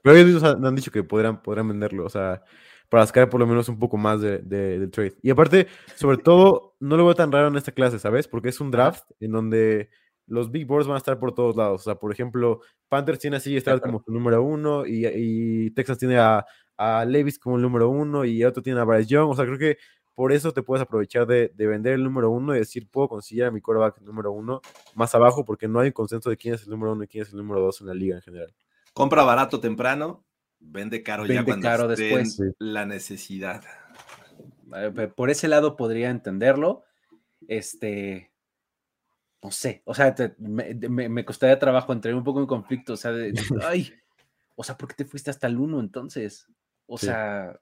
Pero 0.02 0.16
ellos 0.16 0.42
han 0.42 0.74
dicho 0.74 0.90
que 0.90 1.04
podrían, 1.04 1.42
podrían 1.42 1.68
venderlo, 1.68 2.06
o 2.06 2.08
sea, 2.08 2.42
para 2.92 3.06
sacar 3.06 3.30
por 3.30 3.40
lo 3.40 3.46
menos 3.46 3.70
un 3.70 3.78
poco 3.78 3.96
más 3.96 4.20
de, 4.20 4.40
del 4.40 4.90
trade. 4.90 5.14
Y 5.22 5.30
aparte, 5.30 5.66
sobre 5.96 6.18
todo, 6.18 6.76
no 6.78 6.98
lo 6.98 7.06
veo 7.06 7.14
tan 7.14 7.32
raro 7.32 7.48
en 7.48 7.56
esta 7.56 7.72
clase, 7.72 7.98
¿sabes? 7.98 8.28
Porque 8.28 8.50
es 8.50 8.60
un 8.60 8.70
draft 8.70 9.04
en 9.18 9.32
donde 9.32 9.88
los 10.26 10.50
big 10.50 10.66
boards 10.66 10.86
van 10.86 10.96
a 10.96 10.98
estar 10.98 11.18
por 11.18 11.34
todos 11.34 11.56
lados. 11.56 11.80
O 11.80 11.84
sea, 11.84 11.94
por 11.94 12.12
ejemplo, 12.12 12.60
Panthers 12.90 13.18
tiene 13.18 13.38
así 13.38 13.56
estar 13.56 13.80
como 13.80 14.02
su 14.04 14.12
número 14.12 14.42
uno 14.42 14.84
y, 14.84 15.06
y 15.06 15.70
Texas 15.70 15.96
tiene 15.96 16.18
a, 16.18 16.44
a, 16.76 17.06
Levis 17.06 17.38
como 17.38 17.56
el 17.56 17.62
número 17.62 17.88
uno 17.88 18.26
y 18.26 18.44
otro 18.44 18.62
tiene 18.62 18.78
a 18.78 18.84
Bryce 18.84 19.08
Young. 19.08 19.30
O 19.30 19.34
sea, 19.34 19.46
creo 19.46 19.56
que 19.56 19.78
por 20.14 20.30
eso 20.30 20.52
te 20.52 20.62
puedes 20.62 20.82
aprovechar 20.82 21.26
de, 21.26 21.50
vender 21.56 21.94
el 21.94 22.04
número 22.04 22.28
uno 22.28 22.54
y 22.54 22.58
decir, 22.58 22.90
puedo 22.90 23.08
conseguir 23.08 23.44
a 23.44 23.50
mi 23.50 23.62
quarterback 23.62 24.02
número 24.02 24.32
uno 24.32 24.60
más 24.94 25.14
abajo 25.14 25.46
porque 25.46 25.66
no 25.66 25.80
hay 25.80 25.86
un 25.86 25.92
consenso 25.92 26.28
de 26.28 26.36
quién 26.36 26.56
es 26.56 26.64
el 26.64 26.68
número 26.68 26.92
uno 26.92 27.04
y 27.04 27.08
quién 27.08 27.22
es 27.22 27.30
el 27.30 27.38
número 27.38 27.62
dos 27.62 27.80
en 27.80 27.86
la 27.86 27.94
liga 27.94 28.16
en 28.16 28.22
general. 28.22 28.54
Compra 28.92 29.22
barato 29.22 29.60
temprano, 29.60 30.26
vende 30.62 31.02
caro 31.02 31.26
ya 31.26 31.44
cuando 31.44 31.66
caro 31.66 31.88
después. 31.88 32.40
la 32.58 32.86
necesidad. 32.86 33.62
Por 35.16 35.30
ese 35.30 35.48
lado 35.48 35.76
podría 35.76 36.10
entenderlo. 36.10 36.84
Este, 37.48 38.32
no 39.42 39.50
sé, 39.50 39.82
o 39.84 39.94
sea, 39.94 40.14
me, 40.38 41.24
costaría 41.24 41.58
trabajo 41.58 41.92
entrar 41.92 42.14
un 42.14 42.22
poco 42.22 42.40
en 42.40 42.46
conflicto, 42.46 42.92
o 42.92 42.96
sea, 42.96 43.10
de, 43.10 43.32
ay, 43.66 43.92
o 44.54 44.62
sea, 44.62 44.76
¿por 44.76 44.88
qué 44.88 44.94
te 44.94 45.04
fuiste 45.04 45.30
hasta 45.30 45.48
el 45.48 45.58
uno 45.58 45.80
entonces? 45.80 46.46
O 46.86 46.96
sea, 46.96 47.58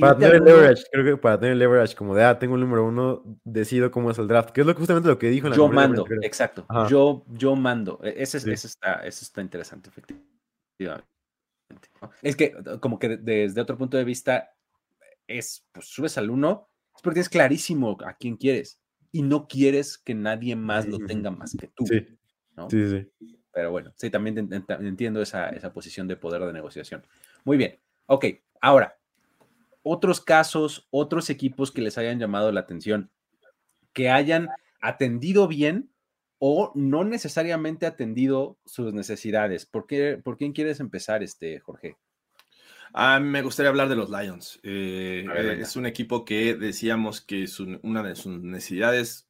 para 0.00 0.16
tener 0.16 0.36
el 0.36 0.44
leverage, 0.44 0.84
creo 0.92 1.04
que 1.04 1.16
para 1.20 1.38
tener 1.38 1.52
el 1.54 1.58
leverage, 1.58 1.96
como 1.96 2.14
de, 2.14 2.24
ah, 2.24 2.38
tengo 2.38 2.54
el 2.54 2.60
número 2.60 2.86
uno, 2.86 3.22
decido 3.42 3.90
cómo 3.90 4.10
es 4.10 4.18
el 4.18 4.28
draft, 4.28 4.50
que 4.50 4.60
es 4.60 4.66
lo, 4.66 4.74
justamente 4.74 5.08
lo 5.08 5.18
que 5.18 5.30
dijo 5.30 5.48
en 5.48 5.50
la 5.50 5.56
Yo 5.56 5.68
mando, 5.68 6.06
exacto. 6.22 6.64
Yo, 6.88 7.24
yo 7.28 7.56
mando. 7.56 7.98
E, 8.02 8.14
ese, 8.22 8.38
está, 8.52 9.04
eso 9.04 9.24
está 9.24 9.40
interesante, 9.42 9.88
efectivamente. 9.88 10.34
Es 12.22 12.36
que, 12.36 12.54
como 12.80 12.98
que 12.98 13.16
desde 13.16 13.60
otro 13.60 13.78
punto 13.78 13.96
de 13.96 14.04
vista, 14.04 14.54
es, 15.26 15.66
pues 15.72 15.86
subes 15.86 16.18
al 16.18 16.30
uno, 16.30 16.68
es 16.94 17.02
porque 17.02 17.20
es 17.20 17.28
clarísimo 17.28 17.96
a 18.04 18.14
quién 18.14 18.36
quieres 18.36 18.80
y 19.12 19.22
no 19.22 19.46
quieres 19.46 19.98
que 19.98 20.14
nadie 20.14 20.56
más 20.56 20.86
lo 20.86 20.98
tenga 20.98 21.30
más 21.30 21.56
que 21.58 21.68
tú. 21.68 21.86
Sí, 21.86 22.06
sí, 22.68 22.88
sí. 22.88 23.38
Pero 23.52 23.70
bueno, 23.70 23.92
sí, 23.96 24.10
también 24.10 24.50
entiendo 24.80 25.22
esa, 25.22 25.50
esa 25.50 25.72
posición 25.72 26.08
de 26.08 26.16
poder 26.16 26.44
de 26.44 26.52
negociación. 26.52 27.06
Muy 27.44 27.56
bien. 27.56 27.78
Ok, 28.06 28.26
ahora, 28.60 28.98
otros 29.82 30.20
casos, 30.20 30.88
otros 30.90 31.30
equipos 31.30 31.70
que 31.70 31.82
les 31.82 31.96
hayan 31.96 32.18
llamado 32.18 32.50
la 32.50 32.60
atención, 32.60 33.10
que 33.92 34.10
hayan 34.10 34.48
atendido 34.80 35.46
bien 35.46 35.93
o 36.46 36.70
no 36.74 37.04
necesariamente 37.04 37.86
atendido 37.86 38.58
sus 38.66 38.92
necesidades. 38.92 39.64
¿Por, 39.64 39.86
qué, 39.86 40.20
¿Por 40.22 40.36
quién 40.36 40.52
quieres 40.52 40.78
empezar, 40.78 41.22
este, 41.22 41.58
Jorge? 41.60 41.96
Ah, 42.92 43.18
me 43.18 43.40
gustaría 43.40 43.70
hablar 43.70 43.88
de 43.88 43.96
los 43.96 44.10
Lions. 44.10 44.60
Eh, 44.62 45.24
es 45.58 45.74
un 45.76 45.86
equipo 45.86 46.26
que 46.26 46.54
decíamos 46.54 47.22
que 47.22 47.46
una 47.80 48.02
de 48.02 48.14
sus 48.14 48.42
necesidades, 48.42 49.26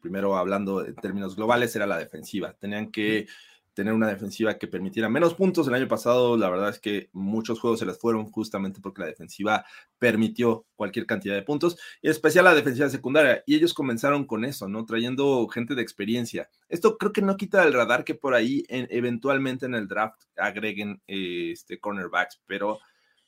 primero 0.00 0.38
hablando 0.38 0.86
en 0.86 0.94
términos 0.94 1.36
globales, 1.36 1.76
era 1.76 1.86
la 1.86 1.98
defensiva. 1.98 2.54
Tenían 2.54 2.90
que 2.90 3.26
tener 3.74 3.92
una 3.92 4.08
defensiva 4.08 4.56
que 4.56 4.68
permitiera 4.68 5.08
menos 5.08 5.34
puntos. 5.34 5.66
El 5.66 5.74
año 5.74 5.88
pasado, 5.88 6.36
la 6.36 6.48
verdad 6.48 6.70
es 6.70 6.78
que 6.78 7.10
muchos 7.12 7.60
juegos 7.60 7.80
se 7.80 7.86
les 7.86 7.98
fueron 7.98 8.30
justamente 8.30 8.80
porque 8.80 9.02
la 9.02 9.08
defensiva 9.08 9.64
permitió 9.98 10.66
cualquier 10.76 11.06
cantidad 11.06 11.34
de 11.34 11.42
puntos, 11.42 11.76
y 12.00 12.06
en 12.06 12.12
especial 12.12 12.44
la 12.44 12.54
defensiva 12.54 12.88
secundaria. 12.88 13.42
Y 13.46 13.56
ellos 13.56 13.74
comenzaron 13.74 14.26
con 14.26 14.44
eso, 14.44 14.68
¿no? 14.68 14.86
Trayendo 14.86 15.46
gente 15.48 15.74
de 15.74 15.82
experiencia. 15.82 16.48
Esto 16.68 16.96
creo 16.96 17.12
que 17.12 17.22
no 17.22 17.36
quita 17.36 17.64
el 17.64 17.72
radar 17.72 18.04
que 18.04 18.14
por 18.14 18.34
ahí 18.34 18.64
eventualmente 18.68 19.66
en 19.66 19.74
el 19.74 19.88
draft 19.88 20.22
agreguen 20.36 21.02
este, 21.06 21.78
cornerbacks, 21.78 22.40
pero 22.46 22.78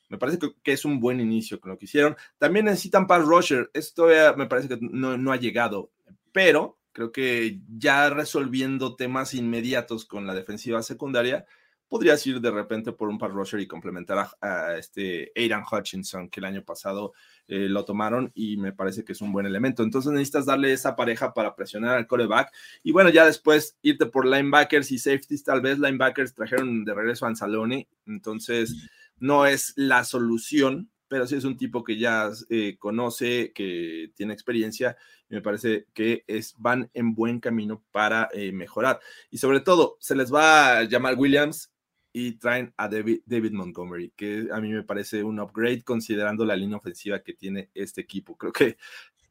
me 0.09 0.17
parece 0.17 0.39
que, 0.39 0.71
es 0.71 0.85
un 0.85 0.99
buen 0.99 1.19
inicio 1.19 1.59
con 1.59 1.71
lo 1.71 1.77
que 1.77 1.85
hicieron. 1.85 2.15
También 2.37 2.65
necesitan 2.65 3.07
pass 3.07 3.25
rusher. 3.25 3.69
Esto 3.73 4.07
me 4.37 4.45
parece 4.45 4.69
que 4.69 4.77
no, 4.79 5.17
no 5.17 5.31
ha 5.31 5.37
llegado, 5.37 5.91
pero 6.31 6.76
Creo 6.97 7.11
que 7.11 7.59
ya 7.77 8.09
resolviendo 8.09 8.95
temas 8.95 9.35
inmediatos 9.35 10.03
con 10.03 10.25
la 10.25 10.33
defensiva 10.33 10.81
secundaria, 10.81 11.45
podrías 11.87 12.25
ir 12.25 12.41
de 12.41 12.49
repente 12.49 12.91
por 12.91 13.07
un 13.07 13.19
pass 13.19 13.31
rusher 13.31 13.59
y 13.59 13.67
complementar 13.67 14.27
a, 14.41 14.75
este 14.77 15.31
Aidan 15.35 15.61
Hutchinson, 15.71 16.27
que 16.27 16.39
el 16.39 16.47
año 16.47 16.63
pasado 16.63 17.13
eh, 17.47 17.69
lo 17.69 17.85
tomaron 17.85 18.31
y 18.33 18.57
me 18.57 18.73
parece 18.73 19.05
que 19.05 19.11
es 19.11 19.21
un 19.21 19.31
buen 19.31 19.45
elemento. 19.45 19.83
Entonces 19.83 20.11
necesitas 20.11 20.47
darle 20.47 20.73
esa 20.73 20.95
pareja 20.95 21.35
para 21.35 21.55
presionar 21.55 21.95
al 21.95 22.07
coreback. 22.07 22.51
Y 22.81 22.91
bueno, 22.93 23.11
ya 23.11 23.27
después 23.27 23.77
irte 23.83 24.07
por 24.07 24.25
linebackers 24.25 24.91
y 24.91 24.97
safeties, 24.97 25.43
tal 25.43 25.61
vez 25.61 25.77
linebackers 25.77 26.33
trajeron 26.33 26.83
de 26.83 26.95
regreso 26.95 27.25
a 27.25 27.29
Anzalone, 27.29 27.87
entonces 28.07 28.89
no 29.19 29.45
es 29.45 29.73
la 29.75 30.03
solución, 30.03 30.89
pero 31.07 31.27
sí 31.27 31.35
es 31.35 31.43
un 31.43 31.57
tipo 31.57 31.83
que 31.83 31.99
ya 31.99 32.31
eh, 32.49 32.75
conoce, 32.79 33.51
que 33.53 34.11
tiene 34.15 34.33
experiencia, 34.33 34.97
y 35.29 35.35
me 35.35 35.41
parece 35.41 35.87
que 35.93 36.23
es, 36.27 36.55
van 36.57 36.89
en 36.93 37.13
buen 37.13 37.39
camino 37.39 37.83
para 37.91 38.29
eh, 38.33 38.51
mejorar. 38.51 38.99
Y 39.29 39.37
sobre 39.37 39.59
todo, 39.59 39.97
se 39.99 40.15
les 40.15 40.33
va 40.33 40.77
a 40.77 40.83
llamar 40.83 41.15
Williams 41.17 41.71
y 42.13 42.33
traen 42.33 42.73
a 42.77 42.87
David, 42.87 43.21
David, 43.25 43.51
Montgomery, 43.51 44.11
que 44.15 44.47
a 44.51 44.59
mí 44.59 44.71
me 44.71 44.83
parece 44.83 45.23
un 45.23 45.39
upgrade 45.39 45.83
considerando 45.83 46.45
la 46.45 46.55
línea 46.55 46.77
ofensiva 46.77 47.21
que 47.21 47.33
tiene 47.33 47.69
este 47.73 48.01
equipo. 48.01 48.37
Creo 48.37 48.51
que 48.53 48.77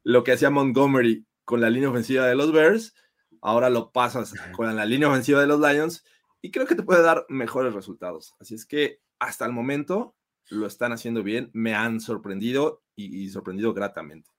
lo 0.03 0.23
que 0.23 0.31
hacía 0.31 0.49
Montgomery 0.49 1.25
con 1.43 1.61
la 1.61 1.69
línea 1.69 1.89
ofensiva 1.89 2.25
de 2.27 2.35
los 2.35 2.51
Bears, 2.51 2.93
ahora 3.41 3.69
lo 3.69 3.91
pasas 3.91 4.33
con 4.55 4.73
la 4.75 4.85
línea 4.85 5.09
ofensiva 5.09 5.41
de 5.41 5.47
los 5.47 5.59
Lions 5.59 6.03
y 6.41 6.51
creo 6.51 6.65
que 6.65 6.75
te 6.75 6.83
puede 6.83 7.01
dar 7.01 7.25
mejores 7.29 7.73
resultados. 7.73 8.35
Así 8.39 8.55
es 8.55 8.65
que 8.65 9.01
hasta 9.19 9.45
el 9.45 9.51
momento 9.51 10.15
lo 10.49 10.65
están 10.65 10.93
haciendo 10.93 11.23
bien, 11.23 11.49
me 11.53 11.73
han 11.73 11.99
sorprendido 11.99 12.83
y, 12.95 13.29
sorprendido 13.29 13.73
gratamente. 13.73 14.29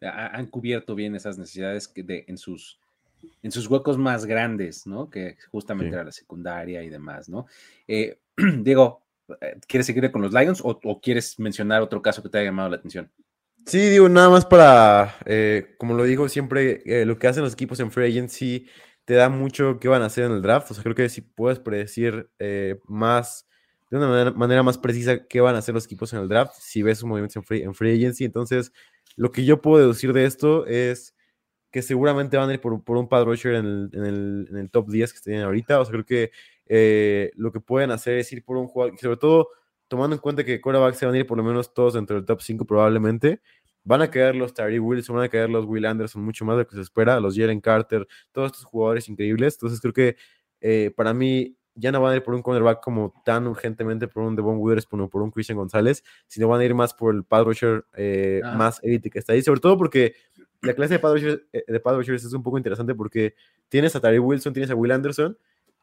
Han 0.00 0.46
cubierto 0.46 0.94
bien 0.94 1.14
esas 1.14 1.38
necesidades 1.38 1.88
que 1.88 2.02
de, 2.02 2.24
en, 2.28 2.36
sus, 2.36 2.78
en 3.42 3.50
sus 3.50 3.66
huecos 3.68 3.96
más 3.96 4.26
grandes, 4.26 4.86
¿no? 4.86 5.08
Que 5.08 5.36
justamente 5.50 5.94
era 5.94 6.04
la 6.04 6.12
secundaria 6.12 6.82
y 6.82 6.90
demás, 6.90 7.28
¿no? 7.28 7.46
Eh, 7.88 8.18
Diego, 8.60 9.02
eh, 9.40 9.58
¿quieres 9.66 9.86
seguir 9.86 10.10
con 10.10 10.22
los 10.22 10.32
Lions 10.32 10.60
o, 10.62 11.00
quieres 11.00 11.38
mencionar 11.38 11.82
otro 11.82 12.02
caso 12.02 12.22
que 12.22 12.28
te 12.28 12.38
haya 12.38 12.46
llamado 12.50 12.68
la 12.68 12.76
atención? 12.76 13.10
Sí, 13.64 13.88
digo, 13.88 14.08
nada 14.08 14.30
más 14.30 14.44
para, 14.44 15.16
eh, 15.24 15.74
como 15.78 15.94
lo 15.94 16.04
digo 16.04 16.28
siempre, 16.28 16.82
lo 17.04 17.18
que 17.18 17.26
hacen 17.26 17.42
los 17.42 17.54
equipos 17.54 17.80
en 17.80 17.90
Free 17.90 18.10
Agency 18.10 18.68
te 19.04 19.14
da 19.14 19.28
mucho 19.28 19.80
que 19.80 19.88
van 19.88 20.02
a 20.02 20.06
hacer 20.06 20.24
en 20.24 20.32
el 20.32 20.42
draft. 20.42 20.70
O 20.70 20.74
sea, 20.74 20.84
creo 20.84 20.94
que 20.94 21.08
si 21.08 21.20
puedes 21.20 21.58
predecir 21.58 22.30
más 22.86 23.46
de 23.90 23.98
una 23.98 24.32
manera, 24.32 24.62
más 24.62 24.78
precisa 24.78 25.26
qué 25.26 25.40
van 25.40 25.54
a 25.54 25.58
hacer 25.58 25.74
los 25.74 25.84
equipos 25.84 26.12
en 26.12 26.20
el 26.20 26.28
draft 26.28 26.54
si 26.58 26.82
ves 26.82 27.02
un 27.02 27.10
movimiento 27.10 27.38
en 27.38 27.44
free, 27.44 27.62
en 27.62 27.74
free 27.74 27.94
agency. 27.94 28.24
Entonces, 28.24 28.72
lo 29.16 29.32
que 29.32 29.44
yo 29.44 29.60
puedo 29.60 29.78
deducir 29.78 30.12
de 30.12 30.26
esto 30.26 30.66
es 30.66 31.14
que 31.70 31.82
seguramente 31.82 32.36
van 32.36 32.48
a 32.50 32.54
ir 32.54 32.60
por, 32.60 32.82
por 32.84 32.96
un 32.96 33.08
pad 33.08 33.24
rusher 33.24 33.54
en 33.54 33.66
el, 33.66 33.90
en, 33.92 34.06
el, 34.06 34.48
en 34.56 34.68
top 34.68 34.88
10 34.88 35.12
que 35.12 35.20
tienen 35.20 35.42
ahorita. 35.42 35.80
O 35.80 35.84
sea, 35.84 35.92
creo 35.92 36.04
que 36.04 36.30
eh, 36.66 37.32
lo 37.34 37.52
que 37.52 37.60
pueden 37.60 37.90
hacer 37.90 38.18
es 38.18 38.32
ir 38.32 38.44
por 38.44 38.56
un 38.56 38.66
jugador, 38.66 38.98
sobre 38.98 39.16
todo 39.16 39.48
tomando 39.88 40.16
en 40.16 40.20
cuenta 40.20 40.44
que 40.44 40.60
quarterbacks 40.60 40.98
se 40.98 41.06
van 41.06 41.14
a 41.14 41.18
ir 41.18 41.26
por 41.26 41.36
lo 41.36 41.44
menos 41.44 41.72
todos 41.72 41.94
dentro 41.94 42.16
del 42.16 42.24
top 42.24 42.40
5 42.40 42.64
probablemente. 42.64 43.40
Van 43.84 44.02
a 44.02 44.10
caer 44.10 44.34
los 44.34 44.52
Tyree 44.52 44.80
Wilson, 44.80 45.16
van 45.16 45.26
a 45.26 45.28
caer 45.28 45.48
los 45.48 45.64
Will 45.64 45.86
Anderson, 45.86 46.24
mucho 46.24 46.44
más 46.44 46.56
de 46.56 46.62
lo 46.62 46.68
que 46.68 46.76
se 46.76 46.82
espera, 46.82 47.20
los 47.20 47.36
Jalen 47.36 47.60
Carter, 47.60 48.06
todos 48.32 48.46
estos 48.52 48.64
jugadores 48.64 49.08
increíbles. 49.08 49.54
Entonces 49.54 49.80
creo 49.80 49.92
que 49.92 50.16
eh, 50.60 50.92
para 50.96 51.14
mí 51.14 51.56
ya 51.76 51.92
no 51.92 52.00
van 52.00 52.14
a 52.14 52.16
ir 52.16 52.22
por 52.22 52.34
un 52.34 52.42
cornerback 52.42 52.82
como 52.82 53.14
tan 53.24 53.46
urgentemente 53.46 54.08
por 54.08 54.22
un 54.22 54.34
Devon 54.34 54.56
Witherspoon 54.58 55.02
o 55.02 55.10
por 55.10 55.22
un 55.22 55.30
Christian 55.30 55.58
González, 55.58 56.02
sino 56.26 56.48
van 56.48 56.60
a 56.60 56.64
ir 56.64 56.74
más 56.74 56.94
por 56.94 57.14
el 57.14 57.24
pad 57.24 57.44
rusher 57.44 57.84
eh, 57.94 58.40
ah. 58.42 58.54
más 58.56 58.80
élite 58.82 59.10
que 59.10 59.18
está 59.18 59.34
ahí, 59.34 59.42
sobre 59.42 59.60
todo 59.60 59.76
porque 59.76 60.14
la 60.62 60.74
clase 60.74 60.94
de 60.94 60.98
pad, 60.98 61.12
rushers, 61.12 61.40
eh, 61.52 61.64
de 61.68 62.14
es 62.14 62.32
un 62.32 62.42
poco 62.42 62.56
interesante 62.56 62.94
porque 62.94 63.34
tienes 63.68 63.94
a 63.94 64.00
Tari 64.00 64.18
Wilson, 64.18 64.52
tienes 64.52 64.70
a 64.70 64.74
Will 64.74 64.90
Anderson 64.90 65.36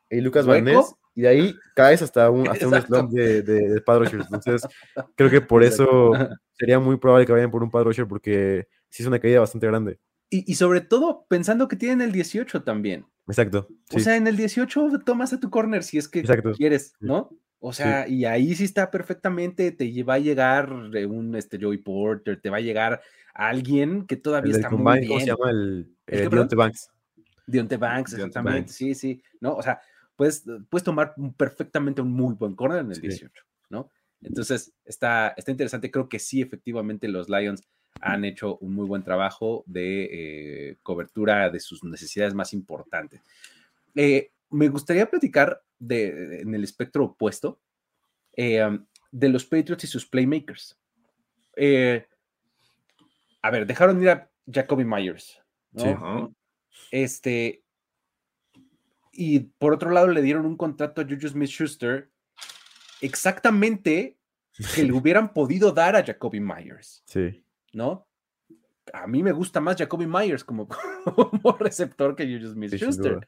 y 0.10 0.22
Lucas 0.22 0.46
Van 0.46 0.64
Ness, 0.64 0.96
y 1.16 1.22
de 1.22 1.28
ahí 1.28 1.56
caes 1.76 2.02
hasta 2.02 2.30
un, 2.30 2.48
hasta 2.48 2.68
un 2.68 2.82
slump 2.82 3.12
de, 3.12 3.42
de, 3.42 3.82
pad 3.82 4.00
rushers. 4.00 4.26
Entonces, 4.26 4.68
creo 5.16 5.30
que 5.30 5.42
por 5.42 5.64
eso 5.64 6.12
sería 6.52 6.80
muy 6.80 6.98
probable 6.98 7.26
que 7.26 7.32
vayan 7.32 7.52
por 7.52 7.64
un 7.64 7.72
pad 7.72 7.84
rusher 7.84 8.08
porque 8.08 8.68
sí 8.90 9.04
es 9.04 9.08
una 9.08 9.20
caída 9.20 9.40
bastante 9.40 9.68
grande. 9.68 10.00
Y, 10.30 10.52
y 10.52 10.56
sobre 10.56 10.82
todo 10.82 11.26
pensando 11.30 11.68
que 11.68 11.76
tienen 11.76 12.02
el 12.02 12.12
18 12.12 12.64
también. 12.64 13.06
Exacto. 13.28 13.68
O 13.94 14.00
sea, 14.00 14.16
en 14.16 14.28
el 14.28 14.36
18 14.36 15.00
tomas 15.06 15.34
a 15.34 15.40
tu 15.40 15.50
corner 15.50 15.84
si 15.84 15.98
es 15.98 16.08
que 16.08 16.24
quieres, 16.58 16.96
¿no? 17.00 17.30
O 17.60 17.72
sea, 17.72 18.08
y 18.10 18.26
ahí 18.26 18.54
sí 18.56 18.66
está 18.66 18.92
perfectamente, 18.92 19.72
te 19.72 20.04
va 20.04 20.16
a 20.16 20.20
llegar 20.20 20.74
un 20.74 21.34
este, 21.36 21.58
Joey 21.58 21.78
Porter, 21.78 22.42
te 22.42 22.50
va 22.50 22.58
a 22.58 22.62
llegar 22.62 23.02
alguien 23.34 24.06
que 24.06 24.18
todavía 24.18 24.56
está 24.56 24.70
muy 24.70 25.00
bien. 25.00 25.08
¿Cómo 25.08 25.20
se 25.22 25.26
llama? 25.28 25.50
El, 25.50 25.96
eh, 26.08 26.28
Deontay 26.30 26.58
Banks. 26.58 26.90
Deontay 27.48 27.78
Banks, 27.78 28.14
exactamente, 28.14 28.74
sí, 28.74 28.94
sí, 28.94 29.22
¿no? 29.40 29.56
O 29.56 29.62
sea, 29.62 29.80
puedes, 30.18 30.44
puedes 30.70 30.84
tomar 30.84 31.16
perfectamente 31.38 32.02
un 32.02 32.12
muy 32.12 32.36
buen 32.36 32.54
corner 32.54 32.80
en 32.80 32.92
el 32.92 33.00
18, 33.00 33.32
¿no? 33.70 33.90
Entonces, 34.22 34.74
está, 34.84 35.34
está 35.38 35.52
interesante, 35.52 35.90
creo 35.90 36.10
que 36.10 36.20
sí, 36.20 36.42
efectivamente, 36.42 37.08
los 37.08 37.30
Lions 37.30 37.64
han 38.02 38.26
hecho 38.26 38.58
un 38.58 38.74
muy 38.74 38.86
buen 38.86 39.04
trabajo 39.04 39.64
de 39.66 40.10
eh, 40.12 40.78
cobertura 40.84 41.50
de 41.50 41.60
sus 41.60 41.84
necesidades 41.84 42.34
más 42.34 42.54
importantes. 42.54 43.22
Eh, 43.96 44.32
me 44.50 44.68
gustaría 44.70 45.10
platicar 45.10 45.62
de, 45.80 46.42
en 46.42 46.54
el 46.54 46.64
espectro 46.64 47.06
opuesto 47.06 47.60
eh, 48.36 48.80
de 49.12 49.30
los 49.30 49.46
Patriots 49.46 49.84
y 49.84 49.88
sus 49.88 50.06
playmakers. 50.06 50.78
a 53.42 53.52
ver, 53.52 53.66
dejaron 53.66 54.02
ir 54.02 54.10
a 54.10 54.30
Jacoby 54.52 54.86
Myers. 54.86 55.42
Este. 56.92 57.64
Y 59.12 59.40
por 59.40 59.74
otro 59.74 59.92
lado, 59.92 60.08
le 60.08 60.22
dieron 60.22 60.46
un 60.46 60.58
contrato 60.58 61.02
a 61.02 61.06
Juju 61.06 61.28
Smith 61.30 61.50
Schuster 61.50 62.10
exactamente 63.02 64.18
que 64.74 64.84
le 64.84 64.92
hubieran 64.94 65.34
podido 65.34 65.72
dar 65.72 65.96
a 65.96 66.04
Jacoby 66.04 66.40
Myers. 66.40 67.04
Sí. 67.06 67.43
¿No? 67.74 68.08
A 68.94 69.08
mí 69.08 69.24
me 69.24 69.32
gusta 69.32 69.60
más 69.60 69.78
Jacoby 69.78 70.08
Myers 70.08 70.44
como, 70.44 70.68
receptor 71.60 72.16
que 72.16 72.26
Juju 72.26 72.54
Smith 72.54 72.76
Schuster. 72.76 73.28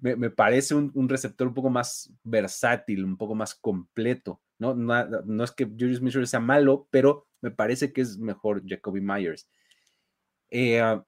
Me, 0.00 0.30
parece 0.30 0.74
un, 0.74 1.08
receptor 1.08 1.46
un 1.46 1.54
poco 1.54 1.70
más 1.70 2.12
versátil, 2.22 3.04
un 3.04 3.16
poco 3.16 3.34
más 3.34 3.54
completo. 3.54 4.40
No, 4.58 4.74
no, 4.74 5.44
es 5.44 5.52
que 5.52 5.64
Juju 5.64 5.94
Smith 5.96 6.12
Schuster 6.12 6.28
sea 6.28 6.40
malo, 6.40 6.88
pero 6.90 7.28
me 7.40 7.50
parece 7.50 7.92
que 7.92 8.02
es 8.02 8.18
mejor 8.18 8.62
Jacoby 8.66 9.00
Myers. 9.00 9.48
Eh, 10.50 10.80
ah, 10.80 11.04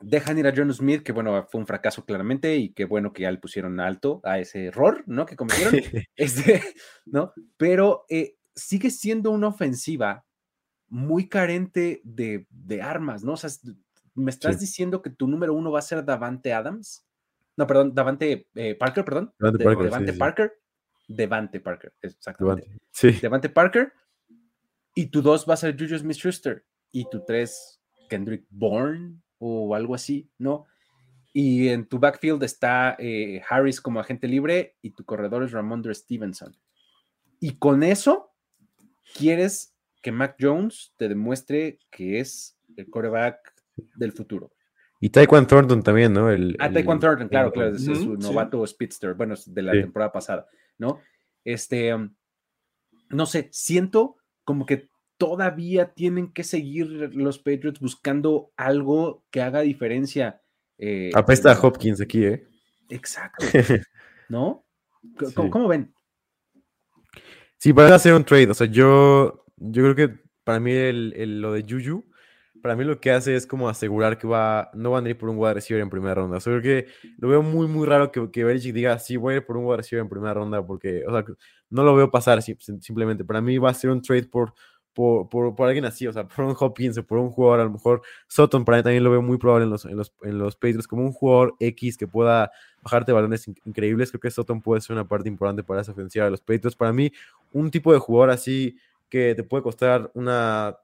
dejan 0.00 0.38
ir 0.38 0.46
a 0.46 0.52
John 0.54 0.72
Smith, 0.72 1.02
que 1.02 1.12
bueno, 1.12 1.46
fue 1.50 1.60
un 1.60 1.66
fracaso 1.66 2.04
claramente 2.04 2.56
y 2.56 2.70
qué 2.70 2.84
bueno 2.84 3.12
que 3.12 3.22
ya 3.22 3.30
le 3.30 3.38
pusieron 3.38 3.80
alto 3.80 4.20
a 4.24 4.38
ese 4.38 4.66
error, 4.66 5.02
¿no? 5.06 5.26
Que 5.26 5.36
cometieron. 5.36 5.74
este, 6.16 6.62
¿no? 7.04 7.32
Pero 7.56 8.04
eh, 8.08 8.36
sigue 8.54 8.90
siendo 8.90 9.30
una 9.30 9.48
ofensiva 9.48 10.25
muy 10.88 11.28
carente 11.28 12.00
de, 12.04 12.46
armas, 12.82 13.24
¿no? 13.24 13.32
O 13.32 13.36
sea, 13.36 13.50
me 14.14 14.30
estás 14.30 14.60
diciendo 14.60 15.02
que 15.02 15.10
tu 15.10 15.26
número 15.28 15.54
uno 15.54 15.70
va 15.70 15.80
a 15.80 15.82
ser 15.82 16.04
Davante 16.04 16.52
Adams. 16.52 17.06
No, 17.56 17.66
perdón, 17.66 17.94
Davante 17.94 18.48
eh, 18.54 18.74
Parker, 18.74 19.04
perdón. 19.04 19.34
Davante 19.38 19.64
Parker. 19.64 19.84
Devante 19.84 20.12
Parker. 20.12 20.52
Devante 21.08 21.60
Parker, 21.60 21.94
exactamente. 22.02 22.70
Sí. 22.90 23.12
Devante 23.12 23.48
Parker. 23.48 23.92
Y 24.94 25.06
tu 25.06 25.22
dos 25.22 25.46
va 25.48 25.54
a 25.54 25.58
ser 25.58 25.76
Juju 25.78 25.98
Smith 25.98 26.16
Schuster. 26.16 26.64
Y 26.90 27.08
tu 27.10 27.24
tres, 27.24 27.80
Kendrick 28.08 28.46
Bourne 28.50 29.20
o 29.38 29.74
algo 29.74 29.94
así, 29.94 30.30
¿no? 30.38 30.66
Y 31.32 31.68
en 31.68 31.86
tu 31.86 31.98
backfield 31.98 32.42
está 32.42 32.96
eh, 32.98 33.42
Harris 33.48 33.82
como 33.82 34.00
agente 34.00 34.26
libre 34.26 34.78
y 34.80 34.92
tu 34.92 35.04
corredor 35.04 35.42
es 35.42 35.52
Ramondre 35.52 35.94
Stevenson. 35.94 36.56
Y 37.40 37.58
con 37.58 37.82
eso 37.82 38.32
quieres 39.14 39.75
que 40.06 40.12
Mac 40.12 40.36
Jones 40.40 40.94
te 40.96 41.08
demuestre 41.08 41.80
que 41.90 42.20
es 42.20 42.56
el 42.76 42.88
coreback 42.88 43.52
del 43.96 44.12
futuro. 44.12 44.52
Y 45.00 45.10
Taekwon 45.10 45.48
Thornton 45.48 45.82
también, 45.82 46.12
¿no? 46.12 46.30
El, 46.30 46.56
ah, 46.60 46.70
Taekwon 46.70 47.00
Thornton, 47.00 47.28
claro, 47.28 47.50
claro, 47.50 47.74
es 47.74 47.84
su 47.84 48.14
novato 48.14 48.64
Speedster, 48.64 49.14
bueno, 49.14 49.34
de 49.44 49.62
la 49.62 49.72
temporada 49.72 50.12
pasada, 50.12 50.46
¿no? 50.78 51.00
Este, 51.44 51.92
um, 51.92 52.14
no 53.08 53.26
sé, 53.26 53.48
siento 53.50 54.18
como 54.44 54.64
que 54.64 54.88
todavía 55.16 55.92
tienen 55.92 56.32
que 56.32 56.44
seguir 56.44 56.86
los 57.12 57.40
Patriots 57.40 57.80
buscando 57.80 58.52
algo 58.56 59.24
que 59.32 59.42
haga 59.42 59.62
diferencia. 59.62 60.40
Eh, 60.78 61.10
Apesta 61.16 61.50
a 61.50 61.60
Hopkins 61.60 62.00
aquí, 62.00 62.26
¿eh? 62.26 62.46
Exacto. 62.90 63.44
¿No? 64.28 64.64
¿Cómo, 65.34 65.66
ven? 65.66 65.92
Sí, 67.58 67.72
van 67.72 67.90
a 67.90 67.96
hacer 67.96 68.14
un 68.14 68.24
trade. 68.24 68.52
O 68.52 68.54
sea, 68.54 68.68
yo 68.68 69.42
yo 69.56 69.82
creo 69.82 69.94
que 69.94 70.18
para 70.44 70.60
mí 70.60 70.72
el, 70.72 71.40
lo 71.40 71.52
de 71.52 71.64
Juju, 71.68 72.04
para 72.62 72.76
mí 72.76 72.84
lo 72.84 73.00
que 73.00 73.10
hace 73.10 73.36
es 73.36 73.46
como 73.46 73.68
asegurar 73.68 74.18
que 74.18 74.26
va, 74.26 74.70
no 74.74 74.92
van 74.92 75.06
a 75.06 75.10
ir 75.10 75.18
por 75.18 75.28
un 75.28 75.38
wide 75.38 75.54
receiver 75.54 75.82
en 75.82 75.90
primera 75.90 76.14
ronda. 76.14 76.38
O 76.38 76.40
sea, 76.40 76.52
creo 76.58 76.62
que 76.62 76.88
lo 77.18 77.28
veo 77.28 77.42
muy, 77.42 77.68
muy 77.68 77.86
raro 77.86 78.10
que, 78.10 78.30
que 78.30 78.44
Belichick 78.44 78.74
diga, 78.74 78.98
sí, 78.98 79.16
voy 79.16 79.34
a 79.34 79.36
ir 79.38 79.46
por 79.46 79.56
un 79.56 79.64
wide 79.64 79.78
receiver 79.78 80.02
en 80.02 80.08
primera 80.08 80.34
ronda, 80.34 80.64
porque, 80.66 81.04
o 81.06 81.12
sea, 81.12 81.24
no 81.70 81.82
lo 81.84 81.94
veo 81.94 82.10
pasar 82.10 82.42
simplemente. 82.42 83.24
Para 83.24 83.40
mí 83.40 83.58
va 83.58 83.70
a 83.70 83.74
ser 83.74 83.90
un 83.90 84.02
trade 84.02 84.24
por, 84.24 84.54
por, 84.96 85.28
por, 85.28 85.66
alguien 85.66 85.84
así, 85.84 86.06
o 86.06 86.12
sea, 86.12 86.26
por 86.28 86.44
un 86.44 86.56
Hopkins 86.58 86.98
o 86.98 87.06
por 87.06 87.18
un 87.18 87.30
jugador, 87.30 87.60
a 87.60 87.64
lo 87.64 87.70
mejor 87.70 88.02
Sutton, 88.28 88.64
para 88.64 88.78
mí 88.78 88.82
también 88.82 89.04
lo 89.04 89.10
veo 89.10 89.22
muy 89.22 89.36
probable 89.36 89.64
en 89.64 89.70
los, 89.70 89.84
en 89.84 89.96
los, 89.96 90.12
en 90.22 90.38
los 90.38 90.56
Patriots, 90.56 90.88
como 90.88 91.02
un 91.02 91.12
jugador 91.12 91.54
X 91.60 91.96
que 91.96 92.08
pueda 92.08 92.50
bajarte 92.82 93.12
balones 93.12 93.46
increíbles. 93.64 94.10
Creo 94.10 94.20
que 94.20 94.30
Sutton 94.30 94.62
puede 94.62 94.80
ser 94.80 94.94
una 94.94 95.06
parte 95.06 95.28
importante 95.28 95.62
para 95.62 95.82
esa 95.82 95.92
ofensiva 95.92 96.24
de 96.24 96.30
los 96.30 96.40
Patriots. 96.40 96.76
Para 96.76 96.92
mí, 96.92 97.12
un 97.52 97.70
tipo 97.70 97.92
de 97.92 97.98
jugador 97.98 98.30
así 98.30 98.76
que 99.08 99.34
te 99.34 99.44
puede 99.44 99.62
costar 99.62 100.10
una 100.14 100.76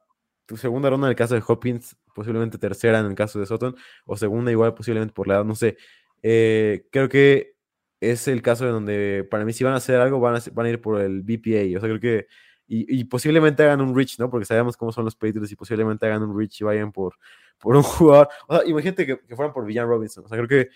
tu 0.46 0.56
segunda 0.56 0.90
ronda 0.90 1.06
en 1.06 1.10
el 1.10 1.16
caso 1.16 1.34
de 1.34 1.42
Hopkins, 1.46 1.96
posiblemente 2.14 2.58
tercera 2.58 2.98
en 2.98 3.06
el 3.06 3.14
caso 3.14 3.38
de 3.38 3.46
Sutton, 3.46 3.76
o 4.06 4.16
segunda 4.16 4.50
igual 4.50 4.74
posiblemente 4.74 5.14
por 5.14 5.28
la 5.28 5.34
edad, 5.34 5.44
no 5.44 5.54
sé. 5.54 5.76
Eh, 6.22 6.86
creo 6.90 7.08
que 7.08 7.56
es 8.00 8.28
el 8.28 8.42
caso 8.42 8.64
de 8.64 8.72
donde 8.72 9.26
para 9.30 9.44
mí 9.44 9.52
si 9.52 9.64
van 9.64 9.74
a 9.74 9.76
hacer 9.76 10.00
algo 10.00 10.20
van 10.20 10.36
a, 10.36 10.40
van 10.52 10.66
a 10.66 10.70
ir 10.70 10.80
por 10.80 11.00
el 11.00 11.22
BPA, 11.22 11.76
o 11.76 11.80
sea, 11.80 11.88
creo 11.88 12.00
que 12.00 12.26
y, 12.74 13.04
posiblemente 13.04 13.62
hagan 13.62 13.82
un 13.82 13.94
reach, 13.94 14.18
¿no? 14.18 14.30
Porque 14.30 14.46
sabemos 14.46 14.78
cómo 14.78 14.92
son 14.92 15.04
los 15.04 15.14
Patriots 15.14 15.52
y 15.52 15.56
posiblemente 15.56 16.06
hagan 16.06 16.22
un 16.22 16.38
reach 16.38 16.62
y 16.62 16.64
vayan 16.64 16.90
por, 16.90 17.16
por 17.58 17.76
un 17.76 17.82
jugador. 17.82 18.28
O 18.48 18.56
sea, 18.56 18.66
imagínate 18.66 19.04
que, 19.04 19.18
que 19.20 19.36
fueran 19.36 19.52
por 19.52 19.66
Villan 19.66 19.86
Robinson. 19.86 20.24
O 20.24 20.28
sea, 20.28 20.38
creo 20.38 20.48
que 20.48 20.70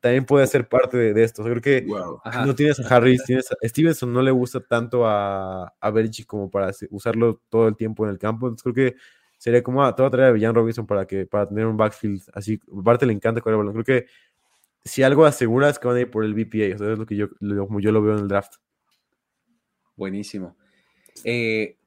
también 0.00 0.24
puede 0.24 0.46
ser 0.46 0.68
parte 0.68 0.96
de, 0.96 1.22
esto. 1.22 1.42
O 1.42 1.44
sea, 1.44 1.54
creo 1.54 1.62
que 1.62 1.86
no 2.44 2.54
tienes 2.54 2.80
a 2.80 2.96
Harris, 2.96 3.22
tienes 3.24 3.50
a 3.52 3.68
Stevenson, 3.68 4.12
no 4.12 4.20
le 4.20 4.32
gusta 4.32 4.60
tanto 4.60 5.06
a, 5.06 5.66
a 5.80 5.92
como 6.26 6.50
para 6.50 6.72
usarlo 6.90 7.40
todo 7.48 7.68
el 7.68 7.76
tiempo 7.76 8.04
en 8.04 8.10
el 8.10 8.18
campo. 8.18 8.48
Entonces 8.48 8.62
creo 8.64 8.74
que 8.74 8.96
sería 9.38 9.62
como, 9.62 9.84
a 9.84 9.88
ah, 9.88 9.94
te 9.94 10.02
voy 10.02 10.08
a 10.08 10.10
traer 10.10 10.28
a 10.28 10.32
Villan 10.32 10.54
Robinson 10.54 10.86
para, 10.86 11.06
que, 11.06 11.26
para 11.26 11.48
tener 11.48 11.66
un 11.66 11.76
backfield 11.76 12.22
así. 12.34 12.60
Aparte 12.76 13.06
le 13.06 13.12
encanta 13.12 13.40
correr 13.40 13.54
el 13.54 13.66
balón. 13.66 13.82
Creo 13.82 14.00
que 14.00 14.06
si 14.84 15.04
algo 15.04 15.24
aseguras 15.24 15.72
es 15.72 15.78
que 15.78 15.86
van 15.86 15.96
a 15.96 16.00
ir 16.00 16.10
por 16.10 16.24
el 16.24 16.34
BPA. 16.34 16.74
O 16.74 16.78
sea, 16.78 16.92
es 16.92 16.98
lo 16.98 17.06
que 17.06 17.16
yo, 17.16 17.28
como 17.38 17.80
yo 17.80 17.92
lo 17.92 18.02
veo 18.02 18.14
en 18.14 18.22
el 18.22 18.28
draft. 18.28 18.54
Buenísimo. 19.94 20.56
Eh, 21.24 21.78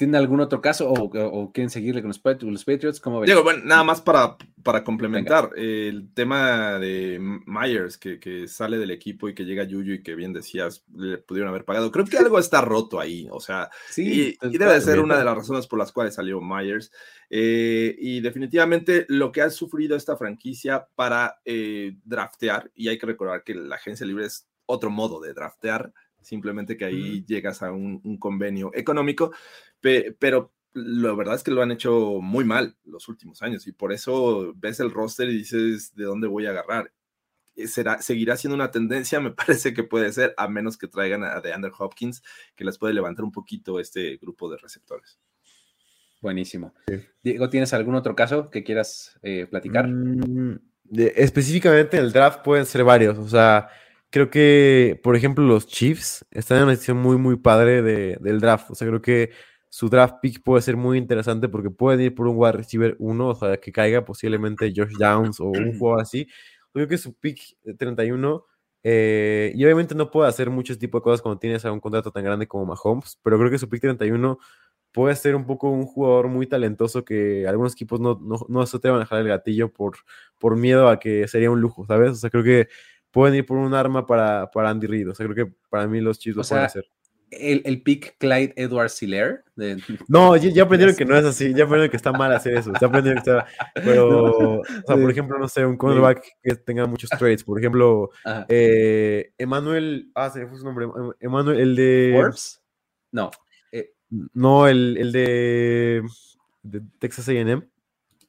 ¿Tienen 0.00 0.16
algún 0.16 0.40
otro 0.40 0.62
caso 0.62 0.90
o, 0.90 1.52
quieren 1.52 1.68
seguirle 1.68 2.00
con 2.00 2.08
los, 2.08 2.18
Patriots? 2.64 3.00
¿Cómo 3.00 3.22
Diego, 3.22 3.42
bueno, 3.42 3.60
nada 3.66 3.84
más 3.84 4.00
para, 4.00 4.38
para 4.62 4.82
complementar 4.82 5.50
el 5.56 6.08
tema 6.14 6.78
de 6.78 7.18
Myers, 7.20 7.98
que, 7.98 8.48
sale 8.48 8.78
del 8.78 8.92
equipo 8.92 9.28
y 9.28 9.34
que 9.34 9.44
llega 9.44 9.64
Yuyu 9.64 9.92
y 9.92 10.02
que 10.02 10.14
bien 10.14 10.32
decías, 10.32 10.84
le 10.96 11.18
pudieron 11.18 11.50
haber 11.50 11.66
pagado. 11.66 11.92
Creo 11.92 12.06
que 12.06 12.16
algo 12.16 12.38
está 12.38 12.62
roto 12.62 12.98
ahí, 12.98 13.28
o 13.30 13.40
sea, 13.40 13.68
sí, 13.90 14.38
y, 14.40 14.56
debe 14.56 14.80
ser 14.80 15.00
una 15.00 15.18
de 15.18 15.24
las 15.26 15.36
razones 15.36 15.66
por 15.66 15.78
las 15.78 15.92
cuales 15.92 16.14
salió 16.14 16.40
Myers. 16.40 16.90
Eh, 17.28 17.94
y 17.98 18.22
definitivamente 18.22 19.04
lo 19.10 19.30
que 19.30 19.42
ha 19.42 19.50
sufrido 19.50 19.96
esta 19.96 20.16
franquicia 20.16 20.88
para 20.94 21.42
eh, 21.44 21.98
draftear, 22.06 22.70
y 22.74 22.88
hay 22.88 22.96
que 22.96 23.04
recordar 23.04 23.44
que 23.44 23.54
la 23.54 23.74
agencia 23.74 24.06
libre 24.06 24.24
es 24.24 24.48
otro 24.64 24.88
modo 24.88 25.20
de 25.20 25.34
draftear, 25.34 25.92
simplemente 26.22 26.76
que 26.76 26.84
ahí 26.84 27.24
llegas 27.26 27.62
a 27.62 27.72
un, 27.72 28.18
convenio 28.18 28.70
económico, 28.74 29.32
pero 29.80 30.52
la 30.72 31.12
verdad 31.14 31.34
es 31.34 31.42
que 31.42 31.50
lo 31.50 31.62
han 31.62 31.72
hecho 31.72 32.20
muy 32.20 32.44
mal 32.44 32.76
los 32.84 33.08
últimos 33.08 33.42
años 33.42 33.66
y 33.66 33.72
por 33.72 33.92
eso 33.92 34.52
ves 34.56 34.80
el 34.80 34.90
roster 34.90 35.28
y 35.28 35.38
dices 35.38 35.94
de 35.94 36.04
dónde 36.04 36.28
voy 36.28 36.46
a 36.46 36.50
agarrar. 36.50 36.92
Eh, 37.56 37.66
será, 37.66 38.00
seguirá 38.00 38.36
siendo 38.36 38.54
una 38.54 38.70
tendencia, 38.70 39.20
me 39.20 39.30
parece 39.32 39.74
que 39.74 39.82
puede 39.82 40.12
ser, 40.12 40.34
a 40.36 40.48
menos 40.48 40.76
que 40.76 40.88
traigan 40.88 41.24
a 41.24 41.40
DeAndre 41.40 41.72
Hopkins, 41.76 42.22
que 42.54 42.64
les 42.64 42.78
puede 42.78 42.94
levantar 42.94 43.24
un 43.24 43.32
poquito 43.32 43.80
este 43.80 44.16
grupo 44.16 44.50
de 44.50 44.58
receptores. 44.58 45.18
Buenísimo. 46.20 46.74
Diego, 47.22 47.48
¿tienes 47.48 47.72
algún 47.72 47.94
otro 47.94 48.14
caso 48.14 48.50
que 48.50 48.62
quieras 48.62 49.18
eh, 49.22 49.46
platicar? 49.48 49.88
Mm, 49.88 50.60
específicamente 50.90 51.96
el 51.96 52.12
draft 52.12 52.42
pueden 52.42 52.66
ser 52.66 52.84
varios, 52.84 53.18
o 53.18 53.28
sea, 53.28 53.68
creo 54.10 54.30
que, 54.30 55.00
por 55.02 55.16
ejemplo, 55.16 55.44
los 55.44 55.66
Chiefs 55.66 56.26
están 56.30 56.58
en 56.58 56.62
una 56.64 56.72
decisión 56.72 56.98
muy, 56.98 57.16
muy 57.16 57.36
padre 57.36 57.82
de, 57.82 58.18
del 58.20 58.40
draft. 58.40 58.70
O 58.70 58.74
sea, 58.74 58.88
creo 58.88 59.00
que 59.00 59.30
su 59.68 59.88
draft 59.88 60.16
pick 60.20 60.42
puede 60.42 60.62
ser 60.62 60.76
muy 60.76 60.98
interesante 60.98 61.48
porque 61.48 61.70
pueden 61.70 62.00
ir 62.00 62.14
por 62.14 62.26
un 62.26 62.36
wide 62.36 62.52
receiver 62.52 62.96
1, 62.98 63.28
o 63.28 63.34
sea, 63.34 63.56
que 63.56 63.72
caiga 63.72 64.04
posiblemente 64.04 64.72
Josh 64.74 64.96
Downs 64.98 65.40
o 65.40 65.46
un 65.46 65.78
juego 65.78 65.98
así. 65.98 66.26
Creo 66.72 66.88
que 66.88 66.98
su 66.98 67.14
pick 67.14 67.40
31, 67.78 68.44
eh, 68.82 69.52
y 69.54 69.64
obviamente 69.64 69.94
no 69.94 70.10
puede 70.10 70.28
hacer 70.28 70.50
muchos 70.50 70.78
tipos 70.78 71.00
de 71.00 71.04
cosas 71.04 71.22
cuando 71.22 71.38
tienes 71.38 71.64
a 71.64 71.72
un 71.72 71.80
contrato 71.80 72.10
tan 72.10 72.24
grande 72.24 72.48
como 72.48 72.66
Mahomes, 72.66 73.18
pero 73.22 73.38
creo 73.38 73.50
que 73.50 73.58
su 73.58 73.68
pick 73.68 73.80
31 73.82 74.38
puede 74.92 75.14
ser 75.14 75.36
un 75.36 75.46
poco 75.46 75.70
un 75.70 75.86
jugador 75.86 76.28
muy 76.28 76.46
talentoso 76.48 77.04
que 77.04 77.46
algunos 77.46 77.74
equipos 77.74 78.00
no, 78.00 78.18
no, 78.20 78.44
no 78.48 78.66
se 78.66 78.78
te 78.80 78.88
van 78.88 78.98
a 78.98 79.00
dejar 79.00 79.20
el 79.20 79.28
gatillo 79.28 79.72
por, 79.72 79.98
por 80.38 80.56
miedo 80.56 80.88
a 80.88 80.98
que 80.98 81.28
sería 81.28 81.50
un 81.50 81.60
lujo, 81.60 81.86
¿sabes? 81.86 82.10
O 82.10 82.14
sea, 82.16 82.30
creo 82.30 82.42
que 82.42 82.68
pueden 83.10 83.34
ir 83.36 83.46
por 83.46 83.58
un 83.58 83.74
arma 83.74 84.06
para, 84.06 84.50
para 84.50 84.70
Andy 84.70 84.86
Reid. 84.86 85.10
O 85.10 85.14
sea, 85.14 85.26
creo 85.26 85.46
que 85.46 85.52
para 85.68 85.86
mí 85.86 86.00
los 86.00 86.18
Chiefs 86.18 86.36
lo 86.36 86.42
pueden 86.42 86.64
hacer. 86.64 86.86
El, 87.30 87.62
el 87.64 87.82
pick 87.82 88.16
Clyde 88.18 88.54
Edward 88.56 88.90
Siller. 88.90 89.44
No, 90.08 90.36
ya, 90.36 90.62
aprendieron 90.62 90.96
que 90.96 91.04
no 91.04 91.16
es 91.16 91.24
así. 91.24 91.52
Ya 91.54 91.64
aprendieron 91.64 91.90
que 91.90 91.96
está 91.96 92.12
mal 92.12 92.32
hacer 92.32 92.54
eso. 92.54 92.72
Ya 92.80 92.86
aprendieron 92.86 93.22
que 93.22 93.30
está. 93.30 93.46
Pero, 93.74 94.60
o 94.60 94.64
sea, 94.64 94.96
por 94.96 95.10
ejemplo, 95.10 95.38
no 95.38 95.48
sé, 95.48 95.64
un 95.66 95.76
cornerback 95.76 96.24
que 96.42 96.54
tenga 96.56 96.86
muchos 96.86 97.10
trades. 97.10 97.44
Por 97.44 97.58
ejemplo, 97.58 98.10
eh, 98.48 99.32
Emanuel. 99.38 100.10
Ah, 100.14 100.30
se 100.30 100.40
me 100.40 100.46
fue 100.48 100.58
su 100.58 100.64
nombre. 100.64 100.86
Emanuel, 101.20 101.60
el 101.60 101.76
de. 101.76 102.12
Forbes? 102.16 102.62
No. 103.12 103.30
Eh, 103.70 103.92
no, 104.10 104.66
el, 104.66 104.96
el 104.96 105.12
de, 105.12 106.02
de 106.62 106.82
Texas 106.98 107.28
AM. 107.28 107.68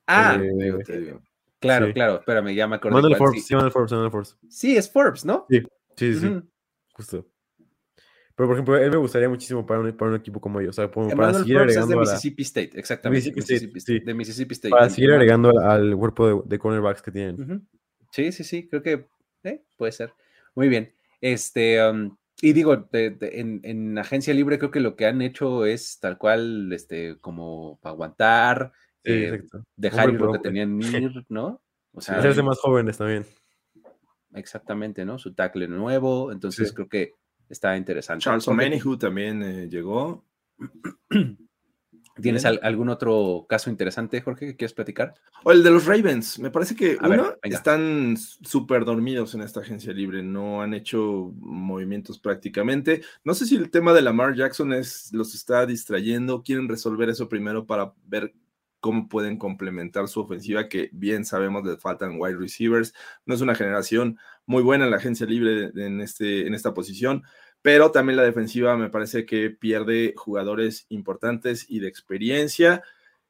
Ah, 0.05 0.37
eh, 0.41 1.17
te 1.61 1.67
digo. 1.67 1.79
Claro, 1.79 1.93
claro, 1.93 2.19
espérame, 2.19 2.53
ya 2.55 2.67
me 2.67 2.75
acordé. 2.75 2.95
Manuel 2.95 3.15
Forbes, 3.15 3.45
sí. 3.45 3.53
Manuel 3.53 3.71
Forbes, 3.71 3.91
Manuel 3.91 4.11
Forbes. 4.11 4.37
Sí, 4.49 4.75
es 4.75 4.91
Forbes, 4.91 5.25
¿no? 5.25 5.45
Sí, 5.49 5.63
sí, 5.95 6.15
sí. 6.15 6.41
Justo. 6.93 7.27
Pero, 8.35 8.47
por 8.47 8.55
ejemplo, 8.55 8.77
él 8.77 8.89
me 8.89 8.97
gustaría 8.97 9.29
muchísimo 9.29 9.65
para 9.65 9.81
un, 9.81 9.91
para 9.93 10.11
un 10.11 10.17
equipo 10.17 10.41
como 10.41 10.59
ellos. 10.59 10.77
O 10.77 10.81
sea, 10.81 10.91
para 10.91 11.33
seguir 11.33 11.57
Forbes 11.57 11.77
es 11.77 11.87
de 11.87 11.95
Mississippi 11.95 12.43
State, 12.43 12.71
exactamente. 12.73 13.31
Mississippi 13.31 13.39
State, 13.41 13.67
Mississippi 13.67 13.79
State, 13.79 14.05
De 14.05 14.13
Mississippi 14.13 14.53
State. 14.53 14.71
Para 14.71 14.89
seguir 14.89 15.11
agregando 15.11 15.59
al, 15.59 15.95
cuerpo 15.95 16.43
de, 16.43 16.57
cornerbacks 16.57 17.01
que 17.01 17.11
tienen. 17.11 17.67
Sí, 18.11 18.31
sí, 18.31 18.43
sí, 18.43 18.67
creo 18.67 18.81
que 18.81 19.07
eh, 19.43 19.63
puede 19.77 19.91
ser. 19.91 20.13
Muy 20.55 20.69
bien. 20.69 20.93
Este, 21.21 21.87
um, 21.87 22.17
y 22.41 22.53
digo, 22.53 22.89
en, 22.93 23.61
en, 23.63 23.97
agencia 23.99 24.33
libre 24.33 24.57
creo 24.57 24.71
que 24.71 24.79
lo 24.79 24.95
que 24.95 25.05
han 25.05 25.21
hecho 25.21 25.65
es 25.65 25.99
tal 25.99 26.17
cual, 26.17 26.73
este, 26.73 27.19
como 27.19 27.79
para 27.81 27.93
eh, 29.03 29.41
dejar 29.75 30.09
ir 30.09 30.21
lo 30.21 30.33
que 30.33 30.39
tenían 30.39 30.81
ir, 30.81 31.25
¿no? 31.29 31.61
O 31.93 32.01
sea, 32.01 32.19
hacerse 32.19 32.43
más 32.43 32.59
jóvenes 32.59 32.97
también. 32.97 33.25
Exactamente, 34.33 35.05
¿no? 35.05 35.17
Su 35.17 35.33
tackle 35.33 35.67
nuevo, 35.67 36.31
entonces 36.31 36.71
creo 36.73 36.87
que 36.87 37.15
está 37.49 37.75
interesante. 37.75 38.23
Charles 38.23 38.47
O'Manihu 38.47 38.97
también 38.97 39.43
eh, 39.43 39.67
llegó. 39.69 40.25
¿Tienes 42.21 42.45
algún 42.45 42.89
otro 42.89 43.45
caso 43.47 43.69
interesante, 43.69 44.21
Jorge, 44.21 44.47
que 44.47 44.55
quieres 44.55 44.73
platicar? 44.73 45.13
O 45.43 45.51
el 45.51 45.63
de 45.63 45.71
los 45.71 45.85
Ravens. 45.85 46.39
Me 46.39 46.51
parece 46.51 46.75
que 46.75 46.97
uno, 47.01 47.35
están 47.41 48.15
súper 48.17 48.83
dormidos 48.83 49.33
en 49.33 49.41
esta 49.41 49.61
agencia 49.61 49.93
libre. 49.93 50.21
No 50.21 50.61
han 50.61 50.73
hecho 50.73 51.31
movimientos 51.37 52.19
prácticamente. 52.19 53.01
No 53.23 53.33
sé 53.33 53.45
si 53.45 53.55
el 53.55 53.71
tema 53.71 53.93
de 53.93 54.01
Lamar 54.01 54.35
Jackson 54.35 54.73
es, 54.73 55.09
los 55.13 55.33
está 55.33 55.65
distrayendo. 55.65 56.43
Quieren 56.43 56.67
resolver 56.67 57.09
eso 57.09 57.29
primero 57.29 57.65
para 57.65 57.93
ver 58.05 58.33
cómo 58.81 59.07
pueden 59.07 59.37
complementar 59.37 60.09
su 60.09 60.19
ofensiva, 60.19 60.67
que 60.67 60.89
bien 60.91 61.23
sabemos 61.23 61.63
les 61.63 61.79
faltan 61.79 62.19
wide 62.19 62.35
receivers. 62.37 62.93
No 63.25 63.35
es 63.35 63.41
una 63.41 63.55
generación 63.55 64.19
muy 64.45 64.63
buena 64.63 64.83
en 64.85 64.91
la 64.91 64.97
agencia 64.97 65.25
libre 65.25 65.71
en, 65.75 66.01
este, 66.01 66.47
en 66.47 66.53
esta 66.53 66.73
posición, 66.73 67.23
pero 67.61 67.91
también 67.91 68.17
la 68.17 68.23
defensiva 68.23 68.75
me 68.75 68.89
parece 68.89 69.25
que 69.25 69.51
pierde 69.51 70.13
jugadores 70.17 70.87
importantes 70.89 71.65
y 71.69 71.79
de 71.79 71.87
experiencia 71.87 72.83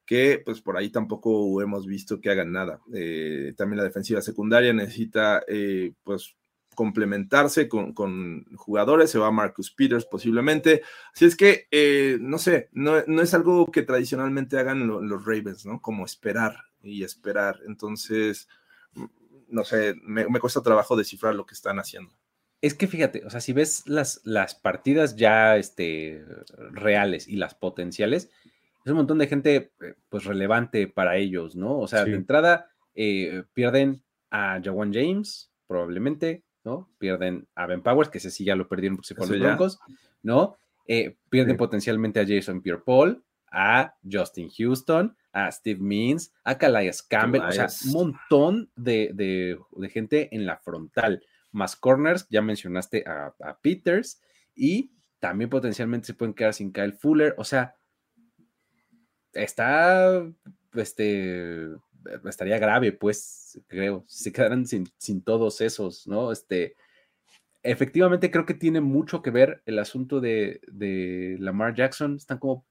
que 0.05 0.41
pues 0.43 0.61
por 0.61 0.77
ahí 0.77 0.89
tampoco 0.89 1.61
hemos 1.61 1.85
visto 1.85 2.19
que 2.19 2.31
hagan 2.31 2.51
nada. 2.51 2.81
Eh, 2.93 3.53
también 3.55 3.77
la 3.77 3.83
defensiva 3.83 4.21
secundaria 4.21 4.73
necesita 4.73 5.43
eh, 5.47 5.93
pues 6.03 6.35
complementarse 6.75 7.67
con, 7.67 8.45
jugadores, 8.55 9.09
se 9.09 9.19
va 9.19 9.31
Marcus 9.31 9.71
Peters 9.71 10.05
posiblemente. 10.05 10.81
Así 11.13 11.25
es 11.25 11.35
que, 11.35 11.67
eh, 11.71 12.17
no 12.19 12.37
sé, 12.37 12.69
no, 12.71 12.97
es 12.97 13.33
algo 13.33 13.71
que 13.71 13.83
tradicionalmente 13.83 14.57
hagan 14.57 14.87
los 14.87 15.25
Ravens, 15.25 15.65
¿no? 15.65 15.81
Como 15.81 16.05
esperar 16.05 16.55
y 16.81 17.03
esperar. 17.03 17.59
Entonces, 17.67 18.47
no 19.47 19.63
sé, 19.63 19.95
me, 20.01 20.25
cuesta 20.39 20.61
trabajo 20.61 20.95
descifrar 20.95 21.35
lo 21.35 21.45
que 21.45 21.53
están 21.53 21.79
haciendo. 21.79 22.13
Es 22.61 22.73
que 22.73 22.87
fíjate, 22.87 23.25
o 23.25 23.29
sea, 23.29 23.41
si 23.41 23.53
ves 23.53 23.83
las, 23.87 24.21
las 24.23 24.55
partidas 24.55 25.15
ya 25.15 25.57
este, 25.57 26.23
reales 26.71 27.27
y 27.27 27.35
las 27.35 27.55
potenciales, 27.55 28.29
es 28.85 28.91
un 28.91 28.97
montón 28.97 29.17
de 29.17 29.27
gente 29.27 29.55
eh, 29.55 29.95
pues 30.09 30.25
relevante 30.25 30.87
para 30.87 31.17
ellos, 31.17 31.55
¿no? 31.55 31.79
O 31.79 31.87
sea, 31.87 32.05
de 32.05 32.15
entrada 32.15 32.69
eh, 32.95 33.43
pierden 33.53 34.03
a 34.29 34.59
Jawan 34.63 34.93
James, 34.93 35.51
probablemente, 35.67 36.43
¿no? 36.63 36.89
Pierden 36.97 37.47
a 37.55 37.65
Ben 37.65 37.81
Powers, 37.81 38.09
que 38.09 38.19
ese 38.19 38.31
sí 38.31 38.43
ya 38.43 38.55
lo 38.55 38.67
perdieron 38.67 38.97
porque 38.97 39.07
se 39.07 39.15
los 39.15 39.39
Broncos, 39.39 39.79
¿no? 40.21 40.57
Eh, 40.87 41.17
pierden 41.29 41.57
potencialmente 41.57 42.19
a 42.19 42.25
Jason 42.27 42.61
Pierre 42.61 42.81
Paul, 42.85 43.23
a 43.51 43.95
Justin 44.09 44.49
Houston, 44.49 45.15
a 45.33 45.51
Steve 45.51 45.79
Means, 45.79 46.33
a 46.43 46.57
Calais 46.57 47.03
Campbell, 47.03 47.41
o 47.41 47.51
sea, 47.51 47.67
un 47.85 47.91
montón 47.91 48.71
de, 48.75 49.57
gente 49.91 50.29
en 50.35 50.45
la 50.45 50.57
frontal, 50.57 51.23
más 51.51 51.75
corners, 51.75 52.27
ya 52.29 52.41
mencionaste 52.41 53.03
a, 53.05 53.33
a, 53.39 53.59
Peters, 53.59 54.21
y 54.55 54.91
también 55.19 55.49
potencialmente 55.49 56.07
se 56.07 56.13
pueden 56.13 56.33
quedar 56.33 56.53
sin 56.53 56.71
Kyle 56.71 56.93
Fuller, 56.93 57.35
o 57.37 57.43
sea, 57.43 57.75
está, 59.33 60.25
este, 60.73 61.67
estaría 62.25 62.59
grave, 62.59 62.91
pues, 62.91 63.59
creo, 63.67 64.03
si 64.07 64.25
se 64.25 64.31
quedaran 64.31 64.65
sin, 64.65 64.87
todos 65.23 65.61
esos, 65.61 66.07
¿no? 66.07 66.31
Este, 66.31 66.75
efectivamente 67.63 68.31
creo 68.31 68.45
que 68.45 68.53
tiene 68.53 68.81
mucho 68.81 69.21
que 69.21 69.31
ver 69.31 69.61
el 69.65 69.79
asunto 69.79 70.19
de, 70.19 70.61
de 70.71 71.37
Lamar 71.39 71.75
Jackson. 71.75 72.15
Están 72.15 72.39
como 72.39 72.65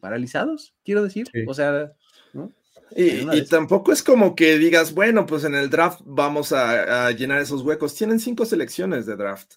paralizados, 0.00 0.74
quiero 0.84 1.02
decir. 1.02 1.28
Sí. 1.32 1.44
O 1.46 1.54
sea, 1.54 1.92
¿no? 2.32 2.52
Y, 2.94 3.44
tampoco 3.46 3.92
es 3.92 4.02
como 4.02 4.36
que 4.36 4.58
digas, 4.58 4.94
bueno, 4.94 5.26
pues 5.26 5.44
en 5.44 5.54
el 5.54 5.70
draft 5.70 6.00
vamos 6.04 6.52
a, 6.52 7.06
a 7.06 7.10
llenar 7.10 7.40
esos 7.40 7.62
huecos. 7.62 7.94
Tienen 7.94 8.20
cinco 8.20 8.44
selecciones 8.44 9.06
de 9.06 9.16
draft, 9.16 9.54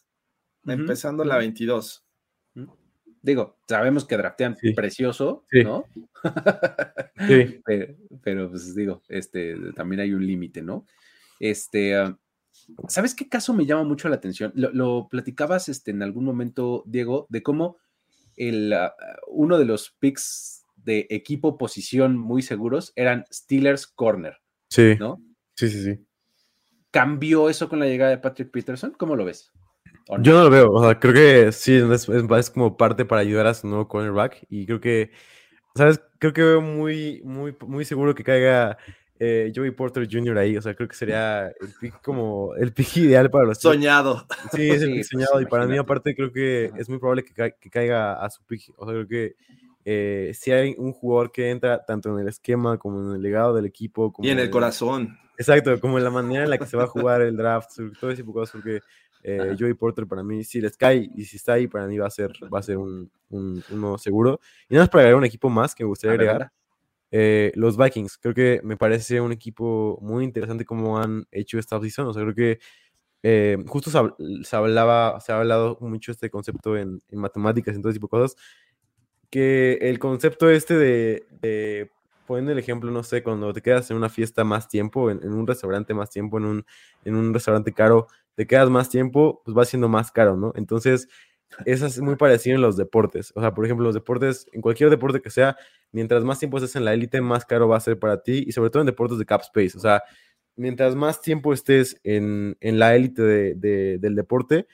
empezando 0.66 1.24
la 1.24 1.36
ujú. 1.36 1.42
22. 1.42 2.04
Digo, 3.22 3.57
sabemos 3.67 4.05
que 4.05 4.17
draftean 4.17 4.55
Sí. 4.57 4.74
precioso, 4.74 5.43
Sí. 5.51 5.63
¿no? 5.63 5.86
Sí. 5.95 6.05
pero, 7.65 7.95
pero, 8.24 8.49
pues 8.49 8.76
digo, 8.76 9.01
este, 9.09 9.55
también 9.76 9.99
hay 10.01 10.13
un 10.13 10.26
límite, 10.26 10.61
¿no? 10.61 10.86
Este, 11.39 11.95
ah, 11.95 12.17
¿sabes 12.88 13.15
qué 13.15 13.28
caso 13.28 13.53
me 13.53 13.65
llama 13.65 13.84
mucho 13.84 14.09
la 14.09 14.15
atención? 14.15 14.51
Lo, 14.55 14.72
lo 14.72 15.07
platicabas 15.09 15.70
este, 15.70 15.91
en 15.91 16.01
algún 16.03 16.24
momento, 16.26 16.84
Diego, 16.86 17.28
de 17.30 17.43
cómo 17.43 17.78
el, 18.38 18.72
ah, 18.74 18.93
uno 19.28 19.57
de 19.57 19.65
los 19.65 19.91
picks 19.99 20.65
de 20.78 21.07
equipo 21.09 21.57
posición 21.57 22.17
muy 22.17 22.41
seguros 22.41 22.93
eran 22.95 23.26
Steelers 23.32 23.86
Corner, 23.86 24.38
Sí. 24.70 24.95
¿no? 24.99 25.22
Sí, 25.55 25.70
sí, 25.70 25.84
sí. 25.84 26.05
¿Cambió 26.91 27.49
eso 27.49 27.67
con 27.70 27.80
la 27.80 27.86
llegada 27.86 28.11
de 28.11 28.17
Patrick 28.17 28.49
Peterson? 28.49 28.93
¿Cómo 28.97 29.15
lo 29.15 29.26
ves? 29.26 29.51
Yo 30.18 30.34
no 30.34 30.43
lo 30.43 30.49
veo, 30.49 30.72
o 30.72 30.84
sea, 30.84 30.99
creo 30.99 31.14
que 31.14 31.51
sí, 31.51 31.76
es, 31.76 32.10
es- 32.10 32.30
es 32.32 32.49
como 32.49 32.76
parte 32.78 33.05
para 33.05 33.22
ayudar 33.22 33.45
a 33.47 33.53
su 33.53 33.68
nuevo 33.68 33.88
cornerback 33.88 34.43
y 34.49 34.66
creo 34.66 34.82
que, 34.82 35.12
¿sabes? 35.76 36.01
Creo 36.20 36.34
que 36.34 36.41
veo 36.43 36.62
muy, 36.62 37.22
muy, 37.24 37.55
muy 37.68 37.86
seguro 37.86 38.16
que 38.16 38.24
caiga 38.24 38.78
eh, 39.20 39.51
Joey 39.55 39.72
Porter 39.72 40.07
Jr. 40.12 40.38
ahí, 40.38 40.57
o 40.57 40.62
sea, 40.62 40.74
creo 40.76 40.88
que 40.89 40.95
sería 40.95 41.47
el 41.47 41.74
pick 41.80 42.01
como 42.01 42.55
el 42.55 42.74
pick 42.74 42.97
ideal 42.97 43.30
para 43.30 43.45
los. 43.45 43.60
Soñado. 43.60 44.26
Sí, 44.51 44.70
es 44.72 44.82
el 44.82 44.88
Sí, 44.88 44.93
pick 44.95 44.95
pues, 44.95 45.07
soñado 45.10 45.41
y 45.41 45.45
para 45.45 45.66
mí 45.68 45.74
imagínate. 45.76 45.80
aparte 45.80 46.16
creo 46.16 46.32
que 46.32 46.72
es 46.78 46.89
muy 46.89 46.97
probable 46.99 47.24
que, 47.24 47.34
ca- 47.34 47.51
que 47.51 47.70
caiga 47.70 48.14
a 48.24 48.30
su 48.30 48.43
pick, 48.45 48.74
o 48.78 48.86
sea, 48.86 48.93
creo 48.95 49.07
que 49.07 49.36
eh, 49.86 50.32
si 50.34 50.51
hay 50.51 50.76
un 50.78 50.91
jugador 50.93 51.32
que 51.32 51.49
entra 51.51 51.86
tanto 51.86 52.10
en 52.14 52.20
el 52.20 52.28
esquema 52.28 52.78
como 52.78 52.99
en 53.10 53.16
el 53.16 53.22
legado 53.22 53.53
del 53.53 53.66
equipo, 53.66 54.12
como 54.12 54.28
Y 54.28 54.32
en 54.32 54.39
el 54.39 54.49
corazón. 54.49 55.18
Exacto, 55.38 55.80
como 55.80 55.97
en 55.97 56.03
la 56.03 56.10
manera 56.10 56.43
en 56.43 56.49
la 56.49 56.57
que 56.57 56.66
se 56.66 56.76
va 56.78 56.84
a 56.84 56.88
jugar 56.88 57.22
el 57.22 57.38
draft, 57.38 57.72
sobre 57.72 57.91
todo 57.99 58.12
ese 58.12 58.24
tipo 58.24 58.32
de 58.32 58.41
cosas, 58.41 58.51
porque 58.62 58.82
eh. 59.24 59.55
Joey 59.59 59.74
Porter 59.74 60.07
para 60.07 60.24
mí, 60.24 60.43
si 60.43 60.61
les 60.61 60.78
cae 60.78 61.09
y 61.15 61.26
si 61.26 61.38
está 61.38 61.53
ahí, 61.53 61.67
para 61.67 61.88
mí 61.88 61.97
va 61.97 62.07
a 62.07 62.09
ser, 62.09 62.32
va 62.53 62.59
a 62.59 62.63
ser 62.63 62.78
un, 62.78 63.11
un- 63.30 63.63
uno 63.72 63.97
seguro. 63.97 64.39
Y 64.70 64.74
nada 64.76 64.84
más 64.84 64.89
para 64.89 65.01
agregar 65.03 65.17
un 65.20 65.26
equipo 65.26 65.49
más 65.49 65.76
que 65.76 65.84
me 65.84 65.89
gustaría 65.89 66.13
agregar, 66.13 66.51
eh, 67.11 67.51
los 67.55 67.78
Vikings. 67.78 68.17
Creo 68.20 68.34
que 68.34 68.61
me 68.63 68.78
parece 68.78 69.22
un 69.22 69.32
equipo 69.32 69.97
muy 70.01 70.24
interesante 70.24 70.65
como 70.65 70.99
han 70.99 71.26
hecho 71.32 71.59
esta 71.59 71.78
offseason. 71.78 72.07
O 72.07 72.13
sea, 72.13 72.24
creo 72.24 72.36
que 72.36 72.59
eh, 73.24 73.57
justo 73.67 73.89
se, 73.91 73.99
se 74.45 74.55
hablaba, 74.55 75.20
se 75.20 75.32
ha 75.34 75.39
hablado 75.39 75.78
mucho 75.82 76.11
este 76.11 76.30
concepto 76.30 76.78
en, 76.78 77.01
en 77.09 77.20
matemáticas 77.20 77.76
y 77.78 77.82
todo 77.82 77.91
tipo 77.93 78.07
de 78.07 78.11
cosas, 78.11 78.36
que 79.30 79.74
el 79.82 79.99
concepto 79.99 80.49
este 80.49 80.76
de, 80.78 81.26
de 81.41 81.91
poniendo 82.26 82.51
el 82.51 82.59
ejemplo, 82.59 82.91
no 82.91 83.03
sé, 83.03 83.24
cuando 83.24 83.53
te 83.53 83.61
quedas 83.61 83.89
en 83.91 83.97
una 83.97 84.09
fiesta 84.09 84.43
más 84.43 84.67
tiempo, 84.67 85.09
en, 85.11 85.20
en 85.24 85.34
un 85.34 85.45
restaurante 85.47 85.93
más 85.93 86.09
tiempo, 86.09 86.38
en 86.38 86.45
un, 86.45 86.65
en 87.05 87.15
un 87.15 87.34
restaurante 87.34 87.74
caro, 87.74 88.07
te 88.40 88.48
quedas 88.48 88.70
más 88.70 88.90
tiempo, 88.90 89.42
pues 89.44 89.58
va 89.58 89.66
siendo 89.66 89.90
más 89.90 90.14
caro, 90.14 90.38
¿no? 90.38 90.54
Entonces, 90.56 91.10
eso 91.66 91.86
es 91.88 92.00
muy 92.00 92.16
parecido 92.16 92.56
en 92.56 92.62
los 92.62 92.78
deportes. 92.78 93.34
O 93.36 93.42
sea, 93.42 93.54
por 93.54 93.66
ejemplo, 93.66 93.84
los 93.86 93.96
deportes, 93.96 94.46
en 94.54 94.62
cualquier 94.62 94.90
deporte 94.90 95.20
que 95.22 95.30
sea, 95.30 95.58
mientras 95.92 96.24
más 96.24 96.40
tiempo 96.40 96.58
estés 96.58 96.78
en 96.78 96.86
la 96.86 96.94
élite, 96.94 97.20
más 97.20 97.44
caro 97.46 97.68
va 97.68 97.76
a 97.76 97.82
ser 97.82 98.00
para 98.00 98.24
ti, 98.24 98.46
y 98.48 98.54
sobre 98.54 98.70
todo 98.70 98.82
en 98.82 98.86
deportes 98.88 99.18
de 99.20 99.26
cap 99.26 99.42
space. 99.42 99.78
O 99.78 99.82
sea, 99.82 100.04
mientras 100.56 100.96
más 100.96 101.22
tiempo 101.22 101.52
estés 101.52 102.00
en, 102.06 102.56
en 102.62 102.80
la 102.80 102.96
élite 102.96 103.22
de- 103.24 103.56
de- 103.56 103.98
del 104.00 104.16
deporte, 104.16 104.68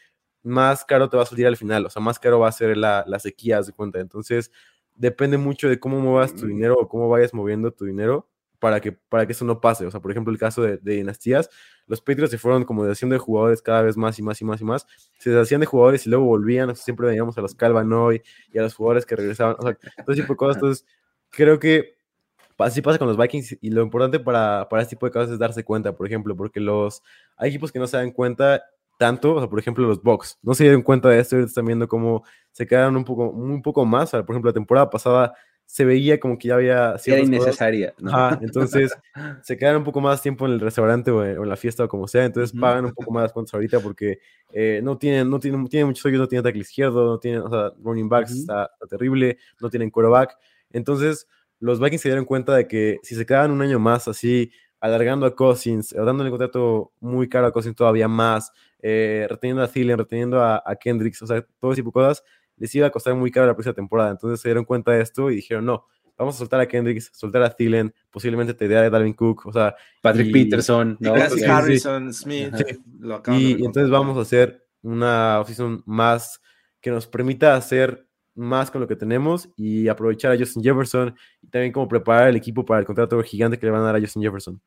más 0.43 0.85
caro 0.85 1.09
te 1.09 1.17
va 1.17 1.23
a 1.23 1.25
salir 1.25 1.47
al 1.47 1.57
final. 1.57 1.87
O 1.87 1.89
sea, 1.89 2.03
más 2.03 2.19
caro 2.19 2.39
va 2.39 2.49
a 2.49 2.51
ser 2.51 2.77
la, 2.77 3.03
la 3.07 3.17
sequía, 3.17 3.61
de 3.61 3.71
cuenta. 3.73 3.99
Entonces, 3.99 4.51
depende 4.93 5.37
mucho 5.39 5.69
de 5.69 5.79
cómo 5.79 5.99
muevas 5.99 6.35
tu 6.35 6.45
dinero 6.45 6.75
o 6.79 6.87
cómo 6.87 7.09
vayas 7.09 7.33
moviendo 7.33 7.71
tu 7.71 7.85
dinero 7.85 8.29
para 8.65 8.81
que, 8.81 8.91
para 8.93 9.27
que 9.27 9.33
eso 9.33 9.45
no 9.45 9.61
pase. 9.61 9.85
O 9.85 9.91
sea, 9.91 9.99
por 9.99 10.09
ejemplo, 10.09 10.33
el 10.33 10.39
caso 10.39 10.63
de, 10.63 10.77
de 10.77 10.93
dinastías, 10.93 11.51
los 11.85 12.01
Patriots 12.01 12.31
se 12.31 12.39
fueron 12.39 12.63
como 12.63 12.83
deshaciendo 12.83 13.13
de 13.13 13.19
jugadores 13.19 13.61
cada 13.61 13.83
vez 13.83 13.95
más 13.95 14.17
y 14.17 14.23
más 14.23 14.41
y 14.41 14.43
más 14.43 14.59
y 14.59 14.63
más. 14.63 14.87
Se 15.19 15.29
deshacían 15.29 15.61
de 15.61 15.67
jugadores 15.67 16.07
y 16.07 16.09
luego 16.09 16.25
volvían. 16.25 16.71
O 16.71 16.73
sea, 16.73 16.83
siempre 16.83 17.05
veíamos 17.05 17.37
a 17.37 17.41
los 17.41 17.53
Calvanoy 17.53 18.23
y 18.51 18.57
a 18.57 18.63
los 18.63 18.73
jugadores 18.73 19.05
que 19.05 19.15
regresaban. 19.15 19.55
O 19.59 19.61
sea, 19.61 19.77
todo 20.03 20.15
tipo 20.15 20.33
de 20.33 20.35
cosas. 20.35 20.55
Entonces, 20.55 20.85
creo 21.29 21.59
que 21.59 21.95
así 22.57 22.81
pasa 22.81 22.97
con 22.97 23.07
los 23.07 23.17
Vikings 23.17 23.59
y 23.61 23.69
lo 23.69 23.83
importante 23.83 24.19
para, 24.19 24.67
para 24.67 24.81
este 24.81 24.95
tipo 24.95 25.05
de 25.05 25.11
cosas 25.11 25.29
es 25.29 25.37
darse 25.37 25.63
cuenta, 25.63 25.95
por 25.95 26.07
ejemplo, 26.07 26.35
porque 26.35 26.59
los 26.59 27.03
hay 27.37 27.49
equipos 27.49 27.71
que 27.71 27.77
no 27.77 27.85
se 27.85 27.97
dan 27.97 28.09
cuenta 28.09 28.63
tanto, 28.97 29.35
o 29.35 29.39
sea, 29.39 29.47
por 29.47 29.59
ejemplo, 29.59 29.85
los 29.85 30.01
Bucks 30.01 30.39
no 30.41 30.55
se 30.55 30.63
dieron 30.63 30.81
cuenta 30.81 31.09
de 31.09 31.19
esto 31.19 31.37
y 31.37 31.43
están 31.43 31.65
viendo 31.65 31.87
cómo 31.87 32.23
se 32.51 32.65
quedaron 32.65 32.97
un 32.97 33.03
poco, 33.03 33.29
un 33.29 33.61
poco 33.61 33.85
más. 33.85 34.05
O 34.05 34.07
sea, 34.07 34.25
por 34.25 34.33
ejemplo, 34.33 34.49
la 34.49 34.55
temporada 34.55 34.89
pasada 34.89 35.35
se 35.65 35.83
veía 35.85 36.19
como 36.19 36.37
que 36.37 36.49
ya 36.49 36.55
había 36.55 36.73
Era 36.77 36.91
cosas- 36.93 37.19
innecesaria. 37.19 37.93
entonces 38.41 38.93
se 39.43 39.57
quedan 39.57 39.77
un 39.77 39.83
poco 39.83 39.99
más 40.01 40.21
tiempo 40.21 40.45
en 40.45 40.53
el 40.53 40.59
restaurante 40.59 41.11
o 41.11 41.25
en, 41.25 41.37
o 41.37 41.43
en 41.43 41.49
la 41.49 41.55
fiesta 41.57 41.83
o 41.83 41.87
como 41.87 42.07
sea, 42.07 42.25
entonces 42.25 42.57
pagan 42.59 42.85
un 42.85 42.93
poco 42.93 43.11
más 43.11 43.31
cuentas 43.33 43.53
ahorita 43.53 43.79
porque 43.79 44.19
eh, 44.51 44.79
no 44.83 44.97
tienen, 44.97 45.29
no 45.29 45.39
tienen, 45.39 45.67
tienen 45.67 45.87
muchos 45.87 46.05
hoyos, 46.05 46.19
no 46.19 46.27
tienen 46.27 46.43
tackle 46.43 46.61
izquierdo, 46.61 47.05
no 47.05 47.19
tienen, 47.19 47.41
o 47.41 47.49
sea, 47.49 47.73
running 47.83 48.07
backs 48.07 48.31
está, 48.31 48.69
está 48.73 48.87
terrible, 48.87 49.37
no 49.59 49.69
tienen 49.69 49.89
quarterback. 49.89 50.37
Entonces, 50.71 51.27
los 51.59 51.79
Vikings 51.79 52.01
se 52.01 52.09
dieron 52.09 52.25
cuenta 52.25 52.55
de 52.55 52.67
que 52.67 52.99
si 53.03 53.15
se 53.15 53.25
quedaban 53.25 53.51
un 53.51 53.61
año 53.61 53.79
más 53.79 54.07
así, 54.07 54.51
alargando 54.79 55.25
a 55.25 55.35
Cousins, 55.35 55.93
o 55.93 56.05
dándole 56.05 56.29
un 56.29 56.37
contrato 56.37 56.91
muy 56.99 57.27
caro 57.27 57.47
a 57.47 57.51
Cousins 57.51 57.75
todavía 57.75 58.07
más, 58.07 58.51
eh, 58.81 59.25
reteniendo 59.29 59.63
a 59.63 59.67
Thielen, 59.67 59.97
reteniendo 59.97 60.41
a, 60.41 60.61
a 60.65 60.75
Kendricks, 60.75 61.21
o 61.23 61.27
sea, 61.27 61.43
todo 61.59 61.71
ese 61.71 61.81
tipo 61.81 61.89
de 61.99 62.05
cosas, 62.07 62.23
les 62.57 62.73
iba 62.75 62.87
a 62.87 62.89
costar 62.91 63.15
muy 63.15 63.31
caro 63.31 63.47
la 63.47 63.53
próxima 63.53 63.73
temporada. 63.73 64.11
Entonces 64.11 64.39
se 64.41 64.49
dieron 64.49 64.65
cuenta 64.65 64.91
de 64.91 65.01
esto 65.01 65.29
y 65.31 65.35
dijeron, 65.35 65.65
no, 65.65 65.85
vamos 66.17 66.35
a 66.35 66.37
soltar 66.39 66.59
a 66.61 66.67
Kendricks, 66.67 67.11
soltar 67.13 67.43
a 67.43 67.49
Thielen, 67.49 67.93
posiblemente 68.09 68.53
te 68.53 68.67
dé 68.67 68.77
a 68.77 68.89
Dalvin 68.89 69.13
Cook, 69.13 69.45
o 69.45 69.53
sea, 69.53 69.75
Patrick 70.01 70.27
y- 70.27 70.31
Peterson, 70.31 70.97
¿no? 70.99 71.15
Sí, 71.29 71.39
sí. 71.39 71.45
Harrison, 71.45 72.13
Smith. 72.13 72.53
Lo 72.99 73.19
de 73.19 73.35
y, 73.37 73.51
y 73.61 73.65
entonces 73.65 73.89
vamos 73.89 74.17
a 74.17 74.21
hacer 74.21 74.65
una 74.81 75.39
offseason 75.39 75.83
más 75.85 76.41
que 76.79 76.91
nos 76.91 77.07
permita 77.07 77.55
hacer 77.55 78.07
más 78.35 78.69
con 78.69 78.81
lo 78.81 78.87
que 78.87 78.95
tenemos 78.95 79.49
y 79.55 79.87
aprovechar 79.87 80.31
a 80.31 80.37
Justin 80.37 80.61
Jefferson 80.63 81.15
y 81.41 81.47
también 81.47 81.71
como 81.71 81.87
preparar 81.87 82.27
el 82.29 82.35
equipo 82.35 82.65
para 82.65 82.81
el 82.81 82.85
contrato 82.85 83.21
gigante 83.23 83.57
que 83.57 83.65
le 83.65 83.71
van 83.71 83.81
a 83.81 83.85
dar 83.85 83.95
a 83.95 83.99
Justin 83.99 84.21
Jefferson. 84.23 84.61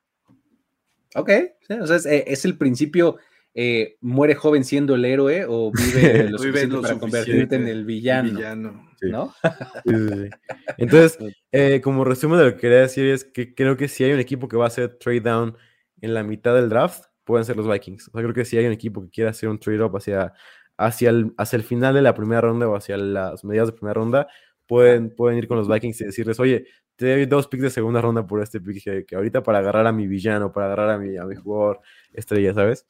Ok, 1.14 1.30
sí, 1.60 1.74
o 1.74 1.86
sea, 1.86 1.96
es, 1.96 2.06
eh, 2.06 2.24
es 2.26 2.44
el 2.44 2.58
principio, 2.58 3.16
eh, 3.54 3.96
muere 4.00 4.34
joven 4.34 4.64
siendo 4.64 4.94
el 4.94 5.04
héroe 5.04 5.44
o 5.48 5.72
vive 5.72 6.28
lo 6.30 6.38
suficiente 6.38 6.76
lo 6.76 6.82
para 6.82 6.98
convertirte 6.98 7.56
en 7.56 7.68
el 7.68 7.84
villano, 7.84 8.30
Villano. 8.30 8.88
Sí. 9.00 9.10
¿no? 9.10 9.32
Sí, 9.84 9.94
sí, 9.94 10.08
sí. 10.08 10.30
Entonces, 10.76 11.18
eh, 11.52 11.80
como 11.82 12.04
resumen 12.04 12.38
de 12.38 12.44
lo 12.46 12.54
que 12.54 12.60
quería 12.60 12.80
decir 12.80 13.06
es 13.06 13.24
que 13.24 13.54
creo 13.54 13.76
que 13.76 13.88
si 13.88 14.04
hay 14.04 14.12
un 14.12 14.20
equipo 14.20 14.48
que 14.48 14.56
va 14.56 14.64
a 14.64 14.68
hacer 14.68 14.98
trade 14.98 15.20
down 15.20 15.56
en 16.00 16.14
la 16.14 16.22
mitad 16.22 16.54
del 16.54 16.68
draft, 16.68 17.04
pueden 17.24 17.44
ser 17.44 17.56
los 17.56 17.68
Vikings. 17.68 18.08
O 18.08 18.10
sea, 18.12 18.22
creo 18.22 18.34
que 18.34 18.44
si 18.44 18.56
hay 18.56 18.66
un 18.66 18.72
equipo 18.72 19.02
que 19.02 19.10
quiere 19.10 19.30
hacer 19.30 19.48
un 19.48 19.58
trade 19.58 19.82
up 19.82 19.96
hacia, 19.96 20.32
hacia, 20.76 21.10
el, 21.10 21.34
hacia 21.36 21.56
el 21.56 21.62
final 21.62 21.94
de 21.94 22.02
la 22.02 22.14
primera 22.14 22.40
ronda 22.40 22.68
o 22.68 22.76
hacia 22.76 22.96
las 22.96 23.44
mediados 23.44 23.70
de 23.70 23.76
primera 23.76 23.94
ronda, 23.94 24.28
pueden, 24.66 25.14
pueden 25.14 25.38
ir 25.38 25.48
con 25.48 25.56
los 25.58 25.68
Vikings 25.68 26.00
y 26.00 26.04
decirles, 26.06 26.40
oye, 26.40 26.66
te 26.96 27.12
doy 27.12 27.26
dos 27.26 27.46
picks 27.46 27.62
de 27.62 27.70
segunda 27.70 28.00
ronda 28.00 28.26
por 28.26 28.42
este 28.42 28.60
pick 28.60 28.82
que, 28.82 29.04
que 29.04 29.14
ahorita 29.14 29.42
para 29.42 29.58
agarrar 29.58 29.86
a 29.86 29.92
mi 29.92 30.06
villano, 30.06 30.52
para 30.52 30.66
agarrar 30.66 30.90
a 30.90 30.98
mi, 30.98 31.16
a 31.16 31.24
mi 31.24 31.36
jugador 31.36 31.80
estrella, 32.12 32.54
¿sabes? 32.54 32.86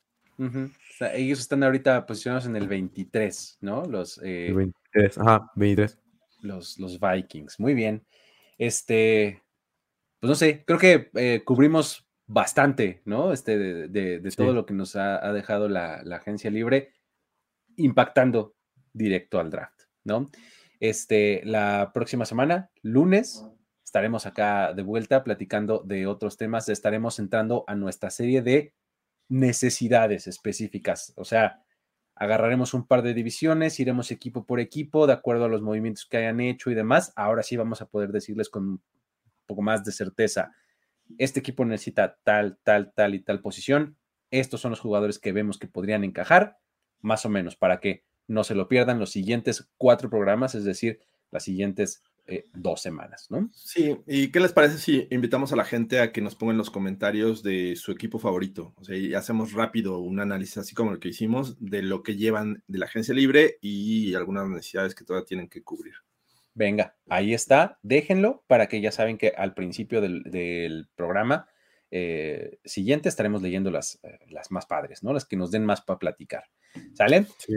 Sea, 0.97 1.15
ellos 1.15 1.40
están 1.40 1.62
ahorita 1.65 2.06
posicionados 2.06 2.47
en 2.47 2.56
el 2.56 2.69
23, 2.69 3.59
¿no? 3.60 3.85
Los, 3.85 4.19
eh, 4.23 4.48
El 4.48 4.55
23, 4.55 5.19
ajá, 5.19 5.51
23. 5.56 5.98
los, 6.43 6.78
los 6.78 6.98
Vikings. 7.01 7.59
Muy 7.59 7.74
bien. 7.74 8.06
Este, 8.56 9.43
pues 10.20 10.28
no 10.28 10.35
sé, 10.35 10.65
creo 10.65 10.78
que 10.78 11.10
eh, 11.15 11.43
cubrimos 11.44 12.06
bastante, 12.27 13.02
¿no? 13.05 13.32
Este, 13.32 13.59
de, 13.59 13.89
de- 13.89 14.19
de 14.20 14.31
Sí. 14.31 14.36
todo 14.36 14.52
lo 14.52 14.66
que 14.66 14.74
nos 14.74 14.97
ha, 14.97 15.24
ha 15.27 15.32
dejado 15.32 15.69
la, 15.69 16.02
la 16.05 16.16
agencia 16.16 16.51
libre, 16.51 16.93
impactando 17.77 18.55
directo 18.93 19.39
al 19.40 19.51
draft, 19.51 19.82
¿no? 20.05 20.28
Este, 20.81 21.43
la 21.44 21.90
próxima 21.93 22.24
semana, 22.24 22.70
lunes, 22.82 23.44
estaremos 23.85 24.27
acá 24.27 24.73
de 24.73 24.82
vuelta 24.82 25.24
platicando 25.24 25.82
de 25.85 26.06
otros 26.06 26.36
temas. 26.36 26.69
Estaremos 26.69 27.19
entrando 27.19 27.65
a 27.66 27.74
nuestra 27.74 28.10
serie 28.10 28.43
de 28.43 28.74
necesidades 29.29 30.27
específicas. 30.27 31.13
O 31.17 31.25
sea, 31.25 31.63
agarraremos 32.15 32.75
un 32.75 32.87
par 32.87 33.03
de 33.03 33.15
divisiones, 33.15 33.79
iremos 33.81 34.11
equipo 34.11 34.45
por 34.45 34.61
equipo, 34.61 35.07
de 35.07 35.13
acuerdo 35.13 35.45
a 35.45 35.49
los 35.49 35.63
movimientos 35.63 36.07
que 36.07 36.17
hayan 36.17 36.41
hecho 36.41 36.71
y 36.71 36.75
demás. 36.75 37.13
Ahora 37.17 37.43
sí 37.43 37.57
vamos 37.57 37.81
a 37.83 37.87
poder 37.87 38.11
decirles 38.11 38.49
con 38.49 38.65
un 38.65 38.83
poco 39.47 39.63
más 39.63 39.85
de 39.85 39.93
certeza, 39.93 40.53
este 41.17 41.41
equipo 41.41 41.65
necesita 41.65 42.19
tal, 42.23 42.59
tal, 42.63 42.93
tal 42.93 43.15
y 43.15 43.21
tal 43.21 43.41
posición. 43.41 43.97
Estos 44.31 44.61
son 44.61 44.71
los 44.71 44.81
jugadores 44.81 45.19
que 45.19 45.33
vemos 45.33 45.59
que 45.59 45.69
podrían 45.69 46.05
encajar, 46.05 46.59
más 47.01 47.25
o 47.25 47.31
menos, 47.31 47.57
para 47.57 47.81
que 47.81 48.05
no 48.27 48.45
se 48.45 48.55
lo 48.55 48.69
pierdan 48.69 48.99
los 48.99 49.11
siguientes 49.11 49.71
cuatro 49.79 50.11
programas, 50.11 50.55
es 50.55 50.65
decir, 50.65 51.01
las 51.31 51.45
siguientes 51.45 52.03
eh, 52.31 52.45
dos 52.53 52.83
semanas, 52.83 53.27
¿no? 53.31 53.49
Sí, 53.55 53.97
¿y 54.07 54.31
qué 54.31 54.39
les 54.39 54.53
parece 54.53 54.77
si 54.77 55.09
invitamos 55.11 55.53
a 55.53 55.57
la 55.57 55.65
gente 55.65 56.01
a 56.01 56.13
que 56.13 56.21
nos 56.21 56.35
pongan 56.35 56.59
los 56.59 56.71
comentarios 56.71 57.43
de 57.43 57.75
su 57.75 57.91
equipo 57.91 58.19
favorito? 58.19 58.75
O 58.77 58.85
sea, 58.85 58.97
y 58.97 59.15
hacemos 59.15 59.55
rápido 59.55 59.99
un 59.99 60.21
análisis 60.21 60.59
así 60.59 60.75
como 60.75 60.93
el 60.93 60.99
que 60.99 61.09
hicimos 61.09 61.57
de 61.59 61.83
lo 61.83 62.03
que 62.03 62.17
llevan 62.17 62.63
de 62.67 62.79
la 62.79 62.85
agencia 62.85 63.15
libre 63.15 63.57
y 63.63 64.15
algunas 64.15 64.47
necesidades 64.47 64.95
que 64.95 65.05
todavía 65.05 65.25
tienen 65.25 65.49
que 65.49 65.63
cubrir. 65.63 65.95
Venga, 66.53 66.97
ahí 67.09 67.33
está, 67.33 67.79
déjenlo 67.83 68.45
para 68.47 68.67
que 68.67 68.83
ya 68.83 68.93
saben 68.93 69.17
que 69.17 69.29
al 69.29 69.55
principio 69.55 70.03
del, 70.03 70.23
del 70.25 70.87
programa 70.95 71.49
eh, 71.91 72.59
siguiente 72.65 73.09
estaremos 73.09 73.41
leyendo 73.41 73.71
las, 73.71 73.99
eh, 74.03 74.19
las 74.29 74.51
más 74.51 74.67
padres, 74.67 75.03
¿no? 75.03 75.15
Las 75.15 75.25
que 75.25 75.37
nos 75.37 75.51
den 75.51 75.65
más 75.65 75.81
para 75.81 75.99
platicar. 75.99 76.45
¿Sale? 76.93 77.27
Sí. 77.39 77.55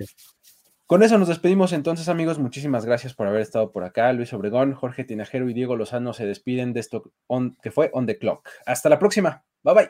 Con 0.91 1.03
eso 1.03 1.17
nos 1.17 1.29
despedimos 1.29 1.71
entonces, 1.71 2.09
amigos. 2.09 2.37
Muchísimas 2.37 2.83
gracias 2.83 3.13
por 3.13 3.25
haber 3.25 3.39
estado 3.39 3.71
por 3.71 3.85
acá. 3.85 4.11
Luis 4.11 4.33
Obregón, 4.33 4.73
Jorge 4.73 5.05
Tinajero 5.05 5.49
y 5.49 5.53
Diego 5.53 5.77
Lozano 5.77 6.11
se 6.11 6.25
despiden 6.25 6.73
de 6.73 6.81
esto 6.81 7.13
on- 7.27 7.55
que 7.63 7.71
fue 7.71 7.89
On 7.93 8.05
the 8.05 8.17
Clock. 8.17 8.49
Hasta 8.65 8.89
la 8.89 8.99
próxima. 8.99 9.41
Bye 9.63 9.73
bye. 9.73 9.89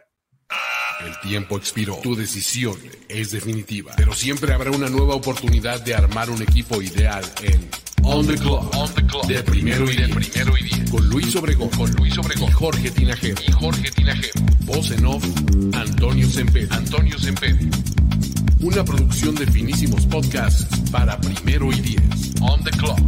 El 1.04 1.20
tiempo 1.28 1.58
expiró. 1.58 1.96
Tu 2.04 2.16
decisión 2.16 2.76
es 3.10 3.32
definitiva. 3.32 3.94
Pero 3.98 4.14
siempre 4.14 4.54
habrá 4.54 4.70
una 4.70 4.90
nueva 4.90 5.16
oportunidad 5.16 5.82
de 5.82 5.96
armar 5.96 6.30
un 6.30 6.40
equipo 6.44 6.80
ideal 6.84 7.24
en 7.42 7.68
On 8.04 8.28
the 8.28 8.36
Clock. 8.36 8.72
On 8.76 8.94
the 8.94 9.04
Clock. 9.08 9.26
De 9.26 9.42
primero 9.42 9.86
y 9.86 9.96
de 9.96 10.08
primero 10.08 10.56
y 10.56 10.64
diez. 10.66 10.92
Con 10.92 11.10
Luis 11.10 11.36
Obregón. 11.36 11.70
Con 11.70 11.92
Luis 11.94 12.16
Obregón. 12.20 12.48
Y 12.48 12.52
Jorge 12.52 12.92
Tinajero. 12.92 13.42
Y 13.48 13.52
Jorge 13.52 13.90
Tinajero. 13.90 14.34
Voz 14.66 14.92
en 14.92 15.04
off. 15.08 15.26
Antonio 15.74 16.28
Semper. 16.30 16.68
Antonio 16.72 17.18
Semper 17.18 17.56
una 18.62 18.84
producción 18.86 19.36
de 19.36 19.48
finísimos 19.48 20.06
podcasts 20.06 20.68
para 20.92 21.20
primero 21.20 21.72
y 21.72 21.82
diez. 21.82 22.02
On 22.42 22.64
the 22.64 22.72
clock. 22.72 23.00